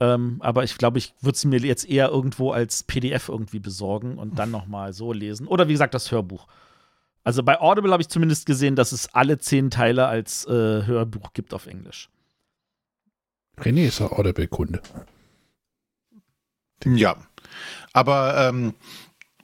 Ähm, 0.00 0.38
aber 0.40 0.64
ich 0.64 0.76
glaube, 0.76 0.98
ich 0.98 1.14
würde 1.20 1.38
sie 1.38 1.48
mir 1.48 1.60
jetzt 1.60 1.88
eher 1.88 2.08
irgendwo 2.08 2.52
als 2.52 2.82
PDF 2.82 3.28
irgendwie 3.28 3.60
besorgen 3.60 4.18
und 4.18 4.38
dann 4.38 4.50
noch 4.50 4.66
mal 4.66 4.92
so 4.92 5.12
lesen. 5.12 5.46
Oder 5.46 5.68
wie 5.68 5.72
gesagt, 5.72 5.94
das 5.94 6.12
Hörbuch. 6.12 6.46
Also 7.22 7.42
bei 7.42 7.60
Audible 7.60 7.92
habe 7.92 8.02
ich 8.02 8.08
zumindest 8.08 8.44
gesehen, 8.44 8.76
dass 8.76 8.92
es 8.92 9.14
alle 9.14 9.38
zehn 9.38 9.70
Teile 9.70 10.06
als 10.06 10.46
äh, 10.46 10.84
Hörbuch 10.84 11.32
gibt 11.32 11.54
auf 11.54 11.66
Englisch. 11.66 12.10
René 13.58 13.86
ist 13.86 14.00
ja 14.00 14.12
Audible-Kunde. 14.12 14.82
Ja. 16.84 17.16
Aber 17.92 18.48
ähm, 18.48 18.74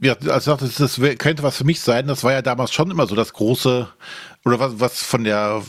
ja, 0.01 0.16
also 0.28 0.56
das, 0.56 0.77
das 0.77 1.01
könnte 1.18 1.43
was 1.43 1.59
für 1.59 1.64
mich 1.64 1.81
sein. 1.81 2.06
Das 2.06 2.24
war 2.24 2.32
ja 2.32 2.43
damals 2.43 2.72
schon 2.72 2.90
immer 2.90 3.06
so 3.06 3.14
das 3.14 3.32
große, 3.32 3.89
oder 4.44 4.59
was, 4.59 4.81
was 4.81 5.02
von 5.02 5.24
der 5.24 5.62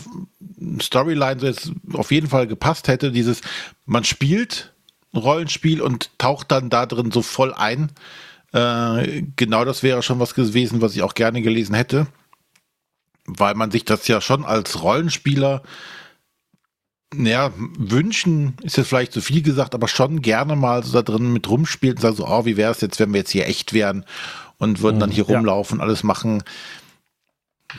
Storyline 0.82 1.40
so 1.40 1.48
jetzt 1.48 1.72
auf 1.94 2.12
jeden 2.12 2.28
Fall 2.28 2.48
gepasst 2.48 2.88
hätte, 2.88 3.12
dieses, 3.12 3.42
man 3.86 4.04
spielt 4.04 4.74
ein 5.14 5.20
Rollenspiel 5.20 5.82
und 5.82 6.18
taucht 6.18 6.52
dann 6.52 6.70
da 6.70 6.86
drin 6.86 7.12
so 7.12 7.22
voll 7.22 7.54
ein. 7.54 7.92
Äh, 8.54 9.24
genau 9.36 9.66
das 9.66 9.84
wäre 9.84 10.02
schon 10.02 10.20
was 10.20 10.34
gewesen, 10.34 10.82
was 10.82 10.96
ich 10.96 11.02
auch 11.02 11.14
gerne 11.14 11.42
gelesen 11.42 11.76
hätte. 11.76 12.08
Weil 13.26 13.56
man 13.56 13.72
sich 13.72 13.86
das 13.86 14.08
ja 14.08 14.22
schon 14.22 14.46
als 14.46 14.82
Rollenspieler 14.82 15.62
naja, 17.14 17.52
wünschen 17.78 18.54
ist 18.64 18.78
jetzt 18.78 18.88
vielleicht 18.88 19.12
zu 19.12 19.22
viel 19.22 19.42
gesagt, 19.42 19.76
aber 19.76 19.88
schon 19.88 20.22
gerne 20.22 20.56
mal 20.56 20.84
so 20.84 20.94
da 20.94 21.02
drin 21.02 21.34
mit 21.34 21.50
rumspielen 21.50 21.98
und 21.98 22.02
sagen 22.02 22.16
so, 22.16 22.28
oh, 22.28 22.46
wie 22.46 22.58
wäre 22.58 22.72
es 22.72 22.82
jetzt, 22.82 23.00
wenn 23.00 23.12
wir 23.12 23.20
jetzt 23.20 23.32
hier 23.32 23.48
echt 23.48 23.74
wären 23.74 24.06
und 24.58 24.82
würden 24.82 25.00
dann 25.00 25.12
hier 25.12 25.26
Ja. 25.28 25.36
rumlaufen, 25.36 25.82
alles 25.82 26.04
machen. 26.04 26.44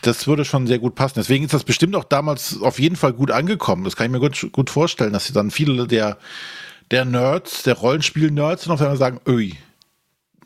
Das 0.03 0.27
würde 0.27 0.45
schon 0.45 0.67
sehr 0.67 0.79
gut 0.79 0.95
passen. 0.95 1.15
Deswegen 1.17 1.45
ist 1.45 1.55
das 1.55 1.65
bestimmt 1.65 1.95
auch 1.97 2.05
damals 2.05 2.61
auf 2.61 2.79
jeden 2.79 2.97
Fall 2.97 3.13
gut 3.13 3.31
angekommen. 3.31 3.85
Das 3.85 3.97
kann 3.97 4.07
ich 4.07 4.13
mir 4.13 4.21
gut, 4.21 4.51
gut 4.53 4.71
vorstellen, 4.71 5.13
dass 5.13 5.27
sie 5.27 5.33
dann 5.33 5.51
viele 5.51 5.87
der, 5.87 6.19
der 6.91 7.05
Nerds, 7.05 7.63
der 7.63 7.75
Rollenspiel-Nerds 7.75 8.69
auf 8.69 8.81
einmal 8.81 8.97
sagen, 8.97 9.21
öi, 9.27 9.53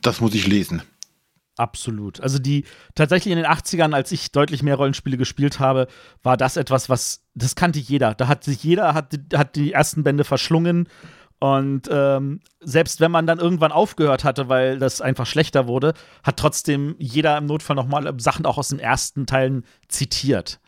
das 0.03 0.21
muss 0.21 0.35
ich 0.35 0.47
lesen. 0.47 0.83
Absolut. 1.57 2.21
Also 2.21 2.39
die 2.39 2.65
tatsächlich 2.95 3.33
in 3.33 3.39
den 3.39 3.47
80ern, 3.47 3.95
als 3.95 4.13
ich 4.13 4.31
deutlich 4.31 4.63
mehr 4.63 4.77
Rollenspiele 4.77 5.17
gespielt 5.17 5.59
habe, 5.59 5.87
war 6.23 6.37
das 6.37 6.57
etwas, 6.57 6.89
was 6.91 7.23
das 7.35 7.55
kannte 7.57 7.79
jeder. 7.79 8.15
Da 8.15 8.29
hat 8.29 8.45
sich 8.45 8.63
jeder 8.63 8.93
hat, 8.95 9.19
hat 9.35 9.57
die 9.57 9.73
ersten 9.73 10.05
Bände 10.05 10.25
verschlungen 10.25 10.89
und 11.39 11.89
ähm, 11.91 12.41
selbst 12.61 13.01
wenn 13.01 13.11
man 13.11 13.27
dann 13.27 13.39
irgendwann 13.39 13.73
aufgehört 13.73 14.25
hatte, 14.25 14.49
weil 14.49 14.79
das 14.79 15.01
einfach 15.01 15.27
schlechter 15.27 15.67
wurde, 15.67 15.93
hat 16.23 16.39
trotzdem 16.39 16.95
jeder 16.99 17.37
im 17.37 17.47
Notfall 17.47 17.77
noch 17.77 17.87
mal 17.87 18.13
Sachen 18.21 18.47
auch 18.47 18.57
aus 18.59 18.69
den 18.69 18.79
ersten 18.79 19.27
Teilen 19.27 19.65
zitiert. 19.89 20.61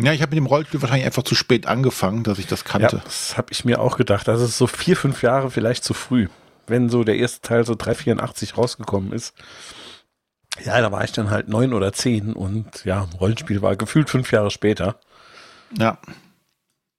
Ja, 0.00 0.12
ich 0.12 0.22
habe 0.22 0.30
mit 0.30 0.36
dem 0.36 0.46
Rollenspiel 0.46 0.80
wahrscheinlich 0.80 1.06
einfach 1.06 1.24
zu 1.24 1.34
spät 1.34 1.66
angefangen, 1.66 2.22
dass 2.22 2.38
ich 2.38 2.46
das 2.46 2.60
Ja, 2.60 2.68
kannte. 2.68 3.00
das 3.04 3.36
habe 3.36 3.52
ich 3.52 3.64
mir 3.64 3.80
auch 3.80 3.96
gedacht. 3.96 4.28
Das 4.28 4.40
ist 4.40 4.56
so 4.56 4.68
vier, 4.68 4.96
fünf 4.96 5.22
Jahre 5.22 5.50
vielleicht 5.50 5.82
zu 5.82 5.92
früh. 5.92 6.28
Wenn 6.68 6.88
so 6.88 7.04
der 7.04 7.16
erste 7.16 7.40
Teil 7.40 7.64
so 7.64 7.74
384 7.74 8.56
rausgekommen 8.56 9.12
ist. 9.12 9.34
Ja, 10.64 10.80
da 10.80 10.90
war 10.90 11.04
ich 11.04 11.12
dann 11.12 11.30
halt 11.30 11.48
neun 11.48 11.72
oder 11.72 11.92
zehn 11.92 12.32
und 12.32 12.84
ja, 12.84 13.08
Rollenspiel 13.20 13.62
war 13.62 13.76
gefühlt 13.76 14.10
fünf 14.10 14.32
Jahre 14.32 14.50
später. 14.50 14.98
Ja. 15.78 15.98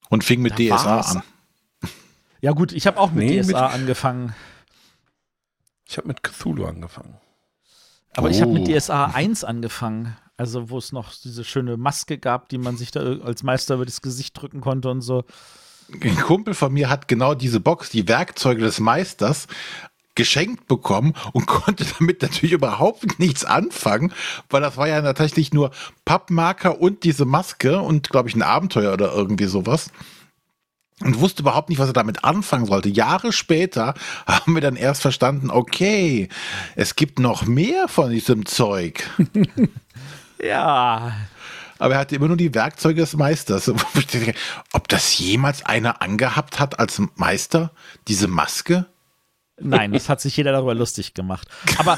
Und 0.10 0.24
fing 0.24 0.42
mit 0.42 0.54
Da 0.54 0.58
DSA 0.78 0.86
war's. 0.86 1.16
an. 1.18 1.24
Ja 2.42 2.52
gut, 2.54 2.72
ich 2.72 2.88
habe 2.88 3.00
auch 3.00 3.12
mit 3.12 3.26
Nee, 3.26 3.42
DSA 3.42 3.48
mit- 3.48 3.74
angefangen, 3.76 4.34
Ich 5.88 5.98
habe 5.98 6.08
mit 6.08 6.24
Cthulhu 6.24 6.66
angefangen. 6.66 7.18
aber 8.16 8.30
ich 8.30 8.42
habe 8.42 8.52
mit 8.54 8.68
Oh. 8.70 8.72
DSA 8.80 9.06
1 9.08 9.44
angefangen. 9.44 10.16
Also 10.38 10.70
wo 10.70 10.78
es 10.78 10.94
noch 10.94 11.14
diese 11.22 11.44
schöne 11.44 11.76
Maske 11.76 12.18
gab, 12.18 12.48
die 12.48 12.58
man 12.60 12.78
sich 12.78 12.92
da 12.92 13.02
als 13.02 13.44
Meister 13.44 13.76
über 13.76 13.86
das 13.86 14.02
Gesicht 14.02 14.40
drücken 14.42 14.62
konnte 14.62 14.90
und 14.90 15.02
so. 15.02 15.26
Ein 16.02 16.16
Kumpel 16.18 16.54
von 16.54 16.74
mir 16.74 16.90
hat 16.90 17.08
genau 17.08 17.34
diese 17.34 17.60
Box, 17.60 17.90
die 17.90 18.08
Werkzeuge 18.08 18.62
des 18.62 18.80
Meisters, 18.80 19.48
geschenkt 20.16 20.68
bekommen 20.68 21.14
und 21.34 21.46
konnte 21.48 21.86
damit 21.98 22.22
natürlich 22.22 22.52
überhaupt 22.52 23.20
nichts 23.20 23.46
anfangen, 23.46 24.14
weil 24.50 24.62
das 24.62 24.78
war 24.78 24.88
ja 24.88 25.02
tatsächlich 25.02 25.54
nur 25.54 25.72
Pappmarker 26.06 26.82
und 26.82 27.04
diese 27.04 27.26
Maske 27.26 27.80
und 27.80 28.10
glaube 28.10 28.30
ich 28.30 28.36
ein 28.36 28.42
Abenteuer 28.42 28.94
oder 28.94 29.14
irgendwie 29.14 29.46
sowas. 29.46 29.92
Und 31.02 31.22
wusste 31.22 31.44
überhaupt 31.44 31.70
nicht, 31.70 31.80
was 31.80 31.88
er 31.88 31.94
damit 31.94 32.26
anfangen 32.26 32.66
sollte. 32.66 32.90
Jahre 32.90 33.32
später 33.32 33.94
haben 34.28 34.54
wir 34.54 34.62
dann 34.62 34.76
erst 34.76 35.02
verstanden, 35.02 35.50
okay, 35.50 36.28
es 36.76 36.98
gibt 36.98 37.20
noch 37.20 37.46
mehr 37.46 37.88
von 37.88 38.12
diesem 38.12 38.46
Zeug. 38.46 39.10
Ja, 40.42 41.12
Aber 41.80 41.96
er 41.96 42.02
hatte 42.02 42.16
immer 42.16 42.28
nur 42.28 42.38
die 42.38 42.54
Werkzeuge 42.54 43.02
des 43.02 43.16
Meisters. 43.16 43.70
Ob 44.74 44.88
das 44.90 45.18
jemals 45.18 45.66
einer 45.66 46.02
angehabt 46.02 46.60
hat 46.60 46.78
als 46.78 47.02
Meister, 47.16 47.72
diese 48.08 48.28
Maske? 48.28 48.86
Nein, 49.60 49.94
das 49.94 50.10
hat 50.10 50.22
sich 50.22 50.38
jeder 50.38 50.52
darüber 50.52 50.76
lustig 50.76 51.14
gemacht. 51.14 51.48
Aber 51.78 51.98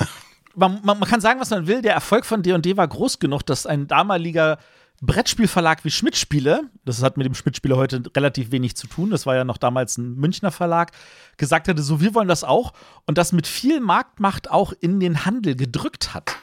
man, 0.56 0.80
man, 0.84 1.00
man 1.00 1.10
kann 1.10 1.22
sagen, 1.22 1.40
was 1.40 1.50
man 1.50 1.68
will. 1.68 1.82
Der 1.82 1.94
Erfolg 1.94 2.26
von 2.26 2.44
D&D 2.44 2.78
war 2.78 2.88
groß 2.88 3.20
genug, 3.20 3.44
dass 3.44 3.66
ein 3.66 3.88
damaliger 3.88 4.58
Brettspielverlag 5.02 5.84
wie 5.84 5.90
Schmidt-Spiele, 5.90 6.70
das 6.86 7.02
hat 7.02 7.18
mit 7.18 7.26
dem 7.26 7.34
Schmidt-Spiele 7.34 7.76
heute 7.76 8.04
relativ 8.16 8.52
wenig 8.52 8.76
zu 8.76 8.86
tun, 8.86 9.10
das 9.10 9.26
war 9.26 9.36
ja 9.36 9.44
noch 9.44 9.58
damals 9.58 9.98
ein 9.98 10.14
Münchner 10.14 10.52
Verlag, 10.52 10.92
gesagt 11.38 11.68
hatte, 11.68 11.82
so 11.82 12.02
wir 12.02 12.14
wollen 12.14 12.28
das 12.28 12.44
auch 12.44 12.74
und 13.08 13.18
das 13.18 13.32
mit 13.32 13.48
viel 13.48 13.80
Marktmacht 13.80 14.52
auch 14.52 14.74
in 14.80 15.00
den 15.00 15.26
Handel 15.26 15.56
gedrückt 15.56 16.14
hat. 16.14 16.36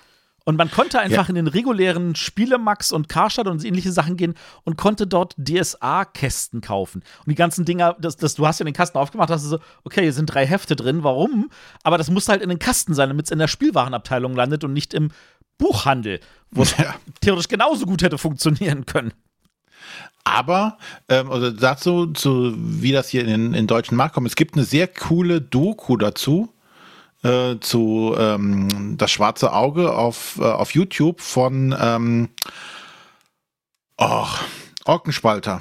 Und 0.48 0.56
man 0.56 0.70
konnte 0.70 0.98
einfach 0.98 1.28
in 1.28 1.34
den 1.34 1.46
regulären 1.46 2.14
Spielemax 2.14 2.90
und 2.90 3.10
Karstadt 3.10 3.48
und 3.48 3.62
ähnliche 3.62 3.92
Sachen 3.92 4.16
gehen 4.16 4.32
und 4.64 4.78
konnte 4.78 5.06
dort 5.06 5.34
DSA-Kästen 5.36 6.62
kaufen. 6.62 7.02
Und 7.18 7.28
die 7.28 7.34
ganzen 7.34 7.66
Dinger, 7.66 7.98
das, 8.00 8.16
das, 8.16 8.36
du 8.36 8.46
hast 8.46 8.58
ja 8.58 8.64
den 8.64 8.72
Kasten 8.72 8.96
aufgemacht, 8.96 9.28
hast 9.28 9.44
du 9.44 9.50
so, 9.50 9.58
okay, 9.84 10.00
hier 10.00 10.12
sind 10.14 10.24
drei 10.24 10.46
Hefte 10.46 10.74
drin, 10.74 11.04
warum? 11.04 11.50
Aber 11.82 11.98
das 11.98 12.10
muss 12.10 12.30
halt 12.30 12.40
in 12.40 12.48
den 12.48 12.58
Kasten 12.58 12.94
sein, 12.94 13.10
damit 13.10 13.26
es 13.26 13.30
in 13.30 13.38
der 13.38 13.46
Spielwarenabteilung 13.46 14.34
landet 14.34 14.64
und 14.64 14.72
nicht 14.72 14.94
im 14.94 15.10
Buchhandel, 15.58 16.18
wo 16.50 16.62
es 16.62 16.74
Ja. 16.78 16.94
theoretisch 17.20 17.48
genauso 17.48 17.84
gut 17.84 18.00
hätte 18.00 18.16
funktionieren 18.16 18.86
können. 18.86 19.12
Aber, 20.24 20.78
ähm, 21.10 21.30
also 21.30 21.50
dazu, 21.50 22.06
zu, 22.06 22.54
wie 22.56 22.92
das 22.92 23.10
hier 23.10 23.20
in 23.20 23.26
den 23.26 23.46
in 23.48 23.52
den 23.52 23.66
deutschen 23.66 23.98
Markt 23.98 24.14
kommt, 24.14 24.26
es 24.26 24.34
gibt 24.34 24.54
eine 24.54 24.64
sehr 24.64 24.88
coole 24.88 25.42
Doku 25.42 25.98
dazu, 25.98 26.48
äh, 27.22 27.56
zu 27.60 28.14
ähm, 28.18 28.96
Das 28.96 29.10
schwarze 29.10 29.52
Auge 29.52 29.92
auf, 29.94 30.38
äh, 30.40 30.44
auf 30.44 30.74
YouTube 30.74 31.20
von 31.20 31.74
ähm, 31.78 32.28
oh, 33.96 34.26
Orkenspalter. 34.84 35.60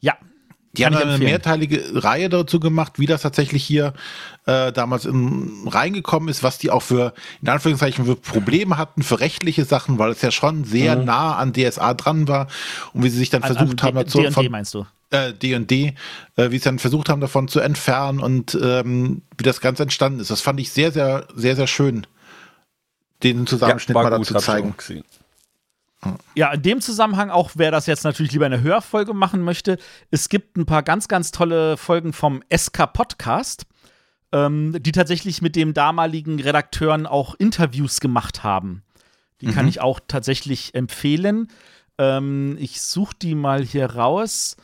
Ja. 0.00 0.16
Die 0.72 0.84
haben 0.86 0.94
eine 0.94 1.18
mehrteilige 1.18 1.82
Reihe 2.04 2.28
dazu 2.28 2.60
gemacht, 2.60 2.98
wie 2.98 3.06
das 3.06 3.22
tatsächlich 3.22 3.64
hier 3.64 3.94
äh, 4.46 4.70
damals 4.70 5.06
in, 5.06 5.66
reingekommen 5.66 6.28
ist, 6.28 6.42
was 6.42 6.58
die 6.58 6.70
auch 6.70 6.82
für, 6.82 7.14
in 7.42 7.48
Anführungszeichen, 7.48 8.04
für 8.04 8.14
Probleme 8.16 8.76
hatten, 8.76 9.02
für 9.02 9.18
rechtliche 9.18 9.64
Sachen, 9.64 9.98
weil 9.98 10.10
es 10.10 10.22
ja 10.22 10.30
schon 10.30 10.64
sehr 10.64 10.94
nah 10.94 11.36
an 11.36 11.52
DSA 11.52 11.94
dran 11.94 12.28
war 12.28 12.46
und 12.92 13.02
wie 13.02 13.08
sie 13.08 13.18
sich 13.18 13.30
dann 13.30 13.42
An- 13.42 13.56
versucht 13.56 13.82
an 13.82 13.88
haben, 13.88 13.96
D- 13.98 14.04
dazu 14.04 14.18
D&D 14.18 14.32
von 14.32 14.50
meinst 14.50 14.74
du? 14.74 14.86
Äh, 15.10 15.32
D&D, 15.32 15.94
äh, 16.36 16.50
wie 16.50 16.58
sie 16.58 16.64
dann 16.64 16.78
versucht 16.78 17.08
haben, 17.08 17.20
davon 17.20 17.48
zu 17.48 17.60
entfernen 17.60 18.20
und 18.20 18.58
ähm, 18.60 19.22
wie 19.36 19.44
das 19.44 19.60
Ganze 19.60 19.84
entstanden 19.84 20.20
ist. 20.20 20.30
Das 20.30 20.40
fand 20.40 20.60
ich 20.60 20.70
sehr, 20.70 20.92
sehr, 20.92 21.26
sehr, 21.34 21.56
sehr 21.56 21.66
schön, 21.66 22.06
den 23.22 23.46
Zusammenschnitt 23.46 23.94
mal 23.94 24.10
dazu 24.10 24.34
hab 24.34 24.40
ich 24.40 24.46
zeigen. 24.46 24.74
Ja, 26.36 26.52
in 26.52 26.62
dem 26.62 26.80
Zusammenhang 26.80 27.30
auch, 27.30 27.52
wer 27.54 27.72
das 27.72 27.86
jetzt 27.86 28.04
natürlich 28.04 28.32
lieber 28.32 28.46
eine 28.46 28.62
Hörfolge 28.62 29.14
machen 29.14 29.42
möchte, 29.42 29.78
es 30.10 30.28
gibt 30.28 30.56
ein 30.56 30.64
paar 30.64 30.84
ganz, 30.84 31.08
ganz 31.08 31.32
tolle 31.32 31.76
Folgen 31.76 32.12
vom 32.12 32.42
SK 32.54 32.92
Podcast, 32.92 33.66
ähm, 34.30 34.76
die 34.80 34.92
tatsächlich 34.92 35.42
mit 35.42 35.56
dem 35.56 35.74
damaligen 35.74 36.40
Redakteuren 36.40 37.06
auch 37.06 37.34
Interviews 37.34 38.00
gemacht 38.00 38.44
haben. 38.44 38.84
Die 39.40 39.46
kann 39.46 39.68
ich 39.68 39.80
auch 39.80 40.00
tatsächlich 40.06 40.74
empfehlen. 40.74 41.48
Ähm, 41.96 42.56
ich 42.58 42.80
suche 42.80 43.14
die 43.20 43.34
mal 43.34 43.64
hier 43.64 43.86
raus. 43.86 44.56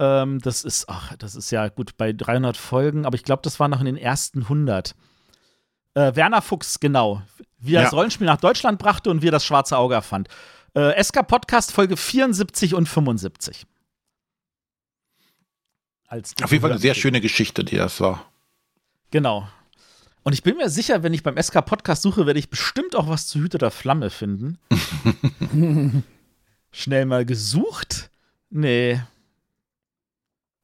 Ähm, 0.00 0.38
das 0.40 0.64
ist, 0.64 0.88
ach, 0.88 1.16
das 1.16 1.34
ist 1.34 1.50
ja 1.50 1.68
gut 1.68 1.96
bei 1.96 2.12
300 2.12 2.56
Folgen, 2.56 3.04
aber 3.04 3.16
ich 3.16 3.24
glaube, 3.24 3.42
das 3.42 3.58
war 3.58 3.68
noch 3.68 3.80
in 3.80 3.86
den 3.86 3.96
ersten 3.96 4.42
100. 4.42 4.94
Äh, 5.94 6.14
Werner 6.14 6.42
Fuchs, 6.42 6.78
genau. 6.80 7.22
Wie 7.58 7.72
er 7.74 7.80
Ja. 7.80 7.82
das 7.84 7.92
Rollenspiel 7.94 8.26
nach 8.26 8.36
Deutschland 8.40 8.78
brachte 8.78 9.10
und 9.10 9.22
wie 9.22 9.28
er 9.28 9.32
das 9.32 9.44
schwarze 9.44 9.76
Auge 9.76 9.94
erfand. 9.94 10.28
Äh, 10.74 11.02
SK 11.02 11.26
Podcast 11.26 11.72
Folge 11.72 11.96
74 11.96 12.74
und 12.74 12.88
75. 12.88 13.66
als 16.06 16.34
Auf 16.42 16.52
jeden 16.52 16.62
Fall 16.62 16.70
eine 16.70 16.78
sehr 16.80 16.94
schöne 16.94 17.20
Geschichte, 17.20 17.64
die 17.64 17.76
das 17.76 18.00
war. 18.00 18.24
Genau. 19.10 19.48
Und 20.22 20.32
ich 20.34 20.42
bin 20.42 20.56
mir 20.58 20.68
sicher, 20.68 21.02
wenn 21.02 21.14
ich 21.14 21.22
beim 21.22 21.36
SK 21.42 21.62
Podcast 21.64 22.02
suche, 22.02 22.26
werde 22.26 22.38
ich 22.38 22.50
bestimmt 22.50 22.94
auch 22.94 23.08
was 23.08 23.26
zu 23.26 23.40
Hüter 23.40 23.58
der 23.58 23.70
Flamme 23.70 24.10
finden. 24.10 24.58
Schnell 26.70 27.06
mal 27.06 27.24
gesucht. 27.24 28.10
Nee. 28.50 29.00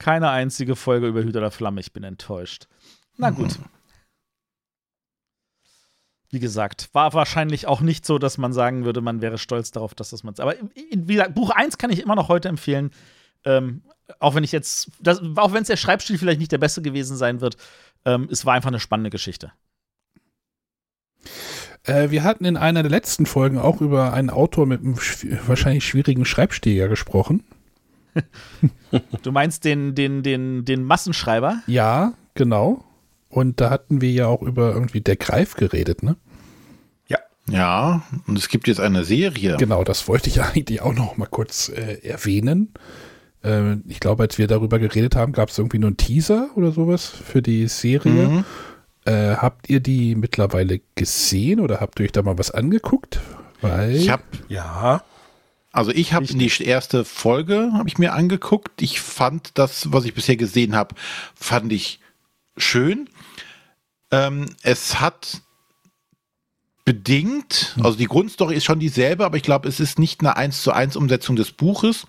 Keine 0.05 0.28
einzige 0.28 0.76
Folge 0.76 1.06
über 1.06 1.22
Hüter 1.22 1.40
der 1.40 1.51
Flamme. 1.51 1.81
Ich 1.81 1.94
bin 1.94 2.05
enttäuscht. 2.05 2.68
Na 3.16 3.31
gut. 3.31 3.59
Wie 6.28 6.40
gesagt, 6.40 6.90
war 6.93 7.14
wahrscheinlich 7.14 7.66
auch 7.66 7.81
nicht 7.81 8.05
so, 8.05 8.18
dass 8.18 8.36
man 8.36 8.52
sagen 8.52 8.85
würde, 8.85 9.01
man 9.01 9.22
wäre 9.22 9.39
stolz 9.39 9.70
darauf, 9.70 9.94
dass 9.94 10.10
das 10.10 10.22
man. 10.22 10.35
Aber 10.40 10.56
wie 10.74 11.14
gesagt, 11.14 11.35
Buch 11.35 11.48
1 11.48 11.78
kann 11.78 11.89
ich 11.89 12.02
immer 12.02 12.16
noch 12.16 12.28
heute 12.28 12.51
empfehlen. 12.51 12.90
Ähm, 13.47 13.81
auch 14.18 14.35
wenn 14.35 14.44
ich 14.44 14.52
jetzt, 14.52 14.90
das, 15.01 15.22
auch 15.36 15.55
wenn 15.55 15.62
es 15.62 15.68
der 15.68 15.78
Schreibstil 15.78 16.18
vielleicht 16.18 16.40
nicht 16.40 16.52
der 16.52 16.59
beste 16.59 16.82
gewesen 16.82 17.16
sein 17.16 17.40
wird, 17.40 17.56
ähm, 18.05 18.28
es 18.31 18.44
war 18.44 18.52
einfach 18.52 18.68
eine 18.68 18.81
spannende 18.81 19.09
Geschichte. 19.09 19.52
Äh, 21.85 22.10
wir 22.10 22.24
hatten 22.24 22.44
in 22.44 22.59
einer 22.59 22.82
der 22.82 22.90
letzten 22.90 23.24
Folgen 23.24 23.56
auch 23.56 23.81
über 23.81 24.12
einen 24.12 24.28
Autor 24.28 24.66
mit 24.66 24.82
einem 24.82 24.98
schw 24.98 25.39
wahrscheinlich 25.47 25.86
schwierigen 25.86 26.26
Schreibstil 26.26 26.90
gesprochen. 26.90 27.43
Du 29.23 29.32
meinst 29.32 29.65
den, 29.65 29.95
den, 29.95 30.23
den, 30.23 30.65
den 30.65 30.85
Massenschreiber? 30.85 31.62
Ja, 31.66 32.15
genau. 32.35 32.85
Und 33.28 33.61
da 33.61 33.70
hatten 33.70 34.01
wir 34.01 34.12
ja 34.12 34.27
auch 34.27 34.43
über 34.43 34.73
irgendwie 34.73 35.01
der 35.01 35.16
Greif 35.16 35.55
geredet, 35.55 36.03
ne? 36.03 36.16
Ja, 37.49 38.03
und 38.27 38.39
es 38.39 38.49
gibt 38.49 38.69
jetzt 38.69 38.81
eine 38.81 39.05
Serie. 39.05 39.57
Genau, 39.59 39.85
das 39.85 40.09
wollte 40.09 40.28
ich 40.28 40.41
eigentlich 40.43 40.82
auch 40.82 40.95
noch 40.95 41.16
mal 41.16 41.27
kurz 41.27 41.69
äh, 41.69 41.99
erwähnen. 42.07 42.73
Äh, 43.43 43.77
ich 43.86 44.01
glaube, 44.01 44.23
als 44.24 44.39
wir 44.39 44.47
darüber 44.47 44.78
geredet 44.78 45.16
haben, 45.16 45.32
gab 45.32 45.51
es 45.51 45.59
irgendwie 45.59 45.78
nur 45.78 45.89
einen 45.89 45.97
Teaser 45.97 46.51
oder 46.55 46.73
sowas 46.73 47.07
für 47.07 47.43
die 47.43 47.69
Serie. 47.69 48.28
Mhm. 48.28 48.45
Äh, 49.05 49.36
habt 49.36 49.69
ihr 49.69 49.81
die 49.81 50.15
mittlerweile 50.15 50.81
gesehen 50.95 51.61
oder 51.61 51.81
habt 51.81 52.01
ihr 52.01 52.05
euch 52.05 52.12
da 52.12 52.23
mal 52.23 52.39
was 52.39 52.51
angeguckt? 52.51 53.20
Weil 53.61 53.97
Ich 53.97 54.09
habe 54.09 54.23
Ja. 54.49 55.03
Also 55.74 55.90
ich 55.90 56.12
habe 56.12 56.24
die 56.24 56.62
erste 56.62 57.05
Folge 57.05 57.72
habe 57.72 57.88
ich 57.88 57.98
mir 57.98 58.12
angeguckt. 58.12 58.80
Ich 58.80 59.01
fand 59.01 59.59
das, 59.59 59.92
was 59.92 60.05
ich 60.05 60.14
bisher 60.14 60.36
gesehen 60.36 60.76
habe, 60.76 60.94
fand 61.34 61.72
ich 61.72 61.98
schön. 62.56 63.10
Ähm, 64.12 64.46
es 64.62 65.01
hat 65.01 65.42
bedingt, 66.84 67.74
also 67.82 67.98
die 67.98 68.06
Grundstory 68.06 68.55
ist 68.55 68.64
schon 68.64 68.78
dieselbe, 68.78 69.24
aber 69.24 69.36
ich 69.36 69.42
glaube, 69.42 69.68
es 69.68 69.80
ist 69.80 69.98
nicht 69.98 70.20
eine 70.20 70.36
1 70.36 70.62
zu 70.62 70.70
1 70.70 70.94
Umsetzung 70.94 71.34
des 71.34 71.51
Buches. 71.51 72.06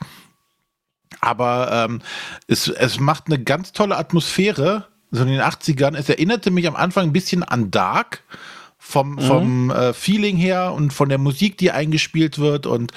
Aber 1.20 1.88
ähm, 1.90 2.02
es, 2.46 2.68
es 2.68 3.00
macht 3.00 3.24
eine 3.26 3.44
ganz 3.44 3.72
tolle 3.72 3.98
Atmosphäre, 3.98 4.90
so 5.10 5.24
in 5.24 5.30
den 5.30 5.42
80ern. 5.42 5.98
Es 5.98 6.08
erinnerte 6.08 6.52
mich 6.52 6.68
am 6.68 6.76
Anfang 6.76 7.06
ein 7.06 7.14
bisschen 7.14 7.42
an 7.42 7.72
Dark 7.72 8.22
vom, 8.78 9.18
vom 9.18 9.72
äh, 9.72 9.94
Feeling 9.94 10.38
her 10.38 10.72
und 10.74 10.94
von 10.94 11.10
der 11.10 11.18
Musik, 11.18 11.58
die 11.58 11.72
eingespielt 11.72 12.38
wird. 12.38 12.68
Und 12.68 12.92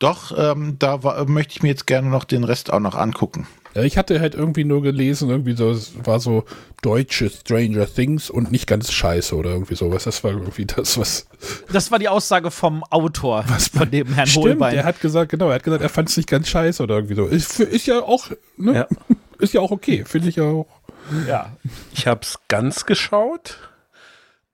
doch, 0.00 0.36
ähm, 0.36 0.76
da 0.78 1.04
war, 1.04 1.24
möchte 1.28 1.52
ich 1.52 1.62
mir 1.62 1.68
jetzt 1.68 1.86
gerne 1.86 2.08
noch 2.08 2.24
den 2.24 2.42
Rest 2.42 2.72
auch 2.72 2.80
noch 2.80 2.96
angucken. 2.96 3.46
Ja, 3.74 3.82
ich 3.82 3.96
hatte 3.96 4.18
halt 4.18 4.34
irgendwie 4.34 4.64
nur 4.64 4.82
gelesen, 4.82 5.30
irgendwie 5.30 5.54
so, 5.54 5.70
es 5.70 5.92
war 6.04 6.18
so 6.18 6.44
deutsche 6.82 7.30
Stranger 7.30 7.86
Things 7.86 8.28
und 8.28 8.50
nicht 8.50 8.66
ganz 8.66 8.90
scheiße 8.90 9.36
oder 9.36 9.50
irgendwie 9.50 9.76
sowas. 9.76 10.04
Das 10.04 10.24
war 10.24 10.32
irgendwie 10.32 10.66
das, 10.66 10.98
was. 10.98 11.26
Das 11.72 11.92
war 11.92 12.00
die 12.00 12.08
Aussage 12.08 12.50
vom 12.50 12.82
Autor, 12.84 13.44
von 13.72 13.88
dem 13.90 14.12
Herrn 14.14 14.26
Stimmt, 14.26 14.46
Holbein. 14.46 14.74
der 14.74 14.84
hat 14.84 15.00
gesagt, 15.00 15.30
genau, 15.30 15.48
er 15.48 15.56
hat 15.56 15.62
gesagt, 15.62 15.82
er 15.82 15.88
fand 15.88 16.08
es 16.08 16.16
nicht 16.16 16.28
ganz 16.28 16.48
scheiße 16.48 16.82
oder 16.82 16.96
irgendwie 16.96 17.14
so. 17.14 17.26
Ist, 17.26 17.60
ist 17.60 17.86
ja 17.86 18.00
auch, 18.00 18.30
ne? 18.56 18.74
Ja. 18.74 18.88
Ist 19.38 19.54
ja 19.54 19.60
auch 19.60 19.70
okay, 19.70 20.04
finde 20.04 20.30
ich 20.30 20.36
ja 20.36 20.44
auch. 20.44 20.66
ja. 21.28 21.56
Ich 21.94 22.06
habe 22.08 22.20
es 22.22 22.38
ganz 22.48 22.86
geschaut. 22.86 23.69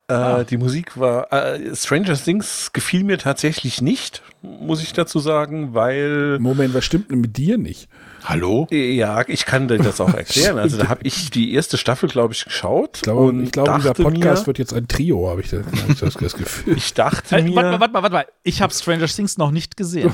Äh, 0.09 0.45
Die 0.45 0.57
Musik 0.57 0.99
war. 1.01 1.33
Äh, 1.33 1.75
Stranger 1.75 2.15
Things 2.15 2.71
gefiel 2.73 3.03
mir 3.03 3.19
tatsächlich 3.19 3.83
nicht, 3.83 4.23
muss 4.41 4.81
ich 4.83 4.93
dazu 4.93 5.19
sagen, 5.19 5.75
weil. 5.75 6.39
Moment, 6.39 6.75
was 6.75 6.85
stimmt 6.85 7.11
denn 7.11 7.21
mit 7.21 7.37
dir 7.37 7.59
nicht? 7.59 7.89
Hallo? 8.25 8.69
Ja, 8.71 9.25
ich 9.27 9.47
kann 9.47 9.67
dir 9.67 9.79
das 9.79 10.01
auch 10.01 10.15
erklären. 10.15 10.59
Also 10.59 10.79
da 10.79 10.89
habe 10.89 11.01
ich 11.03 11.31
die 11.31 11.55
erste 11.55 11.77
Staffel, 11.77 12.09
glaube 12.09 12.35
ich, 12.35 12.45
geschaut. 12.45 12.91
Ich 12.97 13.03
glaube, 13.03 13.21
und 13.23 13.43
ich 13.45 13.51
glaube 13.53 13.75
dieser 13.79 13.95
Podcast 13.95 14.43
mir, 14.43 14.47
wird 14.47 14.59
jetzt 14.59 14.75
ein 14.75 14.87
Trio, 14.87 15.29
habe 15.29 15.41
ich, 15.41 15.51
das, 15.51 15.65
das, 15.99 16.15
das 16.15 16.35
Gefühl. 16.35 16.77
Ich 16.77 16.95
dachte 16.95 17.37
Äh, 17.37 17.43
mir. 17.43 17.57
warte 17.57 17.71
mal, 17.71 17.81
warte 17.81 17.93
mal, 17.93 18.03
warte 18.03 18.15
mal. 18.15 18.27
Ich 18.45 18.63
habe 18.63 18.73
Stranger 18.73 19.07
Things 19.07 19.39
noch 19.39 19.51
nicht 19.51 19.77
gesehen. 19.77 20.13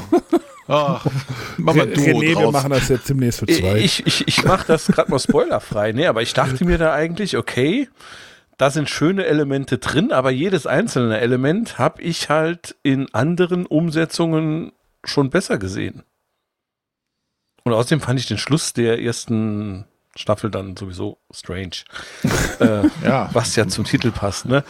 Ach, 0.68 1.04
mach 1.58 1.74
mal 1.74 1.86
du 1.86 2.00
René, 2.00 2.38
wir 2.38 2.50
machen 2.50 2.70
das 2.70 2.88
jetzt 2.88 3.08
demnächst 3.10 3.40
für 3.40 3.46
zwei. 3.46 3.78
Ich, 3.78 4.06
ich, 4.06 4.26
ich 4.26 4.44
mache 4.44 4.66
das 4.66 4.86
gerade 4.86 5.10
mal 5.10 5.18
spoilerfrei, 5.18 5.92
ne? 5.92 6.08
Aber 6.08 6.22
ich 6.22 6.32
dachte 6.32 6.64
mir 6.64 6.78
da 6.78 6.94
eigentlich, 6.94 7.36
okay, 7.36 7.88
da 8.58 8.70
sind 8.70 8.88
schöne 8.88 9.24
Elemente 9.26 9.78
drin, 9.78 10.12
aber 10.12 10.30
jedes 10.30 10.66
einzelne 10.66 11.20
Element 11.20 11.78
habe 11.78 12.02
ich 12.02 12.28
halt 12.28 12.76
in 12.82 13.12
anderen 13.14 13.66
Umsetzungen 13.66 14.72
schon 15.04 15.30
besser 15.30 15.58
gesehen. 15.58 16.02
Und 17.64 17.72
außerdem 17.72 18.00
fand 18.00 18.18
ich 18.20 18.26
den 18.26 18.38
Schluss 18.38 18.72
der 18.72 19.00
ersten 19.02 19.84
Staffel 20.14 20.50
dann 20.50 20.76
sowieso 20.76 21.18
strange. 21.32 21.84
äh, 22.60 22.82
Ja. 23.02 23.30
was 23.32 23.56
ja 23.56 23.66
zum 23.66 23.84
Titel 23.84 24.10
passt, 24.10 24.44
ne? 24.44 24.62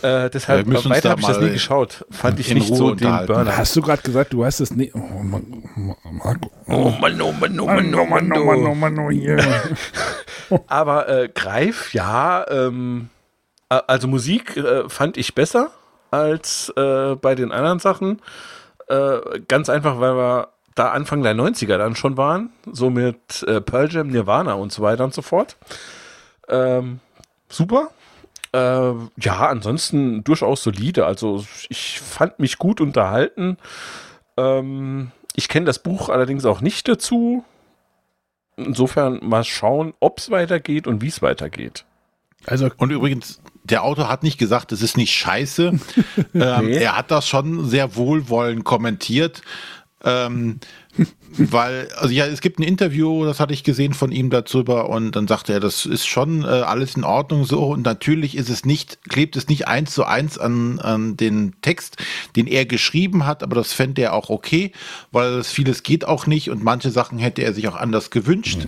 Äh, 0.00 0.30
deshalb 0.30 0.66
uns 0.66 0.88
weiter 0.88 1.02
da 1.02 1.10
habe 1.10 1.20
ich 1.20 1.26
das 1.26 1.38
mal 1.38 1.46
nie 1.46 1.52
geschaut. 1.52 2.06
Fand 2.10 2.40
ich 2.40 2.54
nicht 2.54 2.70
Ruhe 2.70 2.76
so 2.78 2.94
den. 2.94 3.26
Burner. 3.26 3.56
Hast 3.56 3.76
du 3.76 3.82
gerade 3.82 4.00
gesagt, 4.02 4.32
du 4.32 4.44
hast 4.44 4.60
es 4.60 4.70
nicht. 4.70 4.94
Oh, 4.94 4.98
Mann, 5.22 5.64
Marco. 6.12 6.50
Oh 6.66 6.90
Mann, 6.98 7.20
oh 7.20 7.32
Mann, 7.32 7.60
oh 7.60 7.66
Mann, 7.66 7.94
oh 7.94 8.06
Mann, 8.06 8.32
oh. 8.66 8.74
Mann, 8.74 8.98
oh, 8.98 9.10
yeah. 9.10 9.44
Aber 10.66 11.08
äh, 11.08 11.28
Greif, 11.28 11.92
ja, 11.92 12.46
ähm, 12.48 13.10
a- 13.10 13.15
also 13.68 14.08
Musik 14.08 14.56
äh, 14.56 14.88
fand 14.88 15.16
ich 15.16 15.34
besser 15.34 15.70
als 16.10 16.72
äh, 16.76 17.14
bei 17.16 17.34
den 17.34 17.52
anderen 17.52 17.78
Sachen. 17.78 18.22
Äh, 18.88 19.40
ganz 19.48 19.68
einfach, 19.68 20.00
weil 20.00 20.16
wir 20.16 20.48
da 20.74 20.90
Anfang 20.90 21.22
der 21.22 21.34
90er 21.34 21.78
dann 21.78 21.96
schon 21.96 22.16
waren, 22.16 22.50
so 22.70 22.90
mit 22.90 23.42
äh, 23.44 23.60
Pearl 23.60 23.90
Jam, 23.90 24.08
Nirvana 24.08 24.54
und 24.54 24.72
so 24.72 24.82
weiter 24.82 25.04
und 25.04 25.14
so 25.14 25.22
fort. 25.22 25.56
Ähm, 26.48 27.00
super. 27.48 27.90
Äh, 28.52 28.92
ja, 29.16 29.48
ansonsten 29.48 30.22
durchaus 30.22 30.62
solide. 30.62 31.06
Also 31.06 31.44
ich 31.68 32.00
fand 32.00 32.38
mich 32.38 32.58
gut 32.58 32.80
unterhalten. 32.80 33.56
Ähm, 34.36 35.10
ich 35.34 35.48
kenne 35.48 35.66
das 35.66 35.78
Buch 35.78 36.08
allerdings 36.08 36.44
auch 36.44 36.60
nicht 36.60 36.88
dazu. 36.88 37.44
Insofern 38.56 39.20
mal 39.22 39.44
schauen, 39.44 39.94
ob 40.00 40.18
es 40.18 40.30
weitergeht 40.30 40.86
und 40.86 41.02
wie 41.02 41.08
es 41.08 41.20
weitergeht. 41.22 41.84
Also, 42.44 42.70
Und 42.76 42.90
übrigens, 42.90 43.40
der 43.64 43.82
Autor 43.82 44.08
hat 44.08 44.22
nicht 44.22 44.38
gesagt, 44.38 44.72
es 44.72 44.82
ist 44.82 44.96
nicht 44.96 45.12
scheiße. 45.12 45.72
ähm, 46.34 46.66
Nee. 46.66 46.76
Er 46.76 46.96
hat 46.96 47.10
das 47.10 47.26
schon 47.26 47.68
sehr 47.68 47.96
wohlwollend 47.96 48.64
kommentiert. 48.64 49.42
Ähm, 50.04 50.60
weil, 51.38 51.88
also 51.96 52.12
ja, 52.14 52.26
es 52.26 52.40
gibt 52.40 52.58
ein 52.58 52.62
Interview, 52.62 53.24
das 53.24 53.40
hatte 53.40 53.52
ich 53.52 53.64
gesehen 53.64 53.92
von 53.92 54.12
ihm 54.12 54.30
darüber 54.30 54.88
und 54.88 55.16
dann 55.16 55.26
sagte 55.26 55.52
er, 55.52 55.60
das 55.60 55.84
ist 55.84 56.06
schon 56.06 56.42
äh, 56.44 56.46
alles 56.46 56.96
in 56.96 57.04
Ordnung 57.04 57.44
so 57.44 57.64
und 57.66 57.84
natürlich 57.84 58.36
ist 58.36 58.48
es 58.48 58.64
nicht, 58.64 58.98
klebt 59.08 59.36
es 59.36 59.48
nicht 59.48 59.68
eins 59.68 59.92
zu 59.92 60.04
eins 60.04 60.38
an, 60.38 60.78
an 60.78 61.16
den 61.16 61.54
Text, 61.60 61.96
den 62.36 62.46
er 62.46 62.64
geschrieben 62.64 63.26
hat, 63.26 63.42
aber 63.42 63.56
das 63.56 63.72
fände 63.72 64.02
er 64.02 64.14
auch 64.14 64.30
okay, 64.30 64.72
weil 65.12 65.42
vieles 65.44 65.82
geht 65.82 66.06
auch 66.06 66.26
nicht 66.26 66.50
und 66.50 66.62
manche 66.62 66.90
Sachen 66.90 67.18
hätte 67.18 67.42
er 67.42 67.52
sich 67.52 67.68
auch 67.68 67.76
anders 67.76 68.10
gewünscht. 68.10 68.66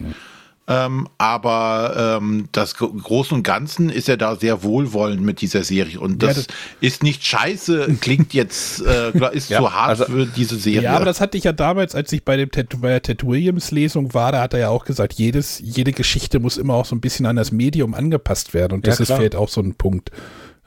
Ähm, 0.71 1.09
aber 1.17 2.19
ähm, 2.21 2.49
das 2.53 2.75
Gro- 2.75 2.93
Großen 2.93 3.35
und 3.35 3.43
Ganzen 3.43 3.89
ist 3.89 4.07
er 4.09 4.19
da 4.19 4.37
sehr 4.37 4.63
wohlwollend 4.63 5.23
mit 5.23 5.41
dieser 5.41 5.65
Serie. 5.65 5.99
Und 5.99 6.23
Ja, 6.23 6.29
das, 6.29 6.47
das- 6.47 6.47
ist 6.81 7.03
nicht 7.03 7.25
scheiße, 7.25 7.97
klingt 8.03 8.35
jetzt, 8.35 8.83
äh, 8.85 9.11
ist 9.33 9.49
Ja, 9.49 9.61
zu 9.61 9.73
hart 9.73 9.89
also- 9.89 10.05
für 10.05 10.27
diese 10.27 10.57
Serie. 10.57 10.83
ja, 10.83 10.97
aber 10.97 11.07
das 11.07 11.23
hatte 11.23 11.39
ich 11.39 11.45
ja 11.45 11.53
damals, 11.53 11.95
als 11.95 12.13
ich 12.13 12.23
bei, 12.23 12.37
dem 12.37 12.51
Ted, 12.51 12.81
bei 12.83 12.89
der 12.91 13.01
Ted 13.03 13.27
Williams 13.27 13.71
Lesung 13.71 14.13
war, 14.13 14.31
da 14.33 14.43
hat 14.43 14.53
er 14.53 14.61
ja 14.61 14.69
auch 14.69 14.85
gesagt, 14.85 15.15
jedes, 15.15 15.59
jede 15.59 15.93
Geschichte 15.93 16.39
muss 16.39 16.59
immer 16.59 16.75
auch 16.75 16.85
so 16.85 16.95
ein 16.95 17.01
bisschen 17.01 17.25
an 17.25 17.37
das 17.37 17.51
Medium 17.51 17.95
angepasst 17.95 18.53
werden. 18.53 18.75
Und 18.75 18.87
Ja, 18.87 18.91
das 18.91 19.01
ist 19.01 19.07
klar. 19.07 19.19
vielleicht 19.21 19.37
auch 19.37 19.49
so 19.49 19.63
ein 19.63 19.75
Punkt. 19.75 20.11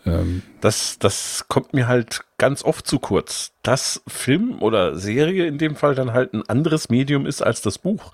Ähm, 0.06 0.42
Das, 0.62 0.98
das 1.00 1.46
kommt 1.48 1.74
mir 1.74 1.88
halt 1.88 2.22
ganz 2.38 2.64
oft 2.64 2.88
zu 2.88 3.00
kurz. 3.00 3.52
Dass 3.64 4.02
Film 4.08 4.62
oder 4.62 4.96
Serie 4.96 5.46
in 5.46 5.58
dem 5.58 5.76
Fall 5.76 5.96
dann 5.96 6.14
halt 6.14 6.34
ein 6.34 6.48
anderes 6.50 6.90
Medium 6.90 7.26
ist 7.26 7.42
als 7.42 7.62
das 7.62 7.78
Buch. 7.78 8.12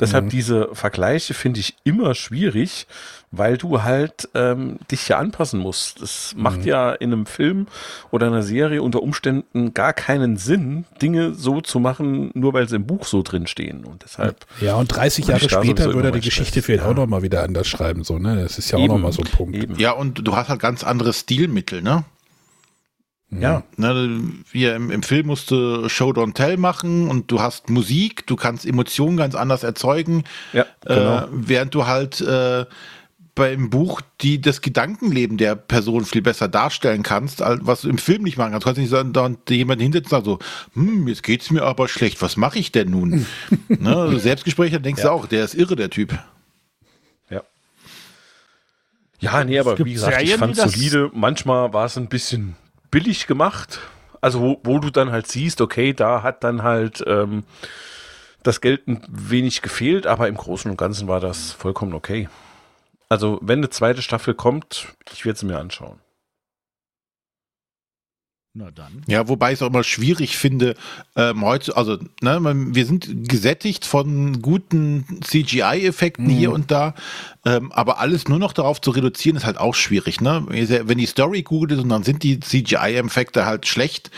Deshalb 0.00 0.30
diese 0.30 0.74
Vergleiche 0.74 1.34
finde 1.34 1.60
ich 1.60 1.76
immer 1.84 2.14
schwierig, 2.14 2.86
weil 3.30 3.58
du 3.58 3.82
halt 3.82 4.28
ähm, 4.34 4.78
dich 4.90 5.08
ja 5.08 5.18
anpassen 5.18 5.60
musst. 5.60 6.00
Das 6.00 6.34
macht 6.36 6.64
ja 6.64 6.92
in 6.92 7.12
einem 7.12 7.26
Film 7.26 7.66
oder 8.10 8.26
einer 8.26 8.42
Serie 8.42 8.82
unter 8.82 9.02
Umständen 9.02 9.74
gar 9.74 9.92
keinen 9.92 10.36
Sinn, 10.36 10.84
Dinge 11.02 11.34
so 11.34 11.60
zu 11.60 11.78
machen, 11.78 12.30
nur 12.34 12.54
weil 12.54 12.68
sie 12.68 12.76
im 12.76 12.86
Buch 12.86 13.06
so 13.06 13.22
drin 13.22 13.46
stehen. 13.46 13.84
Und 13.84 14.04
deshalb 14.04 14.46
ja, 14.60 14.76
und 14.76 14.88
30 14.88 15.24
Hab 15.24 15.42
Jahre 15.42 15.50
später 15.50 15.92
würde 15.92 16.08
er 16.08 16.12
die 16.12 16.20
Geschichte 16.20 16.62
vielleicht 16.62 16.84
ja. 16.84 16.90
auch 16.90 16.96
nochmal 16.96 17.22
wieder 17.22 17.42
anders 17.42 17.66
schreiben. 17.66 18.02
So, 18.02 18.18
ne? 18.18 18.36
Das 18.42 18.58
ist 18.58 18.70
ja 18.70 18.78
auch 18.78 18.82
Eben, 18.82 18.94
nochmal 18.94 19.12
so 19.12 19.22
ein 19.22 19.30
Punkt. 19.30 19.56
eben. 19.56 19.76
ja, 19.78 19.92
und 19.92 20.26
du 20.26 20.34
hast 20.34 20.48
halt 20.48 20.60
ganz 20.60 20.84
andere 20.84 21.12
Stilmittel, 21.12 21.82
ne? 21.82 22.04
Ja, 23.30 23.62
Ne, 23.76 24.22
wir 24.50 24.74
im, 24.74 24.90
im 24.90 25.02
Film 25.02 25.26
musst 25.26 25.50
du 25.50 25.86
Show 25.90 26.10
Don't 26.10 26.32
Tell 26.32 26.56
machen 26.56 27.10
und 27.10 27.30
du 27.30 27.40
hast 27.40 27.68
Musik, 27.68 28.26
du 28.26 28.36
kannst 28.36 28.64
Emotionen 28.64 29.18
ganz 29.18 29.34
anders 29.34 29.64
erzeugen, 29.64 30.24
ja, 30.54 30.64
genau. 30.86 31.18
äh, 31.18 31.26
während 31.30 31.74
du 31.74 31.86
halt 31.86 32.22
äh, 32.22 32.64
beim 33.38 33.70
Buch 33.70 34.00
die 34.20 34.40
das 34.40 34.60
Gedankenleben 34.60 35.38
der 35.38 35.54
Person 35.54 36.04
viel 36.04 36.22
besser 36.22 36.48
darstellen 36.48 37.04
kannst, 37.04 37.40
als 37.40 37.60
was 37.62 37.82
du 37.82 37.88
im 37.88 37.96
Film 37.98 38.24
nicht 38.24 38.36
machen 38.36 38.50
kannst. 38.50 38.64
Du 38.64 38.68
kannst 38.68 38.80
nicht 38.80 38.90
sagen, 38.90 39.12
da 39.12 39.30
jemand 39.48 39.80
hinsetzt 39.80 40.06
und 40.06 40.10
sagt 40.10 40.24
so, 40.24 40.38
hm, 40.74 41.06
jetzt 41.06 41.22
geht's 41.22 41.50
mir 41.50 41.62
aber 41.62 41.86
schlecht, 41.86 42.20
was 42.20 42.36
mache 42.36 42.58
ich 42.58 42.72
denn 42.72 42.90
nun? 42.90 43.26
ne, 43.68 43.96
also 43.96 44.18
Selbstgespräche 44.18 44.80
denkst 44.80 45.02
du 45.02 45.12
auch, 45.12 45.26
der 45.26 45.44
ist 45.44 45.54
irre, 45.54 45.76
der 45.76 45.88
Typ. 45.88 46.18
Ja. 47.30 47.42
Ja, 49.20 49.44
nee, 49.44 49.58
aber 49.58 49.78
wie 49.78 49.92
gesagt, 49.92 50.20
ich 50.20 50.30
Serien, 50.30 50.38
fand 50.40 50.56
die 50.56 50.60
das- 50.60 50.72
solide. 50.72 51.10
Manchmal 51.14 51.72
war 51.72 51.86
es 51.86 51.96
ein 51.96 52.08
bisschen 52.08 52.56
billig 52.90 53.28
gemacht. 53.28 53.78
Also, 54.20 54.40
wo, 54.40 54.60
wo 54.64 54.78
du 54.80 54.90
dann 54.90 55.12
halt 55.12 55.28
siehst, 55.28 55.60
okay, 55.60 55.92
da 55.92 56.24
hat 56.24 56.42
dann 56.42 56.64
halt 56.64 57.04
ähm, 57.06 57.44
das 58.42 58.60
Geld 58.60 58.88
ein 58.88 59.00
wenig 59.08 59.62
gefehlt, 59.62 60.08
aber 60.08 60.26
im 60.26 60.34
Großen 60.34 60.68
und 60.68 60.76
Ganzen 60.76 61.06
war 61.06 61.20
das 61.20 61.52
vollkommen 61.52 61.94
okay. 61.94 62.28
Also, 63.08 63.38
wenn 63.42 63.60
eine 63.60 63.70
zweite 63.70 64.02
Staffel 64.02 64.34
kommt, 64.34 64.94
ich 65.12 65.24
werde 65.24 65.38
sie 65.38 65.46
mir 65.46 65.58
anschauen. 65.58 65.98
Na 68.54 68.70
dann. 68.70 69.02
Ja, 69.06 69.28
wobei 69.28 69.52
ich 69.52 69.58
es 69.58 69.62
auch 69.62 69.68
immer 69.68 69.84
schwierig 69.84 70.36
finde, 70.36 70.74
ähm, 71.14 71.44
heute, 71.44 71.76
also, 71.76 71.98
ne, 72.22 72.40
wir 72.42 72.86
sind 72.86 73.28
gesättigt 73.28 73.84
von 73.84 74.42
guten 74.42 75.20
CGI-Effekten 75.22 76.28
hier 76.28 76.50
und 76.52 76.70
da, 76.70 76.94
ähm, 77.44 77.70
aber 77.72 78.00
alles 78.00 78.26
nur 78.26 78.38
noch 78.38 78.52
darauf 78.52 78.80
zu 78.80 78.90
reduzieren, 78.90 79.36
ist 79.36 79.46
halt 79.46 79.58
auch 79.58 79.74
schwierig, 79.74 80.20
ne? 80.20 80.44
Wenn 80.48 80.98
die 80.98 81.06
Story 81.06 81.42
gut 81.42 81.70
ist 81.72 81.78
und 81.78 81.90
dann 81.90 82.02
sind 82.02 82.22
die 82.22 82.40
CGI-Effekte 82.40 83.46
halt 83.46 83.66
schlecht, 83.68 84.10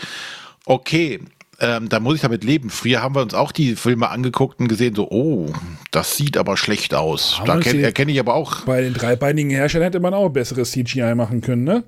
okay, 0.65 1.19
ähm, 1.61 1.89
da 1.89 1.99
muss 1.99 2.15
ich 2.15 2.21
damit 2.21 2.43
leben. 2.43 2.69
Früher 2.71 3.03
haben 3.03 3.15
wir 3.15 3.21
uns 3.21 3.35
auch 3.35 3.51
die 3.51 3.75
Filme 3.75 4.09
angeguckt 4.09 4.59
und 4.59 4.67
gesehen, 4.67 4.95
so, 4.95 5.09
oh, 5.09 5.53
das 5.91 6.17
sieht 6.17 6.35
aber 6.35 6.57
schlecht 6.57 6.95
aus. 6.95 7.39
Haben 7.39 7.45
Da 7.45 7.59
kenn, 7.59 7.79
erkenne 7.79 8.11
ich 8.11 8.19
aber 8.19 8.33
auch, 8.33 8.61
Bei 8.65 8.81
den 8.81 8.95
dreibeinigen 8.95 9.51
Herrschern 9.51 9.83
hätte 9.83 9.99
man 9.99 10.15
auch 10.15 10.29
besseres 10.29 10.71
CGI 10.71 11.13
machen 11.13 11.41
können, 11.41 11.63
ne? 11.63 11.83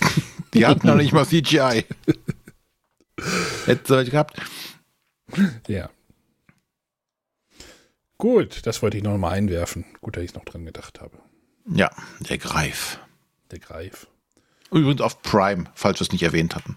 die 0.54 0.66
hatten 0.66 0.86
noch 0.86 0.96
nicht 0.96 1.12
mal 1.12 1.26
CGI. 1.26 1.84
Hätte 3.64 4.02
ich 4.02 4.10
gehabt. 4.10 4.36
Ja. 5.68 5.88
Gut, 8.18 8.66
das 8.66 8.82
wollte 8.82 8.96
ich 8.96 9.02
noch 9.02 9.16
mal 9.16 9.30
einwerfen. 9.30 9.84
Gut, 10.00 10.16
dass 10.16 10.24
ich 10.24 10.34
noch 10.34 10.44
dran 10.44 10.64
gedacht 10.64 11.00
habe. 11.00 11.16
Ja, 11.72 11.90
der 12.20 12.38
Greif. 12.38 12.98
Der 13.50 13.58
Greif. 13.58 14.06
Übrigens 14.70 15.00
auf 15.00 15.22
Prime, 15.22 15.64
falls 15.74 16.00
wir 16.00 16.02
es 16.02 16.12
nicht 16.12 16.22
erwähnt 16.22 16.54
hatten. 16.54 16.76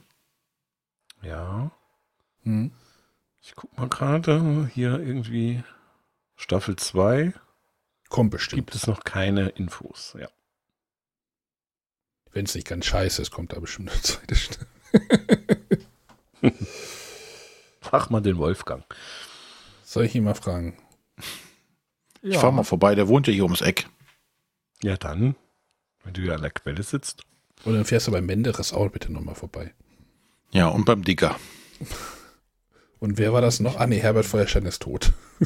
Ja. 1.24 1.72
Hm. 2.48 2.72
Ich 3.42 3.56
guck 3.56 3.78
mal 3.78 3.90
gerade, 3.90 4.72
hier 4.74 5.00
irgendwie 5.00 5.64
Staffel 6.38 6.78
2 6.78 7.34
Kommt 8.08 8.32
bestimmt. 8.32 8.56
gibt 8.56 8.74
es 8.74 8.88
noch 8.88 9.04
keine 9.04 9.50
Infos. 9.50 10.16
Ja. 10.18 10.30
Wenn 12.32 12.46
es 12.46 12.56
nicht 12.56 12.68
ganz 12.68 12.86
scheiße 12.86 13.22
ist, 13.22 13.32
kommt 13.32 13.52
da 13.52 13.60
bestimmt 13.60 13.92
eine 13.92 14.02
zweite 14.02 14.36
Staffel. 14.36 14.68
Frag 17.82 18.10
mal 18.12 18.22
den 18.22 18.38
Wolfgang. 18.38 18.86
Soll 19.84 20.06
ich 20.06 20.16
ihn 20.16 20.24
mal 20.24 20.34
fragen? 20.34 20.78
Ich 22.22 22.38
fahr 22.38 22.54
mal 22.54 22.64
vorbei, 22.64 22.96
der 22.96 23.10
wohnt 23.10 23.28
ja 23.28 23.34
hier 23.34 23.44
ums 23.44 23.62
Eck. 23.62 23.90
Ja, 24.82 24.96
dann, 24.96 25.36
wenn 26.04 26.14
du 26.14 26.22
hier 26.22 26.36
an 26.36 26.42
der 26.42 26.52
Quelle 26.52 26.84
sitzt. 26.84 27.24
Und 27.66 27.74
dann 27.74 27.84
fährst 27.84 28.08
du 28.08 28.12
beim 28.12 28.26
Menderes 28.26 28.72
auch 28.72 28.90
bitte 28.90 29.12
nochmal 29.12 29.36
vorbei. 29.36 29.74
Ja, 30.52 30.70
und 30.70 30.86
beim 30.86 31.04
Digger. 31.04 31.36
Und 33.00 33.18
wer 33.18 33.32
war 33.34 33.42
das 33.42 33.60
noch? 33.60 33.78
Ah, 33.78 33.86
nee, 33.88 34.00
Herbert 34.00 34.26
Feuerstein 34.26 34.66
ist 34.66 34.82
tot. 34.82 35.14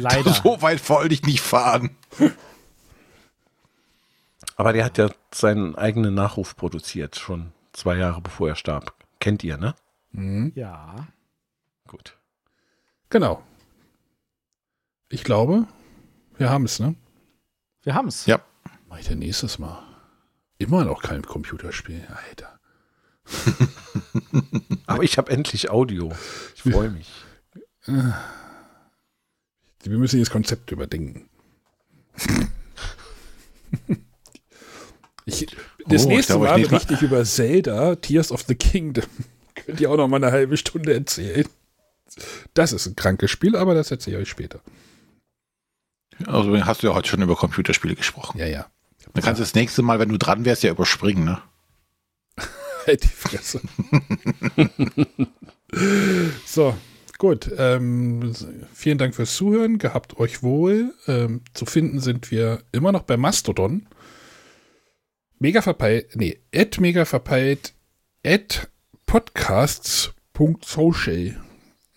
Leider. 0.00 0.32
So 0.42 0.62
weit 0.62 0.88
wollte 0.88 1.14
ich 1.14 1.22
nicht 1.22 1.40
fahren. 1.40 1.96
Aber 4.56 4.72
der 4.72 4.84
hat 4.84 4.98
ja 4.98 5.10
seinen 5.34 5.74
eigenen 5.74 6.14
Nachruf 6.14 6.56
produziert, 6.56 7.16
schon 7.16 7.52
zwei 7.72 7.96
Jahre 7.96 8.20
bevor 8.20 8.48
er 8.48 8.56
starb. 8.56 8.94
Kennt 9.18 9.42
ihr, 9.44 9.56
ne? 9.56 9.74
Mhm. 10.12 10.52
Ja. 10.54 10.94
Gut. 11.88 12.16
Genau. 13.10 13.42
Ich 15.08 15.24
glaube, 15.24 15.66
wir 16.38 16.50
haben 16.50 16.64
es, 16.64 16.80
ne? 16.80 16.94
Wir 17.82 17.94
haben's. 17.94 18.26
Ja. 18.26 18.40
Mach 18.88 18.98
ich 18.98 19.06
denn 19.06 19.18
nächstes 19.18 19.58
Mal? 19.58 19.82
Immer 20.58 20.84
noch 20.84 21.02
kein 21.02 21.22
Computerspiel. 21.22 22.06
Alter. 22.28 22.58
Aber 24.86 25.02
ich 25.02 25.18
habe 25.18 25.30
endlich 25.32 25.70
Audio. 25.70 26.12
Ich 26.54 26.72
freue 26.72 26.90
mich. 26.90 27.10
Wir 27.86 29.98
müssen 29.98 30.20
das 30.20 30.30
Konzept 30.30 30.70
überdenken. 30.72 31.28
Ich, 35.24 35.46
das 35.46 35.56
Oh, 35.88 35.94
ich 35.94 36.06
nächste 36.06 36.32
glaube, 36.34 36.46
ich 36.46 36.50
Mal 36.50 36.56
nächstes 36.56 36.68
Mal- 36.68 36.68
berichte 36.68 36.94
ich 36.94 37.02
über 37.02 37.24
Zelda, 37.24 37.96
Tears 37.96 38.32
of 38.32 38.42
the 38.46 38.54
Kingdom. 38.54 39.04
Könnt 39.54 39.80
ihr 39.80 39.90
auch 39.90 39.96
noch 39.96 40.08
mal 40.08 40.16
eine 40.22 40.32
halbe 40.32 40.56
Stunde 40.56 40.94
erzählen. 40.94 41.46
Das 42.54 42.72
ist 42.72 42.86
ein 42.86 42.96
krankes 42.96 43.30
Spiel, 43.30 43.56
aber 43.56 43.74
das 43.74 43.90
erzähle 43.90 44.16
ich 44.18 44.22
euch 44.22 44.28
später. 44.30 44.60
Also 46.26 46.56
hast 46.64 46.82
du 46.82 46.86
ja 46.88 46.94
heute 46.94 47.08
schon 47.08 47.22
über 47.22 47.36
Computerspiele 47.36 47.94
gesprochen. 47.94 48.38
Ja, 48.38 48.46
ja. 48.46 48.66
Dann 49.12 49.22
kannst 49.22 49.40
du 49.40 49.44
das 49.44 49.54
nächste 49.54 49.82
Mal, 49.82 49.98
wenn 49.98 50.08
du 50.08 50.18
dran 50.18 50.44
wärst, 50.44 50.62
ja 50.62 50.70
überspringen, 50.70 51.24
ne? 51.24 51.42
Halt 52.86 53.02
die 53.02 53.08
Fresse. 53.08 53.60
so, 56.46 56.76
gut. 57.18 57.50
Ähm, 57.58 58.32
vielen 58.72 58.98
Dank 58.98 59.16
fürs 59.16 59.34
Zuhören. 59.34 59.78
Gehabt 59.78 60.18
euch 60.18 60.42
wohl. 60.42 60.94
Ähm, 61.08 61.40
zu 61.52 61.66
finden 61.66 61.98
sind 62.00 62.30
wir 62.30 62.62
immer 62.72 62.92
noch 62.92 63.02
bei 63.02 63.16
Mastodon. 63.16 63.88
Mega 65.38 65.60
verpeilt, 65.60 66.16
nee, 66.16 66.38
at 66.54 66.80
mega 66.80 67.04
verpeilt, 67.04 67.74
at 68.24 68.70
podcasts.social. 69.04 71.36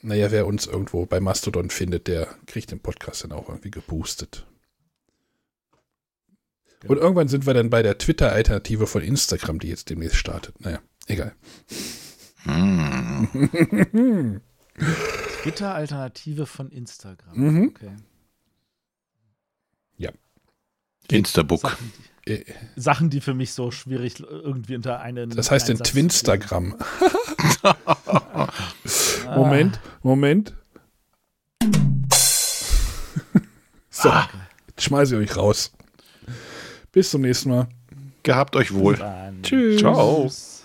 Naja, 0.01 0.29
wer 0.31 0.45
uns 0.45 0.65
irgendwo 0.65 1.05
bei 1.05 1.21
Mastodon 1.21 1.69
findet, 1.69 2.07
der 2.07 2.35
kriegt 2.47 2.71
den 2.71 2.81
Podcast 2.81 3.23
dann 3.23 3.31
auch 3.31 3.47
irgendwie 3.47 3.71
geboostet. 3.71 4.45
Und 6.87 6.97
irgendwann 6.97 7.27
sind 7.27 7.45
wir 7.45 7.53
dann 7.53 7.69
bei 7.69 7.83
der 7.83 7.97
Twitter-Alternative 7.97 8.87
von 8.87 9.01
Instagram, 9.01 9.59
die 9.59 9.67
jetzt 9.67 9.89
demnächst 9.89 10.17
startet. 10.17 10.59
Naja, 10.61 10.79
egal. 11.07 11.35
Twitter-Alternative 15.43 16.45
von 16.45 16.69
Instagram. 16.71 17.37
Mhm. 17.37 17.73
Okay. 17.75 17.91
Instabook. 21.11 21.61
Sachen, 21.61 21.93
die, 22.27 22.31
Äh, 22.31 22.45
Sachen, 22.75 23.09
die 23.09 23.21
für 23.21 23.33
mich 23.33 23.53
so 23.53 23.71
schwierig 23.71 24.19
irgendwie 24.19 24.75
unter 24.75 24.99
einen. 24.99 25.29
Das 25.31 25.51
heißt 25.51 25.69
in 25.69 25.73
Einsatz 25.73 25.87
zu 25.87 25.93
Twinstagram. 25.93 26.75
Moment, 29.35 29.79
Moment. 30.01 30.55
so, 33.89 34.11
jetzt 34.67 34.83
schmeiße 34.83 35.21
ich 35.21 35.31
euch 35.31 35.37
raus. 35.37 35.71
Bis 36.91 37.09
zum 37.09 37.21
nächsten 37.21 37.49
Mal. 37.49 37.67
Gehabt 38.23 38.55
euch 38.55 38.73
wohl. 38.73 38.99
Tschüss. 39.43 39.79
Ciao. 39.79 40.23
Tschüss. 40.23 40.58